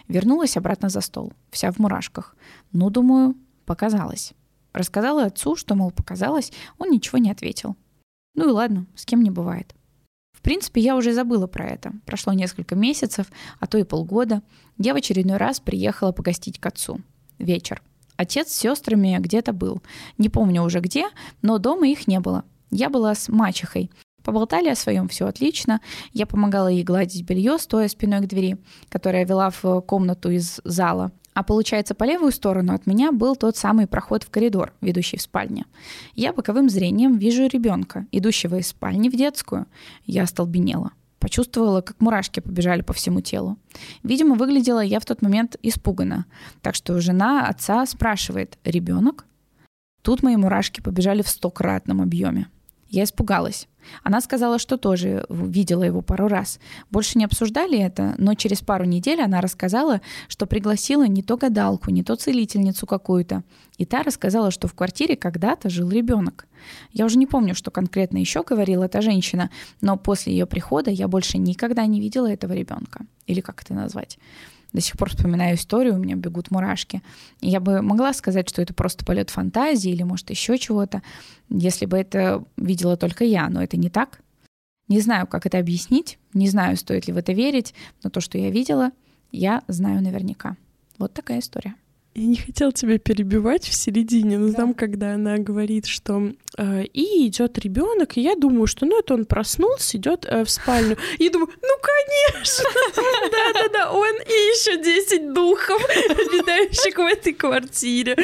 Вернулась 0.08 0.56
обратно 0.56 0.88
за 0.88 1.00
стол. 1.00 1.32
Вся 1.52 1.70
в 1.70 1.78
мурашках. 1.78 2.36
Ну, 2.72 2.90
думаю, 2.90 3.36
показалось. 3.64 4.32
Рассказала 4.72 5.26
отцу, 5.26 5.54
что, 5.54 5.76
мол, 5.76 5.92
показалось. 5.92 6.52
Он 6.78 6.90
ничего 6.90 7.18
не 7.18 7.30
ответил. 7.30 7.76
Ну 8.34 8.48
и 8.48 8.52
ладно, 8.52 8.86
с 8.96 9.04
кем 9.06 9.22
не 9.22 9.30
бывает. 9.30 9.72
В 10.38 10.40
принципе, 10.40 10.80
я 10.80 10.94
уже 10.94 11.12
забыла 11.12 11.48
про 11.48 11.66
это. 11.66 11.92
Прошло 12.06 12.32
несколько 12.32 12.76
месяцев, 12.76 13.26
а 13.58 13.66
то 13.66 13.76
и 13.76 13.82
полгода. 13.82 14.40
Я 14.78 14.94
в 14.94 14.96
очередной 14.96 15.36
раз 15.36 15.58
приехала 15.58 16.12
погостить 16.12 16.60
к 16.60 16.66
отцу. 16.66 17.00
Вечер. 17.40 17.82
Отец 18.16 18.52
с 18.52 18.56
сестрами 18.56 19.16
где-то 19.18 19.52
был. 19.52 19.82
Не 20.16 20.28
помню 20.28 20.62
уже 20.62 20.78
где, 20.78 21.06
но 21.42 21.58
дома 21.58 21.88
их 21.88 22.06
не 22.06 22.20
было. 22.20 22.44
Я 22.70 22.88
была 22.88 23.16
с 23.16 23.28
мачехой. 23.28 23.90
Поболтали 24.22 24.68
о 24.68 24.76
своем, 24.76 25.08
все 25.08 25.26
отлично. 25.26 25.80
Я 26.12 26.24
помогала 26.24 26.68
ей 26.68 26.84
гладить 26.84 27.24
белье, 27.24 27.58
стоя 27.58 27.88
спиной 27.88 28.20
к 28.20 28.28
двери, 28.28 28.58
которая 28.88 29.26
вела 29.26 29.50
в 29.50 29.80
комнату 29.80 30.30
из 30.30 30.60
зала. 30.62 31.10
А 31.38 31.44
получается, 31.44 31.94
по 31.94 32.02
левую 32.02 32.32
сторону 32.32 32.74
от 32.74 32.88
меня 32.88 33.12
был 33.12 33.36
тот 33.36 33.56
самый 33.56 33.86
проход 33.86 34.24
в 34.24 34.28
коридор, 34.28 34.72
ведущий 34.80 35.18
в 35.18 35.22
спальню. 35.22 35.66
Я 36.16 36.32
боковым 36.32 36.68
зрением 36.68 37.16
вижу 37.16 37.46
ребенка, 37.46 38.08
идущего 38.10 38.56
из 38.56 38.66
спальни 38.66 39.08
в 39.08 39.12
детскую. 39.12 39.66
Я 40.04 40.24
остолбенела. 40.24 40.90
Почувствовала, 41.20 41.80
как 41.80 42.00
мурашки 42.00 42.40
побежали 42.40 42.82
по 42.82 42.92
всему 42.92 43.20
телу. 43.20 43.56
Видимо, 44.02 44.34
выглядела 44.34 44.80
я 44.80 44.98
в 44.98 45.04
тот 45.04 45.22
момент 45.22 45.54
испуганно. 45.62 46.26
Так 46.60 46.74
что 46.74 47.00
жена 47.00 47.46
отца 47.46 47.86
спрашивает 47.86 48.58
«Ребенок?». 48.64 49.24
Тут 50.02 50.24
мои 50.24 50.34
мурашки 50.34 50.80
побежали 50.80 51.22
в 51.22 51.28
стократном 51.28 52.00
объеме. 52.00 52.48
Я 52.88 53.04
испугалась. 53.04 53.68
Она 54.02 54.20
сказала, 54.20 54.58
что 54.58 54.76
тоже 54.76 55.24
видела 55.28 55.82
его 55.82 56.02
пару 56.02 56.28
раз. 56.28 56.58
Больше 56.90 57.18
не 57.18 57.24
обсуждали 57.24 57.78
это, 57.78 58.14
но 58.18 58.34
через 58.34 58.60
пару 58.60 58.84
недель 58.84 59.20
она 59.20 59.40
рассказала, 59.40 60.00
что 60.28 60.46
пригласила 60.46 61.06
не 61.06 61.22
то 61.22 61.36
гадалку, 61.36 61.90
не 61.90 62.02
то 62.02 62.16
целительницу 62.16 62.86
какую-то. 62.86 63.42
И 63.76 63.84
та 63.84 64.02
рассказала, 64.02 64.50
что 64.50 64.68
в 64.68 64.74
квартире 64.74 65.16
когда-то 65.16 65.70
жил 65.70 65.90
ребенок. 65.90 66.46
Я 66.92 67.04
уже 67.04 67.18
не 67.18 67.26
помню, 67.26 67.54
что 67.54 67.70
конкретно 67.70 68.18
еще 68.18 68.42
говорила 68.42 68.84
эта 68.84 69.00
женщина, 69.00 69.50
но 69.80 69.96
после 69.96 70.32
ее 70.32 70.46
прихода 70.46 70.90
я 70.90 71.08
больше 71.08 71.38
никогда 71.38 71.86
не 71.86 72.00
видела 72.00 72.30
этого 72.30 72.52
ребенка. 72.52 73.06
Или 73.26 73.40
как 73.40 73.62
это 73.62 73.74
назвать? 73.74 74.18
До 74.72 74.80
сих 74.80 74.96
пор 74.96 75.10
вспоминаю 75.10 75.56
историю, 75.56 75.94
у 75.94 75.98
меня 75.98 76.14
бегут 76.14 76.50
мурашки. 76.50 77.02
И 77.40 77.48
я 77.48 77.58
бы 77.58 77.80
могла 77.80 78.12
сказать, 78.12 78.48
что 78.48 78.60
это 78.60 78.74
просто 78.74 79.04
полет 79.04 79.30
фантазии 79.30 79.90
или, 79.90 80.02
может, 80.02 80.28
еще 80.30 80.58
чего-то, 80.58 81.02
если 81.48 81.86
бы 81.86 81.96
это 81.96 82.44
видела 82.56 82.96
только 82.96 83.24
я, 83.24 83.48
но 83.48 83.62
это 83.62 83.76
не 83.76 83.88
так. 83.88 84.20
Не 84.88 85.00
знаю, 85.00 85.26
как 85.26 85.46
это 85.46 85.58
объяснить, 85.58 86.18
не 86.34 86.48
знаю, 86.48 86.76
стоит 86.76 87.06
ли 87.06 87.12
в 87.12 87.16
это 87.16 87.32
верить, 87.32 87.74
но 88.02 88.10
то, 88.10 88.20
что 88.20 88.38
я 88.38 88.50
видела, 88.50 88.90
я 89.32 89.62
знаю 89.68 90.02
наверняка. 90.02 90.56
Вот 90.98 91.12
такая 91.12 91.40
история. 91.40 91.74
Я 92.18 92.26
не 92.26 92.36
хотела 92.36 92.72
тебя 92.72 92.98
перебивать 92.98 93.64
в 93.64 93.72
середине, 93.72 94.38
но 94.38 94.48
да. 94.48 94.54
там, 94.54 94.74
когда 94.74 95.14
она 95.14 95.38
говорит, 95.38 95.86
что 95.86 96.32
э, 96.56 96.84
и 96.86 97.28
идет 97.28 97.58
ребенок, 97.58 98.16
и 98.16 98.22
я 98.22 98.34
думаю, 98.34 98.66
что 98.66 98.86
ну 98.86 98.98
это 98.98 99.14
он 99.14 99.24
проснулся, 99.24 99.98
идет 99.98 100.26
э, 100.28 100.44
в 100.44 100.50
спальню. 100.50 100.96
И 101.20 101.30
думаю, 101.30 101.48
ну 101.62 101.76
конечно, 101.80 102.64
да-да-да, 102.96 103.92
он 103.92 104.16
и 104.16 104.32
еще 104.32 104.82
10 104.82 105.32
духов, 105.32 105.80
обитающих 106.10 106.96
в 106.96 107.02
этой 107.02 107.34
квартире. 107.34 108.16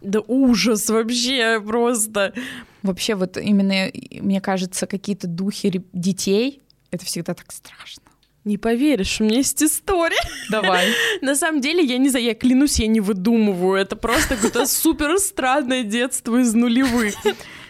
Да 0.00 0.18
ужас 0.26 0.90
вообще 0.90 1.62
просто. 1.64 2.34
Вообще 2.82 3.14
вот 3.14 3.36
именно, 3.36 3.88
мне 4.20 4.40
кажется, 4.40 4.88
какие-то 4.88 5.28
духи 5.28 5.80
детей, 5.92 6.60
это 6.90 7.04
всегда 7.04 7.34
так 7.34 7.52
страшно. 7.52 8.02
Не 8.44 8.58
поверишь, 8.58 9.20
у 9.20 9.24
меня 9.24 9.36
есть 9.36 9.62
история. 9.62 10.20
Давай. 10.50 10.88
На 11.20 11.36
самом 11.36 11.60
деле, 11.60 11.84
я 11.84 11.98
не 11.98 12.08
знаю, 12.08 12.24
я 12.24 12.34
клянусь, 12.34 12.80
я 12.80 12.88
не 12.88 13.00
выдумываю. 13.00 13.76
Это 13.76 13.94
просто 13.94 14.34
какое-то 14.34 14.66
супер 14.66 15.18
странное 15.18 15.84
детство 15.84 16.40
из 16.40 16.52
нулевых 16.52 17.14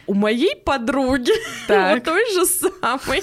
у 0.07 0.15
моей 0.15 0.57
подруги, 0.57 1.33
так. 1.66 2.05
той 2.05 2.24
же 2.33 2.47
самой. 2.47 3.20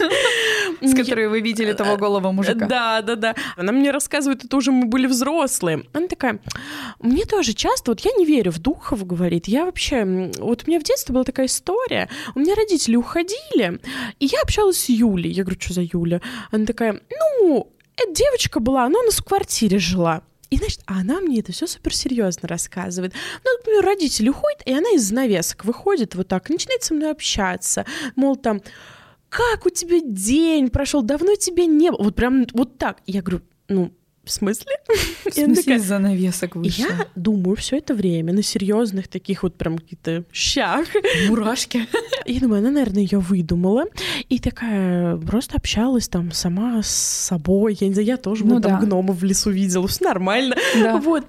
С 0.81 0.95
которой 0.95 1.27
вы 1.27 1.41
видели 1.41 1.73
того 1.73 1.97
голого 1.97 2.31
мужика. 2.31 2.65
Да, 2.65 3.01
да, 3.01 3.15
да. 3.15 3.35
Она 3.57 3.71
мне 3.71 3.91
рассказывает, 3.91 4.45
это 4.45 4.57
уже 4.57 4.71
мы 4.71 4.85
были 4.85 5.07
взрослые. 5.07 5.83
Она 5.93 6.07
такая, 6.07 6.39
мне 6.99 7.25
тоже 7.25 7.53
часто, 7.53 7.91
вот 7.91 8.01
я 8.01 8.11
не 8.17 8.25
верю 8.25 8.51
в 8.51 8.59
духов, 8.59 9.05
говорит, 9.05 9.47
я 9.47 9.65
вообще, 9.65 10.31
вот 10.37 10.63
у 10.65 10.69
меня 10.69 10.79
в 10.79 10.83
детстве 10.83 11.13
была 11.13 11.23
такая 11.23 11.47
история, 11.47 12.09
у 12.35 12.39
меня 12.39 12.55
родители 12.55 12.95
уходили, 12.95 13.79
и 14.19 14.25
я 14.25 14.41
общалась 14.41 14.77
с 14.79 14.89
Юлей. 14.89 15.31
Я 15.31 15.43
говорю, 15.43 15.59
что 15.59 15.73
за 15.73 15.81
Юля? 15.81 16.21
Она 16.51 16.65
такая, 16.65 17.01
ну, 17.09 17.71
эта 17.97 18.13
девочка 18.13 18.59
была, 18.59 18.85
она 18.85 18.99
у 18.99 19.03
нас 19.03 19.17
в 19.17 19.23
квартире 19.23 19.79
жила. 19.79 20.21
И, 20.49 20.57
значит, 20.57 20.81
а 20.85 21.01
она 21.01 21.19
мне 21.19 21.39
это 21.39 21.51
все 21.51 21.67
суперсерьезно 21.67 22.47
рассказывает. 22.47 23.13
Ну, 23.43 23.57
например, 23.57 23.85
родители 23.85 24.29
уходят, 24.29 24.61
и 24.65 24.71
она 24.71 24.89
из 24.95 25.03
занавесок 25.03 25.65
выходит 25.65 26.15
вот 26.15 26.27
так, 26.27 26.49
начинает 26.49 26.83
со 26.83 26.93
мной 26.93 27.11
общаться. 27.11 27.85
Мол, 28.15 28.35
там, 28.35 28.61
как 29.29 29.65
у 29.65 29.69
тебя 29.69 29.99
день 30.01 30.69
прошел, 30.69 31.03
давно 31.03 31.35
тебя 31.35 31.65
не 31.65 31.91
было. 31.91 32.03
Вот 32.03 32.15
прям 32.15 32.47
вот 32.53 32.77
так. 32.77 32.97
Я 33.05 33.21
говорю, 33.21 33.43
ну, 33.67 33.93
в 34.29 34.31
смысле? 34.31 34.71
В 35.25 35.33
смысле 35.33 35.55
такая, 35.55 35.77
из 35.77 35.83
занавесок 35.83 36.55
вышла? 36.55 36.85
Я 36.87 37.07
думаю 37.15 37.55
все 37.55 37.77
это 37.77 37.93
время 37.93 38.33
на 38.33 38.43
серьезных 38.43 39.07
таких 39.07 39.43
вот 39.43 39.55
прям 39.55 39.77
какие-то 39.77 40.23
щах. 40.31 40.87
Мурашки. 41.27 41.87
И 42.25 42.39
думаю, 42.39 42.59
она, 42.59 42.71
наверное, 42.71 43.01
ее 43.03 43.19
выдумала. 43.19 43.85
И 44.29 44.39
такая 44.39 45.17
просто 45.17 45.57
общалась 45.57 46.07
там 46.07 46.31
сама 46.31 46.81
с 46.81 46.89
собой. 46.89 47.77
Я 47.79 47.87
не 47.87 47.93
знаю, 47.93 48.07
я 48.07 48.17
тоже 48.17 48.45
ну, 48.45 48.55
вот, 48.55 48.63
да. 48.63 48.69
там 48.69 48.81
гномов 48.81 49.17
в 49.17 49.23
лесу 49.23 49.49
видела. 49.51 49.87
Все 49.87 50.05
нормально. 50.05 50.55
Да. 50.75 50.97
Вот. 50.97 51.25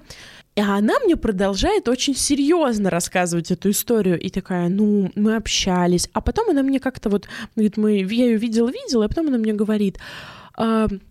И 0.55 0.61
она 0.61 0.99
мне 0.99 1.15
продолжает 1.15 1.87
очень 1.87 2.15
серьезно 2.15 2.89
рассказывать 2.89 3.51
эту 3.51 3.69
историю. 3.69 4.19
И 4.19 4.29
такая, 4.29 4.69
ну, 4.69 5.11
мы 5.15 5.35
общались. 5.35 6.09
А 6.13 6.21
потом 6.21 6.49
она 6.49 6.61
мне 6.61 6.79
как-то 6.79 7.09
вот, 7.09 7.27
говорит, 7.55 7.77
мы, 7.77 7.97
я 7.97 8.25
ее 8.25 8.37
видела-видела, 8.37 9.05
а 9.05 9.07
потом 9.07 9.27
она 9.27 9.37
мне 9.37 9.53
говорит, 9.53 9.97
а, 9.97 10.40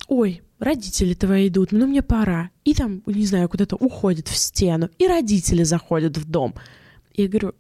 ой, 0.09 0.43
родители 0.59 1.15
твои 1.15 1.49
идут, 1.49 1.73
ну 1.73 1.87
мне 1.87 2.03
пора. 2.03 2.51
И 2.65 2.75
там, 2.75 3.03
не 3.07 3.27
знаю, 3.27 3.49
куда-то 3.49 3.77
уходит 3.77 4.29
в 4.29 4.37
стену, 4.37 4.91
и 4.99 5.07
родители 5.07 5.65
заходят 5.65 6.17
в 6.17 6.31
дом. 6.31 6.55
И 7.13 7.23
я 7.23 7.29
говорю, 7.29 7.55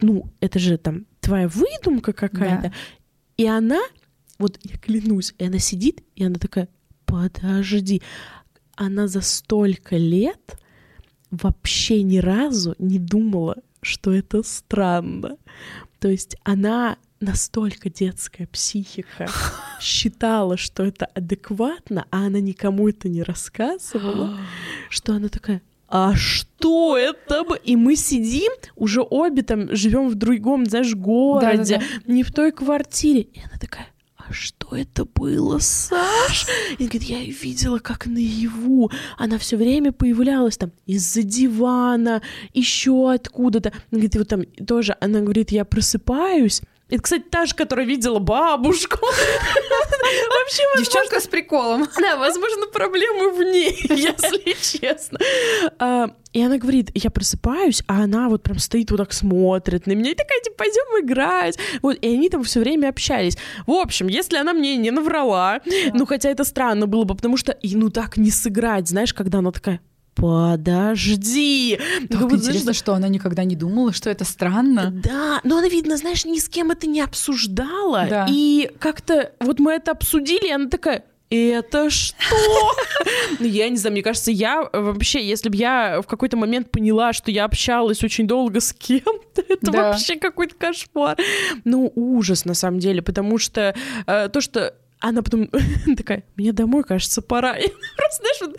ну, 0.00 0.26
это 0.40 0.58
же 0.58 0.78
там 0.78 1.06
твоя 1.20 1.48
выдумка 1.48 2.12
какая-то. 2.12 2.68
Да. 2.68 2.72
И 3.36 3.46
она, 3.46 3.80
вот 4.38 4.58
я 4.62 4.76
клянусь, 4.78 5.34
и 5.38 5.44
она 5.44 5.58
сидит, 5.58 6.02
и 6.16 6.24
она 6.24 6.38
такая, 6.38 6.68
подожди, 7.04 8.02
она 8.74 9.06
за 9.06 9.20
столько 9.20 9.96
лет 9.96 10.58
вообще 11.30 12.02
ни 12.02 12.18
разу 12.18 12.74
не 12.78 12.98
думала, 12.98 13.56
что 13.82 14.12
это 14.12 14.42
странно. 14.42 15.36
То 16.00 16.08
есть 16.08 16.36
она 16.44 16.96
настолько 17.20 17.90
детская 17.90 18.46
психика 18.46 19.28
считала, 19.80 20.56
что 20.56 20.84
это 20.84 21.06
адекватно, 21.06 22.06
а 22.10 22.26
она 22.26 22.40
никому 22.40 22.88
это 22.88 23.08
не 23.08 23.22
рассказывала, 23.22 24.38
что 24.88 25.14
она 25.14 25.28
такая, 25.28 25.62
а 25.88 26.14
что 26.14 26.96
это? 26.96 27.44
И 27.64 27.76
мы 27.76 27.96
сидим, 27.96 28.52
уже 28.76 29.02
обе 29.02 29.42
там 29.42 29.74
живем 29.74 30.08
в 30.08 30.14
другом, 30.14 30.64
знаешь, 30.66 30.94
городе, 30.94 31.74
да, 31.74 31.80
да, 31.80 31.84
да. 32.06 32.12
не 32.12 32.22
в 32.22 32.32
той 32.32 32.52
квартире. 32.52 33.22
И 33.22 33.40
она 33.40 33.58
такая, 33.60 33.88
а 34.16 34.32
что 34.32 34.76
это 34.76 35.04
было, 35.04 35.58
Саш? 35.58 36.46
И 36.78 36.84
говорит, 36.84 37.02
я 37.02 37.18
ее 37.18 37.32
видела 37.32 37.80
как 37.80 38.06
наяву. 38.06 38.88
Она 39.18 39.38
все 39.38 39.56
время 39.56 39.90
появлялась 39.90 40.56
там 40.56 40.70
из-за 40.86 41.24
дивана, 41.24 42.22
еще 42.54 43.12
откуда-то. 43.12 43.72
Говорит, 43.90 44.14
вот 44.14 44.28
там 44.28 44.44
тоже, 44.64 44.96
она 45.00 45.20
говорит, 45.20 45.50
я 45.50 45.64
просыпаюсь, 45.64 46.62
это, 46.90 47.02
кстати, 47.02 47.24
та 47.30 47.46
же, 47.46 47.54
которая 47.54 47.86
видела 47.86 48.18
бабушку. 48.18 48.98
Вообще, 49.06 50.62
Девчонка 50.78 51.20
с 51.20 51.26
приколом. 51.26 51.88
Да, 52.00 52.16
возможно, 52.16 52.66
проблемы 52.66 53.32
в 53.32 53.42
ней, 53.42 53.76
если 53.88 54.78
честно. 54.78 55.18
А, 55.78 56.08
и 56.32 56.42
она 56.42 56.58
говорит, 56.58 56.90
я 56.94 57.10
просыпаюсь, 57.10 57.82
а 57.86 58.04
она 58.04 58.28
вот 58.28 58.42
прям 58.42 58.58
стоит 58.58 58.90
вот 58.90 58.98
так 58.98 59.12
смотрит 59.12 59.86
на 59.86 59.92
меня 59.92 60.12
и 60.12 60.14
такая, 60.14 60.40
типа, 60.40 60.56
пойдем 60.56 61.04
играть. 61.04 61.58
Вот, 61.82 61.96
и 62.00 62.08
они 62.08 62.28
там 62.28 62.42
все 62.42 62.60
время 62.60 62.88
общались. 62.88 63.36
В 63.66 63.72
общем, 63.72 64.08
если 64.08 64.38
она 64.38 64.52
мне 64.52 64.76
не 64.76 64.90
наврала, 64.90 65.60
ну, 65.92 66.06
хотя 66.06 66.30
это 66.30 66.44
странно 66.44 66.86
было 66.86 67.04
бы, 67.04 67.14
потому 67.14 67.36
что, 67.36 67.56
ну, 67.62 67.90
так 67.90 68.16
не 68.16 68.30
сыграть, 68.30 68.88
знаешь, 68.88 69.14
когда 69.14 69.38
она 69.38 69.52
такая, 69.52 69.80
подожди. 70.14 71.78
Так 72.10 72.20
вот, 72.22 72.32
интересно, 72.34 72.60
знаешь, 72.60 72.76
что 72.76 72.94
она 72.94 73.08
никогда 73.08 73.44
не 73.44 73.56
думала, 73.56 73.92
что 73.92 74.10
это 74.10 74.24
странно. 74.24 74.90
Да, 74.90 75.40
но 75.44 75.58
она, 75.58 75.68
видно, 75.68 75.96
знаешь, 75.96 76.24
ни 76.24 76.38
с 76.38 76.48
кем 76.48 76.70
это 76.70 76.86
не 76.86 77.00
обсуждала. 77.00 78.06
Да. 78.08 78.26
И 78.28 78.70
как-то 78.78 79.32
вот 79.40 79.58
мы 79.58 79.72
это 79.72 79.92
обсудили, 79.92 80.48
и 80.48 80.52
она 80.52 80.68
такая, 80.68 81.04
это 81.30 81.90
что? 81.90 82.16
Ну, 83.38 83.46
я 83.46 83.68
не 83.68 83.76
знаю, 83.76 83.92
мне 83.92 84.02
кажется, 84.02 84.32
я 84.32 84.68
вообще, 84.72 85.24
если 85.24 85.48
бы 85.48 85.56
я 85.56 86.02
в 86.02 86.06
какой-то 86.06 86.36
момент 86.36 86.72
поняла, 86.72 87.12
что 87.12 87.30
я 87.30 87.44
общалась 87.44 88.02
очень 88.02 88.26
долго 88.26 88.60
с 88.60 88.72
кем-то, 88.72 89.42
это 89.48 89.70
да. 89.70 89.90
вообще 89.90 90.16
какой-то 90.16 90.56
кошмар. 90.56 91.16
Ну, 91.64 91.92
ужас, 91.94 92.44
на 92.44 92.54
самом 92.54 92.80
деле, 92.80 93.00
потому 93.00 93.38
что 93.38 93.76
э, 94.06 94.28
то, 94.28 94.40
что 94.40 94.74
она 95.00 95.22
потом 95.22 95.48
такая, 95.96 96.24
мне 96.36 96.52
домой, 96.52 96.84
кажется, 96.84 97.22
пора. 97.22 97.56
И 97.58 97.66
просто, 97.96 98.22
знаешь, 98.22 98.40
вот, 98.40 98.56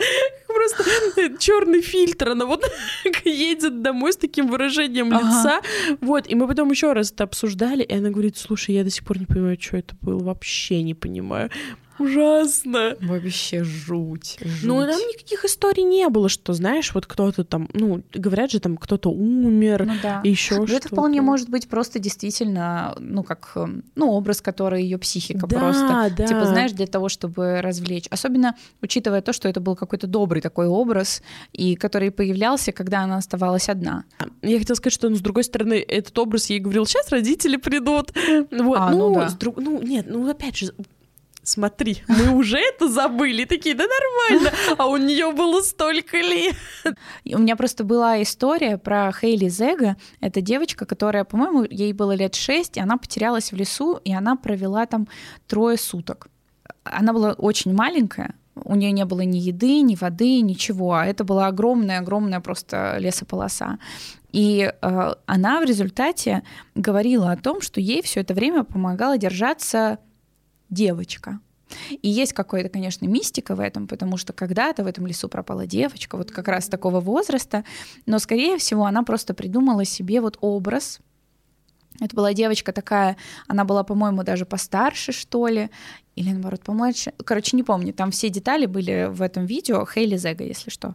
просто 0.48 1.38
черный 1.38 1.80
фильтр, 1.80 2.30
она 2.30 2.46
вот 2.46 2.64
едет 3.24 3.82
домой 3.82 4.12
с 4.12 4.16
таким 4.16 4.48
выражением 4.48 5.12
лица. 5.12 5.58
Ага. 5.58 5.98
Вот, 6.00 6.28
и 6.28 6.34
мы 6.34 6.46
потом 6.46 6.70
еще 6.70 6.92
раз 6.92 7.12
это 7.12 7.24
обсуждали, 7.24 7.82
и 7.82 7.94
она 7.94 8.10
говорит, 8.10 8.36
слушай, 8.36 8.74
я 8.74 8.84
до 8.84 8.90
сих 8.90 9.04
пор 9.04 9.18
не 9.18 9.26
понимаю, 9.26 9.56
что 9.60 9.76
это 9.76 9.94
было, 10.00 10.22
вообще 10.22 10.82
не 10.82 10.94
понимаю. 10.94 11.50
Ужасно. 11.98 12.96
Вообще 13.00 13.64
жуть. 13.64 14.38
жуть. 14.40 14.64
Ну, 14.64 14.80
там 14.80 14.98
никаких 15.00 15.44
историй 15.44 15.82
не 15.82 16.08
было, 16.08 16.28
что, 16.28 16.52
знаешь, 16.52 16.94
вот 16.94 17.06
кто-то 17.06 17.44
там, 17.44 17.68
ну, 17.72 18.02
говорят 18.12 18.50
же, 18.50 18.60
там 18.60 18.76
кто-то 18.76 19.10
умер, 19.10 19.84
ну, 19.86 19.94
да. 20.02 20.20
еще 20.24 20.66
что-то. 20.66 20.74
Это 20.74 20.88
вполне 20.88 21.20
может 21.20 21.48
быть 21.48 21.68
просто 21.68 21.98
действительно, 21.98 22.94
ну, 22.98 23.22
как, 23.22 23.56
ну, 23.94 24.10
образ, 24.10 24.40
который 24.40 24.82
ее 24.82 24.98
психика 24.98 25.46
да, 25.46 25.58
просто, 25.58 26.12
да. 26.16 26.26
типа, 26.26 26.46
знаешь, 26.46 26.72
для 26.72 26.86
того, 26.86 27.08
чтобы 27.08 27.60
развлечь. 27.60 28.06
Особенно 28.10 28.56
учитывая 28.80 29.22
то, 29.22 29.32
что 29.32 29.48
это 29.48 29.60
был 29.60 29.76
какой-то 29.76 30.06
добрый 30.06 30.42
такой 30.42 30.66
образ, 30.66 31.22
и 31.52 31.76
который 31.76 32.10
появлялся, 32.10 32.72
когда 32.72 33.00
она 33.00 33.18
оставалась 33.18 33.68
одна. 33.68 34.04
Я 34.42 34.58
хотела 34.58 34.76
сказать, 34.76 34.94
что, 34.94 35.08
ну, 35.08 35.16
с 35.16 35.20
другой 35.20 35.44
стороны, 35.44 35.74
этот 35.74 36.18
образ 36.18 36.50
ей 36.50 36.58
говорил, 36.58 36.86
сейчас 36.86 37.10
родители 37.10 37.56
придут. 37.56 38.12
Вот, 38.50 38.78
А, 38.78 38.90
ну, 38.90 39.08
ну 39.08 39.14
да. 39.14 39.28
с 39.28 39.34
друг- 39.34 39.58
ну, 39.58 39.80
нет, 39.82 40.06
ну, 40.08 40.28
опять 40.28 40.56
же, 40.56 40.72
Смотри, 41.44 42.04
мы 42.06 42.30
уже 42.36 42.58
это 42.58 42.88
забыли, 42.88 43.44
такие, 43.44 43.74
да 43.74 43.84
нормально, 43.84 44.52
а 44.78 44.86
у 44.86 44.96
нее 44.96 45.32
было 45.32 45.60
столько 45.60 46.18
лет. 46.18 46.54
У 47.24 47.38
меня 47.38 47.56
просто 47.56 47.82
была 47.82 48.22
история 48.22 48.78
про 48.78 49.10
Хейли 49.12 49.48
Зега. 49.48 49.96
Это 50.20 50.40
девочка, 50.40 50.86
которая, 50.86 51.24
по-моему, 51.24 51.64
ей 51.64 51.92
было 51.92 52.12
лет 52.12 52.36
шесть, 52.36 52.76
и 52.76 52.80
она 52.80 52.96
потерялась 52.96 53.50
в 53.50 53.56
лесу, 53.56 53.98
и 54.04 54.14
она 54.14 54.36
провела 54.36 54.86
там 54.86 55.08
трое 55.48 55.76
суток. 55.76 56.28
Она 56.84 57.12
была 57.12 57.32
очень 57.32 57.74
маленькая, 57.74 58.34
у 58.54 58.74
нее 58.74 58.92
не 58.92 59.04
было 59.04 59.22
ни 59.22 59.38
еды, 59.38 59.80
ни 59.80 59.96
воды, 59.96 60.40
ничего. 60.40 60.94
А 60.94 61.06
это 61.06 61.24
была 61.24 61.46
огромная-огромная 61.48 62.40
просто 62.40 62.98
лесополоса. 62.98 63.78
И 64.30 64.70
э, 64.80 65.14
она 65.26 65.60
в 65.60 65.64
результате 65.64 66.42
говорила 66.74 67.32
о 67.32 67.36
том, 67.36 67.60
что 67.60 67.80
ей 67.80 68.02
все 68.02 68.20
это 68.20 68.34
время 68.34 68.64
помогала 68.64 69.18
держаться 69.18 69.98
девочка. 70.72 71.40
И 72.02 72.08
есть 72.08 72.32
какая-то, 72.32 72.68
конечно, 72.68 73.06
мистика 73.06 73.54
в 73.54 73.60
этом, 73.60 73.86
потому 73.86 74.16
что 74.16 74.32
когда-то 74.32 74.84
в 74.84 74.86
этом 74.86 75.06
лесу 75.06 75.28
пропала 75.28 75.66
девочка, 75.66 76.16
вот 76.16 76.30
как 76.30 76.48
раз 76.48 76.68
такого 76.68 77.00
возраста, 77.00 77.64
но, 78.06 78.18
скорее 78.18 78.58
всего, 78.58 78.84
она 78.84 79.02
просто 79.02 79.34
придумала 79.34 79.84
себе 79.84 80.20
вот 80.20 80.36
образ. 80.40 81.00
Это 82.00 82.16
была 82.16 82.32
девочка 82.32 82.72
такая, 82.72 83.16
она 83.46 83.64
была, 83.64 83.84
по-моему, 83.84 84.22
даже 84.24 84.44
постарше, 84.44 85.12
что 85.12 85.46
ли, 85.46 85.70
или 86.14 86.30
наоборот, 86.30 86.62
помладше. 86.62 87.12
Короче, 87.24 87.56
не 87.56 87.62
помню, 87.62 87.92
там 87.92 88.10
все 88.10 88.28
детали 88.28 88.66
были 88.66 89.08
в 89.10 89.22
этом 89.22 89.46
видео. 89.46 89.86
Хейли 89.86 90.16
Зега, 90.16 90.44
если 90.44 90.68
что. 90.68 90.94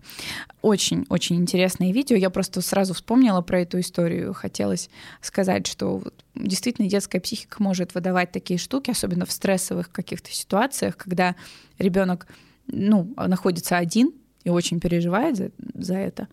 Очень-очень 0.62 1.38
интересное 1.38 1.92
видео. 1.92 2.16
Я 2.16 2.30
просто 2.30 2.62
сразу 2.62 2.94
вспомнила 2.94 3.42
про 3.42 3.62
эту 3.62 3.80
историю. 3.80 4.34
Хотелось 4.34 4.90
сказать, 5.22 5.66
что 5.66 5.98
вот 5.98 6.14
действительно 6.36 6.88
детская 6.88 7.20
психика 7.20 7.64
может 7.64 7.96
выдавать 7.96 8.32
такие 8.32 8.60
штуки, 8.60 8.92
особенно 8.92 9.26
в 9.26 9.32
стрессовых 9.32 9.92
каких-то 9.92 10.32
ситуациях, 10.32 10.98
когда 10.98 11.36
ребенок 11.80 12.28
ну, 12.68 13.12
находится 13.18 13.78
один 13.78 14.14
и 14.44 14.50
очень 14.50 14.80
переживает 14.80 15.36
за, 15.36 15.52
за 15.74 15.96
это, 15.96 16.28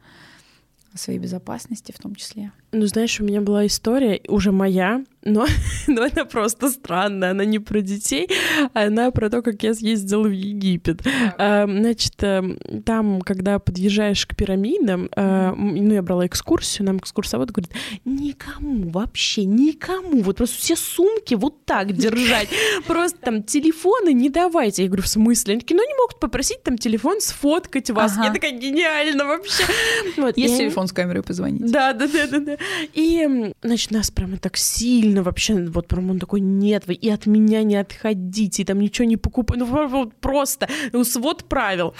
о 0.94 0.98
своей 0.98 1.18
безопасности 1.18 1.92
в 1.92 1.98
том 1.98 2.14
числе. 2.14 2.52
Ну, 2.72 2.86
знаешь, 2.86 3.20
у 3.20 3.24
меня 3.24 3.40
была 3.40 3.66
история, 3.66 4.20
уже 4.28 4.52
моя, 4.52 5.04
но, 5.24 5.46
но 5.86 6.02
она 6.02 6.24
просто 6.24 6.70
странная. 6.70 7.30
Она 7.30 7.44
не 7.44 7.58
про 7.58 7.80
детей, 7.80 8.28
а 8.72 8.84
она 8.86 9.10
про 9.10 9.30
то, 9.30 9.42
как 9.42 9.62
я 9.62 9.74
съездила 9.74 10.28
в 10.28 10.32
Египет. 10.32 11.02
А, 11.38 11.66
значит, 11.66 12.22
э, 12.22 12.42
там, 12.84 13.20
когда 13.22 13.58
подъезжаешь 13.58 14.26
к 14.26 14.36
пирамидам, 14.36 15.08
э, 15.14 15.52
ну, 15.56 15.92
я 15.94 16.02
брала 16.02 16.26
экскурсию, 16.26 16.86
нам 16.86 16.98
экскурсовод 16.98 17.50
говорит, 17.50 17.72
никому, 18.04 18.90
вообще 18.90 19.44
никому, 19.44 20.22
вот 20.22 20.36
просто 20.36 20.56
все 20.58 20.76
сумки 20.76 21.34
вот 21.34 21.64
так 21.64 21.92
держать, 21.92 22.48
просто 22.86 23.18
там 23.18 23.42
телефоны 23.42 24.12
не 24.12 24.28
давайте. 24.30 24.82
Я 24.82 24.88
говорю, 24.88 25.02
в 25.02 25.08
смысле? 25.08 25.52
Они 25.54 25.60
такие, 25.60 25.76
ну, 25.76 25.82
они 25.82 25.94
могут 25.94 26.20
попросить 26.20 26.62
там 26.62 26.78
телефон 26.78 27.20
сфоткать 27.20 27.90
вас. 27.90 28.12
Ага. 28.12 28.26
Я 28.26 28.32
такая, 28.32 28.52
гениально 28.52 29.24
вообще. 29.24 29.64
Вот, 30.16 30.36
Есть 30.36 30.52
я- 30.54 30.58
телефон 30.60 30.86
с 30.86 30.92
камерой 30.92 31.22
позвонить? 31.22 31.70
да, 31.70 31.92
да, 31.92 32.06
да, 32.06 32.26
да, 32.26 32.38
да. 32.38 32.56
И, 32.92 33.52
значит, 33.62 33.90
нас 33.90 34.10
прямо 34.10 34.36
так 34.36 34.56
сильно 34.56 35.13
вообще, 35.22 35.54
вот 35.66 35.88
прям 35.88 36.10
он 36.10 36.18
такой, 36.18 36.40
нет, 36.40 36.86
вы 36.86 36.94
и 36.94 37.08
от 37.10 37.26
меня 37.26 37.62
не 37.62 37.76
отходите, 37.76 38.62
и 38.62 38.64
там 38.64 38.80
ничего 38.80 39.06
не 39.06 39.16
покупайте, 39.16 39.64
ну 39.64 39.88
вот 39.88 40.14
просто, 40.16 40.68
ну, 40.92 41.04
свод 41.04 41.44
правил. 41.44 41.94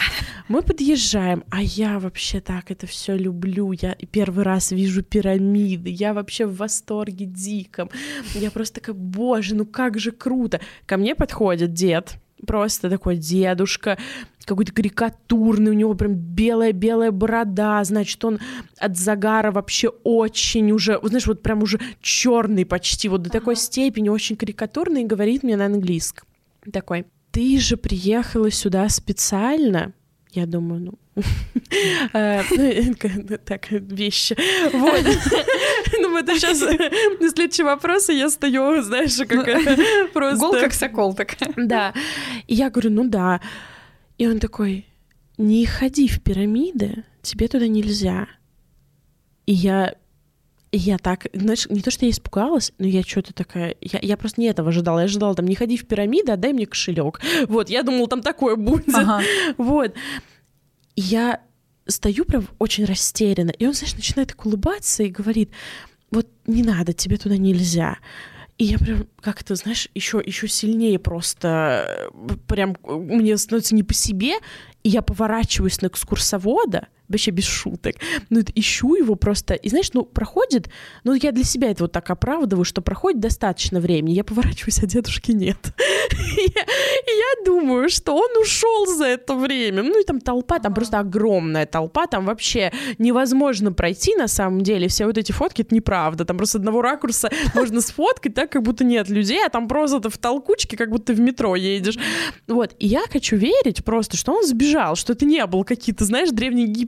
Мы 0.47 0.61
подъезжаем, 0.61 1.43
а 1.49 1.61
я 1.61 1.99
вообще 1.99 2.39
так 2.39 2.71
это 2.71 2.87
все 2.87 3.17
люблю, 3.17 3.71
я 3.71 3.95
первый 4.11 4.43
раз 4.43 4.71
вижу 4.71 5.03
пирамиды, 5.03 5.89
я 5.89 6.13
вообще 6.13 6.45
в 6.45 6.57
восторге 6.57 7.25
диком, 7.25 7.89
я 8.33 8.51
просто 8.51 8.81
такая, 8.81 8.95
боже, 8.95 9.55
ну 9.55 9.65
как 9.65 9.99
же 9.99 10.11
круто. 10.11 10.59
Ко 10.85 10.97
мне 10.97 11.15
подходит 11.15 11.73
дед, 11.73 12.17
просто 12.45 12.89
такой 12.89 13.17
дедушка, 13.17 13.97
какой-то 14.43 14.73
карикатурный, 14.73 15.71
у 15.71 15.75
него 15.75 15.93
прям 15.95 16.13
белая-белая 16.13 17.11
борода, 17.11 17.83
значит, 17.83 18.23
он 18.23 18.39
от 18.77 18.97
загара 18.97 19.51
вообще 19.51 19.89
очень 20.03 20.71
уже, 20.71 20.99
знаешь, 21.03 21.27
вот 21.27 21.41
прям 21.41 21.63
уже 21.63 21.79
черный 22.01 22.65
почти, 22.65 23.09
вот 23.09 23.23
до 23.23 23.29
такой 23.29 23.55
степени, 23.55 24.09
очень 24.09 24.35
карикатурный, 24.35 25.01
и 25.03 25.05
говорит 25.05 25.43
мне 25.43 25.57
на 25.57 25.65
английском. 25.65 26.27
Такой, 26.71 27.05
ты 27.31 27.59
же 27.59 27.77
приехала 27.77 28.51
сюда 28.51 28.87
специально? 28.89 29.93
Я 30.31 30.45
думаю, 30.45 30.81
ну... 30.81 30.93
э, 32.13 32.41
ну, 32.51 33.37
Так, 33.45 33.71
вещи. 33.71 34.35
Вот. 34.73 35.01
Ну, 35.99 36.11
вот 36.11 36.27
сейчас 36.27 36.59
на 36.61 37.29
следующий 37.29 37.63
вопрос, 37.63 38.09
и 38.09 38.17
я 38.17 38.29
стою, 38.29 38.81
знаешь, 38.81 39.15
как 39.17 39.47
э, 39.47 40.07
просто... 40.13 40.39
Гол 40.39 40.53
как 40.53 40.73
сокол 40.73 41.13
такая. 41.13 41.53
Да. 41.55 41.93
И 42.47 42.55
я 42.55 42.69
говорю, 42.69 42.91
ну 42.91 43.07
да. 43.07 43.39
И 44.17 44.27
он 44.27 44.39
такой, 44.39 44.85
не 45.37 45.65
ходи 45.65 46.07
в 46.07 46.21
пирамиды, 46.21 47.03
тебе 47.21 47.47
туда 47.47 47.67
нельзя. 47.67 48.27
И 49.45 49.53
я 49.53 49.95
я 50.77 50.97
так, 50.97 51.27
знаешь, 51.33 51.67
не 51.69 51.81
то, 51.81 51.89
что 51.89 52.05
я 52.05 52.11
испугалась, 52.11 52.73
но 52.79 52.87
я 52.87 53.01
что-то 53.01 53.33
такая, 53.33 53.75
я, 53.79 53.99
я 54.01 54.17
просто 54.17 54.41
не 54.41 54.47
этого 54.47 54.69
ожидала. 54.69 54.99
Я 54.99 55.05
ожидала, 55.05 55.33
там, 55.33 55.47
не 55.47 55.55
ходи 55.55 55.77
в 55.77 55.87
пирамиды, 55.87 56.31
отдай 56.31 56.53
мне 56.53 56.65
кошелек. 56.65 57.21
Вот, 57.47 57.69
я 57.69 57.83
думала, 57.83 58.07
там 58.07 58.21
такое 58.21 58.55
будет. 58.55 58.93
Ага. 58.93 59.21
Вот. 59.57 59.93
И 60.95 61.01
я 61.01 61.41
стою 61.87 62.25
прям 62.25 62.47
очень 62.59 62.85
растерянно. 62.85 63.51
И 63.51 63.65
он, 63.65 63.73
знаешь, 63.73 63.95
начинает 63.95 64.29
так 64.29 64.45
улыбаться 64.45 65.03
и 65.03 65.09
говорит, 65.09 65.51
вот 66.11 66.27
не 66.47 66.63
надо, 66.63 66.93
тебе 66.93 67.17
туда 67.17 67.37
нельзя. 67.37 67.97
И 68.57 68.63
я 68.63 68.77
прям 68.77 69.07
как-то, 69.19 69.55
знаешь, 69.55 69.89
еще, 69.93 70.21
еще 70.25 70.47
сильнее 70.47 70.97
просто 70.97 72.09
э, 72.13 72.35
прям 72.47 72.77
э, 72.83 72.93
мне 72.93 73.37
становится 73.37 73.75
не 73.75 73.83
по 73.83 73.93
себе, 73.93 74.35
и 74.83 74.89
я 74.89 75.01
поворачиваюсь 75.01 75.81
на 75.81 75.87
экскурсовода, 75.87 76.87
вообще 77.07 77.31
без 77.31 77.45
шуток, 77.45 77.95
ну, 78.29 78.41
ищу 78.55 78.95
его 78.95 79.15
просто, 79.15 79.53
и 79.53 79.69
знаешь, 79.69 79.91
ну, 79.93 80.03
проходит, 80.03 80.69
ну, 81.03 81.13
я 81.13 81.31
для 81.31 81.43
себя 81.43 81.71
это 81.71 81.83
вот 81.83 81.91
так 81.91 82.09
оправдываю, 82.09 82.65
что 82.65 82.81
проходит 82.81 83.19
достаточно 83.19 83.79
времени, 83.79 84.13
я 84.13 84.23
поворачиваюсь, 84.23 84.79
а 84.83 84.85
дедушки 84.85 85.31
нет. 85.31 85.57
И 86.11 86.41
я- 86.41 86.65
думаю, 87.45 87.89
что 87.89 88.15
он 88.15 88.41
ушел 88.41 88.87
за 88.87 89.05
это 89.05 89.35
время. 89.35 89.83
Ну, 89.83 90.01
и 90.01 90.03
там 90.03 90.19
толпа, 90.19 90.59
там 90.59 90.73
просто 90.73 90.99
огромная 90.99 91.65
толпа, 91.65 92.07
там 92.07 92.25
вообще 92.25 92.71
невозможно 92.97 93.71
пройти 93.71 94.15
на 94.15 94.27
самом 94.27 94.61
деле. 94.61 94.87
Все 94.87 95.05
вот 95.05 95.17
эти 95.17 95.31
фотки, 95.31 95.61
это 95.61 95.73
неправда. 95.73 96.25
Там 96.25 96.37
просто 96.37 96.57
одного 96.57 96.81
ракурса 96.81 97.29
можно 97.55 97.81
сфоткать 97.81 98.33
так, 98.33 98.51
как 98.51 98.63
будто 98.63 98.83
нет 98.83 99.09
людей, 99.09 99.45
а 99.45 99.49
там 99.49 99.67
просто 99.67 99.99
ты 99.99 100.09
в 100.09 100.17
толкучке, 100.17 100.75
как 100.75 100.89
будто 100.89 101.13
в 101.13 101.19
метро 101.19 101.55
едешь. 101.55 101.97
Вот. 102.47 102.75
И 102.79 102.87
я 102.87 103.03
хочу 103.09 103.37
верить 103.37 103.85
просто, 103.85 104.17
что 104.17 104.33
он 104.33 104.45
сбежал, 104.45 104.95
что 104.95 105.13
это 105.13 105.25
не 105.25 105.45
был 105.45 105.63
какие-то, 105.63 106.03
знаешь, 106.05 106.29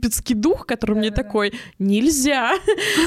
древнеегипетский 0.07 0.35
дух, 0.35 0.65
который 0.65 0.95
мне 0.95 1.11
такой, 1.11 1.53
нельзя. 1.79 2.51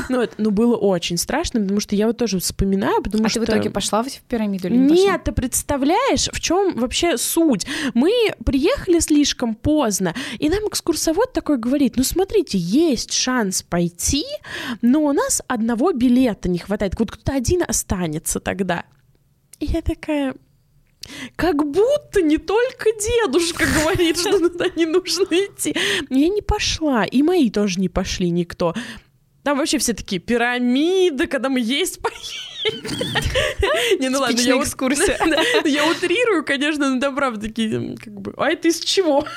Ну, 0.08 0.18
вот. 0.18 0.34
ну, 0.38 0.50
было 0.50 0.76
очень 0.76 1.16
страшно, 1.16 1.60
потому 1.60 1.80
что 1.80 1.94
я 1.94 2.06
вот 2.06 2.16
тоже 2.16 2.38
вспоминаю, 2.38 3.02
потому 3.02 3.24
А 3.24 3.28
что... 3.28 3.40
ты 3.40 3.46
в 3.46 3.48
итоге 3.48 3.70
пошла 3.70 4.02
в 4.02 4.08
пирамиду 4.28 4.68
или 4.68 4.76
не 4.76 4.88
пошла? 4.88 5.04
Нет, 5.04 5.24
ты 5.24 5.32
представляешь, 5.32 6.28
в 6.32 6.40
чем 6.40 6.74
вообще 6.74 7.16
суть? 7.16 7.66
Мы 7.94 8.10
приехали 8.44 8.98
слишком 8.98 9.54
поздно, 9.54 10.14
и 10.38 10.48
нам 10.48 10.66
экскурсовод 10.68 11.32
такой 11.32 11.58
говорит, 11.58 11.96
ну 11.96 12.02
смотрите, 12.02 12.58
есть 12.58 13.12
шанс 13.12 13.62
пойти, 13.62 14.24
но 14.82 15.04
у 15.04 15.12
нас 15.12 15.42
одного 15.46 15.92
билета 15.92 16.48
не 16.48 16.58
хватает, 16.58 16.98
вот 16.98 17.10
кто-то 17.10 17.32
один 17.32 17.62
останется 17.66 18.40
тогда. 18.40 18.84
И 19.60 19.66
я 19.66 19.82
такая, 19.82 20.34
как 21.36 21.64
будто 21.64 22.22
не 22.22 22.38
только 22.38 22.90
дедушка 22.92 23.64
говорит, 23.66 24.18
что 24.18 24.38
туда 24.38 24.66
не 24.76 24.86
нужно 24.86 25.24
идти. 25.24 25.74
Я 26.08 26.28
не 26.28 26.42
пошла, 26.42 27.04
и 27.04 27.22
мои 27.22 27.50
тоже 27.50 27.80
не 27.80 27.88
пошли 27.88 28.30
никто. 28.30 28.74
Там 29.42 29.58
вообще 29.58 29.78
все 29.78 29.94
такие 29.94 30.20
пирамиды, 30.20 31.26
когда 31.26 31.48
мы 31.48 31.60
есть 31.60 32.00
поедем. 32.00 32.50
Не, 33.98 34.10
ну 34.10 34.20
ладно, 34.20 34.38
я 34.38 34.60
экскурсия. 34.60 35.18
Я 35.64 35.90
утрирую, 35.90 36.44
конечно, 36.44 36.90
но 36.90 37.00
да, 37.00 37.10
правда, 37.10 37.48
такие, 37.48 37.96
как 37.96 38.20
бы, 38.20 38.34
а 38.36 38.50
это 38.50 38.68
из 38.68 38.80
чего? 38.80 39.26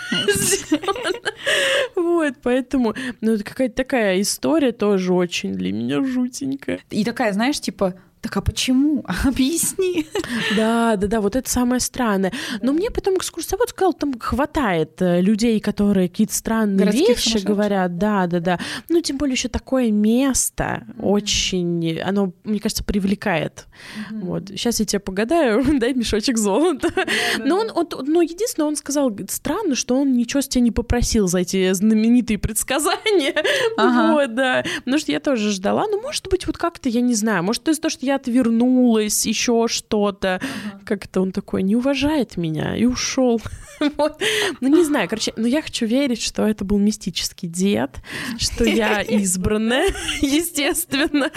Вот, 1.95 2.33
поэтому, 2.41 2.95
ну, 3.21 3.33
это 3.33 3.43
какая-то 3.43 3.75
такая 3.75 4.21
история 4.21 4.71
тоже 4.71 5.13
очень 5.13 5.53
для 5.53 5.71
меня 5.71 6.03
жутенькая. 6.03 6.79
И 6.89 7.03
такая, 7.03 7.33
знаешь, 7.33 7.59
типа, 7.59 7.95
Так 8.23 8.37
а 8.37 8.41
почему? 8.41 9.03
Объясни. 9.25 10.07
Да, 10.55 10.95
да, 10.95 11.07
да, 11.07 11.19
вот 11.19 11.35
это 11.35 11.49
самое 11.49 11.81
странное. 11.81 12.31
Но 12.61 12.71
мне 12.71 12.89
потом 12.89 13.17
экскурсовод 13.17 13.69
сказал, 13.69 13.91
там 13.91 14.17
хватает 14.17 15.01
э, 15.01 15.19
людей, 15.19 15.59
которые 15.59 16.07
какие-то 16.07 16.33
странные 16.33 16.77
Городских 16.77 17.17
вещи 17.17 17.45
говорят. 17.45 17.97
Да, 17.97 18.27
да, 18.27 18.39
да. 18.39 18.59
Ну, 18.87 19.01
тем 19.01 19.17
более 19.17 19.33
еще 19.33 19.49
такое 19.49 19.91
место 19.91 20.63
mm-hmm. 20.87 21.01
очень, 21.03 21.99
оно, 21.99 22.31
мне 22.45 22.61
кажется, 22.61 22.85
привлекает. 22.85 23.65
Mm-hmm. 23.97 24.19
Вот. 24.21 24.47
Сейчас 24.47 24.79
я 24.79 24.85
тебе 24.85 25.01
погадаю, 25.01 25.61
дай 25.79 25.93
мешочек 25.93 26.37
золота. 26.37 26.87
Mm-hmm. 26.87 27.43
Но 27.43 27.59
он, 27.59 27.71
он, 27.75 27.87
ну, 28.07 28.21
единственное, 28.21 28.67
он 28.67 28.77
сказал, 28.77 29.13
странно, 29.27 29.75
что 29.75 29.97
он 29.97 30.13
ничего 30.13 30.39
с 30.39 30.47
тебя 30.47 30.61
не 30.61 30.71
попросил 30.71 31.27
за 31.27 31.39
эти 31.39 31.73
знаменитые 31.73 32.37
предсказания. 32.37 33.33
Ага. 33.75 34.13
Вот, 34.13 34.35
да. 34.35 34.63
Потому 34.79 34.97
что 34.99 35.11
я 35.11 35.19
тоже 35.19 35.49
ждала. 35.49 35.87
Ну, 35.87 35.99
может 36.01 36.27
быть, 36.29 36.45
вот 36.45 36.57
как-то, 36.57 36.89
я 36.89 37.01
не 37.01 37.15
знаю, 37.15 37.43
может, 37.43 37.67
из-за 37.67 37.81
того, 37.81 37.89
что 37.89 38.05
я 38.05 38.12
отвернулась, 38.15 39.25
еще 39.25 39.67
что-то. 39.67 40.35
Ага. 40.35 40.81
Как-то 40.85 41.21
он 41.21 41.31
такой 41.31 41.63
не 41.63 41.75
уважает 41.75 42.37
меня 42.37 42.75
и 42.75 42.85
ушел. 42.85 43.41
вот. 43.97 44.21
Ну, 44.61 44.67
не 44.67 44.83
знаю, 44.83 45.09
короче, 45.09 45.33
но 45.35 45.47
я 45.47 45.61
хочу 45.61 45.85
верить, 45.85 46.21
что 46.21 46.47
это 46.47 46.65
был 46.65 46.77
мистический 46.77 47.47
дед, 47.47 48.01
что 48.37 48.63
я 48.63 49.01
избранная, 49.07 49.89
естественно. 50.21 51.31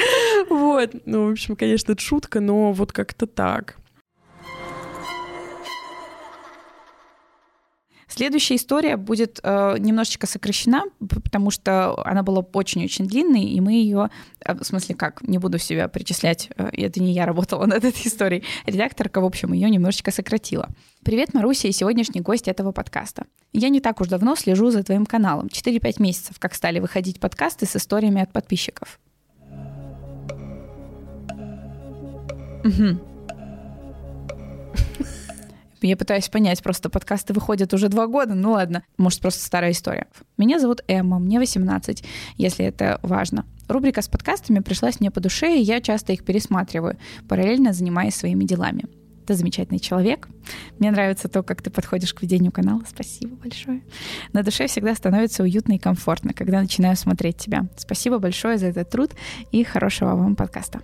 Вот. 0.49 0.91
Ну, 1.05 1.29
в 1.29 1.33
общем, 1.33 1.57
конечно, 1.57 1.93
это 1.93 2.03
шутка, 2.03 2.41
но 2.41 2.73
вот 2.73 2.93
как-то 2.93 3.27
так. 3.27 3.77
Следующая 8.17 8.57
история 8.57 8.97
будет 8.97 9.41
э, 9.43 9.77
немножечко 9.79 10.27
сокращена, 10.27 10.85
потому 11.23 11.51
что 11.51 12.03
она 12.03 12.23
была 12.23 12.41
очень-очень 12.55 13.07
длинной, 13.07 13.43
и 13.43 13.61
мы 13.61 13.75
ее, 13.75 14.09
э, 14.41 14.55
в 14.55 14.65
смысле 14.65 14.95
как, 14.95 15.21
не 15.21 15.37
буду 15.37 15.59
себя 15.59 15.87
причислять, 15.87 16.49
э, 16.57 16.71
это 16.73 17.03
не 17.03 17.13
я 17.13 17.27
работала 17.27 17.67
над 17.67 17.85
этой 17.85 18.07
историей, 18.07 18.43
редакторка, 18.65 19.21
в 19.21 19.27
общем, 19.27 19.53
ее 19.53 19.69
немножечко 19.69 20.13
сократила. 20.13 20.71
Привет, 21.05 21.35
Маруся 21.35 21.69
и 21.69 21.73
сегодняшний 21.73 22.23
гость 22.23 22.49
этого 22.49 22.73
подкаста. 22.73 23.27
Я 23.53 23.69
не 23.69 23.83
так 23.83 24.01
уж 24.01 24.09
давно 24.09 24.35
слежу 24.35 24.71
за 24.71 24.83
твоим 24.83 25.05
каналом, 25.05 25.49
4-5 25.49 26.01
месяцев, 26.01 26.39
как 26.39 26.55
стали 26.55 26.79
выходить 26.79 27.21
подкасты 27.21 27.67
с 27.67 27.77
историями 27.77 28.23
от 28.23 28.33
подписчиков. 28.33 28.99
Угу. 32.65 33.16
Я 35.83 35.97
пытаюсь 35.97 36.29
понять, 36.29 36.63
просто 36.63 36.89
подкасты 36.89 37.33
выходят 37.35 37.73
уже 37.75 37.89
два 37.89 38.07
года, 38.07 38.35
ну 38.35 38.53
ладно, 38.53 38.83
может, 38.97 39.21
просто 39.21 39.45
старая 39.45 39.73
история. 39.73 40.07
Меня 40.39 40.59
зовут 40.59 40.83
Эмма, 40.89 41.19
мне 41.19 41.39
18, 41.39 42.05
если 42.37 42.65
это 42.65 42.99
важно. 43.03 43.45
Рубрика 43.69 44.01
с 44.01 44.09
подкастами 44.09 44.61
пришлась 44.61 45.01
мне 45.01 45.11
по 45.11 45.21
душе, 45.21 45.57
и 45.59 45.63
я 45.63 45.81
часто 45.81 46.13
их 46.13 46.25
пересматриваю, 46.25 46.97
параллельно 47.29 47.73
занимаясь 47.73 48.15
своими 48.15 48.45
делами. 48.45 48.85
Ты 49.27 49.35
замечательный 49.35 49.81
человек. 49.81 50.29
Мне 50.79 50.93
нравится 50.93 51.29
то, 51.29 51.43
как 51.43 51.61
ты 51.61 51.69
подходишь 51.69 52.15
к 52.15 52.23
ведению 52.23 52.53
канала. 52.53 52.83
Спасибо 52.89 53.35
большое. 53.35 53.83
На 54.33 54.45
душе 54.45 54.69
всегда 54.69 54.95
становится 54.95 55.43
уютно 55.43 55.73
и 55.73 55.79
комфортно, 55.79 56.33
когда 56.33 56.61
начинаю 56.61 56.97
смотреть 56.97 57.37
тебя. 57.37 57.67
Спасибо 57.77 58.19
большое 58.19 58.57
за 58.57 58.67
этот 58.67 58.89
труд 58.89 59.11
и 59.51 59.65
хорошего 59.65 60.15
вам 60.15 60.37
подкаста. 60.37 60.81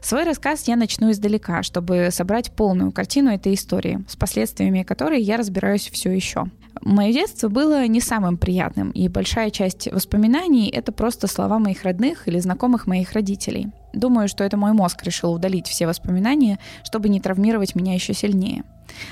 Свой 0.00 0.24
рассказ 0.24 0.66
я 0.66 0.76
начну 0.76 1.10
издалека, 1.10 1.62
чтобы 1.62 2.08
собрать 2.10 2.50
полную 2.52 2.92
картину 2.92 3.30
этой 3.30 3.54
истории, 3.54 4.04
с 4.08 4.16
последствиями 4.16 4.82
которой 4.82 5.22
я 5.22 5.36
разбираюсь 5.36 5.88
все 5.88 6.10
еще. 6.10 6.46
Мое 6.80 7.12
детство 7.12 7.48
было 7.48 7.86
не 7.86 8.00
самым 8.00 8.36
приятным, 8.36 8.90
и 8.90 9.06
большая 9.08 9.50
часть 9.50 9.90
воспоминаний— 9.92 10.68
это 10.74 10.90
просто 10.90 11.28
слова 11.28 11.58
моих 11.58 11.84
родных 11.84 12.26
или 12.26 12.40
знакомых 12.40 12.86
моих 12.86 13.12
родителей. 13.12 13.68
Думаю, 13.92 14.26
что 14.26 14.42
это 14.42 14.56
мой 14.56 14.72
мозг 14.72 15.04
решил 15.04 15.32
удалить 15.32 15.68
все 15.68 15.86
воспоминания, 15.86 16.58
чтобы 16.82 17.08
не 17.08 17.20
травмировать 17.20 17.74
меня 17.74 17.94
еще 17.94 18.14
сильнее. 18.14 18.64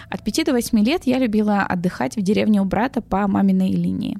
От 0.08 0.24
5 0.24 0.46
до 0.46 0.52
8 0.52 0.78
лет 0.84 1.02
я 1.04 1.18
любила 1.18 1.62
отдыхать 1.62 2.16
в 2.16 2.22
деревне 2.22 2.60
у 2.60 2.64
брата 2.64 3.00
по 3.02 3.28
маминой 3.28 3.70
линии. 3.70 4.18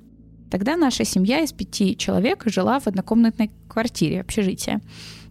Тогда 0.51 0.77
наша 0.77 1.05
семья 1.05 1.41
из 1.41 1.53
пяти 1.53 1.97
человек 1.97 2.43
жила 2.47 2.81
в 2.81 2.87
однокомнатной 2.87 3.51
квартире, 3.69 4.21
общежития. 4.21 4.81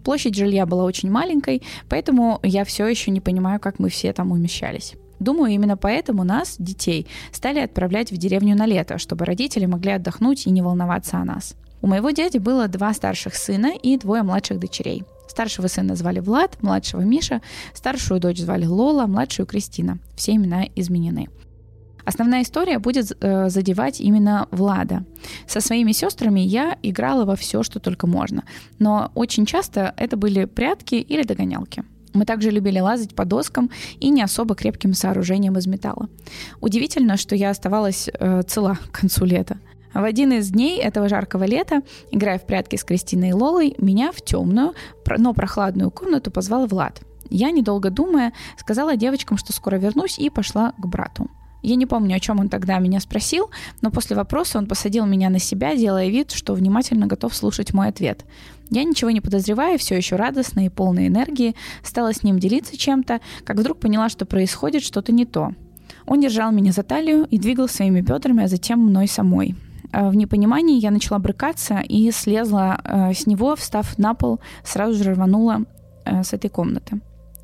Площадь 0.04 0.36
жилья 0.36 0.66
была 0.66 0.84
очень 0.84 1.12
маленькой, 1.12 1.62
поэтому 1.88 2.40
я 2.44 2.64
все 2.64 2.88
еще 2.88 3.12
не 3.12 3.22
понимаю, 3.22 3.60
как 3.60 3.80
мы 3.80 3.90
все 3.90 4.14
там 4.14 4.32
умещались. 4.32 4.96
Думаю, 5.20 5.54
именно 5.54 5.76
поэтому 5.76 6.24
нас, 6.24 6.56
детей, 6.60 7.06
стали 7.32 7.60
отправлять 7.60 8.12
в 8.12 8.18
деревню 8.18 8.56
на 8.56 8.66
лето, 8.66 8.98
чтобы 8.98 9.26
родители 9.26 9.66
могли 9.66 9.92
отдохнуть 9.92 10.48
и 10.48 10.52
не 10.52 10.62
волноваться 10.62 11.18
о 11.18 11.26
нас. 11.26 11.56
У 11.82 11.88
моего 11.88 12.12
дяди 12.12 12.38
было 12.38 12.68
два 12.68 12.94
старших 12.94 13.36
сына 13.36 13.74
и 13.76 13.98
двое 13.98 14.24
младших 14.24 14.60
дочерей. 14.60 15.04
Старшего 15.28 15.68
сына 15.68 15.96
звали 15.96 16.20
Влад, 16.20 16.62
младшего 16.62 17.02
Миша, 17.02 17.42
старшую 17.74 18.20
дочь 18.20 18.40
звали 18.40 18.66
Лола, 18.66 19.06
младшую 19.06 19.46
Кристина. 19.46 20.00
Все 20.16 20.34
имена 20.34 20.66
изменены. 20.76 21.30
Основная 22.10 22.42
история 22.42 22.80
будет 22.80 23.12
э, 23.22 23.50
задевать 23.50 24.02
именно 24.02 24.48
Влада. 24.50 25.06
Со 25.46 25.62
своими 25.62 25.92
сестрами 25.92 26.40
я 26.40 26.76
играла 26.82 27.24
во 27.24 27.36
все, 27.36 27.62
что 27.62 27.80
только 27.80 28.08
можно. 28.08 28.46
Но 28.80 29.12
очень 29.14 29.46
часто 29.46 29.94
это 29.96 30.18
были 30.18 30.46
прятки 30.46 30.96
или 30.96 31.22
догонялки. 31.22 31.84
Мы 32.16 32.26
также 32.26 32.50
любили 32.50 32.80
лазать 32.80 33.14
по 33.14 33.26
доскам 33.26 33.70
и 34.00 34.10
не 34.10 34.24
особо 34.24 34.56
крепким 34.56 34.96
сооружениям 34.96 35.56
из 35.60 35.68
металла. 35.68 36.10
Удивительно, 36.62 37.16
что 37.16 37.36
я 37.36 37.52
оставалась 37.52 38.10
э, 38.12 38.42
цела 38.48 38.80
к 38.92 39.02
концу 39.02 39.26
лета. 39.26 39.60
В 39.94 40.04
один 40.04 40.32
из 40.32 40.50
дней 40.50 40.80
этого 40.80 41.10
жаркого 41.10 41.44
лета, 41.44 41.84
играя 42.10 42.40
в 42.40 42.48
прятки 42.48 42.76
с 42.76 42.84
Кристиной 42.84 43.30
и 43.30 43.34
Лолой, 43.34 43.76
меня 43.78 44.12
в 44.12 44.24
темную, 44.24 44.74
но 45.16 45.34
прохладную 45.36 45.92
комнату 45.92 46.32
позвал 46.32 46.66
Влад. 46.66 47.02
Я, 47.30 47.52
недолго 47.52 47.92
думая, 47.92 48.34
сказала 48.58 48.98
девочкам, 48.98 49.38
что 49.38 49.54
скоро 49.54 49.76
вернусь, 49.76 50.18
и 50.18 50.32
пошла 50.32 50.72
к 50.72 50.88
брату. 50.88 51.30
Я 51.62 51.76
не 51.76 51.86
помню, 51.86 52.16
о 52.16 52.20
чем 52.20 52.40
он 52.40 52.50
тогда 52.50 52.80
меня 52.80 53.00
спросил, 53.00 53.50
но 53.82 53.92
после 53.92 54.16
вопроса 54.16 54.58
он 54.58 54.68
посадил 54.68 55.06
меня 55.06 55.30
на 55.30 55.40
себя, 55.40 55.76
делая 55.76 56.10
вид, 56.10 56.32
что 56.32 56.54
внимательно 56.54 57.08
готов 57.08 57.36
слушать 57.36 57.74
мой 57.74 57.90
ответ. 57.90 58.26
Я 58.70 58.84
ничего 58.84 59.12
не 59.12 59.20
подозревая, 59.20 59.78
все 59.78 59.96
еще 59.96 60.16
радостная 60.16 60.66
и 60.66 60.70
полной 60.70 61.08
энергии, 61.08 61.56
стала 61.84 62.14
с 62.14 62.24
ним 62.24 62.40
делиться 62.40 62.78
чем-то, 62.78 63.20
как 63.44 63.58
вдруг 63.58 63.80
поняла, 63.80 64.10
что 64.10 64.26
происходит 64.26 64.84
что-то 64.84 65.12
не 65.12 65.26
то. 65.26 65.54
Он 66.06 66.22
держал 66.22 66.52
меня 66.52 66.72
за 66.72 66.84
талию 66.84 67.26
и 67.26 67.38
двигал 67.38 67.68
своими 67.68 68.02
бедрами, 68.02 68.44
а 68.44 68.48
затем 68.48 68.80
мной 68.80 69.08
самой. 69.08 69.56
А 69.92 70.10
в 70.10 70.16
непонимании 70.16 70.80
я 70.80 70.92
начала 70.92 71.20
брыкаться 71.20 71.80
и 71.80 72.12
слезла 72.12 72.80
э, 72.84 73.14
с 73.14 73.26
него, 73.26 73.56
встав 73.56 73.98
на 73.98 74.14
пол, 74.14 74.40
сразу 74.64 75.04
же 75.04 75.14
рванула 75.14 75.64
э, 76.06 76.24
с 76.24 76.34
этой 76.34 76.50
комнаты. 76.50 77.00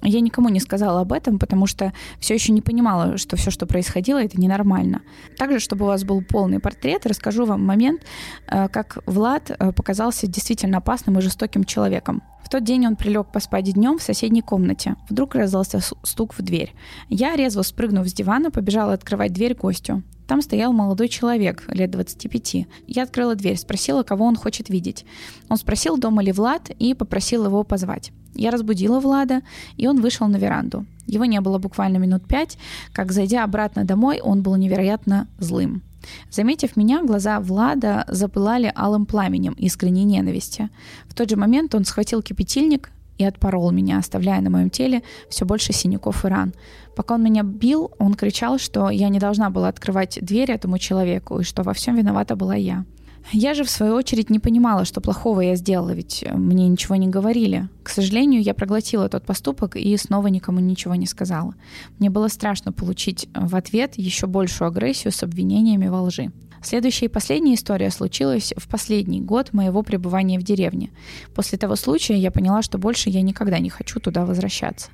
Я 0.06 0.22
никому 0.22 0.50
не 0.50 0.60
сказала 0.60 1.02
об 1.02 1.12
этом, 1.12 1.40
потому 1.40 1.66
что 1.66 1.94
все 2.20 2.36
еще 2.36 2.52
не 2.52 2.62
понимала, 2.62 3.18
что 3.18 3.36
все, 3.36 3.52
что 3.52 3.66
происходило, 3.66 4.24
это 4.24 4.40
ненормально. 4.40 5.02
Также, 5.38 5.60
чтобы 5.60 5.86
у 5.86 5.88
вас 5.88 6.04
был 6.04 6.22
полный 6.22 6.60
портрет, 6.60 7.06
расскажу 7.06 7.46
вам 7.46 7.66
момент, 7.66 8.02
э, 8.48 8.68
как 8.70 9.00
Влад 9.06 9.50
э, 9.50 9.72
показался 9.72 10.28
действительно 10.28 10.78
опасным 10.78 11.18
и 11.18 11.22
жестоким 11.22 11.64
человеком. 11.64 12.22
В 12.44 12.50
тот 12.50 12.64
день 12.64 12.86
он 12.86 12.96
прилег 12.96 13.32
поспать 13.32 13.74
днем 13.74 13.98
в 13.98 14.04
соседней 14.04 14.44
комнате. 14.44 14.96
Вдруг 15.10 15.34
раздался 15.34 15.80
стук 16.04 16.36
в 16.38 16.44
дверь. 16.44 16.76
Я, 17.10 17.36
резво 17.36 17.64
спрыгнув 17.64 18.08
с 18.08 18.14
дивана, 18.14 18.52
побежала 18.52 18.94
открывать 18.94 19.34
дверь 19.34 19.56
гостю. 19.56 20.04
Там 20.28 20.42
стоял 20.42 20.74
молодой 20.74 21.08
человек, 21.08 21.64
лет 21.68 21.92
25. 21.92 22.68
Я 22.88 23.04
открыла 23.04 23.36
дверь, 23.36 23.58
спросила, 23.58 24.04
кого 24.04 24.26
он 24.26 24.36
хочет 24.36 24.70
видеть. 24.70 25.06
Он 25.50 25.58
спросил, 25.58 25.98
дома 25.98 26.24
ли 26.24 26.32
Влад, 26.32 26.70
и 26.70 26.94
попросил 26.94 27.46
его 27.46 27.64
позвать. 27.64 28.12
Я 28.34 28.52
разбудила 28.52 29.00
Влада, 29.00 29.42
и 29.78 29.88
он 29.88 30.02
вышел 30.02 30.28
на 30.28 30.38
веранду. 30.38 30.86
Его 31.08 31.26
не 31.26 31.40
было 31.42 31.58
буквально 31.58 31.98
минут 31.98 32.28
пять, 32.28 32.58
как, 32.92 33.12
зайдя 33.12 33.44
обратно 33.44 33.86
домой, 33.86 34.20
он 34.22 34.42
был 34.42 34.56
невероятно 34.56 35.28
злым. 35.38 35.84
Заметив 36.30 36.76
меня, 36.76 37.04
глаза 37.04 37.40
Влада 37.40 38.06
запылали 38.08 38.72
алым 38.76 39.06
пламенем 39.06 39.54
искренней 39.54 40.04
ненависти. 40.04 40.70
В 41.08 41.14
тот 41.14 41.30
же 41.30 41.36
момент 41.36 41.74
он 41.76 41.86
схватил 41.86 42.22
кипятильник 42.22 42.92
и 43.18 43.24
отпорол 43.24 43.72
меня, 43.72 43.98
оставляя 43.98 44.42
на 44.42 44.50
моем 44.50 44.70
теле 44.70 45.04
все 45.30 45.46
больше 45.46 45.74
синяков 45.74 46.26
и 46.26 46.28
ран. 46.28 46.54
Пока 46.96 47.16
он 47.16 47.24
меня 47.24 47.44
бил, 47.44 47.92
он 48.00 48.14
кричал, 48.14 48.58
что 48.58 48.90
я 48.90 49.10
не 49.10 49.20
должна 49.20 49.50
была 49.50 49.68
открывать 49.68 50.20
дверь 50.22 50.52
этому 50.52 50.78
человеку 50.78 51.40
и 51.40 51.44
что 51.44 51.64
во 51.64 51.74
всем 51.74 51.96
виновата 51.96 52.36
была 52.36 52.56
я. 52.56 52.86
Я 53.32 53.56
же, 53.56 53.64
в 53.64 53.70
свою 53.70 53.96
очередь, 53.96 54.30
не 54.30 54.40
понимала, 54.40 54.86
что 54.86 55.02
плохого 55.02 55.42
я 55.42 55.56
сделала, 55.56 55.92
ведь 55.92 56.24
мне 56.32 56.68
ничего 56.68 56.96
не 56.96 57.08
говорили. 57.08 57.70
К 57.82 57.90
сожалению, 57.90 58.42
я 58.42 58.54
проглотила 58.54 59.10
тот 59.10 59.26
поступок 59.26 59.76
и 59.76 59.98
снова 59.98 60.28
никому 60.28 60.60
ничего 60.60 60.94
не 60.96 61.08
сказала. 61.08 61.56
Мне 61.98 62.12
было 62.12 62.28
страшно 62.28 62.72
получить 62.72 63.28
в 63.34 63.56
ответ 63.56 63.94
еще 63.98 64.28
большую 64.28 64.68
агрессию 64.68 65.12
с 65.12 65.24
обвинениями 65.24 65.88
во 65.88 66.04
лжи. 66.04 66.32
Следующая 66.66 67.06
и 67.06 67.10
последняя 67.10 67.54
история 67.54 67.92
случилась 67.92 68.52
в 68.58 68.68
последний 68.68 69.22
год 69.22 69.54
моего 69.54 69.84
пребывания 69.84 70.40
в 70.40 70.44
деревне. 70.44 70.90
После 71.36 71.60
того 71.60 71.76
случая 71.76 72.18
я 72.18 72.32
поняла, 72.32 72.64
что 72.64 72.80
больше 72.80 73.12
я 73.12 73.22
никогда 73.22 73.60
не 73.60 73.70
хочу 73.70 74.00
туда 74.00 74.26
возвращаться. 74.26 74.90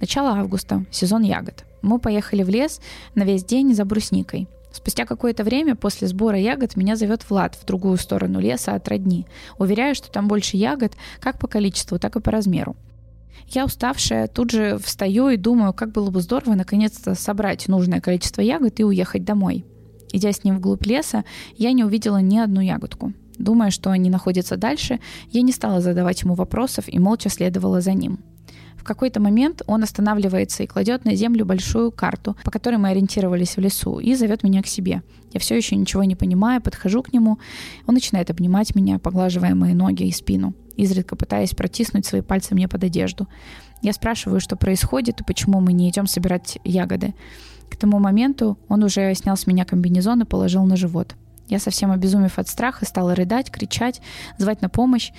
Начало 0.00 0.30
августа, 0.30 0.86
сезон 0.90 1.20
ягод. 1.20 1.66
Мы 1.82 1.98
поехали 1.98 2.42
в 2.42 2.48
лес 2.48 2.80
на 3.14 3.24
весь 3.24 3.44
день 3.44 3.74
за 3.74 3.84
брусникой. 3.84 4.48
Спустя 4.72 5.04
какое-то 5.04 5.44
время 5.44 5.76
после 5.76 6.08
сбора 6.08 6.38
ягод 6.38 6.76
меня 6.76 6.96
зовет 6.96 7.28
Влад 7.28 7.56
в 7.56 7.66
другую 7.66 7.98
сторону 7.98 8.40
леса 8.40 8.74
от 8.74 8.88
родни, 8.88 9.26
уверяя, 9.58 9.92
что 9.92 10.10
там 10.10 10.28
больше 10.28 10.56
ягод 10.56 10.94
как 11.20 11.38
по 11.38 11.46
количеству, 11.46 11.98
так 11.98 12.16
и 12.16 12.20
по 12.20 12.30
размеру. 12.30 12.74
Я 13.48 13.66
уставшая, 13.66 14.28
тут 14.28 14.50
же 14.50 14.78
встаю 14.78 15.28
и 15.28 15.36
думаю, 15.36 15.74
как 15.74 15.92
было 15.92 16.08
бы 16.08 16.22
здорово 16.22 16.54
наконец-то 16.54 17.14
собрать 17.14 17.68
нужное 17.68 18.00
количество 18.00 18.40
ягод 18.40 18.80
и 18.80 18.84
уехать 18.84 19.24
домой. 19.24 19.66
Идя 20.12 20.32
с 20.32 20.44
ним 20.44 20.56
вглубь 20.56 20.86
леса, 20.86 21.24
я 21.56 21.72
не 21.72 21.84
увидела 21.84 22.18
ни 22.18 22.38
одну 22.38 22.60
ягодку. 22.60 23.12
Думая, 23.38 23.70
что 23.70 23.90
они 23.90 24.10
находятся 24.10 24.56
дальше, 24.56 25.00
я 25.30 25.42
не 25.42 25.52
стала 25.52 25.80
задавать 25.80 26.22
ему 26.22 26.34
вопросов 26.34 26.84
и 26.86 26.98
молча 26.98 27.28
следовала 27.28 27.80
за 27.80 27.92
ним. 27.92 28.18
В 28.76 28.84
какой-то 28.84 29.20
момент 29.20 29.62
он 29.68 29.84
останавливается 29.84 30.64
и 30.64 30.66
кладет 30.66 31.04
на 31.04 31.14
землю 31.14 31.46
большую 31.46 31.92
карту, 31.92 32.36
по 32.42 32.50
которой 32.50 32.76
мы 32.76 32.88
ориентировались 32.88 33.56
в 33.56 33.60
лесу, 33.60 34.00
и 34.00 34.14
зовет 34.16 34.42
меня 34.42 34.60
к 34.60 34.66
себе. 34.66 35.02
Я 35.32 35.38
все 35.38 35.56
еще 35.56 35.76
ничего 35.76 36.02
не 36.02 36.16
понимаю, 36.16 36.60
подхожу 36.60 37.00
к 37.02 37.12
нему. 37.12 37.38
Он 37.86 37.94
начинает 37.94 38.28
обнимать 38.28 38.74
меня, 38.74 38.98
поглаживая 38.98 39.54
мои 39.54 39.72
ноги 39.72 40.02
и 40.08 40.12
спину, 40.12 40.52
изредка 40.76 41.14
пытаясь 41.14 41.54
протиснуть 41.54 42.06
свои 42.06 42.22
пальцы 42.22 42.56
мне 42.56 42.66
под 42.66 42.82
одежду. 42.82 43.28
Я 43.82 43.92
спрашиваю, 43.92 44.40
что 44.40 44.56
происходит 44.56 45.20
и 45.20 45.24
почему 45.24 45.60
мы 45.60 45.72
не 45.72 45.88
идем 45.88 46.08
собирать 46.08 46.58
ягоды. 46.64 47.14
К 47.72 47.76
тому 47.76 47.98
моменту 47.98 48.58
он 48.68 48.84
уже 48.84 49.14
снял 49.14 49.34
с 49.34 49.46
меня 49.46 49.64
комбинезон 49.64 50.20
и 50.20 50.26
положил 50.26 50.62
на 50.64 50.76
живот. 50.76 51.14
Я 51.48 51.58
совсем 51.58 51.90
обезумев 51.90 52.38
от 52.38 52.46
страха, 52.46 52.84
стала 52.84 53.14
рыдать, 53.14 53.50
кричать, 53.50 54.02
звать 54.36 54.60
на 54.60 54.68
помощь. 54.68 55.10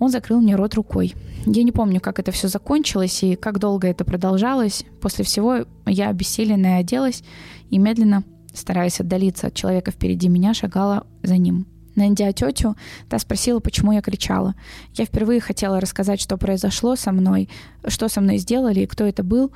Он 0.00 0.10
закрыл 0.10 0.40
мне 0.40 0.56
рот 0.56 0.74
рукой. 0.74 1.14
Я 1.46 1.62
не 1.62 1.70
помню, 1.70 2.00
как 2.00 2.18
это 2.18 2.32
все 2.32 2.48
закончилось 2.48 3.22
и 3.22 3.36
как 3.36 3.60
долго 3.60 3.86
это 3.86 4.04
продолжалось. 4.04 4.84
После 5.00 5.24
всего 5.24 5.66
я 5.86 6.08
обессиленная 6.08 6.80
оделась 6.80 7.22
и 7.70 7.78
медленно, 7.78 8.24
стараясь 8.52 8.98
отдалиться 8.98 9.46
от 9.46 9.54
человека 9.54 9.92
впереди 9.92 10.28
меня, 10.28 10.54
шагала 10.54 11.06
за 11.22 11.36
ним. 11.36 11.64
Найдя 11.94 12.32
тетю, 12.32 12.76
та 13.08 13.20
спросила, 13.20 13.60
почему 13.60 13.92
я 13.92 14.02
кричала. 14.02 14.56
Я 14.94 15.04
впервые 15.04 15.40
хотела 15.40 15.80
рассказать, 15.80 16.20
что 16.20 16.36
произошло 16.38 16.96
со 16.96 17.12
мной, 17.12 17.48
что 17.86 18.08
со 18.08 18.20
мной 18.20 18.38
сделали 18.38 18.80
и 18.80 18.86
кто 18.86 19.04
это 19.04 19.22
был, 19.22 19.52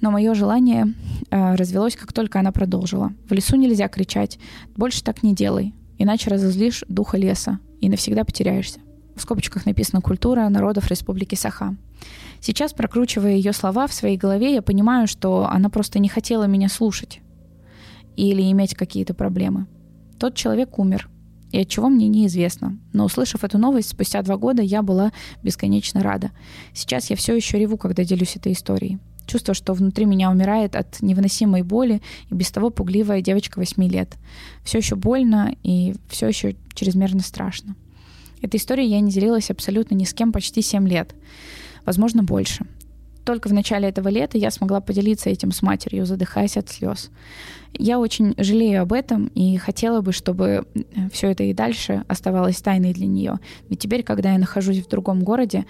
но 0.00 0.10
мое 0.10 0.34
желание 0.34 0.94
э, 1.30 1.54
развелось, 1.54 1.96
как 1.96 2.12
только 2.12 2.40
она 2.40 2.52
продолжила. 2.52 3.12
В 3.28 3.32
лесу 3.32 3.56
нельзя 3.56 3.88
кричать. 3.88 4.38
Больше 4.76 5.02
так 5.02 5.22
не 5.22 5.34
делай, 5.34 5.74
иначе 5.98 6.30
разозлишь 6.30 6.84
духа 6.88 7.16
леса 7.16 7.58
и 7.80 7.88
навсегда 7.88 8.24
потеряешься 8.24 8.80
в 9.20 9.22
скобочках 9.22 9.66
написано 9.66 10.00
«Культура 10.00 10.48
народов 10.48 10.88
Республики 10.88 11.34
Саха». 11.34 11.76
Сейчас, 12.40 12.72
прокручивая 12.72 13.34
ее 13.34 13.52
слова 13.52 13.86
в 13.86 13.92
своей 13.92 14.16
голове, 14.16 14.54
я 14.54 14.62
понимаю, 14.62 15.06
что 15.06 15.46
она 15.48 15.68
просто 15.68 15.98
не 15.98 16.08
хотела 16.08 16.44
меня 16.44 16.68
слушать 16.68 17.20
или 18.16 18.50
иметь 18.50 18.74
какие-то 18.74 19.12
проблемы. 19.12 19.66
Тот 20.18 20.34
человек 20.34 20.78
умер, 20.78 21.08
и 21.52 21.60
от 21.60 21.68
чего 21.68 21.88
мне 21.88 22.08
неизвестно. 22.08 22.78
Но 22.92 23.04
услышав 23.04 23.44
эту 23.44 23.58
новость 23.58 23.90
спустя 23.90 24.22
два 24.22 24.36
года, 24.38 24.62
я 24.62 24.82
была 24.82 25.12
бесконечно 25.42 26.02
рада. 26.02 26.30
Сейчас 26.72 27.10
я 27.10 27.16
все 27.16 27.36
еще 27.36 27.58
реву, 27.58 27.76
когда 27.76 28.04
делюсь 28.04 28.36
этой 28.36 28.52
историей. 28.52 28.98
Чувство, 29.30 29.54
что 29.54 29.74
внутри 29.74 30.06
меня 30.06 30.28
умирает 30.28 30.74
от 30.74 31.00
невыносимой 31.02 31.62
боли 31.62 32.02
и 32.30 32.34
без 32.34 32.50
того 32.50 32.70
пугливая 32.70 33.20
девочка 33.20 33.60
8 33.60 33.80
лет. 33.84 34.16
Все 34.64 34.78
еще 34.78 34.96
больно 34.96 35.54
и 35.62 35.94
все 36.08 36.26
еще 36.26 36.56
чрезмерно 36.74 37.20
страшно. 37.20 37.76
Этой 38.42 38.56
историей 38.56 38.88
я 38.88 38.98
не 38.98 39.12
делилась 39.12 39.48
абсолютно 39.48 39.94
ни 39.94 40.02
с 40.02 40.14
кем 40.14 40.32
почти 40.32 40.62
7 40.62 40.88
лет. 40.88 41.14
Возможно, 41.86 42.24
больше. 42.24 42.66
Только 43.24 43.48
в 43.48 43.52
начале 43.52 43.88
этого 43.88 44.08
лета 44.08 44.36
я 44.36 44.50
смогла 44.50 44.80
поделиться 44.80 45.30
этим 45.30 45.52
с 45.52 45.62
матерью, 45.62 46.06
задыхаясь 46.06 46.56
от 46.56 46.68
слез. 46.68 47.12
Я 47.72 48.00
очень 48.00 48.34
жалею 48.36 48.82
об 48.82 48.92
этом 48.92 49.26
и 49.36 49.58
хотела 49.58 50.00
бы, 50.00 50.10
чтобы 50.10 50.66
все 51.12 51.30
это 51.30 51.44
и 51.44 51.54
дальше 51.54 52.04
оставалось 52.08 52.60
тайной 52.60 52.94
для 52.94 53.06
нее. 53.06 53.38
Ведь 53.68 53.78
теперь, 53.78 54.02
когда 54.02 54.32
я 54.32 54.38
нахожусь 54.38 54.84
в 54.84 54.88
другом 54.88 55.22
городе, 55.22 55.66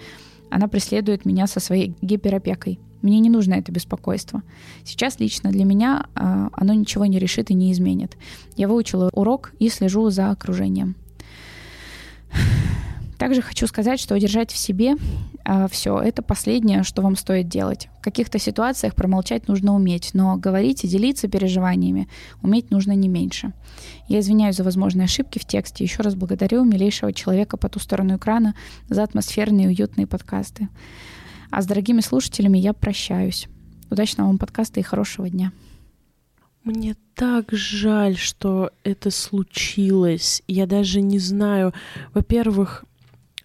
она 0.49 0.67
преследует 0.67 1.25
меня 1.25 1.45
со 1.45 1.59
своей 1.59 1.93
гиперопекой. 2.01 2.79
Мне 3.01 3.19
не 3.19 3.29
нужно 3.29 3.55
это 3.55 3.71
беспокойство. 3.71 4.43
Сейчас 4.83 5.19
лично 5.19 5.51
для 5.51 5.65
меня 5.65 6.05
э, 6.15 6.49
оно 6.53 6.73
ничего 6.73 7.05
не 7.05 7.19
решит 7.19 7.49
и 7.51 7.53
не 7.53 7.71
изменит. 7.71 8.17
Я 8.55 8.67
выучила 8.67 9.09
урок 9.13 9.53
и 9.59 9.69
слежу 9.69 10.09
за 10.09 10.31
окружением. 10.31 10.95
Также 13.21 13.43
хочу 13.43 13.67
сказать, 13.67 13.99
что 13.99 14.15
удержать 14.15 14.51
в 14.51 14.57
себе 14.57 14.93
э, 14.93 14.97
а, 15.45 15.67
все 15.67 15.99
это 15.99 16.23
последнее, 16.23 16.81
что 16.81 17.03
вам 17.03 17.15
стоит 17.15 17.47
делать. 17.47 17.87
В 17.99 18.03
каких-то 18.03 18.39
ситуациях 18.39 18.95
промолчать 18.95 19.47
нужно 19.47 19.75
уметь, 19.75 20.15
но 20.15 20.37
говорить 20.37 20.83
и 20.83 20.87
делиться 20.87 21.27
переживаниями 21.27 22.07
уметь 22.41 22.71
нужно 22.71 22.93
не 22.93 23.07
меньше. 23.07 23.53
Я 24.07 24.21
извиняюсь 24.21 24.55
за 24.55 24.63
возможные 24.63 25.05
ошибки 25.05 25.37
в 25.37 25.45
тексте. 25.45 25.83
Еще 25.83 26.01
раз 26.01 26.15
благодарю 26.15 26.63
милейшего 26.63 27.13
человека 27.13 27.57
по 27.57 27.69
ту 27.69 27.77
сторону 27.77 28.15
экрана 28.15 28.55
за 28.89 29.03
атмосферные 29.03 29.67
и 29.67 29.69
уютные 29.69 30.07
подкасты. 30.07 30.69
А 31.51 31.61
с 31.61 31.65
дорогими 31.65 32.01
слушателями 32.01 32.57
я 32.57 32.73
прощаюсь. 32.73 33.47
Удачного 33.89 34.27
вам 34.27 34.37
подкаста 34.37 34.79
и 34.79 34.83
хорошего 34.83 35.29
дня. 35.29 35.51
Мне 36.63 36.95
так 37.15 37.51
жаль, 37.51 38.15
что 38.15 38.71
это 38.83 39.11
случилось. 39.11 40.43
Я 40.47 40.65
даже 40.65 41.01
не 41.01 41.19
знаю. 41.19 41.73
Во-первых, 42.13 42.85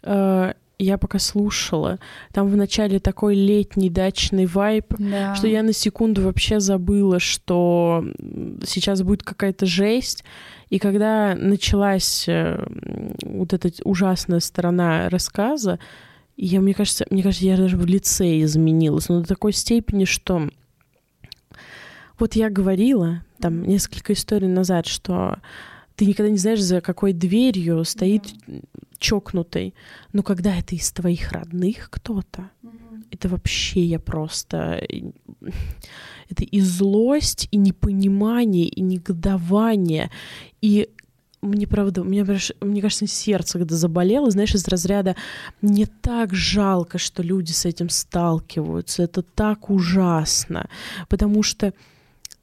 э, 0.02 0.52
я 0.78 0.98
пока 0.98 1.18
слушала, 1.18 1.98
там 2.32 2.48
в 2.48 2.56
начале 2.56 3.00
такой 3.00 3.34
летний 3.34 3.88
дачный 3.88 4.46
вайб, 4.46 4.94
да. 4.98 5.34
что 5.34 5.46
я 5.46 5.62
на 5.62 5.72
секунду 5.72 6.22
вообще 6.22 6.60
забыла, 6.60 7.18
что 7.18 8.04
сейчас 8.64 9.02
будет 9.02 9.22
какая-то 9.22 9.64
жесть. 9.64 10.24
И 10.68 10.78
когда 10.78 11.34
началась 11.34 12.28
э, 12.28 12.66
вот 13.22 13.54
эта 13.54 13.70
ужасная 13.84 14.40
сторона 14.40 15.08
рассказа, 15.08 15.78
я, 16.36 16.60
мне 16.60 16.74
кажется, 16.74 17.06
мне 17.10 17.22
кажется, 17.22 17.44
я 17.44 17.56
даже 17.56 17.76
в 17.76 17.86
лице 17.86 18.42
изменилась, 18.42 19.08
но 19.08 19.20
до 19.20 19.28
такой 19.28 19.52
степени, 19.52 20.04
что 20.04 20.48
вот 22.18 22.34
я 22.34 22.50
говорила 22.50 23.22
там 23.40 23.64
несколько 23.64 24.12
историй 24.12 24.48
назад, 24.48 24.86
что 24.86 25.38
ты 25.96 26.04
никогда 26.04 26.30
не 26.30 26.38
знаешь, 26.38 26.60
за 26.60 26.80
какой 26.80 27.12
дверью 27.12 27.84
стоит 27.84 28.24
да. 28.46 28.60
чокнутый. 28.98 29.74
Но 30.12 30.22
когда 30.22 30.56
это 30.56 30.74
из 30.74 30.92
твоих 30.92 31.32
родных 31.32 31.88
кто-то, 31.90 32.50
угу. 32.62 32.76
это 33.10 33.28
вообще 33.28 33.84
я 33.84 33.98
просто... 33.98 34.86
Это 36.28 36.42
и 36.42 36.60
злость, 36.60 37.46
и 37.52 37.56
непонимание, 37.56 38.66
и 38.66 38.80
негодование. 38.80 40.10
И 40.60 40.90
мне 41.42 41.66
правда, 41.66 42.02
мне, 42.02 42.24
мне 42.60 42.80
кажется, 42.80 43.06
сердце 43.06 43.58
когда 43.58 43.76
заболело, 43.76 44.30
знаешь, 44.30 44.54
из 44.54 44.66
разряда 44.68 45.16
мне 45.60 45.86
так 45.86 46.34
жалко, 46.34 46.98
что 46.98 47.22
люди 47.22 47.52
с 47.52 47.64
этим 47.64 47.88
сталкиваются, 47.88 49.02
это 49.02 49.22
так 49.22 49.70
ужасно, 49.70 50.68
потому 51.08 51.42
что 51.42 51.72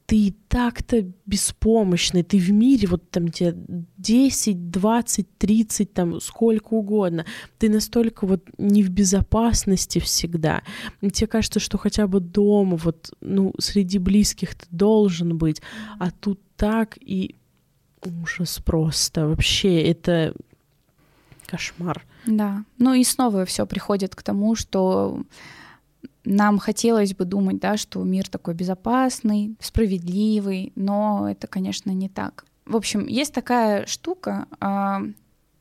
ты 0.06 0.34
так-то 0.48 1.04
беспомощный, 1.24 2.22
ты 2.22 2.38
в 2.38 2.50
мире, 2.52 2.88
вот 2.88 3.10
там 3.10 3.28
тебе 3.28 3.56
10, 3.96 4.70
20, 4.70 5.38
30, 5.38 5.94
там 5.94 6.20
сколько 6.20 6.74
угодно, 6.74 7.24
ты 7.58 7.70
настолько 7.70 8.26
вот 8.26 8.42
не 8.58 8.82
в 8.82 8.90
безопасности 8.90 10.00
всегда. 10.00 10.62
Тебе 11.00 11.26
кажется, 11.26 11.58
что 11.58 11.78
хотя 11.78 12.06
бы 12.06 12.20
дома, 12.20 12.76
вот, 12.76 13.12
ну, 13.22 13.54
среди 13.58 13.98
близких 13.98 14.54
ты 14.54 14.66
должен 14.70 15.38
быть, 15.38 15.62
а 15.98 16.10
тут 16.10 16.38
так 16.56 16.98
и 17.00 17.36
ужас 18.22 18.60
просто. 18.64 19.26
Вообще, 19.26 19.82
это 19.82 20.34
кошмар. 21.46 22.04
Да. 22.26 22.64
Ну 22.78 22.94
и 22.94 23.04
снова 23.04 23.44
все 23.44 23.66
приходит 23.66 24.14
к 24.14 24.22
тому, 24.22 24.54
что 24.54 25.22
нам 26.24 26.58
хотелось 26.58 27.14
бы 27.14 27.24
думать, 27.24 27.58
да, 27.58 27.76
что 27.76 28.02
мир 28.02 28.28
такой 28.28 28.54
безопасный, 28.54 29.56
справедливый, 29.60 30.72
но 30.74 31.30
это, 31.30 31.46
конечно, 31.46 31.90
не 31.90 32.08
так. 32.08 32.46
В 32.64 32.76
общем, 32.76 33.06
есть 33.06 33.34
такая 33.34 33.86
штука, 33.86 34.46
э, 34.60 35.12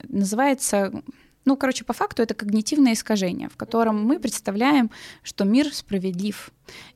называется, 0.07 1.03
ну, 1.45 1.57
короче, 1.57 1.83
по 1.83 1.93
факту 1.93 2.21
это 2.21 2.33
когнитивное 2.33 2.93
искажение, 2.93 3.49
в 3.49 3.57
котором 3.57 4.03
мы 4.05 4.19
представляем, 4.19 4.89
что 5.23 5.43
мир 5.43 5.73
справедлив 5.73 6.51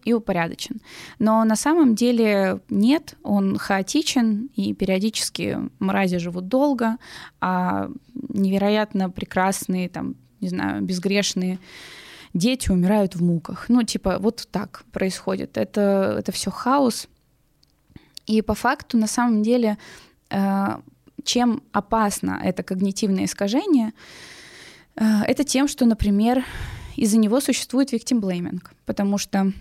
и 0.06 0.14
упорядочен. 0.14 0.82
Но 1.20 1.44
на 1.44 1.56
самом 1.56 1.96
деле 1.96 2.62
нет, 2.70 3.16
он 3.24 3.58
хаотичен, 3.58 4.50
и 4.56 4.74
периодически 4.74 5.58
мрази 5.80 6.18
живут 6.18 6.48
долго, 6.48 6.98
а 7.42 7.90
невероятно 8.14 9.10
прекрасные, 9.10 9.90
там, 9.90 10.16
не 10.40 10.50
знаю, 10.50 10.82
безгрешные 10.82 11.60
дети 12.34 12.72
умирают 12.72 13.16
в 13.16 13.24
муках. 13.24 13.66
Ну, 13.70 13.84
типа, 13.84 14.18
вот 14.20 14.48
так 14.52 14.84
происходит. 14.92 15.58
Это, 15.58 16.16
это 16.20 16.32
все 16.32 16.52
хаос. 16.52 17.08
И 18.26 18.42
по 18.42 18.54
факту, 18.54 18.98
на 18.98 19.08
самом 19.08 19.42
деле, 19.42 19.78
э, 20.30 20.78
чем 21.24 21.64
опасно 21.72 22.40
это 22.44 22.64
когнитивное 22.64 23.26
искажение, 23.26 23.94
это 24.98 25.44
тем, 25.44 25.68
что, 25.68 25.86
например, 25.86 26.44
из-за 26.96 27.18
него 27.18 27.40
существует 27.40 27.94
victim 27.94 28.20
blaming. 28.20 28.62
Потому 28.86 29.18
что 29.18 29.54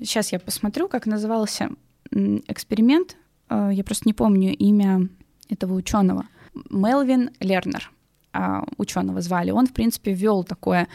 сейчас 0.00 0.32
я 0.32 0.40
посмотрю, 0.40 0.88
как 0.88 1.06
назывался 1.06 1.70
эксперимент. 2.10 3.16
Э, 3.50 3.70
я 3.72 3.84
просто 3.84 4.04
не 4.06 4.14
помню 4.14 4.56
имя 4.56 5.08
этого 5.50 5.74
ученого. 5.74 6.26
Мелвин 6.70 7.30
Лернер. 7.40 7.92
а, 8.32 8.64
ученого 8.76 9.20
звали, 9.22 9.50
он, 9.50 9.66
в 9.66 9.72
принципе, 9.72 10.12
ввел 10.12 10.44
такое 10.44 10.86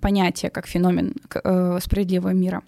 понятие, 0.00 0.50
как 0.50 0.66
феномен 0.66 1.14
справедливого 1.80 2.32
мира. 2.32 2.62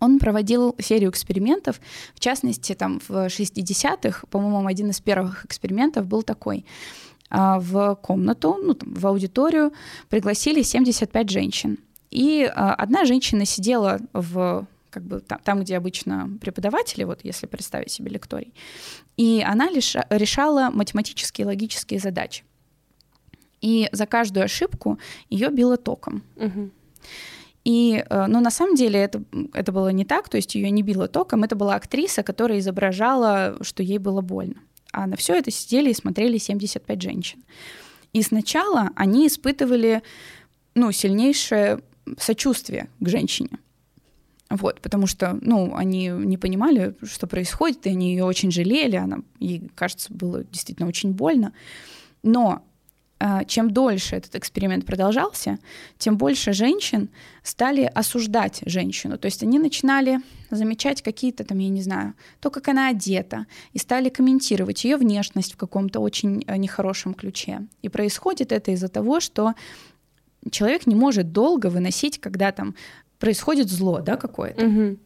Он 0.00 0.18
проводил 0.18 0.74
серию 0.78 1.10
экспериментов, 1.10 1.80
в 2.14 2.20
частности, 2.20 2.74
там 2.74 3.00
в 3.06 3.26
60-х, 3.26 4.26
по-моему, 4.30 4.66
один 4.66 4.90
из 4.90 5.00
первых 5.00 5.44
экспериментов 5.44 6.06
был 6.06 6.22
такой. 6.22 6.64
А, 7.34 7.58
в 7.58 7.94
комнату, 8.02 8.58
ну, 8.62 8.74
там, 8.74 8.92
в 8.92 9.06
аудиторию 9.06 9.72
пригласили 10.10 10.60
75 10.60 11.30
женщин. 11.30 11.78
И 12.10 12.44
а, 12.44 12.74
одна 12.74 13.06
женщина 13.06 13.46
сидела 13.46 14.00
в 14.12 14.66
как 14.90 15.02
бы 15.04 15.20
там, 15.20 15.38
там, 15.42 15.60
где 15.60 15.78
обычно 15.78 16.28
преподаватели, 16.42 17.04
вот 17.04 17.20
если 17.22 17.46
представить 17.46 17.90
себе 17.90 18.10
лекторий, 18.10 18.52
и 19.16 19.42
она 19.48 19.70
лишь 19.70 19.96
решала 20.10 20.68
математические 20.70 21.44
и 21.44 21.46
логические 21.46 22.00
задачи. 22.00 22.44
И 23.62 23.88
за 23.92 24.04
каждую 24.04 24.44
ошибку 24.44 24.98
ее 25.30 25.48
било 25.48 25.78
током. 25.78 26.22
Угу. 26.36 26.70
И, 27.64 28.04
э, 28.10 28.26
ну, 28.26 28.40
на 28.40 28.50
самом 28.50 28.74
деле 28.74 29.00
это, 29.00 29.22
это 29.54 29.72
было 29.72 29.88
не 29.88 30.04
так, 30.04 30.28
то 30.28 30.36
есть 30.36 30.54
ее 30.54 30.70
не 30.70 30.82
било 30.82 31.08
током, 31.08 31.44
это 31.44 31.56
была 31.56 31.76
актриса, 31.76 32.22
которая 32.22 32.58
изображала, 32.58 33.56
что 33.62 33.82
ей 33.82 33.96
было 33.96 34.20
больно. 34.20 34.56
А 34.92 35.06
на 35.06 35.16
все 35.16 35.34
это 35.34 35.50
сидели 35.50 35.90
и 35.90 35.94
смотрели 35.94 36.38
75 36.38 37.02
женщин. 37.02 37.42
И 38.12 38.22
сначала 38.22 38.90
они 38.94 39.26
испытывали, 39.26 40.02
ну, 40.74 40.92
сильнейшее 40.92 41.80
сочувствие 42.18 42.88
к 43.00 43.08
женщине. 43.08 43.58
Вот, 44.50 44.82
потому 44.82 45.06
что, 45.06 45.38
ну, 45.40 45.74
они 45.74 46.08
не 46.08 46.36
понимали, 46.36 46.94
что 47.04 47.26
происходит, 47.26 47.86
и 47.86 47.90
они 47.90 48.10
ее 48.10 48.24
очень 48.24 48.50
жалели, 48.50 48.96
она, 48.96 49.20
ей, 49.40 49.70
кажется, 49.74 50.12
было 50.12 50.44
действительно 50.44 50.88
очень 50.88 51.12
больно. 51.12 51.54
Но 52.22 52.62
чем 53.46 53.70
дольше 53.70 54.16
этот 54.16 54.34
эксперимент 54.34 54.84
продолжался, 54.84 55.58
тем 55.98 56.16
больше 56.16 56.52
женщин 56.52 57.08
стали 57.42 57.82
осуждать 57.82 58.62
женщину. 58.66 59.18
То 59.18 59.26
есть 59.26 59.42
они 59.42 59.58
начинали 59.58 60.20
замечать 60.50 61.02
какие-то 61.02 61.44
там, 61.44 61.58
я 61.58 61.68
не 61.68 61.82
знаю, 61.82 62.14
то, 62.40 62.50
как 62.50 62.68
она 62.68 62.88
одета, 62.88 63.46
и 63.72 63.78
стали 63.78 64.08
комментировать 64.08 64.84
ее 64.84 64.96
внешность 64.96 65.54
в 65.54 65.56
каком-то 65.56 66.00
очень 66.00 66.44
э, 66.46 66.56
нехорошем 66.56 67.14
ключе. 67.14 67.66
И 67.82 67.88
происходит 67.88 68.52
это 68.52 68.72
из-за 68.72 68.88
того, 68.88 69.20
что 69.20 69.54
человек 70.50 70.86
не 70.86 70.94
может 70.94 71.32
долго 71.32 71.68
выносить, 71.68 72.20
когда 72.20 72.52
там 72.52 72.74
происходит 73.18 73.68
зло, 73.68 74.00
да, 74.00 74.16
какое-то. 74.16 74.66
Угу 74.66 74.98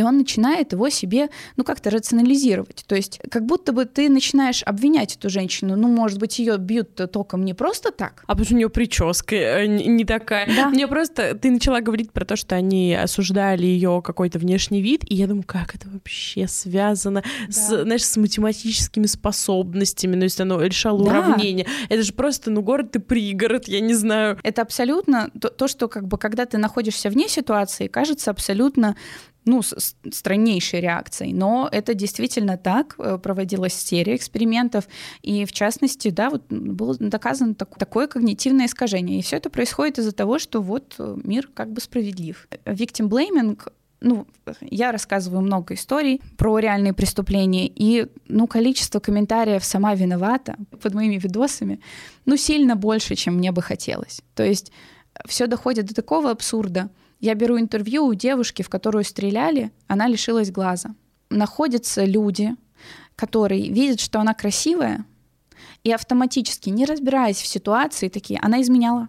и 0.00 0.02
он 0.02 0.16
начинает 0.16 0.72
его 0.72 0.88
себе, 0.88 1.28
ну, 1.56 1.64
как-то 1.64 1.90
рационализировать. 1.90 2.84
То 2.86 2.96
есть 2.96 3.20
как 3.30 3.44
будто 3.44 3.72
бы 3.72 3.84
ты 3.84 4.08
начинаешь 4.08 4.62
обвинять 4.64 5.16
эту 5.16 5.28
женщину, 5.28 5.76
ну, 5.76 5.88
может 5.88 6.18
быть, 6.18 6.38
ее 6.38 6.56
бьют 6.56 6.94
током 7.12 7.44
не 7.44 7.52
просто 7.52 7.90
так. 7.90 8.22
А 8.26 8.28
потому 8.28 8.44
что 8.46 8.54
у 8.54 8.56
нее 8.56 8.70
прическа 8.70 9.36
э, 9.36 9.66
не 9.66 10.04
такая. 10.04 10.46
Да. 10.46 10.70
Мне 10.70 10.88
просто, 10.88 11.34
ты 11.34 11.50
начала 11.50 11.80
говорить 11.80 12.12
про 12.12 12.24
то, 12.24 12.36
что 12.36 12.56
они 12.56 12.94
осуждали 12.94 13.66
ее 13.66 14.00
какой-то 14.02 14.38
внешний 14.38 14.80
вид, 14.80 15.02
и 15.06 15.14
я 15.14 15.26
думаю, 15.26 15.44
как 15.46 15.74
это 15.74 15.86
вообще 15.88 16.48
связано 16.48 17.22
да. 17.22 17.52
с, 17.52 17.82
знаешь, 17.82 18.04
с 18.04 18.16
математическими 18.16 19.06
способностями, 19.06 20.16
ну, 20.16 20.22
если 20.22 20.42
оно 20.42 20.62
решало 20.62 21.04
да. 21.04 21.10
уравнение. 21.10 21.66
Это 21.90 22.02
же 22.02 22.14
просто, 22.14 22.50
ну, 22.50 22.62
город 22.62 22.96
и 22.96 22.98
пригород, 22.98 23.68
я 23.68 23.80
не 23.80 23.94
знаю. 23.94 24.38
Это 24.42 24.62
абсолютно 24.62 25.30
то, 25.38 25.50
то, 25.50 25.68
что 25.68 25.88
как 25.88 26.08
бы, 26.08 26.16
когда 26.16 26.46
ты 26.46 26.56
находишься 26.56 27.10
вне 27.10 27.28
ситуации, 27.28 27.86
кажется 27.86 28.30
абсолютно 28.30 28.96
ну, 29.44 29.62
страннейшей 29.62 30.80
реакцией. 30.80 31.32
Но 31.32 31.68
это 31.70 31.94
действительно 31.94 32.56
так. 32.56 32.94
Э, 32.98 33.18
проводилась 33.18 33.74
серия 33.74 34.16
экспериментов. 34.16 34.86
И, 35.22 35.44
в 35.44 35.52
частности, 35.52 36.10
да, 36.10 36.30
вот 36.30 36.46
было 36.48 36.96
доказано 36.98 37.54
так, 37.54 37.76
такое 37.78 38.06
когнитивное 38.06 38.66
искажение. 38.66 39.18
И 39.18 39.22
все 39.22 39.36
это 39.36 39.50
происходит 39.50 39.98
из-за 39.98 40.12
того, 40.12 40.38
что 40.38 40.60
вот 40.60 40.94
э, 40.98 41.16
мир 41.24 41.48
как 41.52 41.72
бы 41.72 41.80
справедлив. 41.80 42.48
Victim 42.64 43.08
blaming 43.08 43.58
ну, 44.02 44.26
я 44.62 44.92
рассказываю 44.92 45.42
много 45.42 45.74
историй 45.74 46.22
про 46.36 46.58
реальные 46.58 46.94
преступления, 46.94 47.66
и, 47.68 48.06
ну, 48.28 48.46
количество 48.46 48.98
комментариев 48.98 49.62
«сама 49.62 49.94
виновата» 49.94 50.56
под 50.80 50.94
моими 50.94 51.16
видосами, 51.16 51.80
ну, 52.24 52.36
сильно 52.36 52.76
больше, 52.76 53.14
чем 53.14 53.34
мне 53.34 53.52
бы 53.52 53.60
хотелось. 53.60 54.22
То 54.34 54.42
есть 54.42 54.72
все 55.26 55.46
доходит 55.46 55.86
до 55.86 55.94
такого 55.94 56.30
абсурда, 56.30 56.88
я 57.20 57.34
беру 57.34 57.58
интервью 57.58 58.06
у 58.06 58.14
девушки, 58.14 58.62
в 58.62 58.68
которую 58.68 59.04
стреляли, 59.04 59.72
она 59.86 60.08
лишилась 60.08 60.50
глаза. 60.50 60.94
Находятся 61.28 62.04
люди, 62.04 62.56
которые 63.14 63.70
видят, 63.70 64.00
что 64.00 64.20
она 64.20 64.34
красивая, 64.34 65.04
и 65.84 65.92
автоматически, 65.92 66.68
не 66.70 66.84
разбираясь 66.84 67.40
в 67.40 67.46
ситуации, 67.46 68.08
такие, 68.08 68.38
она 68.40 68.60
изменяла. 68.60 69.08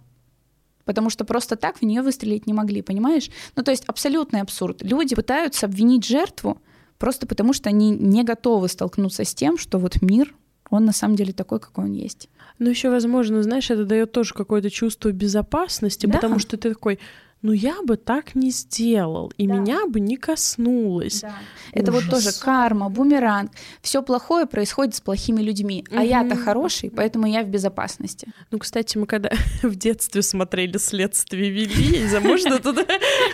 Потому 0.85 1.09
что 1.09 1.25
просто 1.25 1.55
так 1.55 1.77
в 1.77 1.83
нее 1.83 2.01
выстрелить 2.01 2.47
не 2.47 2.53
могли, 2.53 2.81
понимаешь? 2.81 3.29
Ну, 3.55 3.63
то 3.63 3.71
есть 3.71 3.83
абсолютный 3.85 4.41
абсурд. 4.41 4.81
Люди 4.81 5.15
пытаются 5.15 5.65
обвинить 5.65 6.05
жертву 6.05 6.61
просто 6.97 7.27
потому, 7.27 7.53
что 7.53 7.69
они 7.69 7.91
не 7.91 8.23
готовы 8.23 8.67
столкнуться 8.67 9.23
с 9.23 9.33
тем, 9.33 9.57
что 9.57 9.77
вот 9.79 10.01
мир, 10.01 10.33
он 10.69 10.85
на 10.85 10.93
самом 10.93 11.15
деле 11.15 11.33
такой, 11.33 11.59
какой 11.59 11.85
он 11.85 11.93
есть. 11.93 12.29
Ну, 12.57 12.69
еще, 12.69 12.89
возможно, 12.89 13.43
знаешь, 13.43 13.69
это 13.69 13.85
дает 13.85 14.11
тоже 14.11 14.33
какое-то 14.33 14.69
чувство 14.69 15.11
безопасности, 15.11 16.05
да. 16.05 16.13
потому 16.13 16.39
что 16.39 16.57
ты 16.57 16.69
такой, 16.69 16.99
ну 17.41 17.51
я 17.51 17.81
бы 17.81 17.97
так 17.97 18.35
не 18.35 18.51
сделал, 18.51 19.31
и 19.37 19.47
да. 19.47 19.55
меня 19.55 19.87
бы 19.87 19.99
не 19.99 20.17
коснулось. 20.17 21.21
Да. 21.21 21.33
Это 21.73 21.91
вот 21.91 22.09
тоже 22.09 22.31
карма, 22.33 22.89
бумеранг. 22.89 23.51
Все 23.81 24.01
плохое 24.01 24.45
происходит 24.45 24.95
с 24.95 25.01
плохими 25.01 25.41
людьми, 25.41 25.85
а 25.91 26.03
я-то 26.03 26.35
хороший, 26.35 26.91
поэтому 26.91 27.27
я 27.27 27.43
в 27.43 27.47
безопасности. 27.47 28.27
Ну, 28.51 28.59
кстати, 28.59 28.97
мы 28.97 29.05
когда 29.05 29.31
в 29.63 29.75
детстве 29.75 30.21
смотрели 30.21 30.77
«Следствие 30.77 31.49
вели», 31.49 32.07
можно 32.19 32.59
туда 32.59 32.85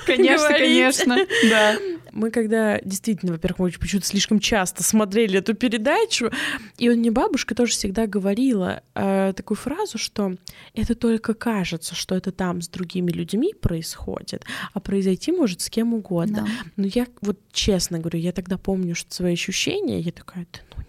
Конечно, 0.06 0.50
конечно, 0.50 1.18
да. 1.50 1.76
Мы 2.18 2.32
когда 2.32 2.80
действительно, 2.82 3.34
во-первых, 3.34 3.60
мы 3.60 3.80
почему-то 3.80 4.08
слишком 4.08 4.40
часто 4.40 4.82
смотрели 4.82 5.38
эту 5.38 5.54
передачу, 5.54 6.32
и 6.80 6.90
он 6.90 6.98
мне 6.98 7.12
бабушка 7.12 7.54
тоже 7.54 7.74
всегда 7.74 8.08
говорила 8.08 8.82
э, 8.96 9.34
такую 9.36 9.56
фразу, 9.56 10.00
что 10.00 10.36
это 10.74 10.96
только 10.96 11.36
кажется, 11.36 11.94
что 11.94 12.16
это 12.16 12.32
там 12.32 12.62
с 12.64 12.70
другими 12.70 13.12
людьми 13.12 13.54
происходит, 13.54 14.46
а 14.74 14.80
произойти 14.80 15.32
может 15.32 15.62
с 15.62 15.70
кем 15.70 15.94
угодно. 15.94 16.48
Да. 16.48 16.72
Но 16.76 16.88
я 16.88 17.06
вот 17.22 17.40
честно 17.52 18.00
говорю, 18.00 18.18
я 18.18 18.32
тогда 18.32 18.58
помню 18.58 18.96
что 18.96 19.14
свои 19.14 19.34
ощущения, 19.34 20.00
я 20.00 20.12
такая, 20.12 20.48
да 20.52 20.60
ну 20.76 20.84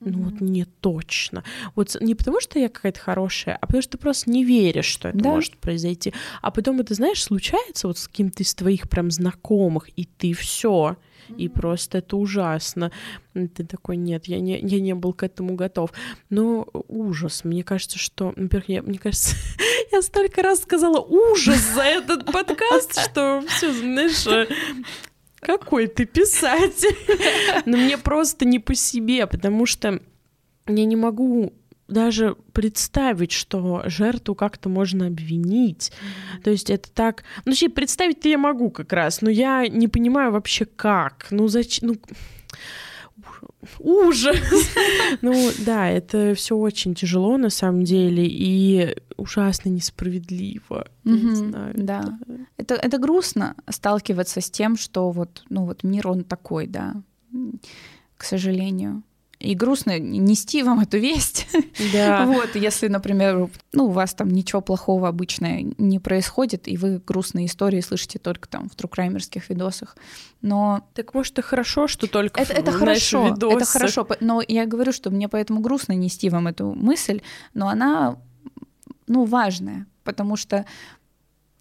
ну 0.00 0.24
вот 0.24 0.40
не 0.40 0.64
точно. 0.64 1.42
Вот 1.74 1.96
не 2.00 2.14
потому, 2.14 2.40
что 2.40 2.58
я 2.58 2.68
какая-то 2.68 3.00
хорошая, 3.00 3.56
а 3.56 3.66
потому 3.66 3.82
что 3.82 3.92
ты 3.92 3.98
просто 3.98 4.30
не 4.30 4.44
веришь, 4.44 4.86
что 4.86 5.08
это 5.08 5.18
да. 5.18 5.30
может 5.30 5.56
произойти. 5.56 6.12
А 6.42 6.50
потом 6.50 6.80
это, 6.80 6.94
знаешь, 6.94 7.22
случается 7.22 7.88
вот 7.88 7.98
с 7.98 8.08
кем-то 8.08 8.42
из 8.42 8.54
твоих 8.54 8.88
прям 8.88 9.10
знакомых, 9.10 9.88
и 9.96 10.04
ты 10.04 10.32
все. 10.34 10.96
И 11.36 11.48
просто 11.48 11.98
это 11.98 12.16
ужасно. 12.16 12.92
Ты 13.34 13.64
такой, 13.64 13.96
нет, 13.96 14.26
я 14.26 14.38
не, 14.38 14.60
я 14.60 14.80
не 14.80 14.94
был 14.94 15.12
к 15.12 15.22
этому 15.22 15.54
готов. 15.54 15.92
Но 16.30 16.68
ужас. 16.88 17.42
Мне 17.44 17.64
кажется, 17.64 17.98
что, 17.98 18.32
во-первых, 18.36 18.68
я, 18.68 18.82
мне 18.82 18.98
кажется, 18.98 19.34
я 19.92 20.02
столько 20.02 20.42
раз 20.42 20.62
сказала 20.62 21.00
ужас 21.00 21.60
за 21.74 21.82
этот 21.82 22.26
подкаст, 22.32 23.00
что 23.00 23.42
все, 23.48 23.72
знаешь, 23.72 24.26
э, 24.26 24.46
какой 25.40 25.86
ты 25.86 26.04
писатель? 26.04 26.96
Но 27.66 27.76
мне 27.76 27.98
просто 27.98 28.44
не 28.44 28.58
по 28.58 28.74
себе, 28.74 29.26
потому 29.26 29.66
что 29.66 30.00
я 30.66 30.84
не 30.84 30.96
могу 30.96 31.52
даже 31.88 32.36
представить, 32.52 33.32
что 33.32 33.82
жертву 33.86 34.34
как-то 34.34 34.68
можно 34.68 35.06
обвинить. 35.06 35.92
Mm-hmm. 35.92 36.42
То 36.42 36.50
есть 36.50 36.70
это 36.70 36.90
так... 36.90 37.22
Ну, 37.44 37.52
вообще, 37.52 37.68
представить-то 37.68 38.28
я 38.28 38.38
могу 38.38 38.70
как 38.70 38.92
раз, 38.92 39.22
но 39.22 39.30
я 39.30 39.68
не 39.68 39.86
понимаю 39.86 40.32
вообще 40.32 40.64
как. 40.64 41.28
Ну, 41.30 41.46
зачем... 41.48 41.88
Ну 41.88 41.96
ужас. 43.78 44.36
Ну 45.22 45.50
да, 45.64 45.88
это 45.88 46.34
все 46.34 46.56
очень 46.56 46.94
тяжело 46.94 47.36
на 47.38 47.50
самом 47.50 47.84
деле 47.84 48.26
и 48.26 48.96
ужасно 49.16 49.70
несправедливо. 49.70 50.88
Да. 51.74 52.18
Это, 52.56 52.74
это 52.74 52.98
грустно 52.98 53.56
сталкиваться 53.68 54.40
с 54.40 54.50
тем, 54.50 54.76
что 54.76 55.10
вот, 55.10 55.44
ну 55.48 55.64
вот 55.64 55.84
мир 55.84 56.08
он 56.08 56.24
такой, 56.24 56.66
да, 56.66 56.94
к 58.16 58.24
сожалению 58.24 59.02
и 59.38 59.54
грустно 59.54 59.98
нести 59.98 60.62
вам 60.62 60.80
эту 60.80 60.98
весть. 60.98 61.46
Да. 61.92 62.26
вот, 62.26 62.56
если, 62.56 62.88
например, 62.88 63.48
ну, 63.72 63.86
у 63.86 63.90
вас 63.90 64.14
там 64.14 64.30
ничего 64.30 64.60
плохого 64.60 65.08
обычно 65.08 65.62
не 65.62 65.98
происходит, 65.98 66.68
и 66.68 66.76
вы 66.76 67.00
грустные 67.06 67.46
истории 67.46 67.80
слышите 67.80 68.18
только 68.18 68.48
там 68.48 68.68
в 68.68 68.74
трукраймерских 68.74 69.48
видосах. 69.50 69.96
Но... 70.40 70.86
Так 70.94 71.14
может, 71.14 71.34
это 71.34 71.42
хорошо, 71.42 71.86
что 71.86 72.06
только 72.06 72.40
это, 72.40 72.52
это 72.54 72.72
хорошо, 72.72 73.28
видосах. 73.28 73.56
это 73.56 73.66
хорошо. 73.66 74.08
Но 74.20 74.42
я 74.46 74.66
говорю, 74.66 74.92
что 74.92 75.10
мне 75.10 75.28
поэтому 75.28 75.60
грустно 75.60 75.92
нести 75.92 76.30
вам 76.30 76.48
эту 76.48 76.72
мысль, 76.72 77.20
но 77.54 77.68
она, 77.68 78.18
ну, 79.06 79.24
важная, 79.24 79.86
потому 80.02 80.36
что 80.36 80.64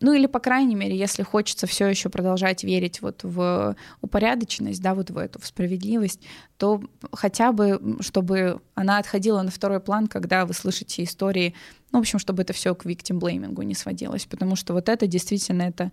ну 0.01 0.13
или, 0.13 0.25
по 0.25 0.39
крайней 0.39 0.75
мере, 0.75 0.97
если 0.97 1.23
хочется 1.23 1.67
все 1.67 1.87
еще 1.87 2.09
продолжать 2.09 2.63
верить 2.63 3.01
вот 3.01 3.23
в 3.23 3.75
упорядоченность, 4.01 4.81
да, 4.81 4.93
вот 4.93 5.09
в 5.09 5.17
эту, 5.17 5.39
в 5.39 5.47
справедливость, 5.47 6.21
то 6.57 6.83
хотя 7.13 7.51
бы, 7.51 7.97
чтобы 8.01 8.61
она 8.73 8.97
отходила 8.97 9.41
на 9.41 9.51
второй 9.51 9.79
план, 9.79 10.07
когда 10.07 10.45
вы 10.45 10.53
слышите 10.53 11.03
истории, 11.03 11.53
ну, 11.91 11.99
в 11.99 12.01
общем, 12.01 12.19
чтобы 12.19 12.43
это 12.43 12.51
все 12.53 12.75
к 12.75 12.85
victim 12.85 13.19
blaming 13.19 13.63
не 13.63 13.75
сводилось, 13.75 14.25
потому 14.25 14.55
что 14.55 14.73
вот 14.73 14.89
это 14.89 15.07
действительно 15.07 15.63
это 15.63 15.91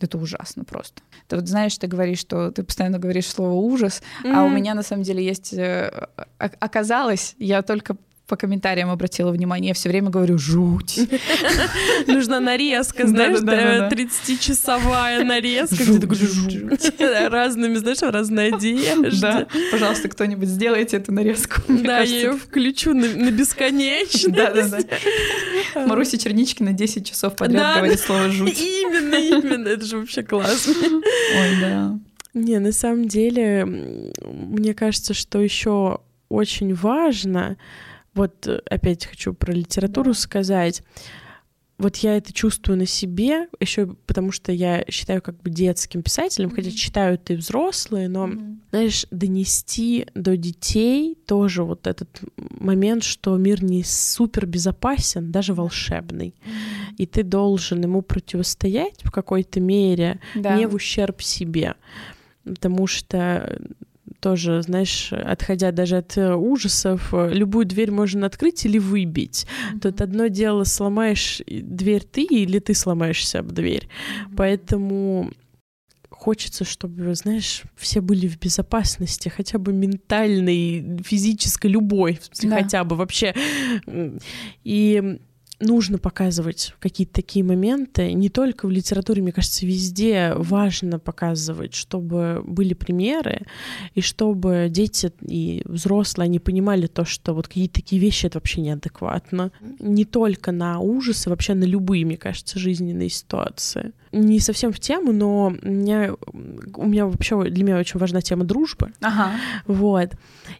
это 0.00 0.18
ужасно 0.18 0.64
просто. 0.64 1.00
Ты 1.28 1.36
вот 1.36 1.46
знаешь, 1.46 1.78
ты 1.78 1.86
говоришь, 1.86 2.18
что 2.18 2.50
ты 2.50 2.64
постоянно 2.64 2.98
говоришь 2.98 3.28
слово 3.28 3.52
ужас, 3.52 4.02
mm-hmm. 4.24 4.32
а 4.34 4.42
у 4.42 4.48
меня 4.48 4.74
на 4.74 4.82
самом 4.82 5.04
деле 5.04 5.24
есть 5.24 5.52
э, 5.52 6.08
оказалось, 6.38 7.36
я 7.38 7.62
только 7.62 7.96
по 8.26 8.36
комментариям 8.36 8.90
обратила 8.90 9.30
внимание, 9.30 9.68
я 9.68 9.74
все 9.74 9.88
время 9.88 10.10
говорю 10.10 10.38
«жуть». 10.38 10.98
Нужна 12.06 12.40
нарезка, 12.40 13.06
знаешь, 13.06 13.38
30-часовая 13.40 15.24
нарезка, 15.24 15.82
где 15.82 15.98
ты 15.98 16.06
говоришь 16.06 16.30
«жуть». 16.30 17.00
Разными, 17.00 17.74
знаешь, 17.74 18.00
разная 18.00 18.54
одежда. 18.54 19.20
Да, 19.20 19.48
пожалуйста, 19.70 20.08
кто-нибудь 20.08 20.48
сделайте 20.48 20.96
эту 20.96 21.12
нарезку. 21.12 21.60
Да, 21.68 22.00
я 22.00 22.04
ее 22.04 22.32
включу 22.32 22.94
на 22.94 23.30
бесконечность. 23.30 24.32
Да, 24.32 24.52
да, 24.52 24.68
да. 24.68 25.86
Маруся 25.86 26.16
Черничкина 26.16 26.72
10 26.72 27.08
часов 27.08 27.36
подряд 27.36 27.76
говорит 27.76 28.00
слово 28.00 28.30
«жуть». 28.30 28.60
Именно, 28.60 29.16
именно, 29.16 29.68
это 29.68 29.84
же 29.84 29.98
вообще 29.98 30.22
классно. 30.22 30.74
Ой, 30.74 31.60
да. 31.60 31.98
Не, 32.34 32.58
на 32.60 32.72
самом 32.72 33.08
деле, 33.08 33.64
мне 33.64 34.74
кажется, 34.74 35.12
что 35.12 35.40
еще 35.40 36.00
очень 36.28 36.74
важно, 36.74 37.58
вот 38.14 38.46
э, 38.46 38.60
опять 38.68 39.06
хочу 39.06 39.34
про 39.34 39.52
литературу 39.52 40.12
да. 40.12 40.18
сказать. 40.18 40.82
Вот 41.78 41.96
я 41.96 42.16
это 42.16 42.32
чувствую 42.32 42.78
на 42.78 42.86
себе, 42.86 43.48
еще 43.58 43.96
потому 44.06 44.30
что 44.30 44.52
я 44.52 44.84
считаю 44.88 45.20
как 45.20 45.42
бы 45.42 45.50
детским 45.50 46.02
писателем, 46.02 46.50
mm-hmm. 46.50 46.54
хотя 46.54 46.70
читают 46.70 47.30
и 47.30 47.34
взрослые, 47.34 48.08
но, 48.08 48.28
mm-hmm. 48.28 48.56
знаешь, 48.70 49.06
донести 49.10 50.06
до 50.14 50.36
детей 50.36 51.18
тоже 51.26 51.64
вот 51.64 51.88
этот 51.88 52.20
момент, 52.36 53.02
что 53.02 53.36
мир 53.36 53.64
не 53.64 53.82
супер 53.82 54.46
безопасен, 54.46 55.32
даже 55.32 55.54
волшебный, 55.54 56.36
mm-hmm. 56.44 56.96
и 56.98 57.06
ты 57.06 57.24
должен 57.24 57.82
ему 57.82 58.02
противостоять 58.02 59.02
в 59.02 59.10
какой-то 59.10 59.58
мере, 59.58 60.20
да. 60.36 60.56
не 60.56 60.66
в 60.66 60.74
ущерб 60.74 61.20
себе, 61.20 61.74
потому 62.44 62.86
что 62.86 63.58
тоже, 64.22 64.62
знаешь, 64.62 65.12
отходя 65.12 65.72
даже 65.72 65.96
от 65.96 66.16
э, 66.16 66.34
ужасов, 66.34 67.12
э, 67.12 67.30
любую 67.32 67.66
дверь 67.66 67.90
можно 67.90 68.24
открыть 68.26 68.64
или 68.64 68.78
выбить. 68.78 69.46
Mm-hmm. 69.46 69.80
Тут 69.80 70.00
одно 70.00 70.28
дело, 70.28 70.62
сломаешь 70.62 71.42
дверь 71.46 72.04
ты 72.04 72.22
или 72.22 72.60
ты 72.60 72.72
сломаешься 72.72 73.40
об 73.40 73.48
дверь. 73.48 73.88
Mm-hmm. 73.88 74.34
Поэтому 74.36 75.32
хочется, 76.08 76.64
чтобы, 76.64 77.16
знаешь, 77.16 77.62
все 77.76 78.00
были 78.00 78.28
в 78.28 78.38
безопасности, 78.38 79.28
хотя 79.28 79.58
бы 79.58 79.72
ментальной, 79.72 81.02
физической, 81.04 81.66
любой, 81.66 82.20
да. 82.44 82.62
хотя 82.62 82.84
бы 82.84 82.94
вообще. 82.94 83.34
И 84.62 85.18
нужно 85.62 85.98
показывать 85.98 86.74
какие-то 86.78 87.14
такие 87.14 87.44
моменты. 87.44 88.12
Не 88.12 88.28
только 88.28 88.66
в 88.66 88.70
литературе, 88.70 89.22
мне 89.22 89.32
кажется, 89.32 89.66
везде 89.66 90.32
важно 90.36 90.98
показывать, 90.98 91.74
чтобы 91.74 92.42
были 92.46 92.74
примеры, 92.74 93.42
и 93.94 94.00
чтобы 94.00 94.68
дети 94.70 95.12
и 95.20 95.62
взрослые, 95.64 96.26
они 96.26 96.38
понимали 96.38 96.86
то, 96.86 97.04
что 97.04 97.34
вот 97.34 97.48
какие-то 97.48 97.74
такие 97.74 98.00
вещи— 98.00 98.26
это 98.28 98.38
вообще 98.38 98.60
неадекватно. 98.60 99.52
Не 99.78 100.04
только 100.04 100.52
на 100.52 100.80
ужасы, 100.80 101.30
вообще 101.30 101.54
на 101.54 101.64
любые, 101.64 102.04
мне 102.04 102.16
кажется, 102.16 102.58
жизненные 102.58 103.08
ситуации. 103.08 103.92
Не 104.12 104.40
совсем 104.40 104.72
в 104.72 104.80
тему, 104.80 105.12
но 105.12 105.54
у 105.62 105.68
меня, 105.68 106.14
у 106.74 106.86
меня 106.86 107.06
вообще 107.06 107.42
для 107.44 107.64
меня 107.64 107.78
очень 107.78 107.98
важна 107.98 108.20
тема 108.20 108.44
дружбы. 108.44 108.92
Ага. 109.00 109.32
Вот. 109.66 110.10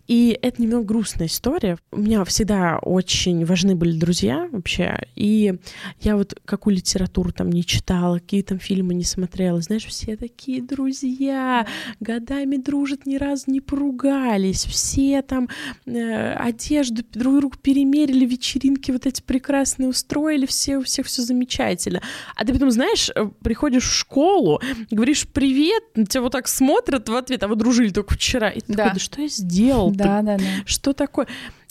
И 0.08 0.38
это 0.40 0.60
немного 0.62 0.84
грустная 0.84 1.26
история. 1.26 1.78
У 1.90 1.98
меня 1.98 2.24
всегда 2.24 2.78
очень 2.78 3.44
важны 3.44 3.74
были 3.74 3.98
друзья 3.98 4.48
вообще, 4.50 5.06
и 5.14 5.54
я 6.00 6.16
вот 6.16 6.34
какую 6.44 6.76
литературу 6.76 7.32
там 7.32 7.50
не 7.50 7.64
читала, 7.64 8.18
какие 8.18 8.42
там 8.42 8.58
фильмы 8.58 8.94
не 8.94 9.04
смотрела, 9.04 9.60
знаешь, 9.60 9.84
все 9.84 10.16
такие 10.16 10.62
друзья, 10.62 11.66
годами 12.00 12.56
дружат, 12.56 13.06
ни 13.06 13.16
разу 13.16 13.44
не 13.50 13.60
поругались, 13.60 14.64
все 14.64 15.22
там 15.22 15.48
э, 15.86 16.32
одежду 16.34 17.02
друг 17.12 17.36
другу 17.38 17.56
перемерили, 17.60 18.24
вечеринки 18.24 18.90
вот 18.90 19.06
эти 19.06 19.22
прекрасные 19.22 19.88
устроили, 19.88 20.46
все 20.46 20.78
у 20.78 20.82
всех 20.82 21.06
все 21.06 21.22
замечательно. 21.22 22.02
А 22.36 22.44
ты 22.44 22.52
потом, 22.52 22.70
знаешь, 22.70 23.10
э, 23.14 23.28
приходишь 23.42 23.84
в 23.84 23.92
школу, 23.92 24.60
говоришь 24.90 25.26
привет, 25.28 25.82
тебя 26.08 26.22
вот 26.22 26.32
так 26.32 26.48
смотрят 26.48 27.08
в 27.08 27.14
ответ, 27.14 27.42
а 27.42 27.48
вы 27.48 27.56
дружили 27.56 27.90
только 27.90 28.14
вчера. 28.14 28.50
И 28.50 28.60
ты 28.60 28.72
да. 28.72 28.84
такой, 28.84 28.94
да 28.94 29.00
что 29.00 29.22
я 29.22 29.28
сделал? 29.28 29.90
Да, 29.90 30.22
да, 30.22 30.38
да. 30.38 30.44
Что 30.66 30.92
такое? 30.92 31.26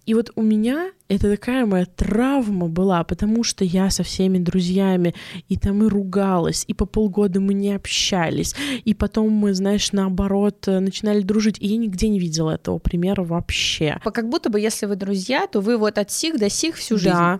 И 0.06 0.14
вот 0.14 0.31
у 0.35 0.41
меня 0.41 0.91
это 1.10 1.30
такая 1.30 1.65
моя 1.65 1.85
травма 1.85 2.68
была, 2.68 3.03
потому 3.03 3.43
что 3.43 3.64
я 3.64 3.89
со 3.91 4.03
всеми 4.03 4.39
друзьями 4.39 5.14
и 5.48 5.57
там 5.57 5.84
и 5.84 5.88
ругалась, 5.88 6.65
и 6.68 6.73
по 6.73 6.85
полгода 6.85 7.39
мы 7.39 7.53
не 7.53 7.73
общались, 7.73 8.56
и 8.84 8.93
потом 8.95 9.30
мы, 9.30 9.53
знаешь, 9.53 9.91
наоборот, 9.91 10.68
э, 10.68 10.80
начинали 10.80 11.22
дружить, 11.22 11.57
и 11.60 11.68
я 11.68 11.77
нигде 11.77 12.10
не 12.10 12.19
видела 12.19 12.52
этого 12.52 12.80
примера 12.80 13.23
вообще. 13.23 13.99
Как 14.03 14.27
будто 14.27 14.49
бы, 14.49 14.60
если 14.60 14.88
вы 14.88 14.95
друзья, 14.95 15.45
то 15.45 15.61
вы 15.61 15.77
вот 15.77 15.98
от 15.98 16.10
сих 16.10 16.39
до 16.39 16.49
сих 16.49 16.77
всю 16.77 16.98
жизнь. 16.98 17.14
Да, 17.14 17.39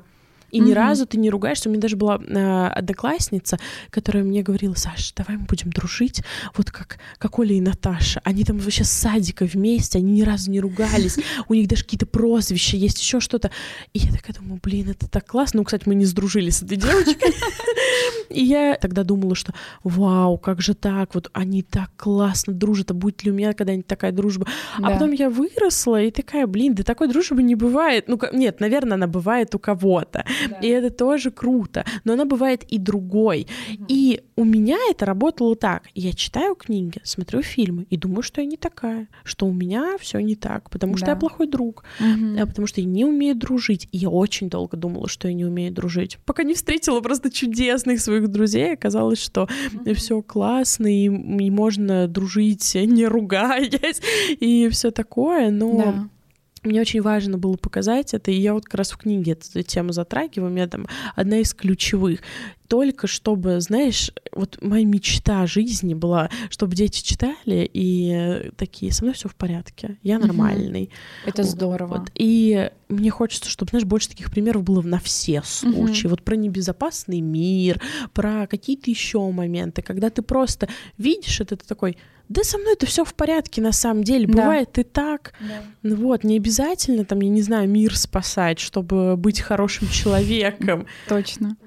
и 0.52 0.60
mm-hmm. 0.60 0.64
ни 0.64 0.72
разу 0.73 1.06
ты 1.06 1.18
не 1.18 1.30
ругаешься. 1.30 1.69
У 1.69 1.72
меня 1.72 1.82
даже 1.82 1.95
была 1.95 2.19
э, 2.19 2.68
одноклассница, 2.68 3.60
которая 3.90 4.23
мне 4.23 4.44
говорила, 4.44 4.73
Саша, 4.76 5.14
давай 5.15 5.38
мы 5.38 5.45
будем 5.45 5.72
дружить, 5.72 6.23
вот 6.56 6.72
как, 6.72 6.99
как 7.18 7.40
Оля 7.40 7.56
и 7.56 7.61
Наташа. 7.61 8.22
Они 8.23 8.44
там 8.44 8.57
вообще 8.57 8.84
с 8.84 8.90
садика 8.90 9.45
вместе, 9.45 9.99
они 9.99 10.11
ни 10.11 10.22
разу 10.22 10.52
не 10.52 10.60
ругались. 10.60 11.18
У 11.48 11.53
них 11.53 11.68
даже 11.68 11.84
какие-то 11.84 12.06
прозвища 12.06 12.78
есть, 12.78 12.99
еще 12.99 13.19
что-то. 13.19 13.52
И 13.94 13.99
я 13.99 14.11
такая 14.11 14.36
думаю, 14.36 14.60
блин, 14.61 14.90
это 14.90 15.07
так 15.10 15.26
классно. 15.26 15.60
Ну, 15.60 15.64
кстати, 15.64 15.84
мы 15.86 15.95
не 15.95 16.06
сдружились 16.06 16.57
с 16.57 16.64
этой 16.64 16.78
девочкой. 16.78 17.34
И 18.30 18.44
я 18.44 18.76
тогда 18.76 19.03
думала, 19.03 19.36
что 19.36 19.53
вау, 19.84 20.38
как 20.38 20.61
же 20.61 20.73
так, 20.73 21.14
вот 21.15 21.30
они 21.34 21.64
так 21.64 21.91
классно 21.98 22.53
дружат, 22.53 22.91
а 22.91 22.94
будет 22.94 23.23
ли 23.23 23.32
у 23.32 23.34
меня 23.34 23.53
когда-нибудь 23.53 23.88
такая 23.88 24.11
дружба? 24.11 24.48
А 24.78 24.91
потом 24.91 25.11
я 25.11 25.30
выросла 25.30 26.02
и 26.02 26.11
такая, 26.11 26.48
блин, 26.48 26.73
да 26.73 26.84
такой 26.84 27.07
дружбы 27.07 27.44
не 27.44 27.56
бывает. 27.56 28.07
Ну, 28.07 28.19
нет, 28.32 28.60
наверное, 28.60 28.95
она 28.95 29.07
бывает 29.07 29.53
у 29.56 29.60
кого-то. 29.60 30.26
И 30.62 30.68
это 30.68 30.90
тоже 30.90 31.32
круто. 31.32 31.86
Но 32.04 32.14
она 32.14 32.26
бывает 32.26 32.64
и 32.64 32.78
другой. 32.78 33.48
И 33.88 34.22
у 34.36 34.44
меня 34.44 34.78
это 34.90 35.06
работало 35.06 35.56
так. 35.56 35.84
Я 35.94 36.14
читаю 36.14 36.56
книги, 36.56 37.00
смотрю 37.04 37.42
фильмы 37.42 37.86
и 37.90 37.98
думаю, 37.98 38.24
что 38.24 38.42
я 38.42 38.48
не 38.48 38.58
такая, 38.58 39.08
что 39.24 39.46
у 39.46 39.54
меня 39.54 39.98
все 40.00 40.20
не 40.20 40.36
так, 40.36 40.70
потому 40.70 40.98
что 40.98 41.06
да. 41.06 41.12
я 41.14 41.18
плохой 41.18 41.48
друг, 41.48 41.84
угу. 42.00 42.48
потому 42.48 42.68
что 42.68 42.82
я 42.82 42.88
не 42.88 43.06
умею 43.06 43.36
дружить. 43.36 43.88
И 43.92 43.98
я 43.98 44.10
очень 44.10 44.50
долго 44.50 44.78
думала, 44.78 45.08
что 45.08 45.28
я 45.28 45.34
не 45.34 45.46
умею 45.46 45.72
дружить, 45.72 46.18
пока 46.26 46.44
не 46.44 46.54
встретила 46.54 47.02
просто 47.02 47.32
чудесных 47.32 48.00
своих 48.02 48.30
друзей. 48.30 48.74
Оказалось, 48.74 49.22
что 49.22 49.48
угу. 49.74 49.94
все 49.94 50.22
классно 50.22 50.88
и, 50.88 51.06
и 51.06 51.50
можно 51.52 52.08
дружить, 52.08 52.76
не 52.76 53.06
ругаясь 53.06 54.02
и 54.40 54.70
все 54.70 54.92
такое, 54.92 55.52
но 55.52 55.78
да 55.78 56.10
мне 56.64 56.82
очень 56.82 57.02
важно 57.02 57.38
было 57.38 57.56
показать 57.56 58.14
это, 58.14 58.32
и 58.32 58.40
я 58.40 58.54
вот 58.54 58.66
как 58.66 58.76
раз 58.76 58.92
в 58.92 58.98
книге 58.98 59.34
эту 59.34 59.64
тему 59.64 59.94
затрагиваю, 59.94 60.52
у 60.52 60.54
меня 60.54 60.68
там 60.68 60.88
одна 61.16 61.38
из 61.38 61.54
ключевых. 61.54 62.20
Только 62.68 63.08
чтобы, 63.08 63.60
знаешь, 63.60 64.12
вот 64.32 64.58
моя 64.62 64.86
мечта 64.86 65.46
жизни 65.46 65.94
была, 65.94 66.30
чтобы 66.50 66.74
дети 66.74 67.04
читали 67.04 67.70
и 67.74 68.52
такие, 68.56 68.94
со 68.94 69.04
мной 69.04 69.14
все 69.14 69.28
в 69.28 69.36
порядке, 69.36 69.98
я 70.04 70.20
нормальный. 70.20 70.90
Это 71.26 71.44
здорово. 71.44 71.98
Вот. 71.98 72.12
И 72.16 72.72
мне 72.88 73.10
хочется, 73.10 73.50
чтобы, 73.50 73.72
знаешь, 73.72 73.86
больше 73.86 74.10
таких 74.10 74.32
примеров 74.32 74.64
было 74.64 74.82
на 74.82 75.00
все 75.00 75.42
случаи. 75.44 76.08
Вот 76.08 76.24
про 76.24 76.36
небезопасный 76.36 77.20
мир, 77.20 77.82
про 78.14 78.48
какие-то 78.48 78.90
еще 78.90 79.30
моменты, 79.32 79.82
когда 79.82 80.10
ты 80.10 80.22
просто 80.22 80.70
видишь 80.98 81.42
это, 81.42 81.58
ты 81.58 81.66
такой, 81.66 81.98
да 82.32 82.44
со 82.44 82.58
мной 82.58 82.74
это 82.74 82.86
все 82.86 83.03
в 83.03 83.14
порядке 83.14 83.62
на 83.62 83.72
самом 83.72 84.03
деле. 84.03 84.28
Да. 84.28 84.44
Бывает 84.44 84.78
и 84.78 84.84
так. 84.84 85.34
Да. 85.40 85.64
Ну 85.84 85.95
вот, 85.95 86.24
не 86.24 86.38
обязательно 86.38 87.06
там, 87.06 87.20
я 87.22 87.30
не 87.30 87.41
знаю, 87.41 87.70
мир 87.70 87.98
спасать, 87.98 88.60
чтобы 88.60 89.18
быть 89.18 89.41
хорошим 89.41 89.88
человеком. 89.90 90.88
Точно. 91.08 91.58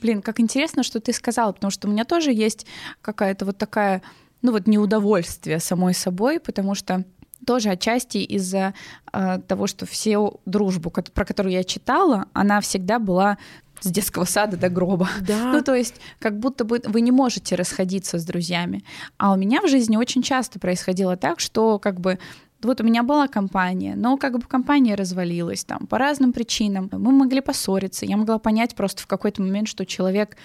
Блин, 0.00 0.22
как 0.22 0.40
интересно, 0.40 0.82
что 0.82 1.00
ты 1.00 1.12
сказала, 1.12 1.52
потому 1.52 1.70
что 1.70 1.88
у 1.88 1.90
меня 1.90 2.04
тоже 2.04 2.32
есть 2.32 2.66
какая-то 3.02 3.44
вот 3.44 3.58
такая, 3.58 4.02
ну 4.42 4.52
вот 4.52 4.66
неудовольствие 4.66 5.58
самой 5.58 5.94
собой, 5.94 6.40
потому 6.40 6.74
что 6.74 7.04
тоже 7.46 7.70
отчасти 7.70 8.18
из-за 8.18 8.74
э, 9.12 9.40
того, 9.46 9.66
что 9.66 9.86
все 9.86 10.34
дружбу, 10.46 10.90
про 10.90 11.24
которую 11.24 11.52
я 11.52 11.64
читала, 11.64 12.26
она 12.32 12.60
всегда 12.60 12.98
была 12.98 13.38
с 13.80 13.90
детского 13.90 14.24
сада 14.24 14.56
до 14.56 14.68
гроба. 14.68 15.08
Да. 15.20 15.52
Ну, 15.60 15.62
то 15.62 15.74
есть, 15.74 15.96
как 16.18 16.38
будто 16.38 16.64
бы 16.64 16.80
вы 16.84 17.00
не 17.00 17.10
можете 17.10 17.54
расходиться 17.56 18.18
с 18.18 18.24
друзьями. 18.24 18.84
А 19.18 19.32
у 19.32 19.36
меня 19.36 19.60
в 19.60 19.68
жизни 19.68 19.96
очень 19.96 20.22
часто 20.22 20.58
происходило 20.58 21.16
так, 21.16 21.40
что 21.40 21.78
как 21.78 22.00
бы 22.00 22.18
вот 22.62 22.80
у 22.80 22.84
меня 22.84 23.02
была 23.02 23.26
компания, 23.26 23.94
но 23.96 24.16
как 24.16 24.38
бы 24.38 24.46
компания 24.46 24.94
развалилась 24.94 25.64
там 25.64 25.86
по 25.86 25.98
разным 25.98 26.32
причинам. 26.32 26.88
Мы 26.92 27.12
могли 27.12 27.40
поссориться. 27.40 28.06
Я 28.06 28.16
могла 28.16 28.38
понять 28.38 28.74
просто 28.74 29.02
в 29.02 29.06
какой-то 29.06 29.42
момент, 29.42 29.68
что 29.68 29.86
человек 29.86 30.36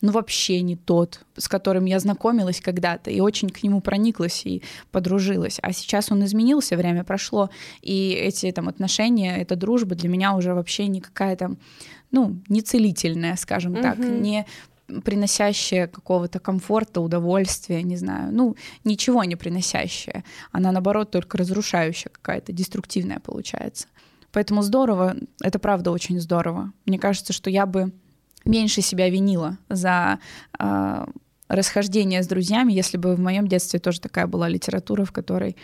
ну, 0.00 0.12
вообще 0.12 0.60
не 0.60 0.76
тот, 0.76 1.20
с 1.36 1.48
которым 1.48 1.86
я 1.86 1.98
знакомилась 1.98 2.60
когда-то, 2.60 3.10
и 3.10 3.20
очень 3.20 3.48
к 3.48 3.62
нему 3.62 3.80
прониклась 3.80 4.44
и 4.44 4.62
подружилась. 4.92 5.58
А 5.62 5.72
сейчас 5.72 6.12
он 6.12 6.24
изменился, 6.24 6.76
время 6.76 7.04
прошло, 7.04 7.48
и 7.80 8.10
эти 8.10 8.52
там 8.52 8.68
отношения, 8.68 9.36
эта 9.38 9.56
дружба 9.56 9.94
для 9.94 10.08
меня 10.08 10.34
уже 10.34 10.52
вообще 10.52 10.88
не 10.88 11.00
какая-то, 11.00 11.56
ну, 12.14 12.40
не 12.48 12.62
целительная, 12.62 13.36
скажем 13.36 13.74
mm-hmm. 13.74 13.82
так, 13.82 13.98
не 13.98 14.46
приносящая 15.04 15.88
какого-то 15.88 16.38
комфорта, 16.38 17.00
удовольствия, 17.00 17.82
не 17.82 17.96
знаю, 17.96 18.32
ну, 18.32 18.56
ничего 18.84 19.24
не 19.24 19.34
приносящая. 19.34 20.24
Она, 20.52 20.72
наоборот, 20.72 21.10
только 21.10 21.38
разрушающая 21.38 22.10
какая-то, 22.12 22.52
деструктивная 22.52 23.18
получается. 23.18 23.88
Поэтому 24.30 24.62
здорово, 24.62 25.16
это 25.40 25.58
правда 25.58 25.90
очень 25.90 26.20
здорово. 26.20 26.72
Мне 26.86 26.98
кажется, 26.98 27.32
что 27.32 27.50
я 27.50 27.66
бы 27.66 27.92
меньше 28.44 28.80
себя 28.82 29.08
винила 29.08 29.58
за 29.68 30.18
э, 30.58 31.06
расхождение 31.48 32.22
с 32.22 32.26
друзьями, 32.26 32.72
если 32.72 32.96
бы 32.96 33.16
в 33.16 33.20
моем 33.20 33.48
детстве 33.48 33.80
тоже 33.80 34.00
такая 34.00 34.26
была 34.26 34.48
литература, 34.48 35.04
в 35.04 35.12
которой 35.12 35.56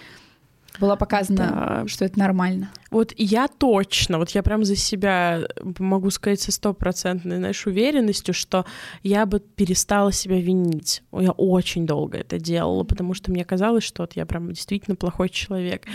было 0.78 0.96
показано, 0.96 1.82
да. 1.82 1.88
что 1.88 2.04
это 2.04 2.18
нормально. 2.18 2.70
Вот 2.90 3.12
я 3.16 3.48
точно, 3.48 4.18
вот 4.18 4.30
я 4.30 4.42
прям 4.42 4.64
за 4.64 4.76
себя 4.76 5.40
могу 5.78 6.10
сказать 6.10 6.40
со 6.40 6.52
стопроцентной, 6.52 7.36
знаешь, 7.36 7.66
уверенностью, 7.66 8.34
что 8.34 8.64
я 9.02 9.26
бы 9.26 9.40
перестала 9.40 10.12
себя 10.12 10.40
винить. 10.40 11.02
Я 11.12 11.32
очень 11.32 11.86
долго 11.86 12.18
это 12.18 12.38
делала, 12.38 12.84
потому 12.84 13.14
что 13.14 13.30
мне 13.30 13.44
казалось, 13.44 13.84
что 13.84 14.02
вот 14.02 14.14
я 14.14 14.26
прям 14.26 14.52
действительно 14.52 14.96
плохой 14.96 15.28
человек. 15.28 15.86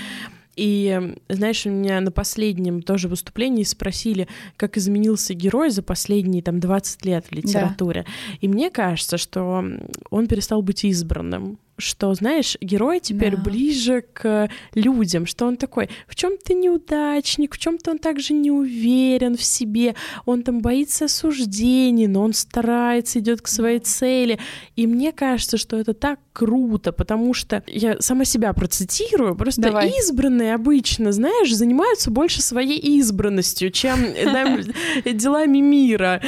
И, 0.56 1.16
знаешь, 1.28 1.66
у 1.66 1.70
меня 1.70 2.00
на 2.00 2.12
последнем 2.12 2.82
тоже 2.82 3.10
выступлении 3.10 3.64
спросили, 3.64 4.28
как 4.56 4.78
изменился 4.78 5.34
герой 5.34 5.70
за 5.70 5.84
последние 5.84 6.42
там 6.42 6.60
20 6.60 7.06
лет 7.06 7.26
в 7.30 7.32
литературе. 7.34 8.04
Да. 8.04 8.12
И 8.40 8.48
мне 8.48 8.70
кажется, 8.70 9.18
что 9.18 9.66
он 10.10 10.28
перестал 10.28 10.62
быть 10.62 10.86
избранным 10.86 11.60
что, 11.78 12.14
знаешь, 12.14 12.58
герой 12.62 13.00
теперь 13.00 13.36
да. 13.36 13.42
ближе 13.42 14.04
к 14.14 14.50
людям, 14.74 15.26
что 15.26 15.46
он 15.46 15.58
такой, 15.58 15.90
в 16.08 16.16
чем-то 16.16 16.54
неудачник, 16.54 17.56
в 17.56 17.58
чем-то 17.58 17.92
он 17.92 18.00
также 18.00 18.34
не 18.34 18.52
уверен 18.52 19.36
в 19.36 19.44
себе, 19.44 19.96
он 20.26 20.44
там 20.44 20.62
боится 20.62 21.06
осуждений, 21.06 22.08
но 22.08 22.24
он 22.24 22.34
старается, 22.34 23.20
идет 23.20 23.42
к 23.42 23.48
своей 23.48 23.80
цели. 23.80 24.40
И 24.76 24.88
мне 24.88 25.12
кажется, 25.12 25.58
что 25.58 25.78
это 25.78 25.94
так 25.94 26.20
круто, 26.32 26.92
потому 26.92 27.34
что 27.34 27.64
я 27.68 28.00
сама 28.00 28.26
себя 28.26 28.54
процитирую, 28.54 29.36
просто 29.36 29.62
Давай. 29.62 29.92
избранные 30.00 30.54
обычно, 30.54 31.12
знаешь, 31.12 31.54
занимаются 31.54 32.12
больше 32.12 32.42
своей 32.42 32.80
избранностью, 33.00 33.72
чем 33.72 34.00
делами 35.06 35.60
мира, 35.60 36.22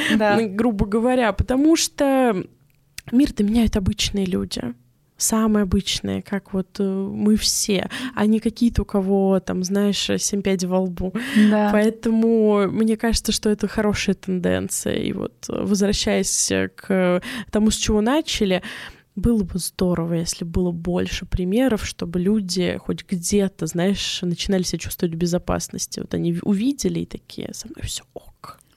грубо 0.50 0.86
говоря, 0.86 1.32
потому 1.32 1.76
что 1.76 2.44
мир-то 3.12 3.42
меняют 3.44 3.76
обычные 3.76 4.26
люди 4.26 4.74
самые 5.18 5.64
обычные, 5.64 6.22
как 6.22 6.54
вот 6.54 6.68
э, 6.78 6.82
мы 6.82 7.36
все, 7.36 7.90
а 8.14 8.24
не 8.24 8.40
какие-то, 8.40 8.82
у 8.82 8.84
кого 8.86 9.40
там, 9.40 9.62
знаешь, 9.64 10.08
семь 10.18 10.40
пядей 10.40 10.68
во 10.68 10.80
лбу. 10.80 11.12
Да. 11.50 11.68
Поэтому 11.72 12.68
мне 12.70 12.96
кажется, 12.96 13.32
что 13.32 13.50
это 13.50 13.68
хорошая 13.68 14.14
тенденция. 14.14 14.94
И 14.94 15.12
вот 15.12 15.34
э, 15.50 15.62
возвращаясь 15.64 16.50
к 16.76 17.20
тому, 17.50 17.70
с 17.70 17.76
чего 17.76 18.00
начали, 18.00 18.62
было 19.16 19.42
бы 19.42 19.58
здорово, 19.58 20.14
если 20.14 20.44
было 20.44 20.70
больше 20.70 21.26
примеров, 21.26 21.84
чтобы 21.84 22.20
люди 22.20 22.78
хоть 22.78 23.04
где-то, 23.04 23.66
знаешь, 23.66 24.20
начинали 24.22 24.62
себя 24.62 24.78
чувствовать 24.78 25.14
в 25.14 25.18
безопасности. 25.18 26.00
Вот 26.00 26.14
они 26.14 26.38
увидели 26.42 27.00
и 27.00 27.06
такие, 27.06 27.52
со 27.52 27.66
мной 27.66 27.82
все 27.82 28.04
ок. 28.14 28.27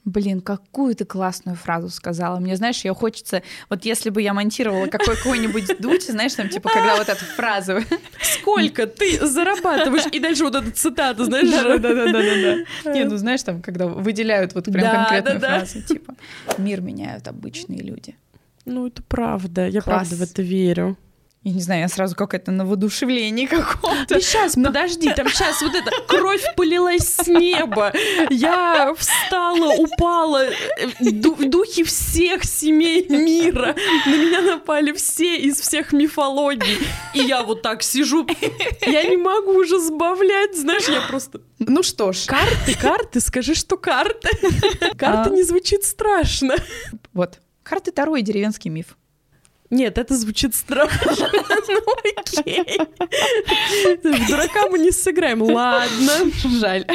Блин, 0.04 0.40
какую 0.40 0.96
ты 0.96 1.04
классную 1.04 1.56
фразу 1.56 1.88
сказала. 1.88 2.40
Мне, 2.40 2.56
знаешь, 2.56 2.84
ее 2.84 2.92
хочется... 2.92 3.42
Вот 3.68 3.84
если 3.84 4.10
бы 4.10 4.20
я 4.20 4.34
монтировала 4.34 4.86
какой-нибудь 4.86 5.80
дуть, 5.80 6.08
знаешь, 6.08 6.34
там, 6.34 6.48
типа, 6.48 6.70
когда 6.70 6.96
вот 6.96 7.08
эту 7.08 7.24
фразу... 7.24 7.78
Сколько 8.20 8.88
ты 8.88 9.24
зарабатываешь? 9.24 10.06
И 10.10 10.18
дальше 10.18 10.42
вот 10.42 10.56
эта 10.56 10.72
цитата, 10.72 11.24
знаешь? 11.24 11.48
Да-да-да. 11.50 12.92
Не, 12.92 13.04
ну, 13.04 13.16
знаешь, 13.16 13.42
там, 13.44 13.62
когда 13.62 13.86
выделяют 13.86 14.54
вот 14.54 14.64
прям 14.64 15.06
конкретную 15.06 15.38
фразу, 15.38 15.82
типа, 15.82 16.14
мир 16.58 16.80
меняют 16.80 17.28
обычные 17.28 17.80
люди. 17.80 18.16
Ну, 18.64 18.88
это 18.88 19.02
правда. 19.04 19.68
Я 19.68 19.82
правда 19.82 20.16
в 20.16 20.22
это 20.22 20.42
верю 20.42 20.96
я 21.44 21.52
не 21.52 21.60
знаю, 21.60 21.80
я 21.80 21.88
сразу 21.88 22.14
как 22.14 22.34
это 22.34 22.52
на 22.52 22.64
воодушевлении 22.64 23.46
каком-то. 23.46 24.14
Ты 24.14 24.20
сейчас, 24.20 24.54
Но... 24.54 24.68
подожди, 24.68 25.12
там 25.12 25.28
сейчас 25.28 25.60
вот 25.60 25.74
эта 25.74 25.90
кровь 26.06 26.44
полилась 26.56 27.14
с 27.14 27.26
неба. 27.26 27.92
Я 28.30 28.94
встала, 28.96 29.74
упала, 29.74 30.46
ду 31.00 31.36
духи 31.40 31.82
всех 31.82 32.44
семей 32.44 33.08
мира. 33.08 33.74
На 34.06 34.16
меня 34.16 34.40
напали 34.40 34.92
все 34.92 35.36
из 35.36 35.60
всех 35.60 35.92
мифологий. 35.92 36.78
И 37.12 37.18
я 37.18 37.42
вот 37.42 37.62
так 37.62 37.82
сижу, 37.82 38.24
я 38.86 39.02
не 39.04 39.16
могу 39.16 39.54
уже 39.58 39.80
сбавлять, 39.80 40.56
знаешь, 40.56 40.88
я 40.88 41.00
просто... 41.00 41.40
Ну 41.58 41.82
что 41.82 42.12
ж. 42.12 42.26
Карты, 42.26 42.76
карты, 42.80 43.20
скажи, 43.20 43.56
что 43.56 43.76
карты. 43.76 44.28
Карты 44.96 45.30
а... 45.30 45.32
не 45.32 45.42
звучит 45.42 45.84
страшно. 45.84 46.54
Вот. 47.12 47.40
Карты 47.64 47.90
Таро 47.90 48.16
и 48.16 48.22
деревенский 48.22 48.70
миф. 48.70 48.96
Нет, 49.72 49.96
это 49.96 50.14
звучит 50.14 50.54
страшно. 50.54 51.12
Ну 51.68 51.80
окей. 52.18 52.78
Дурака 54.28 54.68
мы 54.70 54.78
не 54.78 54.90
сыграем. 54.90 55.40
Ладно. 55.40 56.30
Жаль. 56.60 56.86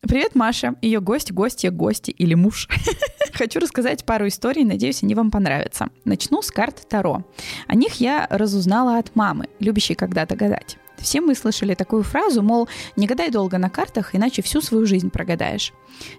Привет, 0.00 0.34
Маша, 0.34 0.74
ее 0.80 1.00
гость, 1.00 1.30
гостья, 1.30 1.70
гости 1.70 2.10
или 2.10 2.32
муж. 2.34 2.68
Хочу 3.34 3.60
рассказать 3.60 4.06
пару 4.06 4.28
историй, 4.28 4.64
надеюсь, 4.64 5.02
они 5.02 5.14
вам 5.14 5.30
понравятся. 5.30 5.90
Начну 6.06 6.40
с 6.40 6.50
карт 6.50 6.88
Таро. 6.88 7.24
О 7.66 7.74
них 7.74 7.94
я 8.00 8.26
разузнала 8.30 8.96
от 8.96 9.14
мамы, 9.14 9.48
любящей 9.58 9.94
когда-то 9.94 10.36
гадать. 10.36 10.78
Все 11.00 11.20
мы 11.20 11.34
слышали 11.34 11.74
такую 11.74 12.02
фразу, 12.02 12.42
мол, 12.42 12.68
не 12.96 13.06
гадай 13.06 13.30
долго 13.30 13.58
на 13.58 13.70
картах, 13.70 14.14
иначе 14.14 14.42
всю 14.42 14.60
свою 14.60 14.86
жизнь 14.86 15.10
прогадаешь. 15.10 15.72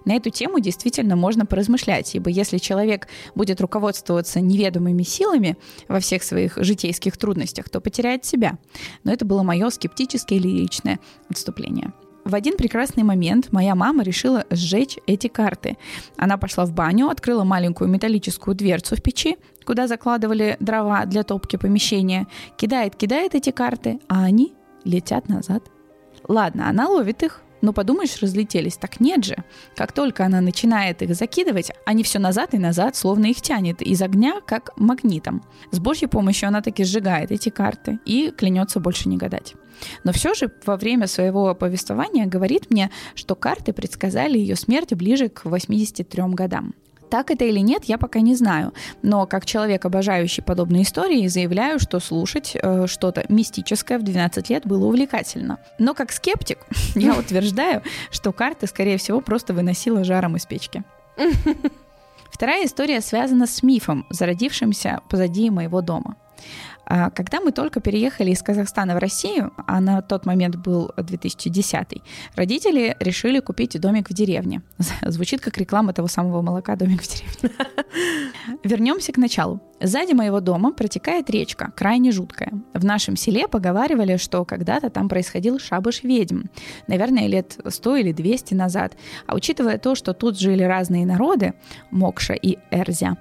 На 0.04 0.14
эту 0.14 0.30
тему 0.30 0.60
действительно 0.60 1.16
можно 1.16 1.46
поразмышлять, 1.46 2.14
ибо 2.14 2.30
если 2.30 2.58
человек 2.58 3.08
будет 3.34 3.60
руководствоваться 3.60 4.40
неведомыми 4.40 5.02
силами 5.02 5.56
во 5.88 6.00
всех 6.00 6.22
своих 6.22 6.56
житейских 6.56 7.16
трудностях, 7.16 7.68
то 7.68 7.80
потеряет 7.80 8.24
себя. 8.24 8.58
Но 9.04 9.12
это 9.12 9.24
было 9.24 9.42
мое 9.42 9.70
скептическое 9.70 10.38
или 10.38 10.48
личное 10.48 10.98
отступление. 11.28 11.92
В 12.24 12.36
один 12.36 12.56
прекрасный 12.56 13.02
момент 13.02 13.50
моя 13.50 13.74
мама 13.74 14.04
решила 14.04 14.44
сжечь 14.48 14.96
эти 15.08 15.26
карты. 15.26 15.76
Она 16.16 16.36
пошла 16.36 16.64
в 16.66 16.72
баню, 16.72 17.08
открыла 17.08 17.42
маленькую 17.42 17.90
металлическую 17.90 18.54
дверцу 18.54 18.94
в 18.94 19.02
печи, 19.02 19.38
куда 19.64 19.88
закладывали 19.88 20.56
дрова 20.60 21.04
для 21.06 21.24
топки 21.24 21.56
помещения, 21.56 22.28
кидает, 22.56 22.94
кидает 22.94 23.34
эти 23.34 23.50
карты, 23.50 23.98
а 24.08 24.22
они 24.22 24.54
летят 24.84 25.28
назад. 25.28 25.64
Ладно, 26.28 26.68
она 26.68 26.88
ловит 26.88 27.22
их, 27.22 27.42
но 27.62 27.72
подумаешь, 27.72 28.20
разлетелись. 28.20 28.76
Так 28.76 29.00
нет 29.00 29.24
же. 29.24 29.36
Как 29.76 29.92
только 29.92 30.26
она 30.26 30.40
начинает 30.40 31.00
их 31.00 31.14
закидывать, 31.14 31.70
они 31.86 32.02
все 32.02 32.18
назад 32.18 32.54
и 32.54 32.58
назад, 32.58 32.96
словно 32.96 33.26
их 33.26 33.40
тянет 33.40 33.80
из 33.80 34.02
огня, 34.02 34.40
как 34.44 34.76
магнитом. 34.76 35.42
С 35.70 35.78
Божьей 35.78 36.08
помощью 36.08 36.48
она 36.48 36.60
таки 36.60 36.84
сжигает 36.84 37.30
эти 37.30 37.48
карты 37.48 38.00
и 38.04 38.30
клянется 38.30 38.80
больше 38.80 39.08
не 39.08 39.16
гадать. 39.16 39.54
Но 40.04 40.12
все 40.12 40.34
же 40.34 40.52
во 40.66 40.76
время 40.76 41.06
своего 41.06 41.54
повествования 41.54 42.26
говорит 42.26 42.70
мне, 42.70 42.90
что 43.14 43.34
карты 43.34 43.72
предсказали 43.72 44.38
ее 44.38 44.56
смерть 44.56 44.92
ближе 44.94 45.28
к 45.28 45.44
83 45.44 46.22
годам. 46.34 46.74
Так 47.12 47.30
это 47.30 47.44
или 47.44 47.58
нет, 47.58 47.84
я 47.84 47.98
пока 47.98 48.20
не 48.20 48.34
знаю. 48.34 48.72
Но 49.02 49.26
как 49.26 49.44
человек, 49.44 49.84
обожающий 49.84 50.42
подобные 50.42 50.84
истории, 50.84 51.26
заявляю, 51.26 51.78
что 51.78 52.00
слушать 52.00 52.52
э, 52.54 52.86
что-то 52.86 53.26
мистическое 53.28 53.98
в 53.98 54.02
12 54.02 54.48
лет 54.48 54.66
было 54.66 54.86
увлекательно. 54.86 55.58
Но 55.78 55.92
как 55.92 56.10
скептик, 56.10 56.60
я 56.94 57.14
утверждаю, 57.14 57.82
что 58.10 58.32
карты, 58.32 58.66
скорее 58.66 58.96
всего, 58.96 59.20
просто 59.20 59.52
выносила 59.52 60.04
жаром 60.04 60.36
из 60.36 60.46
печки. 60.46 60.84
Вторая 62.30 62.64
история 62.64 63.02
связана 63.02 63.46
с 63.46 63.62
мифом, 63.62 64.06
зародившимся 64.08 65.00
позади 65.10 65.50
моего 65.50 65.82
дома. 65.82 66.16
А, 66.86 67.10
когда 67.10 67.40
мы 67.40 67.52
только 67.52 67.80
переехали 67.80 68.30
из 68.30 68.42
Казахстана 68.42 68.94
в 68.94 68.98
Россию, 68.98 69.52
а 69.66 69.80
на 69.80 70.02
тот 70.02 70.26
момент 70.26 70.56
был 70.56 70.90
2010, 70.96 72.02
родители 72.34 72.96
решили 73.00 73.40
купить 73.40 73.80
домик 73.80 74.10
в 74.10 74.14
деревне. 74.14 74.62
Звучит 75.02 75.40
как 75.40 75.58
реклама 75.58 75.92
того 75.92 76.08
самого 76.08 76.42
молока 76.42 76.76
«Домик 76.76 77.02
в 77.02 77.08
деревне». 77.08 77.56
Вернемся 78.64 79.12
к 79.12 79.16
началу. 79.16 79.60
Сзади 79.82 80.12
моего 80.12 80.40
дома 80.40 80.72
протекает 80.72 81.28
речка, 81.28 81.72
крайне 81.74 82.12
жуткая. 82.12 82.52
В 82.72 82.84
нашем 82.84 83.16
селе 83.16 83.48
поговаривали, 83.48 84.16
что 84.16 84.44
когда-то 84.44 84.90
там 84.90 85.08
происходил 85.08 85.58
шабаш 85.58 86.04
ведьм. 86.04 86.42
Наверное, 86.86 87.26
лет 87.26 87.58
100 87.66 87.96
или 87.96 88.12
200 88.12 88.54
назад. 88.54 88.96
А 89.26 89.34
учитывая 89.34 89.78
то, 89.78 89.96
что 89.96 90.12
тут 90.12 90.38
жили 90.38 90.62
разные 90.62 91.04
народы, 91.04 91.54
Мокша 91.90 92.34
и 92.34 92.58
Эрзя, 92.70 93.16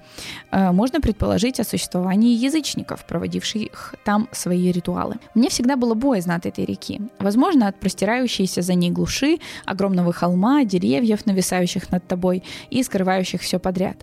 э, 0.51 0.71
можно 0.71 1.01
предположить 1.01 1.59
о 1.59 1.63
существовании 1.63 2.35
язычников, 2.35 3.07
проводивших 3.07 3.95
там 4.05 4.29
свои 4.31 4.71
ритуалы. 4.71 5.15
Мне 5.33 5.49
всегда 5.49 5.75
было 5.75 5.95
боязно 5.95 6.35
от 6.35 6.45
этой 6.45 6.65
реки. 6.65 7.01
Возможно, 7.17 7.67
от 7.67 7.79
простирающейся 7.79 8.61
за 8.61 8.75
ней 8.75 8.91
глуши, 8.91 9.39
огромного 9.65 10.13
холма, 10.13 10.63
деревьев, 10.63 11.25
нависающих 11.25 11.89
над 11.91 12.07
тобой 12.07 12.43
и 12.69 12.83
скрывающих 12.83 13.41
все 13.41 13.57
подряд. 13.57 13.97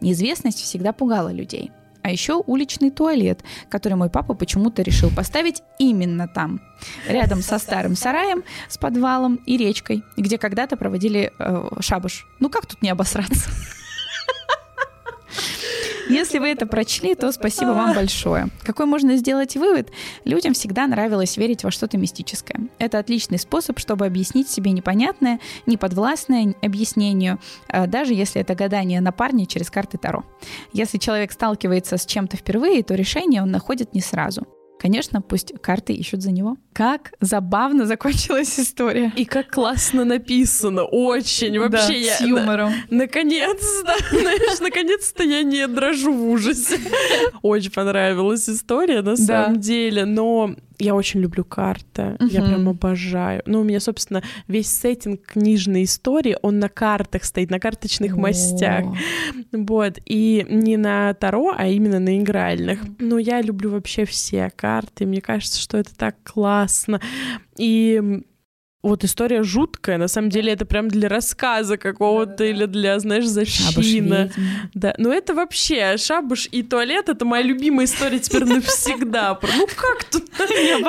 Неизвестность 0.00 0.62
всегда 0.62 0.92
пугала 0.92 1.30
людей. 1.30 1.70
А 2.08 2.10
еще 2.10 2.42
уличный 2.46 2.90
туалет, 2.90 3.44
который 3.68 3.92
мой 3.92 4.08
папа 4.08 4.32
почему-то 4.32 4.80
решил 4.80 5.10
поставить 5.10 5.62
именно 5.78 6.26
там, 6.26 6.62
рядом 7.06 7.42
со 7.42 7.58
старым 7.58 7.96
сараем, 7.96 8.44
с 8.70 8.78
подвалом 8.78 9.38
и 9.44 9.58
речкой, 9.58 10.02
где 10.16 10.38
когда-то 10.38 10.78
проводили 10.78 11.30
э, 11.38 11.68
шабаш. 11.80 12.26
Ну 12.40 12.48
как 12.48 12.64
тут 12.64 12.80
не 12.80 12.88
обосраться? 12.88 13.50
Если 16.08 16.38
вы 16.38 16.48
это 16.48 16.66
прочли, 16.66 17.14
то 17.14 17.30
спасибо 17.32 17.70
вам 17.70 17.94
большое. 17.94 18.48
Какой 18.64 18.86
можно 18.86 19.16
сделать 19.16 19.56
вывод? 19.56 19.90
Людям 20.24 20.54
всегда 20.54 20.86
нравилось 20.86 21.36
верить 21.36 21.64
во 21.64 21.70
что-то 21.70 21.98
мистическое. 21.98 22.68
Это 22.78 22.98
отличный 22.98 23.38
способ, 23.38 23.78
чтобы 23.78 24.06
объяснить 24.06 24.48
себе 24.48 24.70
непонятное, 24.72 25.40
неподвластное 25.66 26.54
объяснению, 26.62 27.38
э, 27.68 27.86
даже 27.86 28.14
если 28.14 28.40
это 28.40 28.54
гадание 28.54 29.00
на 29.00 29.12
парне 29.12 29.46
через 29.46 29.70
карты 29.70 29.98
Таро. 29.98 30.24
Если 30.72 30.98
человек 30.98 31.32
сталкивается 31.32 31.96
с 31.96 32.06
чем-то 32.06 32.36
впервые, 32.36 32.82
то 32.82 32.94
решение 32.94 33.42
он 33.42 33.50
находит 33.50 33.94
не 33.94 34.00
сразу. 34.00 34.46
Конечно, 34.78 35.20
пусть 35.20 35.52
карты 35.60 35.92
ищут 35.92 36.22
за 36.22 36.30
него. 36.30 36.56
Как 36.72 37.12
забавно 37.20 37.84
закончилась 37.86 38.58
история. 38.60 39.12
И 39.16 39.24
как 39.24 39.50
классно 39.50 40.04
написано. 40.04 40.84
Очень. 40.84 41.58
Вообще 41.58 41.88
да, 41.88 41.92
я... 41.92 42.14
С 42.16 42.20
юмором. 42.20 42.72
Наконец-то. 42.90 43.94
Знаешь, 44.10 44.60
наконец-то 44.60 45.24
я 45.24 45.42
не 45.42 45.66
дрожу 45.66 46.12
в 46.12 46.28
ужасе. 46.28 46.78
Очень 47.42 47.72
понравилась 47.72 48.48
история, 48.48 49.02
на 49.02 49.16
самом 49.16 49.60
деле. 49.60 50.04
Но 50.04 50.54
я 50.78 50.94
очень 50.94 51.20
люблю 51.20 51.44
карты, 51.44 52.16
uh-huh. 52.18 52.28
я 52.28 52.42
прям 52.42 52.68
обожаю. 52.68 53.42
Ну, 53.46 53.60
у 53.60 53.64
меня, 53.64 53.80
собственно, 53.80 54.22
весь 54.46 54.68
сеттинг 54.68 55.22
книжной 55.22 55.84
истории, 55.84 56.36
он 56.42 56.58
на 56.58 56.68
картах 56.68 57.24
стоит, 57.24 57.50
на 57.50 57.58
карточных 57.58 58.14
oh. 58.14 58.20
мастях. 58.20 58.84
Вот, 59.52 59.98
и 60.04 60.46
не 60.48 60.76
на 60.76 61.14
Таро, 61.14 61.54
а 61.56 61.66
именно 61.66 61.98
на 61.98 62.18
игральных. 62.18 62.80
Но 62.98 63.18
я 63.18 63.40
люблю 63.40 63.70
вообще 63.70 64.04
все 64.04 64.50
карты, 64.54 65.06
мне 65.06 65.20
кажется, 65.20 65.60
что 65.60 65.78
это 65.78 65.94
так 65.96 66.16
классно. 66.22 67.00
И 67.56 68.22
вот 68.82 69.02
история 69.02 69.42
жуткая, 69.42 69.98
на 69.98 70.06
самом 70.06 70.30
деле 70.30 70.52
это 70.52 70.64
прям 70.64 70.88
для 70.88 71.08
рассказа 71.08 71.76
какого-то 71.76 72.30
да, 72.30 72.36
да, 72.38 72.46
или 72.46 72.66
для, 72.66 72.98
знаешь, 73.00 73.26
защина. 73.26 74.30
Да, 74.74 74.94
но 74.98 75.12
это 75.12 75.34
вообще 75.34 75.96
шабуш 75.96 76.48
и 76.52 76.62
туалет 76.62 77.08
это 77.08 77.24
моя 77.24 77.42
любимая 77.42 77.86
история 77.86 78.20
теперь 78.20 78.44
навсегда. 78.44 79.38
Ну 79.42 79.66
как 79.66 80.04
тут 80.04 80.24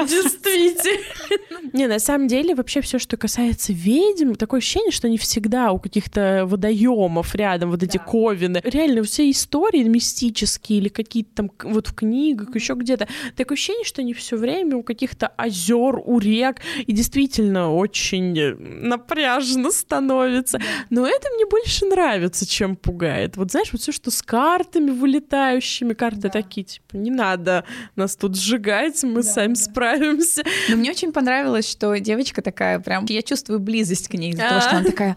действительно? 0.08 1.10
Не, 1.74 1.88
на 1.88 2.00
самом 2.00 2.28
деле 2.28 2.56
вообще 2.56 2.82
все, 2.82 3.00
что 3.00 3.18
касается 3.18 3.74
ведьм, 3.74 4.34
такое 4.34 4.60
ощущение, 4.60 4.92
что 4.92 5.10
не 5.10 5.18
всегда 5.18 5.72
у 5.72 5.80
каких-то 5.80 6.44
водоемов 6.46 7.36
рядом 7.36 7.72
вот 7.72 7.84
эти 7.84 7.98
ковины. 7.98 8.62
Реально 8.64 9.04
все 9.04 9.30
истории 9.30 9.84
мистические 9.84 10.80
или 10.80 10.90
какие-то 10.90 11.30
там 11.36 11.52
вот 11.64 11.88
в 11.88 11.96
книгах, 11.96 12.56
еще 12.56 12.74
где-то. 12.74 13.08
Такое 13.36 13.56
ощущение, 13.56 13.86
что 13.86 14.04
не 14.04 14.14
все 14.14 14.38
время 14.38 14.78
у 14.78 14.84
каких-то 14.84 15.28
озер, 15.28 16.00
у 16.04 16.20
рек. 16.20 16.58
И 16.86 16.94
действительно, 16.94 17.70
очень 17.80 18.38
э, 18.38 18.56
напряжно 18.56 19.72
становится. 19.72 20.60
Но 20.90 21.08
это 21.08 21.30
мне 21.36 21.46
больше 21.46 21.86
нравится, 21.86 22.46
чем 22.46 22.76
пугает. 22.76 23.38
Вот 23.38 23.52
знаешь, 23.52 23.70
вот 23.72 23.82
все, 23.82 23.92
что 23.92 24.12
с 24.12 24.22
картами 24.22 24.92
вылетающими, 24.92 25.94
карты 25.94 26.22
да. 26.22 26.30
такие, 26.30 26.66
типа, 26.66 26.98
не 26.98 27.12
надо 27.12 27.64
нас 27.96 28.16
тут 28.16 28.36
сжигать, 28.36 29.02
мы 29.04 29.24
да, 29.24 29.24
сами 29.24 29.54
да. 29.54 29.60
справимся. 29.60 30.44
Но 30.70 30.76
мне 30.76 30.92
очень 30.92 31.12
понравилось, 31.12 31.70
что 31.70 31.98
девочка 32.00 32.42
такая 32.42 32.80
прям, 32.80 33.06
я 33.06 33.22
чувствую 33.22 33.60
близость 33.60 34.08
к 34.08 34.14
ней, 34.14 34.32
из-за 34.32 34.48
того, 34.48 34.62
что 34.62 34.78
она 34.78 34.84
такая, 34.84 35.16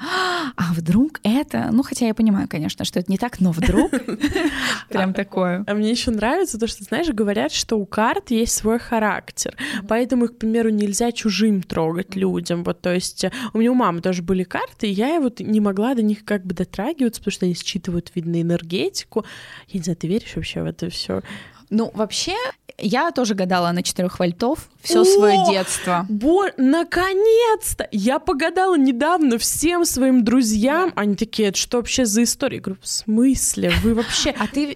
а 0.57 0.73
вдруг 0.75 1.21
это, 1.23 1.69
ну 1.73 1.83
хотя 1.83 2.07
я 2.07 2.15
понимаю, 2.15 2.49
конечно, 2.49 2.85
что 2.85 3.01
это 3.01 3.11
не 3.11 3.19
так, 3.19 3.41
но 3.41 3.53
вдруг 3.53 3.91
прям 4.89 5.11
а, 5.11 5.13
такое. 5.13 5.65
А 5.67 5.75
мне 5.75 5.91
еще 5.91 6.11
нравится 6.11 6.59
то, 6.59 6.67
что, 6.67 6.85
знаешь, 6.85 7.09
говорят, 7.09 7.53
что 7.53 7.77
у 7.77 7.87
карт 7.87 8.31
есть 8.31 8.55
свой 8.55 8.79
характер, 8.79 9.57
поэтому 9.89 10.27
их, 10.27 10.35
к 10.35 10.39
примеру, 10.39 10.71
нельзя 10.71 11.13
чужим 11.13 11.63
трогать 11.63 12.17
людям 12.17 12.52
людям. 12.53 12.65
Вот, 12.65 12.81
то 12.81 12.93
есть 12.93 13.25
э, 13.25 13.33
у 13.53 13.59
меня 13.59 13.73
у 13.73 13.75
мамы 13.75 14.01
тоже 14.01 14.23
были 14.23 14.45
карты, 14.45 14.89
и 14.89 14.93
я 14.93 15.21
вот 15.21 15.41
не 15.41 15.61
могла 15.61 15.95
до 15.95 16.03
них 16.03 16.25
как 16.25 16.45
бы 16.45 16.55
дотрагиваться, 16.55 17.21
потому 17.21 17.33
что 17.33 17.47
они 17.47 17.55
считывают, 17.55 18.13
видно, 18.15 18.41
энергетику. 18.41 19.25
Я 19.69 19.79
не 19.79 19.85
знаю, 19.85 19.97
ты 19.97 20.07
веришь 20.07 20.37
вообще 20.37 20.63
в 20.63 20.67
это 20.67 20.91
все? 20.91 21.23
Ну, 21.71 21.91
вообще, 21.95 22.37
я 22.79 23.11
тоже 23.13 23.35
гадала 23.35 23.73
на 23.73 23.83
четырех 23.83 24.19
вольтов 24.19 24.69
все 24.83 25.05
свое 25.05 25.45
детство. 25.49 26.05
Бо, 26.09 26.49
наконец-то! 26.57 27.89
Я 27.93 28.19
погадала 28.19 28.77
недавно 28.77 29.39
всем 29.39 29.85
своим 29.85 30.25
друзьям. 30.25 30.91
Да. 30.91 31.03
Они 31.03 31.15
такие, 31.15 31.49
это 31.49 31.59
что 31.59 31.79
вообще 31.79 32.05
за 32.05 32.25
история? 32.25 32.57
Я 32.57 32.63
говорю, 32.63 32.81
в 32.83 32.89
смысле? 32.89 33.73
Вы 33.83 33.95
вообще... 33.95 34.35
А 34.39 34.47
ты... 34.47 34.75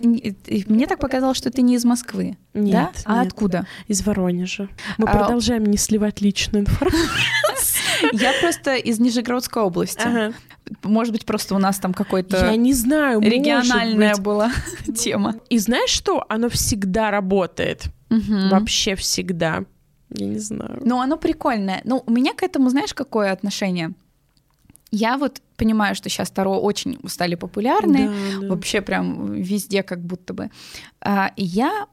Мне 0.68 0.86
так 0.86 1.00
показалось, 1.00 1.36
что 1.36 1.50
ты 1.50 1.62
не 1.62 1.74
из 1.74 1.84
Москвы. 1.84 2.36
Нет. 2.54 2.72
Да? 2.72 2.90
А 3.04 3.18
нет. 3.18 3.32
откуда? 3.32 3.66
Из 3.88 4.06
Воронежа. 4.06 4.68
Мы 4.98 5.08
а... 5.08 5.18
продолжаем 5.18 5.66
не 5.66 5.76
сливать 5.76 6.20
личную 6.20 6.62
информацию. 6.62 7.08
Я 8.12 8.32
просто 8.40 8.76
из 8.76 8.98
Нижегородской 8.98 9.62
области. 9.62 10.02
Ага. 10.04 10.34
Может 10.82 11.12
быть, 11.12 11.24
просто 11.24 11.54
у 11.54 11.58
нас 11.58 11.78
там 11.78 11.94
какой-то... 11.94 12.36
Я 12.36 12.56
не 12.56 12.72
знаю, 12.72 13.20
Региональная 13.20 14.16
была 14.16 14.50
тема. 14.96 15.36
И 15.48 15.58
знаешь 15.58 15.90
что? 15.90 16.24
Оно 16.28 16.48
всегда 16.48 17.10
работает. 17.10 17.84
Угу. 18.10 18.48
Вообще 18.50 18.94
всегда. 18.94 19.64
Я 20.10 20.26
не 20.26 20.38
знаю. 20.38 20.80
Ну, 20.84 21.00
оно 21.00 21.16
прикольное. 21.16 21.80
Ну, 21.84 22.02
у 22.06 22.10
меня 22.10 22.32
к 22.34 22.42
этому, 22.42 22.70
знаешь, 22.70 22.94
какое 22.94 23.32
отношение? 23.32 23.92
Я 24.92 25.18
вот 25.18 25.42
понимаю, 25.56 25.94
что 25.94 26.08
сейчас 26.08 26.30
Таро 26.30 26.58
очень 26.60 26.98
стали 27.08 27.34
популярны, 27.34 28.08
да, 28.08 28.40
да. 28.40 28.48
вообще 28.48 28.80
прям 28.80 29.32
везде 29.32 29.82
как 29.82 30.00
будто 30.00 30.32
бы. 30.32 30.50
А, 31.00 31.32
я 31.36 31.86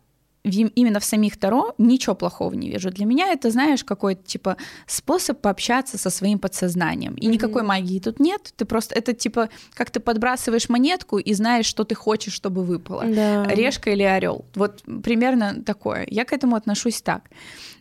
именно 0.43 0.99
в 0.99 1.05
самих 1.05 1.37
Таро 1.37 1.73
ничего 1.77 2.15
плохого 2.15 2.53
не 2.53 2.69
вижу. 2.69 2.91
Для 2.91 3.05
меня 3.05 3.31
это, 3.31 3.49
знаешь, 3.49 3.83
какой-то 3.83 4.23
типа 4.23 4.57
способ 4.87 5.39
пообщаться 5.39 5.97
со 5.97 6.09
своим 6.09 6.39
подсознанием. 6.39 7.15
И 7.15 7.25
mm-hmm. 7.25 7.31
никакой 7.31 7.63
магии 7.63 7.99
тут 7.99 8.19
нет. 8.19 8.53
Ты 8.55 8.65
просто 8.65 8.95
это 8.95 9.13
типа 9.13 9.49
как 9.73 9.89
ты 9.89 9.99
подбрасываешь 9.99 10.69
монетку 10.69 11.17
и 11.17 11.33
знаешь, 11.33 11.65
что 11.65 11.83
ты 11.83 11.95
хочешь, 11.95 12.33
чтобы 12.33 12.63
выпало. 12.63 13.05
Да. 13.05 13.45
Решка 13.45 13.91
или 13.91 14.03
орел. 14.03 14.45
Вот 14.55 14.83
примерно 15.03 15.63
такое. 15.63 16.05
Я 16.09 16.25
к 16.25 16.33
этому 16.33 16.55
отношусь 16.55 17.01
так. 17.01 17.29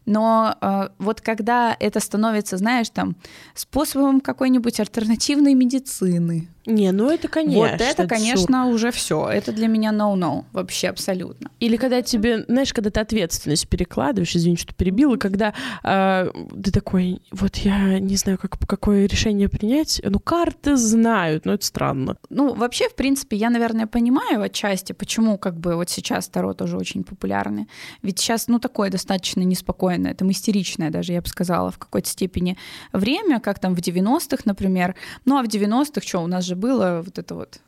Но 0.07 0.57
э, 0.61 0.89
вот 0.99 1.21
когда 1.21 1.77
это 1.79 2.01
становится, 2.01 2.57
знаешь, 2.57 2.91
там 2.91 3.17
способом 3.55 4.21
какой-нибудь 4.21 4.81
альтернативной 4.81 5.55
медицины, 5.55 6.49
не, 6.65 6.93
ну 6.93 7.11
это 7.11 7.29
конечно. 7.29 7.61
Вот 7.61 7.81
это, 7.81 8.07
конечно, 8.07 8.65
сур. 8.65 8.75
уже 8.75 8.91
все. 8.93 9.29
Это 9.29 9.53
для 9.53 9.67
меня 9.67 9.91
no-no. 9.91 10.45
Вообще 10.53 10.89
абсолютно. 10.89 11.51
Или 11.59 11.77
когда 11.77 12.03
тебе, 12.03 12.45
знаешь, 12.45 12.73
когда 12.73 12.91
ты 12.91 13.01
ответственность 13.01 13.69
перекладываешь, 13.69 14.37
извини, 14.37 14.57
что 14.57 14.73
перебила, 14.73 15.17
когда 15.17 15.55
э, 15.83 16.31
ты 16.63 16.71
такой, 16.71 17.21
вот 17.33 17.57
я 17.57 17.99
не 17.99 18.17
знаю, 18.17 18.39
как, 18.39 18.59
какое 18.67 19.07
решение 19.07 19.49
принять. 19.49 20.01
Ну, 20.05 20.21
карты 20.21 20.77
знают, 20.77 21.47
но 21.47 21.55
это 21.55 21.65
странно. 21.65 22.17
Ну, 22.31 22.55
вообще, 22.55 22.89
в 22.89 22.95
принципе, 22.95 23.37
я, 23.37 23.51
наверное, 23.51 23.87
понимаю 23.87 24.43
отчасти, 24.43 24.93
почему 24.93 25.39
как 25.39 25.59
бы 25.59 25.75
вот 25.75 25.91
сейчас 25.91 26.29
Таро 26.29 26.55
тоже 26.55 26.77
очень 26.77 27.03
популярны. 27.03 27.67
Ведь 28.03 28.21
сейчас, 28.21 28.47
ну, 28.47 28.61
такое 28.61 28.89
достаточно 28.91 29.41
неспокойное, 29.41 29.92
это 29.93 30.31
истеричное 30.31 30.91
даже, 30.91 31.13
я 31.13 31.23
бы 31.23 31.29
сказала, 31.29 31.71
в 31.71 31.79
какой-то 31.79 32.09
степени 32.09 32.57
время, 32.93 33.41
как 33.41 33.59
там 33.59 33.75
в 33.75 33.79
90-х, 33.79 34.43
например. 34.45 34.95
Ну, 35.25 35.39
а 35.39 35.43
в 35.43 35.47
90-х 35.47 36.07
что, 36.07 36.21
у 36.21 36.27
нас 36.27 36.45
же 36.45 36.57
было 36.57 37.03
вот 37.05 37.19
это 37.19 37.35
вот 37.35 37.61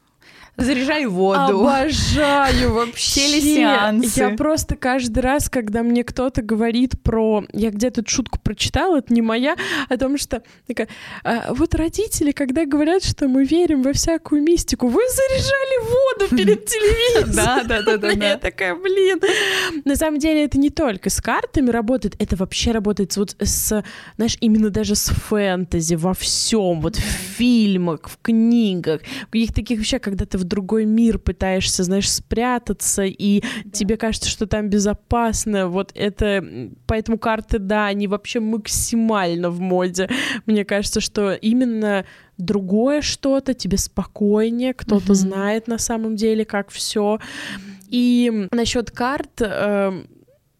заряжай 0.56 1.06
воду. 1.06 1.60
Обожаю 1.60 2.72
вообще. 2.74 3.20
Телесеансы. 3.20 4.20
Я 4.20 4.30
просто 4.30 4.76
каждый 4.76 5.20
раз, 5.20 5.48
когда 5.48 5.82
мне 5.82 6.04
кто-то 6.04 6.42
говорит 6.42 7.00
про... 7.02 7.44
Я 7.52 7.70
где-то 7.70 8.00
эту 8.00 8.10
шутку 8.10 8.38
прочитала, 8.40 8.98
это 8.98 9.12
не 9.12 9.22
моя, 9.22 9.56
о 9.88 9.96
том, 9.96 10.18
что 10.18 10.42
такая, 10.66 10.88
а, 11.22 11.52
вот 11.54 11.74
родители, 11.74 12.32
когда 12.32 12.66
говорят, 12.66 13.04
что 13.04 13.28
мы 13.28 13.44
верим 13.44 13.82
во 13.82 13.92
всякую 13.92 14.42
мистику, 14.42 14.88
вы 14.88 15.02
заряжали 15.08 15.84
воду 15.84 16.36
перед 16.36 16.64
телевизором. 16.66 17.34
Да, 17.34 17.64
да, 17.64 17.82
да, 17.82 17.96
да. 17.96 18.10
Я 18.24 18.36
такая, 18.38 18.74
блин. 18.74 19.20
На 19.84 19.96
самом 19.96 20.18
деле 20.18 20.44
это 20.44 20.58
не 20.58 20.70
только 20.70 21.10
с 21.10 21.20
картами 21.20 21.70
работает, 21.70 22.14
это 22.18 22.36
вообще 22.36 22.72
работает 22.72 23.16
вот 23.16 23.36
с, 23.40 23.84
знаешь, 24.16 24.36
именно 24.40 24.70
даже 24.70 24.94
с 24.94 25.10
фэнтези 25.10 25.94
во 25.94 26.14
всем, 26.14 26.80
вот 26.80 26.96
в 26.96 27.00
фильмах, 27.00 28.08
в 28.08 28.18
книгах, 28.20 29.00
в 29.28 29.30
каких-то 29.30 29.54
таких 29.54 29.78
вещах, 29.78 30.02
когда 30.02 30.26
ты 30.26 30.38
в 30.44 30.48
другой 30.48 30.84
мир 30.84 31.18
пытаешься, 31.18 31.82
знаешь, 31.82 32.10
спрятаться, 32.10 33.04
и 33.04 33.40
да. 33.40 33.70
тебе 33.72 33.96
кажется, 33.96 34.28
что 34.28 34.46
там 34.46 34.68
безопасно. 34.68 35.68
Вот 35.68 35.90
это... 35.94 36.44
Поэтому 36.86 37.18
карты, 37.18 37.58
да, 37.58 37.86
они 37.86 38.06
вообще 38.06 38.40
максимально 38.40 39.50
в 39.50 39.60
моде. 39.60 40.08
Мне 40.46 40.64
кажется, 40.64 41.00
что 41.00 41.32
именно 41.32 42.04
другое 42.38 43.00
что-то, 43.00 43.54
тебе 43.54 43.78
спокойнее, 43.78 44.74
кто-то 44.74 45.12
mm-hmm. 45.12 45.14
знает 45.14 45.68
на 45.68 45.78
самом 45.78 46.16
деле, 46.16 46.44
как 46.44 46.70
все. 46.70 47.18
И 47.88 48.48
насчет 48.50 48.90
карт, 48.90 49.40
э, 49.40 50.04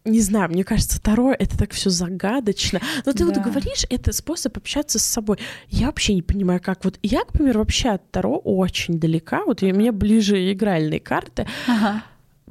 не 0.05 0.21
знаю, 0.21 0.49
мне 0.49 0.63
кажется, 0.63 0.97
второе 0.97 1.35
это 1.35 1.57
так 1.57 1.71
все 1.71 1.89
загадочно. 1.89 2.79
Но 3.05 3.11
ты 3.11 3.19
да. 3.19 3.25
вот 3.25 3.37
говоришь, 3.37 3.85
это 3.89 4.13
способ 4.13 4.55
общаться 4.57 4.99
с 4.99 5.03
собой. 5.03 5.39
Я 5.69 5.87
вообще 5.87 6.13
не 6.13 6.21
понимаю, 6.21 6.61
как 6.63 6.85
вот 6.85 6.99
я, 7.01 7.23
к 7.23 7.33
примеру, 7.33 7.59
вообще 7.59 7.89
от 7.89 8.11
Таро 8.11 8.37
очень 8.37 8.99
далека. 8.99 9.43
Вот 9.45 9.63
у 9.63 9.65
меня 9.65 9.91
ближе 9.91 10.51
игральные 10.51 10.99
карты. 10.99 11.47
Ага. 11.67 12.03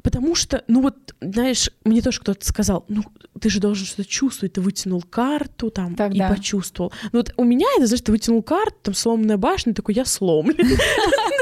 Потому 0.05 0.35
что, 0.35 0.63
ну 0.69 0.83
вот, 0.83 1.15
знаешь, 1.23 1.71
мне 1.85 2.03
тоже 2.03 2.21
кто-то 2.21 2.45
сказал, 2.47 2.85
ну, 2.89 3.03
ты 3.41 3.49
же 3.49 3.59
должен 3.59 3.87
что-то 3.87 4.07
чувствовать, 4.07 4.53
ты 4.53 4.61
вытянул 4.61 5.01
карту 5.01 5.71
там 5.71 5.95
так, 5.95 6.15
и 6.15 6.19
да. 6.19 6.29
почувствовал. 6.29 6.93
Ну 7.13 7.21
вот 7.21 7.33
у 7.39 7.45
меня 7.45 7.67
это, 7.79 7.87
знаешь, 7.87 8.03
ты 8.03 8.13
вытянул 8.13 8.43
карту, 8.43 8.77
там 8.83 8.95
сломанная 8.95 9.39
башня, 9.39 9.73
такой, 9.73 9.95
я 9.95 10.05
сломлен. 10.05 10.57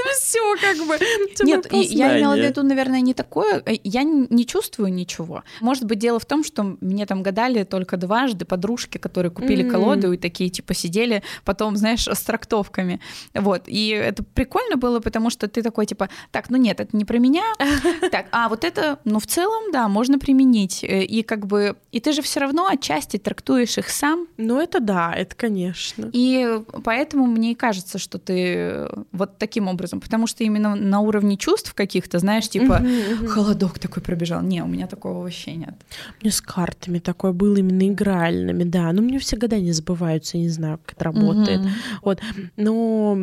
Ну 0.05 0.19
все, 0.19 0.57
как 0.61 0.77
бы. 0.87 0.99
Нет, 1.45 1.67
я 1.73 2.19
имела 2.19 2.35
в 2.35 2.39
виду, 2.39 2.63
наверное, 2.63 3.01
не 3.01 3.15
такое. 3.15 3.63
Э, 3.65 3.75
я 3.85 4.03
не 4.03 4.47
чувствую 4.47 4.93
ничего. 4.93 5.45
Может 5.61 5.85
быть, 5.85 5.99
дело 5.99 6.19
в 6.19 6.25
том, 6.25 6.45
что 6.45 6.77
мне 6.81 7.07
там 7.07 7.23
гадали 7.23 7.65
только 7.65 7.97
дважды 7.97 8.45
подружки, 8.45 8.99
которые 8.99 9.31
купили 9.31 9.69
колоду 9.69 10.13
и 10.13 10.17
такие, 10.17 10.51
типа, 10.51 10.75
сидели 10.75 11.23
потом, 11.45 11.77
знаешь, 11.77 12.07
с 12.09 12.21
трактовками. 12.23 13.01
Вот. 13.35 13.63
И 13.67 13.89
это 13.89 14.23
прикольно 14.23 14.77
было, 14.77 15.01
потому 15.01 15.31
что 15.31 15.49
ты 15.49 15.63
такой, 15.63 15.87
типа, 15.87 16.09
так, 16.31 16.51
ну 16.51 16.57
нет, 16.57 16.81
это 16.81 16.97
не 16.97 17.05
про 17.05 17.19
меня. 17.19 17.45
Так, 18.11 18.27
а 18.33 18.49
вот 18.53 18.65
это, 18.65 18.99
ну, 19.07 19.19
в 19.19 19.27
целом, 19.27 19.73
да, 19.73 19.89
можно 19.89 20.19
применить. 20.19 20.85
Э, 20.85 21.03
и 21.03 21.23
как 21.23 21.47
бы, 21.47 21.75
и 21.91 22.01
ты 22.01 22.13
же 22.13 22.21
все 22.21 22.41
равно 22.41 22.67
отчасти 22.67 23.17
трактуешь 23.17 23.79
их 23.79 23.89
сам. 23.89 24.27
Ну, 24.37 24.61
это 24.61 24.79
да, 24.79 25.11
это 25.17 25.35
конечно. 25.35 26.11
И 26.13 26.61
поэтому 26.85 27.27
мне 27.27 27.53
и 27.53 27.55
кажется, 27.55 27.99
что 27.99 28.19
ты 28.19 28.91
вот 29.11 29.39
таким 29.39 29.69
образом, 29.69 30.03
потому 30.03 30.27
что 30.27 30.45
именно 30.45 30.75
на 30.75 31.01
уровне 31.01 31.39
чувств 31.39 31.73
каких-то, 31.73 32.19
знаешь, 32.19 32.47
типа, 32.47 32.85
холодок 33.27 33.79
такой 33.79 34.03
пробежал. 34.03 34.43
Не, 34.43 34.63
у 34.63 34.67
меня 34.67 34.87
такого 34.87 35.23
вообще 35.23 35.55
нет. 35.55 35.75
У 36.21 36.25
меня 36.25 36.33
с 36.33 36.43
картами 36.43 36.99
такое 36.99 37.33
было 37.33 37.57
именно 37.57 37.89
игральными, 37.89 38.65
да. 38.65 38.93
Но 38.93 39.01
мне 39.01 39.19
все 39.19 39.39
года 39.39 39.59
не 39.59 39.73
забываются, 39.73 40.37
я 40.37 40.43
не 40.43 40.51
знаю, 40.51 40.79
как 40.85 40.97
это 40.97 41.05
работает. 41.05 41.63
Вот. 42.03 42.21
Но 42.59 43.19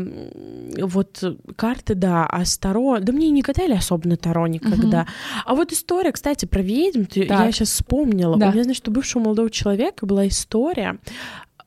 вот 0.81 1.23
карты, 1.55 1.93
да, 1.93 2.25
а 2.25 2.45
с 2.45 2.57
Таро, 2.57 2.97
да 2.99 3.13
мне 3.13 3.29
не 3.29 3.43
гадали 3.43 3.73
особо 3.73 4.07
на 4.09 4.17
Таро 4.17 4.47
никогда. 4.47 5.05
А 5.45 5.55
вот 5.55 5.71
история, 5.71 6.11
кстати, 6.11 6.45
про 6.45 6.61
ведьм, 6.61 7.05
ты, 7.05 7.25
я 7.25 7.51
сейчас 7.51 7.69
вспомнила. 7.69 8.37
Да. 8.37 8.49
У 8.49 8.51
меня, 8.51 8.63
значит, 8.63 8.87
у 8.87 8.91
бывшего 8.91 9.23
молодого 9.23 9.49
человека 9.49 10.05
была 10.05 10.27
история 10.27 10.97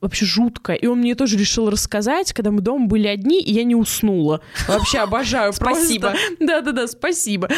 вообще 0.00 0.26
жутко. 0.26 0.72
И 0.74 0.86
он 0.86 0.98
мне 0.98 1.14
тоже 1.14 1.38
решил 1.38 1.70
рассказать, 1.70 2.32
когда 2.32 2.50
мы 2.50 2.60
дома 2.60 2.86
были 2.86 3.06
одни, 3.06 3.40
и 3.40 3.52
я 3.52 3.64
не 3.64 3.76
уснула. 3.76 4.40
Вообще 4.66 4.98
обожаю. 4.98 5.52
Спасибо. 5.54 6.14
Да-да-да, 6.40 6.88
спасибо. 6.88 7.48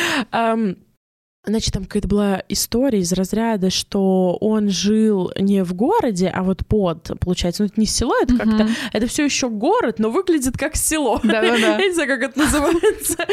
Значит, 1.47 1.75
там 1.75 1.85
какая-то 1.85 2.09
была 2.09 2.43
история 2.49 3.01
из 3.01 3.13
разряда, 3.13 3.69
что 3.69 4.39
он 4.41 4.71
жил 4.71 5.31
не 5.39 5.63
в 5.63 5.75
городе, 5.75 6.29
а 6.35 6.43
вот 6.43 6.67
под, 6.67 7.13
получается, 7.21 7.63
ну 7.63 7.67
это 7.67 7.79
не 7.79 7.87
село, 7.87 8.15
это 8.23 8.37
как-то, 8.37 8.69
это 8.93 9.07
все 9.07 9.25
еще 9.25 9.51
город, 9.51 9.99
но 9.99 10.11
выглядит 10.11 10.57
как 10.57 10.75
село. 10.75 11.21
Да-да-да. 11.23 11.79
Я 11.79 11.87
не 11.87 11.93
знаю, 11.93 12.09
как 12.09 12.23
это 12.23 12.39
называется. 12.39 13.27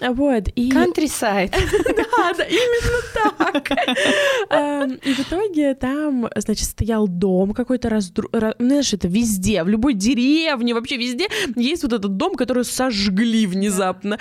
Вот. 0.00 0.48
И... 0.54 0.70
Countryside. 0.70 1.54
Да, 2.16 2.32
да, 2.36 2.44
именно 2.44 3.02
так. 3.14 3.70
Эм, 4.50 4.92
и 4.94 5.12
в 5.12 5.20
итоге 5.20 5.74
там, 5.74 6.28
значит, 6.34 6.64
стоял 6.66 7.08
дом 7.08 7.52
какой-то 7.52 7.88
раздру... 7.88 8.30
Знаешь, 8.58 8.92
это 8.92 9.08
везде, 9.08 9.62
в 9.62 9.68
любой 9.68 9.94
деревне, 9.94 10.74
вообще 10.74 10.96
везде 10.96 11.28
есть 11.56 11.82
вот 11.82 11.92
этот 11.92 12.16
дом, 12.16 12.34
который 12.34 12.64
сожгли 12.64 13.46
внезапно. 13.46 14.18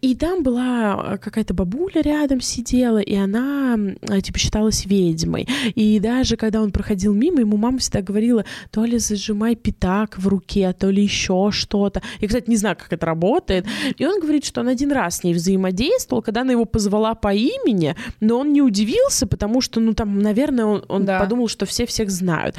И 0.00 0.14
там 0.14 0.42
была 0.42 1.18
какая-то 1.22 1.54
бабуля 1.54 2.02
рядом 2.02 2.40
сидела, 2.40 2.77
хотела, 2.78 2.98
и 2.98 3.14
она, 3.14 3.76
типа, 4.22 4.38
считалась 4.38 4.86
ведьмой. 4.86 5.48
И 5.74 5.98
даже 6.00 6.36
когда 6.36 6.62
он 6.62 6.70
проходил 6.70 7.12
мимо, 7.12 7.40
ему 7.40 7.56
мама 7.56 7.78
всегда 7.78 8.02
говорила, 8.02 8.44
то 8.70 8.84
ли 8.84 8.98
зажимай 8.98 9.56
пятак 9.56 10.18
в 10.18 10.28
руке, 10.28 10.72
то 10.72 10.90
ли 10.90 11.02
еще 11.02 11.50
что-то. 11.50 12.02
Я, 12.20 12.28
кстати, 12.28 12.48
не 12.48 12.56
знаю, 12.56 12.76
как 12.76 12.92
это 12.92 13.06
работает. 13.06 13.66
И 13.96 14.06
он 14.06 14.20
говорит, 14.20 14.44
что 14.44 14.60
он 14.60 14.68
один 14.68 14.92
раз 14.92 15.16
с 15.18 15.24
ней 15.24 15.34
взаимодействовал, 15.34 16.22
когда 16.22 16.42
она 16.42 16.52
его 16.52 16.64
позвала 16.64 17.14
по 17.14 17.32
имени, 17.32 17.96
но 18.20 18.38
он 18.38 18.52
не 18.52 18.62
удивился, 18.62 19.26
потому 19.26 19.60
что, 19.60 19.80
ну, 19.80 19.94
там, 19.94 20.20
наверное, 20.20 20.64
он, 20.64 20.84
он 20.88 21.04
да. 21.04 21.18
подумал, 21.18 21.48
что 21.48 21.66
все 21.66 21.84
всех 21.84 22.10
знают. 22.10 22.54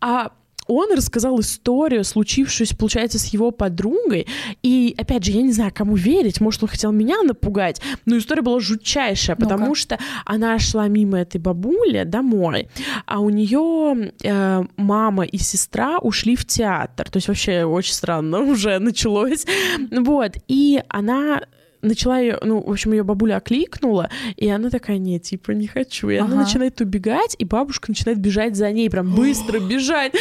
А 0.00 0.30
он 0.68 0.92
рассказал 0.92 1.40
историю, 1.40 2.04
случившуюся, 2.04 2.76
получается, 2.76 3.18
с 3.18 3.26
его 3.26 3.50
подругой. 3.50 4.26
И, 4.62 4.94
опять 4.96 5.24
же, 5.24 5.32
я 5.32 5.42
не 5.42 5.52
знаю, 5.52 5.72
кому 5.74 5.96
верить. 5.96 6.40
Может, 6.40 6.62
он 6.62 6.68
хотел 6.68 6.92
меня 6.92 7.22
напугать. 7.22 7.80
Но 8.04 8.18
история 8.18 8.42
была 8.42 8.60
жутчайшая, 8.60 9.36
ну 9.38 9.48
потому 9.48 9.74
что 9.74 9.98
она 10.24 10.58
шла 10.58 10.86
мимо 10.88 11.18
этой 11.18 11.38
бабули 11.40 12.04
домой, 12.04 12.68
а 13.06 13.20
у 13.20 13.30
нее 13.30 14.12
э, 14.22 14.62
мама 14.76 15.24
и 15.24 15.38
сестра 15.38 15.98
ушли 15.98 16.36
в 16.36 16.46
театр. 16.46 17.10
То 17.10 17.16
есть 17.16 17.28
вообще 17.28 17.64
очень 17.64 17.94
странно 17.94 18.40
уже 18.42 18.78
началось. 18.78 19.46
Вот. 19.90 20.36
И 20.48 20.82
она 20.88 21.42
начала 21.82 22.18
ее, 22.18 22.38
ну, 22.42 22.60
в 22.60 22.70
общем, 22.70 22.92
ее 22.92 23.02
бабуля 23.02 23.36
окликнула, 23.36 24.10
и 24.36 24.48
она 24.48 24.70
такая, 24.70 24.98
нет, 24.98 25.22
типа, 25.22 25.52
не 25.52 25.66
хочу. 25.66 26.08
И 26.08 26.16
ага. 26.16 26.32
она 26.32 26.42
начинает 26.42 26.80
убегать, 26.80 27.36
и 27.38 27.44
бабушка 27.44 27.90
начинает 27.90 28.18
бежать 28.18 28.56
за 28.56 28.70
ней, 28.70 28.90
прям 28.90 29.14
быстро 29.14 29.58
бежать. 29.68 30.14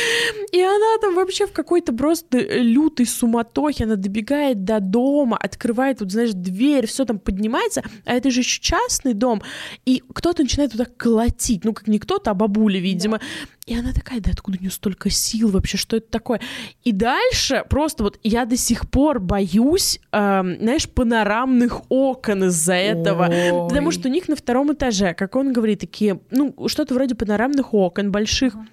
И 0.52 0.62
она 0.62 0.98
там 1.02 1.16
вообще 1.16 1.48
в 1.48 1.52
какой-то 1.52 1.94
просто 1.94 2.40
лютой 2.40 3.06
суматохе, 3.06 3.86
она 3.86 3.96
добегает 3.96 4.64
до 4.64 4.80
дома, 4.80 5.38
открывает, 5.38 6.02
вот, 6.02 6.12
знаешь, 6.12 6.32
дверь, 6.34 6.88
все 6.88 7.06
там 7.06 7.20
поднимается, 7.20 7.84
а 8.06 8.14
это 8.14 8.32
же 8.32 8.42
еще 8.42 8.62
частный 8.62 9.14
дом, 9.14 9.42
и 9.86 10.04
кто-то 10.14 10.44
начинает 10.44 10.72
туда 10.72 10.86
колотить, 10.86 11.64
ну, 11.66 11.74
как 11.74 11.88
не 11.88 12.00
кто-то, 12.00 12.32
а 12.32 12.34
бабуля, 12.34 12.80
видимо. 12.80 13.20
Да. 13.20 13.26
И 13.68 13.78
она 13.78 13.92
такая, 13.92 14.22
да 14.22 14.32
откуда 14.32 14.58
у 14.58 14.62
нее 14.62 14.72
столько 14.72 15.10
сил 15.10 15.52
вообще, 15.52 15.78
что 15.78 15.98
это 15.98 16.10
такое? 16.10 16.40
И 16.86 16.94
дальше 16.94 17.66
просто 17.70 18.02
вот 18.02 18.18
я 18.24 18.46
до 18.46 18.56
сих 18.56 18.90
пор 18.90 19.20
боюсь, 19.20 20.00
э, 20.14 20.42
знаешь, 20.62 20.90
панорамных 20.90 21.82
окон 21.90 22.46
из-за 22.46 22.76
этого. 22.76 23.28
Ой. 23.28 23.68
Потому 23.68 23.92
что 23.92 24.08
у 24.08 24.12
них 24.12 24.30
на 24.30 24.38
втором 24.38 24.72
этаже, 24.72 25.14
как 25.14 25.36
он 25.36 25.52
говорит, 25.52 25.82
такие, 25.82 26.22
ну, 26.32 26.56
что-то 26.68 26.94
вроде 26.94 27.14
панорамных 27.14 27.74
окон 27.74 28.10
больших. 28.10 28.56
Uh-huh. 28.56 28.66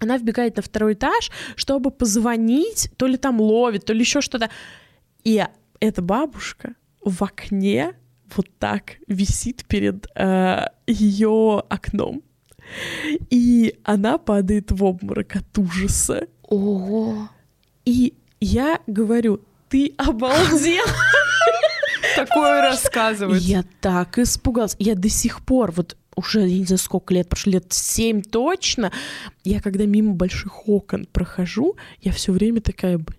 Она 0.00 0.18
вбегает 0.18 0.56
на 0.56 0.62
второй 0.62 0.92
этаж, 0.92 1.30
чтобы 1.56 1.90
позвонить, 1.90 2.90
то 2.98 3.06
ли 3.06 3.16
там 3.16 3.40
ловит, 3.40 3.86
то 3.86 3.94
ли 3.94 4.00
еще 4.00 4.20
что-то. 4.20 4.50
И 5.22 5.42
эта 5.80 6.02
бабушка 6.02 6.74
в 7.02 7.24
окне 7.24 7.94
вот 8.36 8.48
так 8.58 8.96
висит 9.06 9.64
перед 9.64 10.06
э, 10.14 10.66
ее 10.86 11.62
окном. 11.70 12.22
И 13.30 13.76
она 13.84 14.18
падает 14.18 14.70
в 14.72 14.82
обморок 14.84 15.36
от 15.36 15.58
ужаса. 15.58 16.26
Ого! 16.42 17.28
И 17.84 18.14
я 18.40 18.80
говорю, 18.86 19.40
ты 19.68 19.92
обалдел? 19.96 20.84
Такое 22.16 22.62
рассказывать. 22.62 23.42
Я 23.42 23.64
так 23.80 24.18
испугалась. 24.18 24.76
Я 24.78 24.94
до 24.94 25.08
сих 25.08 25.44
пор, 25.44 25.72
вот 25.72 25.96
уже, 26.16 26.40
я 26.40 26.58
не 26.58 26.64
знаю, 26.64 26.78
сколько 26.78 27.12
лет 27.12 27.28
прошло, 27.28 27.52
лет 27.52 27.72
семь 27.72 28.22
точно, 28.22 28.92
я 29.42 29.60
когда 29.60 29.84
мимо 29.84 30.12
больших 30.12 30.68
окон 30.68 31.06
прохожу, 31.12 31.76
я 32.02 32.12
все 32.12 32.32
время 32.32 32.60
такая, 32.60 32.98
блин, 32.98 33.18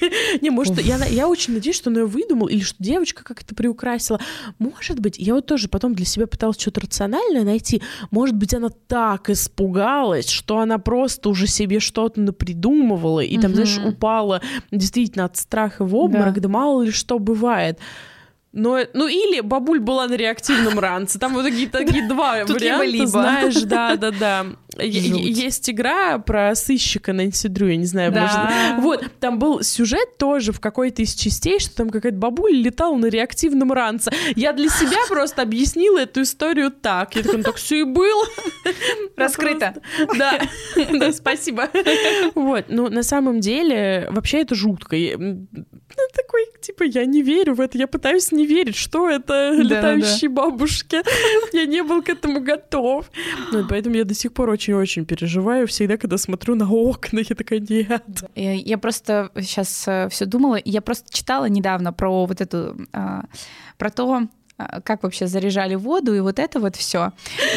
Не, 0.40 0.50
может, 0.50 0.80
я, 0.80 0.96
я 1.06 1.28
очень 1.28 1.54
надеюсь, 1.54 1.76
что 1.76 1.90
он 1.90 1.98
ее 1.98 2.06
выдумал, 2.06 2.46
или 2.46 2.60
что 2.60 2.82
девочка 2.82 3.24
как-то 3.24 3.54
приукрасила. 3.54 4.20
Может 4.58 5.00
быть, 5.00 5.16
я 5.18 5.34
вот 5.34 5.46
тоже 5.46 5.68
потом 5.68 5.94
для 5.94 6.06
себя 6.06 6.26
пыталась 6.26 6.58
что-то 6.60 6.80
рациональное 6.80 7.44
найти. 7.44 7.82
Может 8.10 8.36
быть, 8.36 8.54
она 8.54 8.68
так 8.68 9.30
испугалась, 9.30 10.28
что 10.28 10.58
она 10.58 10.78
просто 10.78 11.28
уже 11.28 11.46
себе 11.46 11.80
что-то 11.80 12.20
напридумывала, 12.20 13.20
и 13.20 13.38
там, 13.38 13.54
знаешь, 13.54 13.78
упала 13.78 14.40
действительно 14.70 15.24
от 15.24 15.36
страха 15.36 15.84
в 15.84 15.94
обморок, 15.94 16.40
да, 16.40 16.48
мало 16.48 16.82
ли 16.82 16.90
что 16.90 17.18
бывает. 17.18 17.78
Но, 18.52 18.80
ну 18.94 19.06
или 19.06 19.40
бабуль 19.40 19.78
была 19.78 20.08
на 20.08 20.14
реактивном 20.14 20.78
ранце. 20.80 21.20
Там 21.20 21.34
вот 21.34 21.44
такие, 21.44 21.68
такие 21.68 22.08
два 22.08 22.44
варианта, 22.44 23.06
знаешь, 23.06 23.62
да-да-да. 23.62 24.46
Есть 24.82 25.70
игра 25.70 26.18
про 26.18 26.54
сыщика 26.54 27.12
Нэнси 27.12 27.48
Дрю, 27.48 27.68
я 27.68 27.76
не 27.76 27.86
знаю, 27.86 28.12
да. 28.12 28.20
может... 28.76 28.82
Вот, 28.82 29.12
там 29.20 29.38
был 29.38 29.62
сюжет 29.62 30.16
тоже 30.18 30.52
в 30.52 30.60
какой-то 30.60 31.02
из 31.02 31.14
частей, 31.14 31.58
что 31.58 31.76
там 31.76 31.90
какая-то 31.90 32.18
бабуля 32.18 32.56
летала 32.56 32.96
на 32.96 33.06
реактивном 33.06 33.72
ранце. 33.72 34.12
Я 34.36 34.52
для 34.52 34.68
себя 34.68 34.98
просто 35.08 35.42
объяснила 35.42 35.98
эту 35.98 36.22
историю 36.22 36.70
так. 36.70 37.14
Я 37.16 37.22
такая, 37.22 37.38
ну 37.38 37.42
так 37.42 37.56
все 37.56 37.80
и 37.80 37.84
было. 37.84 38.24
Раскрыто. 39.16 39.74
Да, 40.18 40.40
да, 40.92 41.12
спасибо. 41.12 41.68
Вот, 42.34 42.66
ну 42.68 42.88
на 42.88 43.02
самом 43.02 43.40
деле, 43.40 44.08
вообще 44.10 44.42
это 44.42 44.54
жутко. 44.54 44.96
Такой, 46.14 46.46
типа, 46.60 46.84
я 46.84 47.04
не 47.04 47.22
верю 47.22 47.54
в 47.54 47.60
это, 47.60 47.78
я 47.78 47.86
пытаюсь 47.86 48.32
не 48.32 48.46
верить, 48.46 48.76
что 48.76 49.08
это 49.08 49.54
Да, 49.56 49.62
летающие 49.62 50.28
бабушки. 50.28 51.02
Я 51.52 51.66
не 51.66 51.82
был 51.82 52.02
к 52.02 52.08
этому 52.08 52.40
готов. 52.40 53.10
Ну, 53.52 53.66
поэтому 53.68 53.96
я 53.96 54.04
до 54.04 54.14
сих 54.14 54.32
пор 54.32 54.50
очень-очень 54.50 55.04
переживаю. 55.04 55.66
Всегда, 55.66 55.96
когда 55.96 56.18
смотрю 56.18 56.54
на 56.54 56.70
окна, 56.70 57.20
я 57.20 57.34
такая, 57.34 57.60
нет. 57.60 58.04
Я, 58.34 58.52
я 58.54 58.78
просто 58.78 59.30
сейчас 59.36 59.88
все 60.10 60.26
думала, 60.26 60.58
я 60.64 60.80
просто 60.80 61.12
читала 61.12 61.46
недавно 61.48 61.92
про 61.92 62.26
вот 62.26 62.40
эту, 62.40 62.76
а, 62.92 63.24
про 63.78 63.90
то, 63.90 64.22
как 64.84 65.02
вообще 65.02 65.26
заряжали 65.26 65.74
воду 65.74 66.14
и 66.14 66.20
вот 66.20 66.38
это 66.38 66.60
вот 66.60 66.76
все. 66.76 67.12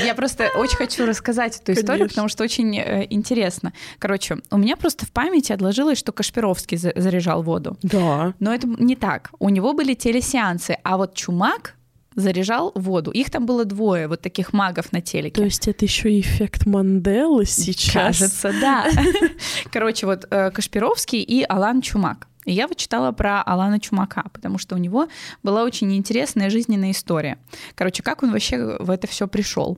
Я 0.06 0.16
просто 0.16 0.50
очень 0.56 0.78
хочу 0.78 1.06
рассказать 1.06 1.58
эту 1.62 1.74
историю, 1.74 2.00
Конечно. 2.00 2.08
потому 2.10 2.28
что 2.30 2.44
очень 2.44 2.78
э, 2.78 3.08
интересно. 3.10 3.74
Короче, 4.00 4.38
у 4.52 4.58
меня 4.58 4.76
просто 4.76 5.06
в 5.06 5.12
памяти 5.12 5.52
отложилось, 5.52 5.98
что 5.98 6.12
Кашпировский 6.12 6.78
за- 6.78 6.94
заряжал 6.96 7.44
воду. 7.44 7.78
Да. 7.84 8.34
Но 8.40 8.54
это 8.54 8.68
не 8.68 8.96
так. 8.96 9.32
У 9.40 9.50
него 9.50 9.74
были 9.74 9.94
телесеансы, 9.94 10.78
а 10.84 10.98
вот 10.98 11.16
Чумак 11.16 11.76
заряжал 12.16 12.72
воду. 12.76 13.12
Их 13.12 13.30
там 13.32 13.46
было 13.46 13.66
двое, 13.66 14.08
вот 14.08 14.22
таких 14.22 14.54
магов 14.54 14.92
на 14.92 15.02
телеке. 15.02 15.36
То 15.36 15.44
есть 15.46 15.68
это 15.68 15.86
еще 15.86 16.12
и 16.12 16.22
эффект 16.22 16.66
Манделы 16.68 17.46
сейчас. 17.46 18.20
Кажется, 18.20 18.54
да. 18.62 18.86
Короче, 19.72 20.06
вот 20.06 20.28
э, 20.30 20.52
Кашпировский 20.52 21.22
и 21.22 21.44
Алан 21.44 21.82
Чумак. 21.82 22.28
И 22.46 22.54
я 22.54 22.68
вот 22.68 22.78
читала 22.78 23.12
про 23.12 23.42
Алана 23.42 23.80
Чумака, 23.80 24.26
потому 24.34 24.58
что 24.58 24.76
у 24.76 24.78
него 24.78 25.08
была 25.44 25.64
очень 25.64 25.96
интересная 25.96 26.50
жизненная 26.50 26.92
история. 26.92 27.38
Короче, 27.76 28.04
как 28.04 28.24
он 28.24 28.32
вообще 28.32 28.78
в 28.80 28.90
это 28.90 29.08
все 29.08 29.28
пришел? 29.28 29.78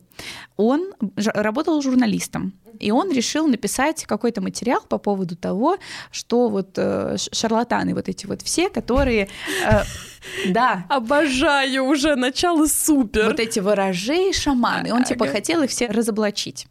Он 0.57 0.93
работал 1.15 1.81
журналистом, 1.81 2.53
и 2.79 2.91
он 2.91 3.11
решил 3.11 3.47
написать 3.47 4.05
какой-то 4.05 4.41
материал 4.41 4.81
по 4.87 4.97
поводу 4.97 5.35
того, 5.35 5.77
что 6.11 6.49
вот 6.49 6.71
э, 6.77 7.17
шарлатаны 7.31 7.93
вот 7.93 8.09
эти 8.09 8.25
вот 8.25 8.41
все, 8.41 8.69
которые... 8.69 9.29
э, 9.67 9.81
да, 10.49 10.85
Обожаю 10.89 11.85
уже 11.85 12.15
начало 12.15 12.65
супер. 12.67 13.25
вот 13.25 13.39
эти 13.39 13.59
ворожей, 13.59 14.33
шаманы. 14.33 14.93
Он 14.93 15.03
типа 15.03 15.27
хотел 15.27 15.61
их 15.63 15.69
всех 15.69 15.91
разоблачить. 15.91 16.67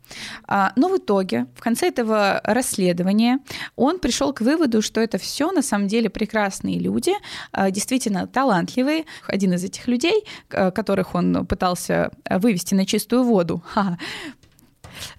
А, 0.46 0.72
но 0.76 0.88
в 0.88 0.98
итоге, 0.98 1.46
в 1.54 1.60
конце 1.60 1.88
этого 1.88 2.40
расследования, 2.44 3.38
он 3.76 3.98
пришел 3.98 4.32
к 4.32 4.40
выводу, 4.40 4.82
что 4.82 5.00
это 5.00 5.18
все 5.18 5.52
на 5.52 5.62
самом 5.62 5.88
деле 5.88 6.10
прекрасные 6.10 6.78
люди, 6.78 7.12
а, 7.52 7.70
действительно 7.70 8.26
талантливые. 8.26 9.04
Один 9.26 9.52
из 9.54 9.64
этих 9.64 9.88
людей, 9.88 10.24
которых 10.48 11.14
он 11.14 11.46
пытался 11.46 12.10
вывести 12.28 12.74
на 12.74 12.86
чистую 12.86 13.24
воду, 13.24 13.62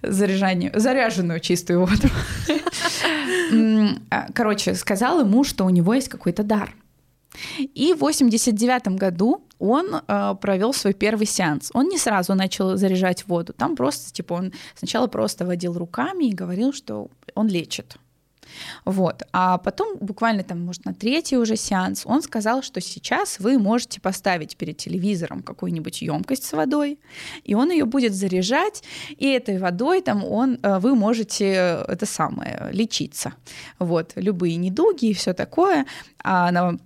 заряжанию, 0.02 0.72
заряженную 0.74 1.40
чистую 1.40 1.80
воду. 1.80 2.08
А, 4.10 4.26
Короче, 4.34 4.74
сказал 4.74 5.20
ему, 5.20 5.44
что 5.44 5.64
у 5.64 5.70
него 5.70 5.94
есть 5.94 6.08
какой-то 6.08 6.42
дар. 6.42 6.74
И 7.58 7.92
в 7.92 7.98
89 7.98 8.88
году 8.98 9.44
он 9.58 9.94
э, 9.94 10.34
провел 10.40 10.72
свой 10.72 10.94
первый 10.94 11.26
сеанс. 11.26 11.70
Он 11.74 11.88
не 11.88 11.98
сразу 11.98 12.34
начал 12.34 12.76
заряжать 12.76 13.26
воду. 13.26 13.52
Там 13.52 13.76
просто, 13.76 14.12
типа, 14.12 14.34
он 14.34 14.52
сначала 14.74 15.06
просто 15.06 15.44
водил 15.44 15.74
руками 15.74 16.26
и 16.26 16.34
говорил, 16.34 16.72
что 16.72 17.08
он 17.34 17.48
лечит. 17.48 17.96
Вот. 18.84 19.22
А 19.32 19.58
потом, 19.58 19.96
буквально 20.00 20.42
там, 20.42 20.64
может, 20.64 20.84
на 20.84 20.94
третий 20.94 21.36
уже 21.36 21.56
сеанс, 21.56 22.02
он 22.04 22.22
сказал, 22.22 22.62
что 22.62 22.80
сейчас 22.80 23.38
вы 23.38 23.58
можете 23.58 24.00
поставить 24.00 24.56
перед 24.56 24.76
телевизором 24.76 25.42
какую-нибудь 25.42 26.02
емкость 26.02 26.44
с 26.44 26.52
водой, 26.52 26.98
и 27.44 27.54
он 27.54 27.70
ее 27.70 27.84
будет 27.84 28.14
заряжать, 28.14 28.82
и 29.16 29.26
этой 29.28 29.58
водой 29.58 30.02
там 30.02 30.24
он, 30.24 30.58
э, 30.62 30.78
вы 30.78 30.94
можете 30.94 31.44
э, 31.46 31.84
это 31.88 32.06
самое 32.06 32.68
лечиться. 32.72 33.34
Вот, 33.78 34.12
любые 34.16 34.56
недуги 34.56 35.06
и 35.06 35.14
все 35.14 35.32
такое. 35.32 35.86
А 36.28 36.50
на- 36.50 36.78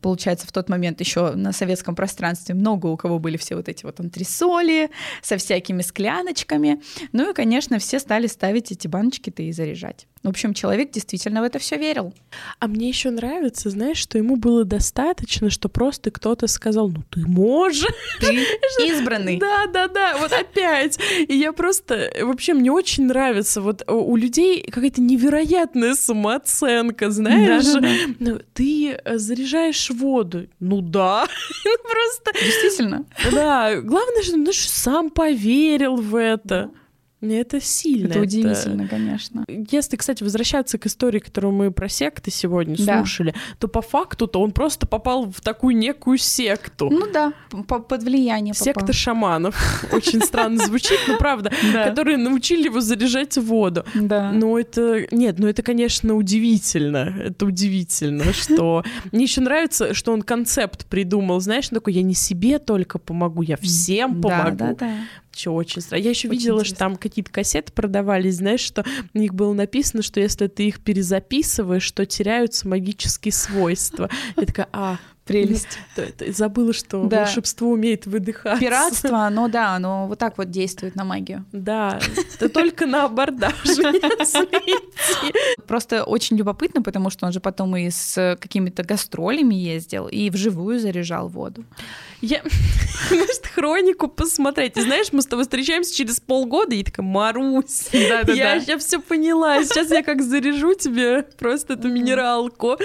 получается, 0.00 0.46
в 0.46 0.52
тот 0.52 0.68
момент 0.68 1.00
еще 1.00 1.32
на 1.32 1.52
советском 1.52 1.94
пространстве 1.94 2.54
много 2.54 2.86
у 2.86 2.96
кого 2.96 3.18
были 3.18 3.36
все 3.36 3.54
вот 3.56 3.68
эти 3.68 3.84
вот 3.84 4.00
антресоли 4.00 4.90
со 5.22 5.36
всякими 5.36 5.82
скляночками. 5.82 6.80
Ну 7.12 7.30
и, 7.30 7.34
конечно, 7.34 7.78
все 7.78 7.98
стали 7.98 8.26
ставить 8.26 8.72
эти 8.72 8.88
баночки-то 8.88 9.42
и 9.42 9.52
заряжать. 9.52 10.06
В 10.22 10.28
общем, 10.28 10.52
человек 10.52 10.90
действительно 10.90 11.40
в 11.40 11.44
это 11.44 11.58
все 11.58 11.76
верил. 11.78 12.12
А 12.58 12.66
мне 12.66 12.88
еще 12.88 13.10
нравится, 13.10 13.70
знаешь, 13.70 13.96
что 13.96 14.18
ему 14.18 14.36
было 14.36 14.64
достаточно, 14.64 15.48
что 15.48 15.70
просто 15.70 16.10
кто-то 16.10 16.46
сказал, 16.46 16.90
ну 16.90 17.02
ты 17.08 17.20
можешь. 17.26 17.86
Ты 18.20 18.46
избранный. 18.86 19.38
Да, 19.38 19.66
да, 19.66 19.88
да, 19.88 20.18
вот 20.18 20.32
опять. 20.32 20.98
И 21.26 21.34
я 21.34 21.52
просто, 21.52 22.10
вообще, 22.20 22.52
мне 22.52 22.70
очень 22.70 23.06
нравится, 23.06 23.62
вот 23.62 23.82
у 23.88 24.10
у 24.10 24.16
людей 24.16 24.62
какая-то 24.62 25.00
невероятная 25.00 25.94
самооценка, 25.94 27.10
знаешь. 27.10 27.64
Да-да-да. 27.64 28.14
Ну, 28.18 28.40
ты 28.52 28.92
э, 28.92 29.18
заряжаешь 29.18 29.88
воду. 29.90 30.48
Ну 30.58 30.80
да. 30.80 31.26
Ну 31.64 31.76
просто, 31.82 32.44
Действительно. 32.44 33.04
да. 33.32 33.80
Главное, 33.80 34.22
что 34.22 34.36
ну, 34.36 34.52
что 34.52 34.68
сам 34.68 35.10
поверил 35.10 35.96
в 35.96 36.16
это. 36.16 36.70
Это 37.22 37.60
сильно. 37.60 38.08
Это 38.08 38.20
удивительно, 38.20 38.88
конечно. 38.88 39.44
Если, 39.48 39.96
кстати, 39.96 40.22
возвращаться 40.22 40.78
к 40.78 40.86
истории, 40.86 41.18
которую 41.18 41.52
мы 41.52 41.70
про 41.70 41.88
секты 41.88 42.30
сегодня 42.30 42.76
Да. 42.78 42.98
слушали, 42.98 43.34
то 43.58 43.68
по 43.68 43.82
факту-то 43.82 44.40
он 44.40 44.52
просто 44.52 44.86
попал 44.86 45.26
в 45.30 45.40
такую 45.42 45.76
некую 45.76 46.16
секту. 46.16 46.88
Ну 46.90 47.06
да, 47.12 47.32
по- 47.68 47.80
под 47.80 48.02
влияние 48.04 48.54
попал. 48.54 48.64
Секта 48.64 48.92
шаманов. 48.94 49.84
Очень 49.92 50.22
странно 50.22 50.64
звучит, 50.64 50.98
но 51.08 51.18
правда. 51.18 51.50
Да. 51.74 51.84
Которые 51.90 52.16
научили 52.16 52.64
его 52.64 52.80
заряжать 52.80 53.36
воду. 53.36 53.84
Да. 53.94 54.32
Но 54.32 54.58
это... 54.58 55.06
Нет, 55.14 55.38
ну 55.38 55.46
это, 55.46 55.62
конечно, 55.62 56.14
удивительно. 56.14 57.14
Это 57.24 57.44
удивительно, 57.46 58.24
что... 58.32 58.82
Мне 59.12 59.24
еще 59.24 59.40
нравится, 59.40 59.94
что 59.94 60.12
он 60.12 60.22
концепт 60.22 60.86
придумал. 60.86 61.40
Знаешь, 61.40 61.68
такой, 61.68 61.92
я 61.92 62.02
не 62.02 62.14
себе 62.14 62.58
только 62.58 62.98
помогу, 62.98 63.42
я 63.42 63.56
всем 63.58 64.20
Да, 64.20 64.28
помогу. 64.30 64.56
да, 64.56 64.74
да. 64.74 64.94
Чё, 65.40 65.54
очень 65.54 65.80
странно. 65.80 66.02
Я 66.02 66.10
еще 66.10 66.28
Очень 66.28 66.38
видела, 66.38 66.56
интересно. 66.58 66.76
что 66.76 66.78
там 66.84 66.96
какие-то 66.96 67.30
кассеты 67.32 67.72
продавались, 67.72 68.36
знаешь, 68.36 68.60
что 68.60 68.84
у 69.14 69.18
них 69.18 69.32
было 69.32 69.54
написано, 69.54 70.02
что 70.02 70.20
если 70.20 70.48
ты 70.48 70.68
их 70.68 70.80
перезаписываешь, 70.80 71.90
то 71.92 72.04
теряются 72.04 72.68
магические 72.68 73.32
свойства. 73.32 74.10
Я 74.36 74.44
такая, 74.44 74.68
а, 74.72 74.98
Прелесть. 75.30 75.78
забыла, 76.36 76.72
что 76.72 77.04
Да. 77.04 77.20
волшебство 77.24 77.70
умеет 77.70 78.06
выдыхаться. 78.06 78.60
Пиратство, 78.60 79.18
оно 79.26 79.48
да, 79.48 79.74
оно 79.76 80.06
вот 80.08 80.18
так 80.18 80.38
вот 80.38 80.50
действует 80.50 80.94
на 80.96 81.04
магию. 81.04 81.44
Да, 81.52 81.98
это 82.34 82.48
только 82.48 82.86
на 82.86 83.04
абордаж. 83.04 83.54
если 83.64 83.84
идти. 84.44 85.32
Просто 85.66 86.04
очень 86.04 86.36
любопытно, 86.36 86.82
потому 86.82 87.10
что 87.10 87.26
он 87.26 87.32
же 87.32 87.40
потом 87.40 87.76
и 87.76 87.90
с 87.90 88.36
какими-то 88.40 88.82
гастролями 88.82 89.54
ездил, 89.54 90.08
и 90.08 90.30
вживую 90.30 90.78
заряжал 90.78 91.28
воду. 91.28 91.64
Я, 92.20 92.42
может, 93.10 93.46
хронику 93.46 94.06
посмотреть. 94.08 94.76
И 94.76 94.82
знаешь, 94.82 95.12
мы 95.12 95.22
с 95.22 95.26
тобой 95.26 95.44
встречаемся 95.44 95.94
через 95.94 96.20
полгода, 96.20 96.74
и 96.74 96.82
такая, 96.84 97.06
Марусь, 97.06 97.88
Да-да-да. 97.92 98.54
я 98.56 98.78
все 98.78 99.00
поняла. 99.00 99.62
Сейчас 99.64 99.90
я 99.90 100.02
как 100.02 100.20
заряжу 100.22 100.74
тебе 100.74 101.22
просто 101.38 101.74
эту 101.74 101.88
минералку. 101.88 102.76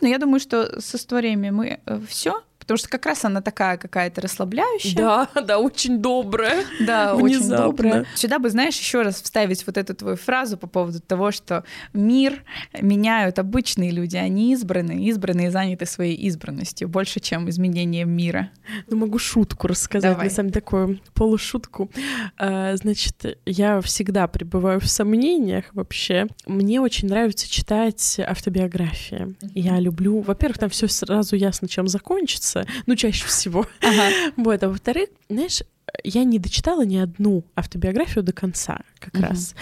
Но 0.00 0.08
я 0.08 0.18
думаю, 0.18 0.40
что 0.40 0.80
с 0.80 0.94
историями 0.94 1.50
мы 1.52 1.80
все, 2.08 2.42
потому 2.72 2.78
что 2.78 2.88
как 2.88 3.06
раз 3.06 3.24
она 3.24 3.42
такая 3.42 3.76
какая-то 3.76 4.20
расслабляющая. 4.22 4.96
Да, 4.96 5.28
да, 5.46 5.58
очень 5.58 5.98
добрая. 5.98 6.64
Да, 6.80 7.14
очень 7.14 7.48
добрая. 7.48 8.06
Сюда 8.14 8.38
бы, 8.38 8.48
знаешь, 8.48 8.78
еще 8.78 9.02
раз 9.02 9.20
вставить 9.20 9.66
вот 9.66 9.76
эту 9.76 9.94
твою 9.94 10.16
фразу 10.16 10.56
по 10.56 10.66
поводу 10.66 11.00
того, 11.00 11.32
что 11.32 11.64
мир 11.92 12.44
меняют 12.80 13.38
обычные 13.38 13.90
люди, 13.90 14.16
они 14.16 14.52
избранные, 14.52 15.04
избранные 15.08 15.50
заняты 15.50 15.84
своей 15.86 16.14
избранностью 16.14 16.88
больше, 16.88 17.20
чем 17.20 17.48
изменением 17.50 18.10
мира. 18.10 18.50
Ну, 18.88 18.96
могу 18.96 19.18
шутку 19.18 19.66
рассказать, 19.66 20.12
Давай. 20.12 20.28
на 20.28 20.30
самом 20.32 20.50
деле, 20.50 20.60
такую 20.60 21.00
полушутку. 21.14 21.90
А, 22.38 22.76
Значит, 22.76 23.38
я 23.44 23.80
всегда 23.80 24.26
пребываю 24.28 24.80
в 24.80 24.86
сомнениях 24.86 25.66
вообще. 25.72 26.26
Мне 26.46 26.80
очень 26.80 27.08
нравится 27.08 27.48
читать 27.50 28.18
автобиографии. 28.18 29.34
Я 29.54 29.78
люблю... 29.78 30.20
Во-первых, 30.20 30.58
там 30.58 30.70
все 30.70 30.88
сразу 30.88 31.36
ясно, 31.36 31.68
чем 31.68 31.86
закончится, 31.86 32.61
ну, 32.86 32.96
чаще 32.96 33.26
всего. 33.26 33.66
Вот, 34.36 34.62
а 34.62 34.68
во-вторых, 34.68 35.08
знаешь, 35.28 35.62
я 36.04 36.24
не 36.24 36.38
дочитала 36.38 36.84
ни 36.84 36.96
одну 36.96 37.44
автобиографию 37.54 38.22
до 38.24 38.32
конца, 38.32 38.80
как 38.98 39.14
Мгм. 39.14 39.22
раз. 39.24 39.54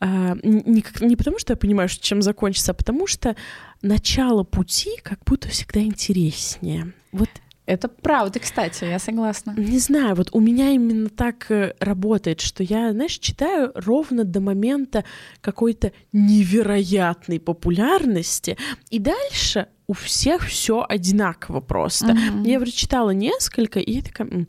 А, 0.00 0.36
не, 0.42 0.84
не 1.00 1.16
потому, 1.16 1.38
что 1.38 1.52
я 1.52 1.56
понимаю, 1.56 1.88
что 1.88 2.02
чем 2.04 2.20
закончится, 2.22 2.72
а 2.72 2.74
потому 2.74 3.06
что 3.06 3.36
начало 3.82 4.42
пути 4.44 4.90
как 5.02 5.20
будто 5.24 5.48
всегда 5.48 5.80
интереснее. 5.80 6.92
Вот 7.12 7.28
Это 7.64 7.88
правда, 7.88 8.38
кстати, 8.40 8.84
я 8.84 8.98
согласна. 8.98 9.54
не 9.56 9.78
знаю, 9.78 10.14
вот 10.14 10.30
у 10.32 10.40
меня 10.40 10.70
именно 10.70 11.08
так 11.10 11.50
э, 11.50 11.74
работает, 11.80 12.40
что 12.40 12.62
я, 12.62 12.92
знаешь, 12.92 13.18
читаю 13.18 13.72
ровно 13.74 14.24
до 14.24 14.40
момента 14.40 15.04
какой-то 15.42 15.92
невероятной 16.12 17.40
популярности, 17.40 18.56
и 18.90 18.98
дальше 18.98 19.68
у 19.88 19.94
всех 19.94 20.46
все 20.46 20.84
одинаково 20.86 21.60
просто. 21.60 22.14
Мгм. 22.14 22.42
Я 22.44 22.60
прочитала 22.60 23.10
несколько, 23.10 23.80
и 23.80 23.92
я 23.92 24.02
такая... 24.02 24.46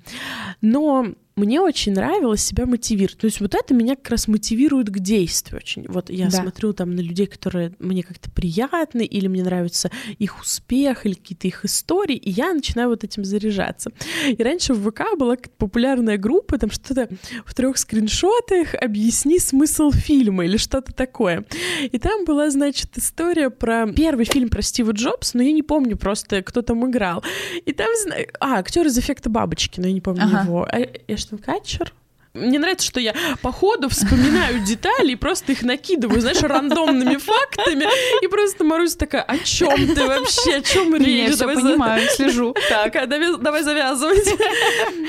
Но 0.62 1.08
мне 1.40 1.62
очень 1.62 1.94
нравилось 1.94 2.44
себя 2.44 2.66
мотивировать. 2.66 3.18
То 3.18 3.26
есть 3.26 3.40
вот 3.40 3.56
это 3.56 3.74
меня 3.74 3.96
как 3.96 4.10
раз 4.10 4.28
мотивирует 4.28 4.90
к 4.90 5.00
действию 5.00 5.62
очень. 5.64 5.88
Вот 5.88 6.10
я 6.10 6.26
да. 6.26 6.42
смотрю 6.42 6.74
там 6.74 6.96
на 6.96 7.00
людей, 7.00 7.26
которые 7.26 7.74
мне 7.80 8.04
как-то 8.04 8.30
приятны, 8.30 9.06
или 9.06 9.28
мне 9.28 9.44
нравится 9.44 9.90
их 10.18 10.42
успех, 10.42 11.06
или 11.06 11.14
какие-то 11.14 11.48
их 11.48 11.66
истории, 11.66 12.16
и 12.16 12.30
я 12.30 12.54
начинаю 12.54 12.90
вот 12.90 13.04
этим 13.04 13.24
заряжаться. 13.24 13.92
И 14.28 14.42
раньше 14.42 14.74
в 14.74 14.90
ВК 14.90 15.18
была 15.18 15.38
популярная 15.58 16.18
группа, 16.18 16.58
там 16.58 16.72
что-то 16.72 17.10
в 17.46 17.54
трех 17.54 17.78
скриншотах 17.78 18.76
«Объясни 18.76 19.40
смысл 19.40 19.92
фильма» 19.92 20.46
или 20.46 20.58
что-то 20.58 20.94
такое. 20.94 21.46
И 21.92 21.98
там 22.00 22.26
была, 22.26 22.50
значит, 22.50 22.98
история 22.98 23.50
про 23.50 23.88
первый 23.88 24.26
фильм 24.26 24.50
про 24.50 24.62
Стива 24.62 24.92
Джобса, 24.92 25.38
но 25.38 25.44
я 25.44 25.52
не 25.52 25.64
помню 25.64 25.98
просто, 25.98 26.42
кто 26.42 26.62
там 26.62 26.90
играл. 26.90 27.24
И 27.66 27.72
там, 27.72 27.90
а, 28.40 28.60
актер 28.60 28.88
из 28.88 28.98
«Эффекта 28.98 29.30
бабочки», 29.30 29.80
но 29.80 29.88
я 29.88 29.94
не 29.94 30.02
помню 30.02 30.24
ага. 30.24 30.44
его. 30.44 30.68
А, 30.70 30.80
Эштон 31.08 31.29
Катчер? 31.38 31.94
Мне 32.34 32.60
нравится, 32.60 32.86
что 32.88 33.00
я 33.00 33.16
по 33.42 33.52
ходу 33.52 33.90
вспоминаю 33.90 34.60
детали 34.66 35.14
и 35.14 35.16
просто 35.16 35.54
их 35.54 35.64
накидываю, 35.64 36.22
знаешь, 36.22 36.42
рандомными 36.42 37.18
фактами. 37.18 37.86
И 38.24 38.28
просто 38.28 38.64
Марусь 38.64 38.96
такая, 38.96 39.24
о 39.24 39.38
чем 39.40 39.94
ты 39.96 40.06
вообще, 40.06 40.58
о 40.58 40.62
чем 40.62 40.96
речь? 40.96 41.30
Я 41.30 41.32
все 41.32 41.54
понимаю, 41.54 42.08
слежу. 42.10 42.56
Так, 42.70 42.96
а 42.96 43.08
давай 43.08 43.64
завязывать. 43.64 44.28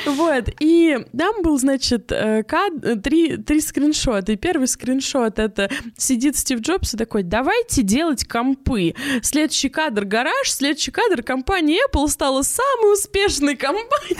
Вот, 0.06 0.48
и 0.60 0.98
там 1.16 1.42
был, 1.42 1.58
значит, 1.58 2.10
э, 2.10 2.42
три, 3.02 3.36
три 3.36 3.60
скриншота. 3.60 4.32
И 4.32 4.36
первый 4.36 4.66
скриншот— 4.66 5.38
это 5.38 5.70
сидит 5.96 6.36
Стив 6.36 6.60
Джобс 6.60 6.94
и 6.94 6.96
такой, 6.96 7.22
давайте 7.22 7.82
делать 7.82 8.26
компы. 8.26 8.94
Следующий 9.22 9.68
кадр— 9.68 10.04
гараж, 10.06 10.50
следующий 10.50 10.90
кадр— 10.90 11.22
компания 11.24 11.80
Apple 11.92 12.08
стала 12.08 12.42
самой 12.42 12.94
успешной 12.94 13.56
компанией. 13.56 14.16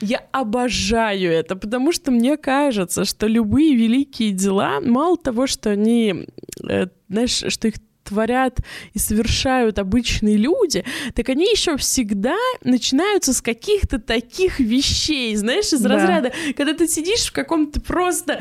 Я 0.00 0.24
обожаю 0.32 1.32
это, 1.32 1.49
потому 1.56 1.92
что 1.92 2.10
мне 2.10 2.36
кажется, 2.36 3.04
что 3.04 3.26
любые 3.26 3.74
великие 3.74 4.32
дела, 4.32 4.80
мало 4.80 5.16
того, 5.16 5.46
что 5.46 5.70
они, 5.70 6.26
э, 6.68 6.86
знаешь, 7.08 7.44
что 7.48 7.68
их 7.68 7.74
творят 8.10 8.58
и 8.92 8.98
совершают 8.98 9.78
обычные 9.78 10.36
люди, 10.36 10.84
так 11.14 11.28
они 11.28 11.44
еще 11.44 11.76
всегда 11.76 12.36
начинаются 12.64 13.32
с 13.32 13.40
каких-то 13.40 13.98
таких 13.98 14.58
вещей, 14.58 15.34
знаешь, 15.36 15.72
из 15.72 15.80
да. 15.80 15.90
разряда, 15.90 16.32
когда 16.56 16.74
ты 16.74 16.88
сидишь 16.88 17.26
в 17.26 17.32
каком-то 17.32 17.80
просто 17.80 18.40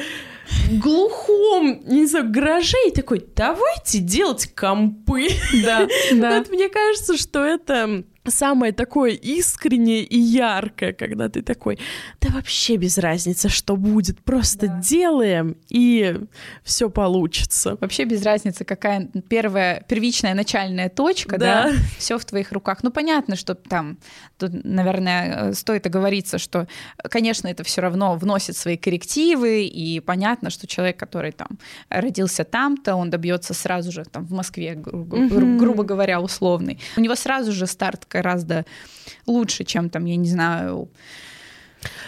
глухом, 0.72 1.81
не 1.86 2.06
знаю, 2.07 2.31
гараже 2.31 2.77
и 2.88 2.91
такой, 2.91 3.23
давайте 3.36 3.99
делать 3.99 4.52
компы. 4.56 5.27
Да, 5.64 5.88
да. 6.14 6.40
Вот 6.40 6.49
мне 6.49 6.69
кажется, 6.69 7.18
что 7.18 7.44
это 7.45 8.03
самое 8.30 8.72
такое 8.72 9.11
искреннее 9.11 10.03
и 10.03 10.18
яркое, 10.18 10.93
когда 10.93 11.30
ты 11.30 11.41
такой, 11.41 11.80
да 12.22 12.30
вообще 12.34 12.77
без 12.77 12.97
разницы, 12.97 13.49
что 13.49 13.76
будет, 13.76 14.22
просто 14.23 14.68
да. 14.68 14.80
делаем, 14.80 15.57
и 15.69 16.19
все 16.64 16.89
получится. 16.89 17.77
Вообще 17.80 18.06
без 18.06 18.23
разницы, 18.23 18.65
какая 18.65 19.10
первая, 19.27 19.84
первичная 19.88 20.34
начальная 20.34 20.89
точка, 20.89 21.38
да, 21.38 21.69
да? 21.69 21.73
все 21.97 22.18
в 22.18 22.26
твоих 22.26 22.51
руках. 22.51 22.80
Ну, 22.84 22.91
понятно, 22.91 23.35
что 23.35 23.56
там, 23.56 23.97
тут, 24.38 24.51
наверное, 24.64 25.53
стоит 25.53 25.85
оговориться, 25.85 26.38
что, 26.38 26.68
конечно, 27.10 27.47
это 27.47 27.64
все 27.64 27.81
равно 27.81 28.15
вносит 28.15 28.56
свои 28.56 28.77
коррективы, 28.77 29.65
и 29.65 29.99
понятно, 29.99 30.49
что 30.49 30.68
человек, 30.68 30.97
который 30.97 31.31
там 31.31 31.60
родился 31.89 32.43
там-то, 32.43 32.95
он 32.95 33.10
добьется 33.10 33.53
сразу 33.53 33.91
же 33.91 34.03
там 34.06 34.26
в 34.26 34.31
Москве, 34.31 34.76
гру- 34.76 35.06
гру- 35.06 35.57
грубо 35.57 35.84
говоря, 35.84 36.22
условный. 36.22 36.80
У 36.97 37.01
него 37.01 37.15
сразу 37.15 37.51
же 37.51 37.68
старт 37.68 38.06
гораздо 38.22 38.66
лучше, 39.26 39.64
чем 39.64 39.90
там, 39.90 40.06
я 40.06 40.16
не 40.16 40.30
знаю, 40.30 40.90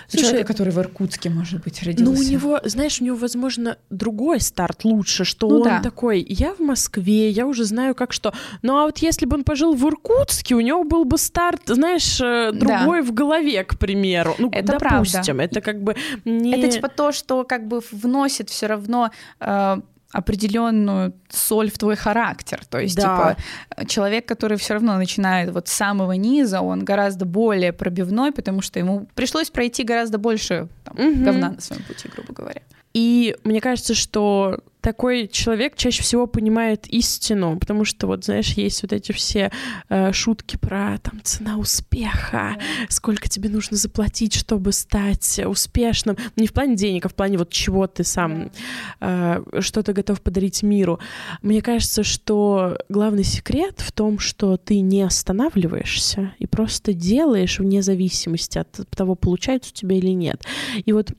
Слушай, 0.08 0.26
человека, 0.26 0.48
который 0.54 0.74
в 0.74 0.80
Иркутске, 0.80 1.30
может 1.30 1.64
быть, 1.64 1.82
родился. 1.84 2.12
Ну, 2.12 2.20
у 2.20 2.24
него, 2.24 2.60
знаешь, 2.66 3.00
у 3.00 3.06
него, 3.06 3.16
возможно, 3.16 3.78
другой 3.90 4.42
старт 4.42 4.84
лучше, 4.84 5.24
что 5.24 5.48
ну, 5.48 5.58
он 5.58 5.64
да. 5.64 5.82
такой, 5.82 6.26
я 6.28 6.54
в 6.54 6.60
Москве, 6.60 7.30
я 7.30 7.46
уже 7.46 7.64
знаю, 7.64 7.96
как 7.96 8.12
что. 8.12 8.34
Ну, 8.62 8.78
а 8.78 8.86
вот 8.86 8.98
если 8.98 9.26
бы 9.26 9.38
он 9.38 9.44
пожил 9.44 9.74
в 9.74 9.88
Иркутске, 9.88 10.56
у 10.56 10.60
него 10.60 10.84
был 10.84 11.06
бы 11.06 11.18
старт, 11.18 11.62
знаешь, 11.66 12.20
э, 12.20 12.52
другой 12.52 13.02
да. 13.02 13.08
в 13.08 13.14
голове, 13.14 13.64
к 13.64 13.78
примеру. 13.78 14.36
Ну, 14.38 14.50
это 14.52 14.78
допустим, 14.80 15.38
правда. 15.38 15.44
это 15.44 15.62
как 15.62 15.82
бы 15.82 15.96
не... 16.26 16.54
Это 16.54 16.68
типа 16.68 16.90
то, 16.90 17.12
что 17.14 17.46
как 17.46 17.68
бы 17.68 17.82
вносит 17.92 18.50
все 18.50 18.68
равно 18.68 19.12
э, 19.40 19.82
определенную 20.12 21.14
соль 21.30 21.72
в 21.72 21.78
твой 21.78 21.96
характер. 21.96 22.62
То 22.70 22.80
есть, 22.80 22.96
да. 22.96 23.36
типа, 23.76 23.88
человек, 23.88 24.28
который 24.28 24.58
все 24.58 24.74
равно 24.74 24.98
начинает 24.98 25.52
вот 25.52 25.68
с 25.68 25.72
самого 25.72 26.14
низа, 26.14 26.62
он 26.62 26.84
гораздо 26.84 27.26
более 27.26 27.74
пробивной, 27.74 28.32
потому 28.32 28.62
что 28.62 28.80
ему 28.80 29.08
пришлось 29.16 29.50
пройти 29.50 29.84
гораздо 29.84 30.18
больше 30.18 30.68
там, 30.84 30.96
угу. 30.96 31.24
говна 31.24 31.52
на 31.52 31.62
своем 31.62 31.84
пути, 31.84 32.10
грубо 32.10 32.34
говоря. 32.34 32.62
И 32.94 33.38
мне 33.44 33.62
кажется, 33.62 33.96
что 33.96 34.60
такой 34.82 35.28
человек 35.28 35.76
чаще 35.76 36.02
всего 36.02 36.28
понимает 36.28 36.88
истину, 36.88 37.58
потому 37.60 37.86
что 37.86 38.08
вот, 38.08 38.26
знаешь, 38.26 38.53
есть 38.53 38.82
вот 38.82 38.91
эти 38.94 39.12
все 39.12 39.52
э, 39.90 40.12
шутки 40.12 40.58
про 40.58 40.98
там 40.98 41.22
цена 41.24 41.58
успеха, 41.58 42.58
сколько 42.90 43.30
тебе 43.30 43.49
нужно 43.49 43.78
заплатить, 43.78 44.34
чтобы 44.34 44.72
стать 44.74 45.40
успешным. 45.45 46.18
Не 46.36 46.48
в 46.48 46.53
плане 46.53 46.76
денег, 46.76 47.06
а 47.06 47.10
в 47.10 47.16
плане 47.16 47.38
вот 47.38 47.52
чего 47.52 47.86
ты 47.88 48.03
сам, 48.03 48.52
э, 48.99 49.44
что 49.60 49.84
ты 49.84 49.94
готов 49.94 50.22
подарить 50.22 50.64
миру. 50.64 50.99
Мне 51.44 51.62
кажется, 51.62 52.03
что 52.03 52.78
главный 52.90 53.24
секрет 53.24 53.80
в 53.80 53.91
том, 53.91 54.18
что 54.18 54.58
ты 54.58 54.80
не 54.82 55.03
останавливаешься 55.03 56.34
и 56.40 56.48
просто 56.48 56.94
делаешь 56.94 57.60
вне 57.60 57.84
зависимости 57.84 58.58
от 58.58 58.80
того, 58.90 59.14
получается 59.16 59.72
у 59.72 59.78
тебя 59.78 59.95
или 59.95 60.12
нет. 60.12 60.44
И 60.86 60.91
вот 60.91 61.12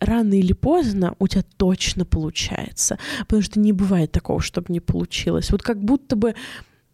рано 0.00 0.34
или 0.34 0.52
поздно 0.54 1.14
у 1.18 1.28
тебя 1.28 1.44
точно 1.58 2.06
получается 2.06 2.93
получится, 2.94 3.24
потому 3.26 3.42
что 3.42 3.60
не 3.60 3.72
бывает 3.72 4.12
такого, 4.12 4.40
чтобы 4.40 4.72
не 4.72 4.80
получилось. 4.80 5.50
Вот 5.50 5.62
как 5.62 5.82
будто 5.82 6.16
бы 6.16 6.34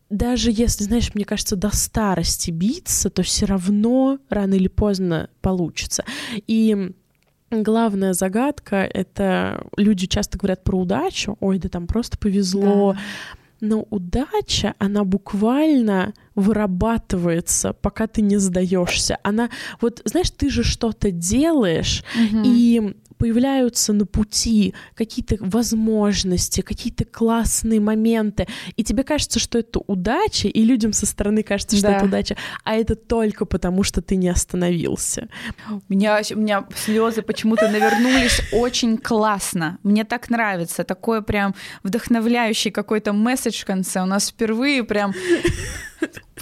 даже 0.08 0.50
если, 0.50 0.84
знаешь, 0.84 1.14
мне 1.14 1.24
кажется, 1.24 1.54
до 1.56 1.74
старости 1.74 2.50
биться, 2.50 3.10
то 3.10 3.22
все 3.22 3.46
равно 3.46 4.18
рано 4.28 4.54
или 4.54 4.66
поздно 4.66 5.28
получится. 5.40 6.04
И 6.48 6.92
главная 7.50 8.12
загадка— 8.12 8.76
это 8.94 9.64
люди 9.76 10.06
часто 10.06 10.36
говорят 10.36 10.64
про 10.64 10.80
удачу, 10.80 11.36
ой, 11.40 11.58
да 11.58 11.68
там 11.68 11.86
просто 11.86 12.18
повезло, 12.18 12.94
да. 12.94 12.98
но 13.60 13.86
удача, 13.90 14.74
она 14.78 15.04
буквально 15.04 16.12
вырабатывается, 16.34 17.72
пока 17.72 18.08
ты 18.08 18.20
не 18.20 18.38
сдаешься. 18.38 19.18
Она, 19.22 19.48
вот, 19.80 20.02
знаешь, 20.04 20.30
ты 20.32 20.50
же 20.50 20.64
что-то 20.64 21.12
делаешь, 21.12 22.02
угу. 22.16 22.42
и 22.44 22.96
появляются 23.20 23.92
на 23.92 24.06
пути 24.06 24.74
какие-то 24.94 25.36
возможности, 25.40 26.62
какие-то 26.62 27.04
классные 27.04 27.78
моменты, 27.78 28.46
и 28.76 28.82
тебе 28.82 29.02
кажется, 29.02 29.38
что 29.38 29.58
это 29.58 29.78
удача, 29.86 30.48
и 30.48 30.64
людям 30.64 30.94
со 30.94 31.04
стороны 31.04 31.42
кажется, 31.42 31.76
что 31.76 31.88
да. 31.88 31.96
это 31.96 32.06
удача, 32.06 32.36
а 32.64 32.74
это 32.74 32.96
только 32.96 33.44
потому, 33.44 33.82
что 33.82 34.00
ты 34.00 34.16
не 34.16 34.30
остановился. 34.30 35.28
У 35.68 35.92
меня, 35.92 36.22
у 36.34 36.38
меня 36.38 36.66
слезы 36.74 37.20
почему-то 37.20 37.68
навернулись 37.68 38.40
очень 38.52 38.96
классно. 38.96 39.78
Мне 39.82 40.04
так 40.04 40.30
нравится. 40.30 40.82
Такой 40.82 41.22
прям 41.22 41.54
вдохновляющий 41.82 42.70
какой-то 42.70 43.12
месседж 43.12 43.60
в 43.60 43.66
конце. 43.66 44.00
У 44.00 44.06
нас 44.06 44.30
впервые 44.30 44.82
прям 44.82 45.12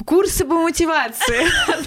Курсы 0.05 0.45
по 0.45 0.55
мотивации 0.55 1.47
от 1.69 1.87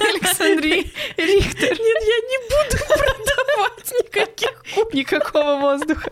Рихтер. 1.18 1.72
Нет, 1.72 2.03
я 2.03 2.19
не 2.30 2.38
буду 2.49 2.84
продавать 2.88 3.93
никаких 4.03 4.52
Никакого 4.93 5.60
воздуха. 5.60 6.11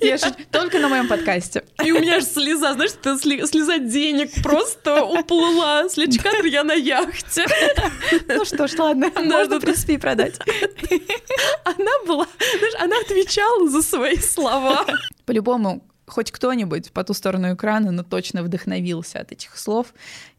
Я 0.00 0.16
только 0.50 0.78
на 0.78 0.88
моем 0.88 1.08
подкасте. 1.08 1.64
И 1.84 1.92
у 1.92 2.00
меня 2.00 2.20
же 2.20 2.26
слеза, 2.26 2.74
знаешь, 2.74 2.92
это 2.92 3.18
слеза 3.18 3.78
денег 3.78 4.30
просто 4.42 5.04
уплыла. 5.04 5.88
Следующий 5.88 6.20
кадр 6.20 6.44
я 6.46 6.64
на 6.64 6.72
яхте. 6.72 7.46
Ну 8.28 8.44
что 8.44 8.66
ж, 8.66 8.74
ладно, 8.78 9.10
можно, 9.16 9.58
в 9.58 9.60
принципе, 9.60 9.94
и 9.94 9.98
продать. 9.98 10.38
Она 11.64 11.92
была, 12.06 12.26
знаешь, 12.58 12.74
она 12.78 12.96
отвечала 13.00 13.68
за 13.68 13.82
свои 13.82 14.16
слова. 14.16 14.86
По-любому, 15.26 15.82
хоть 16.06 16.30
кто-нибудь 16.30 16.92
по 16.92 17.04
ту 17.04 17.14
сторону 17.14 17.54
экрана, 17.54 17.92
но 17.92 18.02
точно 18.02 18.42
вдохновился 18.42 19.20
от 19.20 19.32
этих 19.32 19.56
слов. 19.56 19.94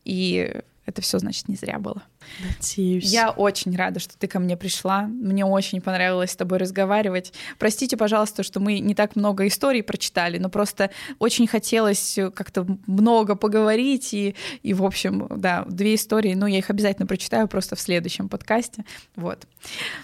И 0.05 0.61
это 0.85 1.01
все, 1.01 1.19
значит, 1.19 1.47
не 1.47 1.55
зря 1.55 1.79
было. 1.79 2.03
Надеюсь. 2.39 3.11
Я 3.11 3.31
очень 3.31 3.75
рада, 3.75 3.99
что 3.99 4.17
ты 4.17 4.27
ко 4.27 4.39
мне 4.39 4.57
пришла. 4.57 5.03
Мне 5.03 5.45
очень 5.45 5.81
понравилось 5.81 6.31
с 6.31 6.35
тобой 6.35 6.57
разговаривать. 6.57 7.33
Простите, 7.57 7.97
пожалуйста, 7.97 8.43
что 8.43 8.59
мы 8.59 8.79
не 8.79 8.95
так 8.95 9.15
много 9.15 9.47
историй 9.47 9.83
прочитали, 9.83 10.37
но 10.37 10.49
просто 10.49 10.91
очень 11.19 11.47
хотелось 11.47 12.17
как-то 12.33 12.65
много 12.87 13.35
поговорить. 13.35 14.13
И, 14.13 14.35
и 14.63 14.73
в 14.73 14.83
общем, 14.83 15.27
да, 15.35 15.65
две 15.67 15.95
истории, 15.95 16.33
ну, 16.33 16.45
я 16.45 16.59
их 16.59 16.69
обязательно 16.69 17.07
прочитаю 17.07 17.47
просто 17.47 17.75
в 17.75 17.81
следующем 17.81 18.29
подкасте. 18.29 18.85
Вот. 19.15 19.47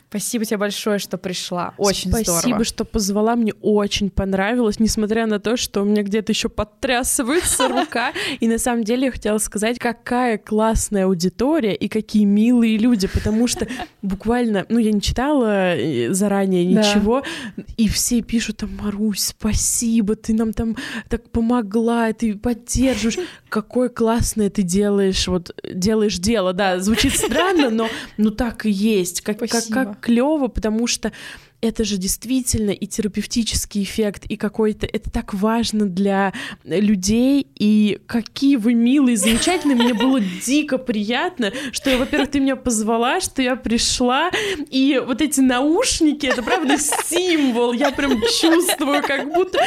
Спасибо 0.10 0.46
тебе 0.46 0.58
большое, 0.58 1.00
что 1.00 1.18
пришла. 1.18 1.74
Очень 1.78 2.10
Спасибо, 2.12 2.24
здорово. 2.24 2.40
Спасибо, 2.42 2.64
что 2.64 2.86
позвала. 2.86 3.36
Мне 3.36 3.54
очень 3.62 4.10
понравилось, 4.10 4.80
несмотря 4.80 5.26
на 5.26 5.40
то, 5.40 5.58
что 5.58 5.82
у 5.82 5.86
меня 5.86 6.04
где-то 6.04 6.32
еще 6.32 6.50
подтрясывается 6.50 7.68
рука. 7.68 8.14
И 8.40 8.48
на 8.48 8.58
самом 8.58 8.84
деле 8.84 9.06
я 9.06 9.12
хотела 9.12 9.38
сказать, 9.38 9.80
какая 9.80 10.38
классная 10.38 11.06
аудитория 11.06 11.76
и 11.76 11.88
какие 11.88 12.07
такие 12.08 12.24
милые 12.24 12.78
люди, 12.78 13.06
потому 13.06 13.48
что 13.48 13.68
буквально, 14.02 14.66
ну, 14.70 14.80
я 14.80 14.94
не 14.94 15.02
читала 15.02 15.76
э, 15.76 16.14
заранее 16.14 16.64
ничего, 16.64 17.22
да. 17.58 17.64
и 17.76 17.90
все 17.90 18.22
пишут 18.22 18.58
там, 18.58 18.70
Марусь, 18.82 19.34
спасибо, 19.38 20.16
ты 20.16 20.34
нам 20.34 20.54
там 20.54 20.78
так 21.10 21.30
помогла, 21.30 22.14
ты 22.14 22.36
поддерживаешь. 22.38 23.20
Какое 23.50 23.90
классное 23.90 24.50
ты 24.50 24.62
делаешь, 24.62 25.28
вот 25.28 25.54
делаешь 25.70 26.18
дело, 26.18 26.54
да, 26.54 26.80
звучит 26.80 27.14
странно, 27.14 27.70
но 27.70 27.90
ну 28.16 28.32
так 28.32 28.66
и 28.66 28.72
есть, 28.72 29.20
как, 29.20 29.40
как, 29.40 29.68
как 29.70 30.00
клево, 30.00 30.48
потому 30.48 30.88
что 30.88 31.12
это 31.60 31.84
же 31.84 31.98
действительно 31.98 32.72
и 32.72 32.86
терапевтический 32.86 33.84
эффект, 33.84 34.26
и 34.26 34.38
какой-то... 34.38 34.86
Это 34.86 35.10
так 35.10 35.34
важно 35.34 35.88
для 35.88 36.34
людей, 36.64 37.48
и 37.56 38.00
какие 38.06 38.58
вы 38.58 38.74
милые, 38.74 39.18
замечательные. 39.18 39.76
Мне 39.76 39.94
было 39.94 40.20
дико 40.20 40.78
приятно, 40.78 41.52
что, 41.72 41.98
во-первых, 41.98 42.32
ты 42.32 42.40
меня 42.40 42.56
позвала, 42.56 43.20
что 43.20 43.42
я 43.42 43.56
пришла, 43.56 44.30
и 44.70 45.02
вот 45.06 45.22
эти 45.22 45.40
наушники, 45.40 46.28
это 46.28 46.44
правда 46.44 46.78
символ, 46.78 47.74
я 47.74 47.92
прям 47.92 48.22
чувствую, 48.22 49.02
как 49.02 49.34
будто... 49.34 49.60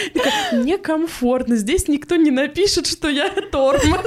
Мне 0.53 0.79
комфортно, 0.79 1.57
здесь 1.57 1.89
никто 1.89 2.17
не 2.17 2.31
напишет, 2.31 2.87
что 2.87 3.09
я 3.09 3.31
тормоз. 3.31 4.07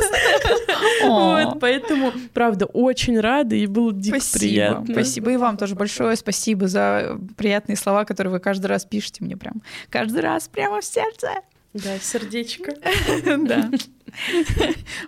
Вот, 1.04 1.60
поэтому, 1.60 2.14
правда, 2.34 2.66
очень 2.66 3.20
рада, 3.20 3.56
и 3.56 3.66
было 3.66 3.92
дико 3.92 4.20
приятно. 4.34 4.94
Спасибо, 4.94 5.32
и 5.32 5.38
вам 5.38 5.58
тоже 5.58 5.76
большое 5.76 6.16
спасибо 6.16 6.68
за 6.68 7.20
приятный 7.36 7.73
приятные 7.74 7.78
слова, 7.78 8.06
которые 8.06 8.32
вы 8.32 8.40
каждый 8.40 8.68
раз 8.68 8.86
пишете 8.86 9.24
мне 9.24 9.38
прям. 9.38 9.62
Каждый 9.90 10.22
раз 10.22 10.48
прямо 10.48 10.82
в 10.82 10.86
сердце. 10.86 11.30
Да, 11.74 11.98
сердечко. 12.00 12.74
Да. 13.26 13.72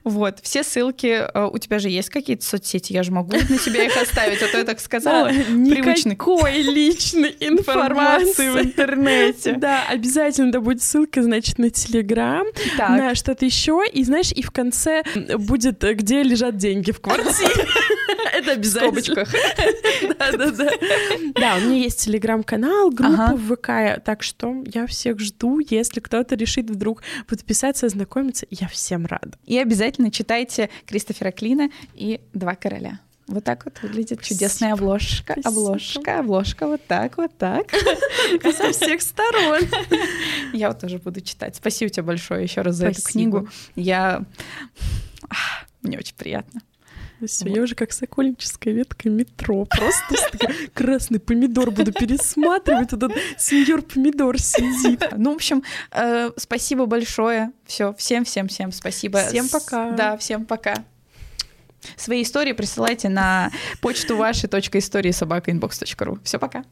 Вот, 0.03 0.39
все 0.41 0.63
ссылки, 0.63 1.27
э, 1.31 1.49
у 1.53 1.59
тебя 1.59 1.77
же 1.77 1.89
есть 1.89 2.09
какие-то 2.09 2.43
соцсети, 2.43 2.91
я 2.91 3.03
же 3.03 3.11
могу 3.11 3.33
на 3.33 3.59
себя 3.59 3.83
их 3.83 3.95
оставить, 4.01 4.41
а 4.41 4.47
то 4.47 4.57
я 4.57 4.63
так 4.63 4.79
сказала. 4.79 5.31
Никакой 5.31 6.63
личной 6.63 7.35
информации 7.39 8.49
в 8.49 8.57
интернете. 8.57 9.53
Да, 9.57 9.83
обязательно 9.87 10.51
да 10.51 10.59
будет 10.59 10.81
ссылка, 10.81 11.21
значит, 11.21 11.59
на 11.59 11.69
Телеграм, 11.69 12.47
на 12.79 13.13
что-то 13.13 13.45
еще, 13.45 13.83
и 13.93 14.03
знаешь, 14.03 14.31
и 14.31 14.41
в 14.41 14.49
конце 14.49 15.03
будет, 15.37 15.83
где 15.83 16.23
лежат 16.23 16.57
деньги 16.57 16.91
в 16.91 16.99
квартире. 16.99 17.67
Это 18.33 18.51
обязательно. 18.51 19.25
Да-да-да. 20.19 20.69
Да, 21.35 21.57
у 21.57 21.59
меня 21.61 21.83
есть 21.83 22.03
телеграм-канал, 22.03 22.89
группа 22.91 23.33
в 23.35 23.55
ВК, 23.55 24.01
так 24.03 24.23
что 24.23 24.63
я 24.73 24.87
всех 24.87 25.19
жду. 25.19 25.59
Если 25.59 25.99
кто-то 25.99 26.35
решит 26.35 26.69
вдруг 26.69 27.03
подписаться, 27.27 27.85
ознакомиться, 27.85 28.45
я 28.49 28.67
всем 28.67 29.05
рада. 29.05 29.37
И 29.45 29.57
обязательно 29.57 30.11
читайте 30.11 30.69
Кристофера 30.85 31.31
Клина 31.31 31.69
и 31.93 32.21
«Два 32.33 32.55
короля». 32.55 32.99
Вот 33.27 33.43
так 33.43 33.65
вот 33.65 33.81
выглядит 33.81 34.19
Спасибо. 34.19 34.39
чудесная 34.39 34.73
обложка. 34.73 35.33
Спасибо. 35.33 35.49
Обложка, 35.49 36.19
обложка, 36.19 36.67
вот 36.67 36.81
так, 36.87 37.17
вот 37.17 37.35
так. 37.37 37.71
Со 38.55 38.71
всех 38.71 39.01
сторон. 39.01 39.61
Я 40.53 40.69
вот 40.69 40.79
тоже 40.79 40.99
буду 40.99 41.21
читать. 41.21 41.55
Спасибо 41.55 41.89
тебе 41.89 42.03
большое 42.03 42.43
еще 42.43 42.61
раз 42.61 42.75
за 42.75 42.87
эту 42.87 43.01
книгу. 43.01 43.49
Я... 43.75 44.23
Мне 45.81 45.97
очень 45.97 46.15
приятно. 46.15 46.61
Все, 47.27 47.45
вот. 47.45 47.55
я 47.55 47.61
уже 47.61 47.75
как 47.75 47.91
сокольническая 47.91 48.73
ветка 48.73 49.09
метро. 49.09 49.65
Просто 49.65 50.15
красный 50.73 51.19
помидор 51.19 51.71
буду 51.71 51.91
пересматривать. 51.91 52.93
Этот 52.93 53.13
сеньор 53.37 53.81
помидор 53.81 54.39
сидит. 54.39 55.03
Ну, 55.17 55.31
в 55.31 55.35
общем, 55.35 55.63
э, 55.91 56.29
спасибо 56.35 56.85
большое. 56.85 57.51
Все, 57.65 57.93
всем, 57.93 58.25
всем, 58.25 58.47
всем 58.47 58.71
спасибо. 58.71 59.19
Всем 59.27 59.47
пока. 59.49 59.91
Да, 59.91 60.17
всем 60.17 60.45
пока. 60.45 60.75
Свои 61.95 62.23
истории 62.23 62.53
присылайте 62.53 63.09
на 63.09 63.51
почту 63.81 64.17
вашей 64.17 64.49
точка 64.49 64.79
истории 64.79 65.11
собака. 65.11 65.51
Все, 66.23 66.39
пока. 66.39 66.63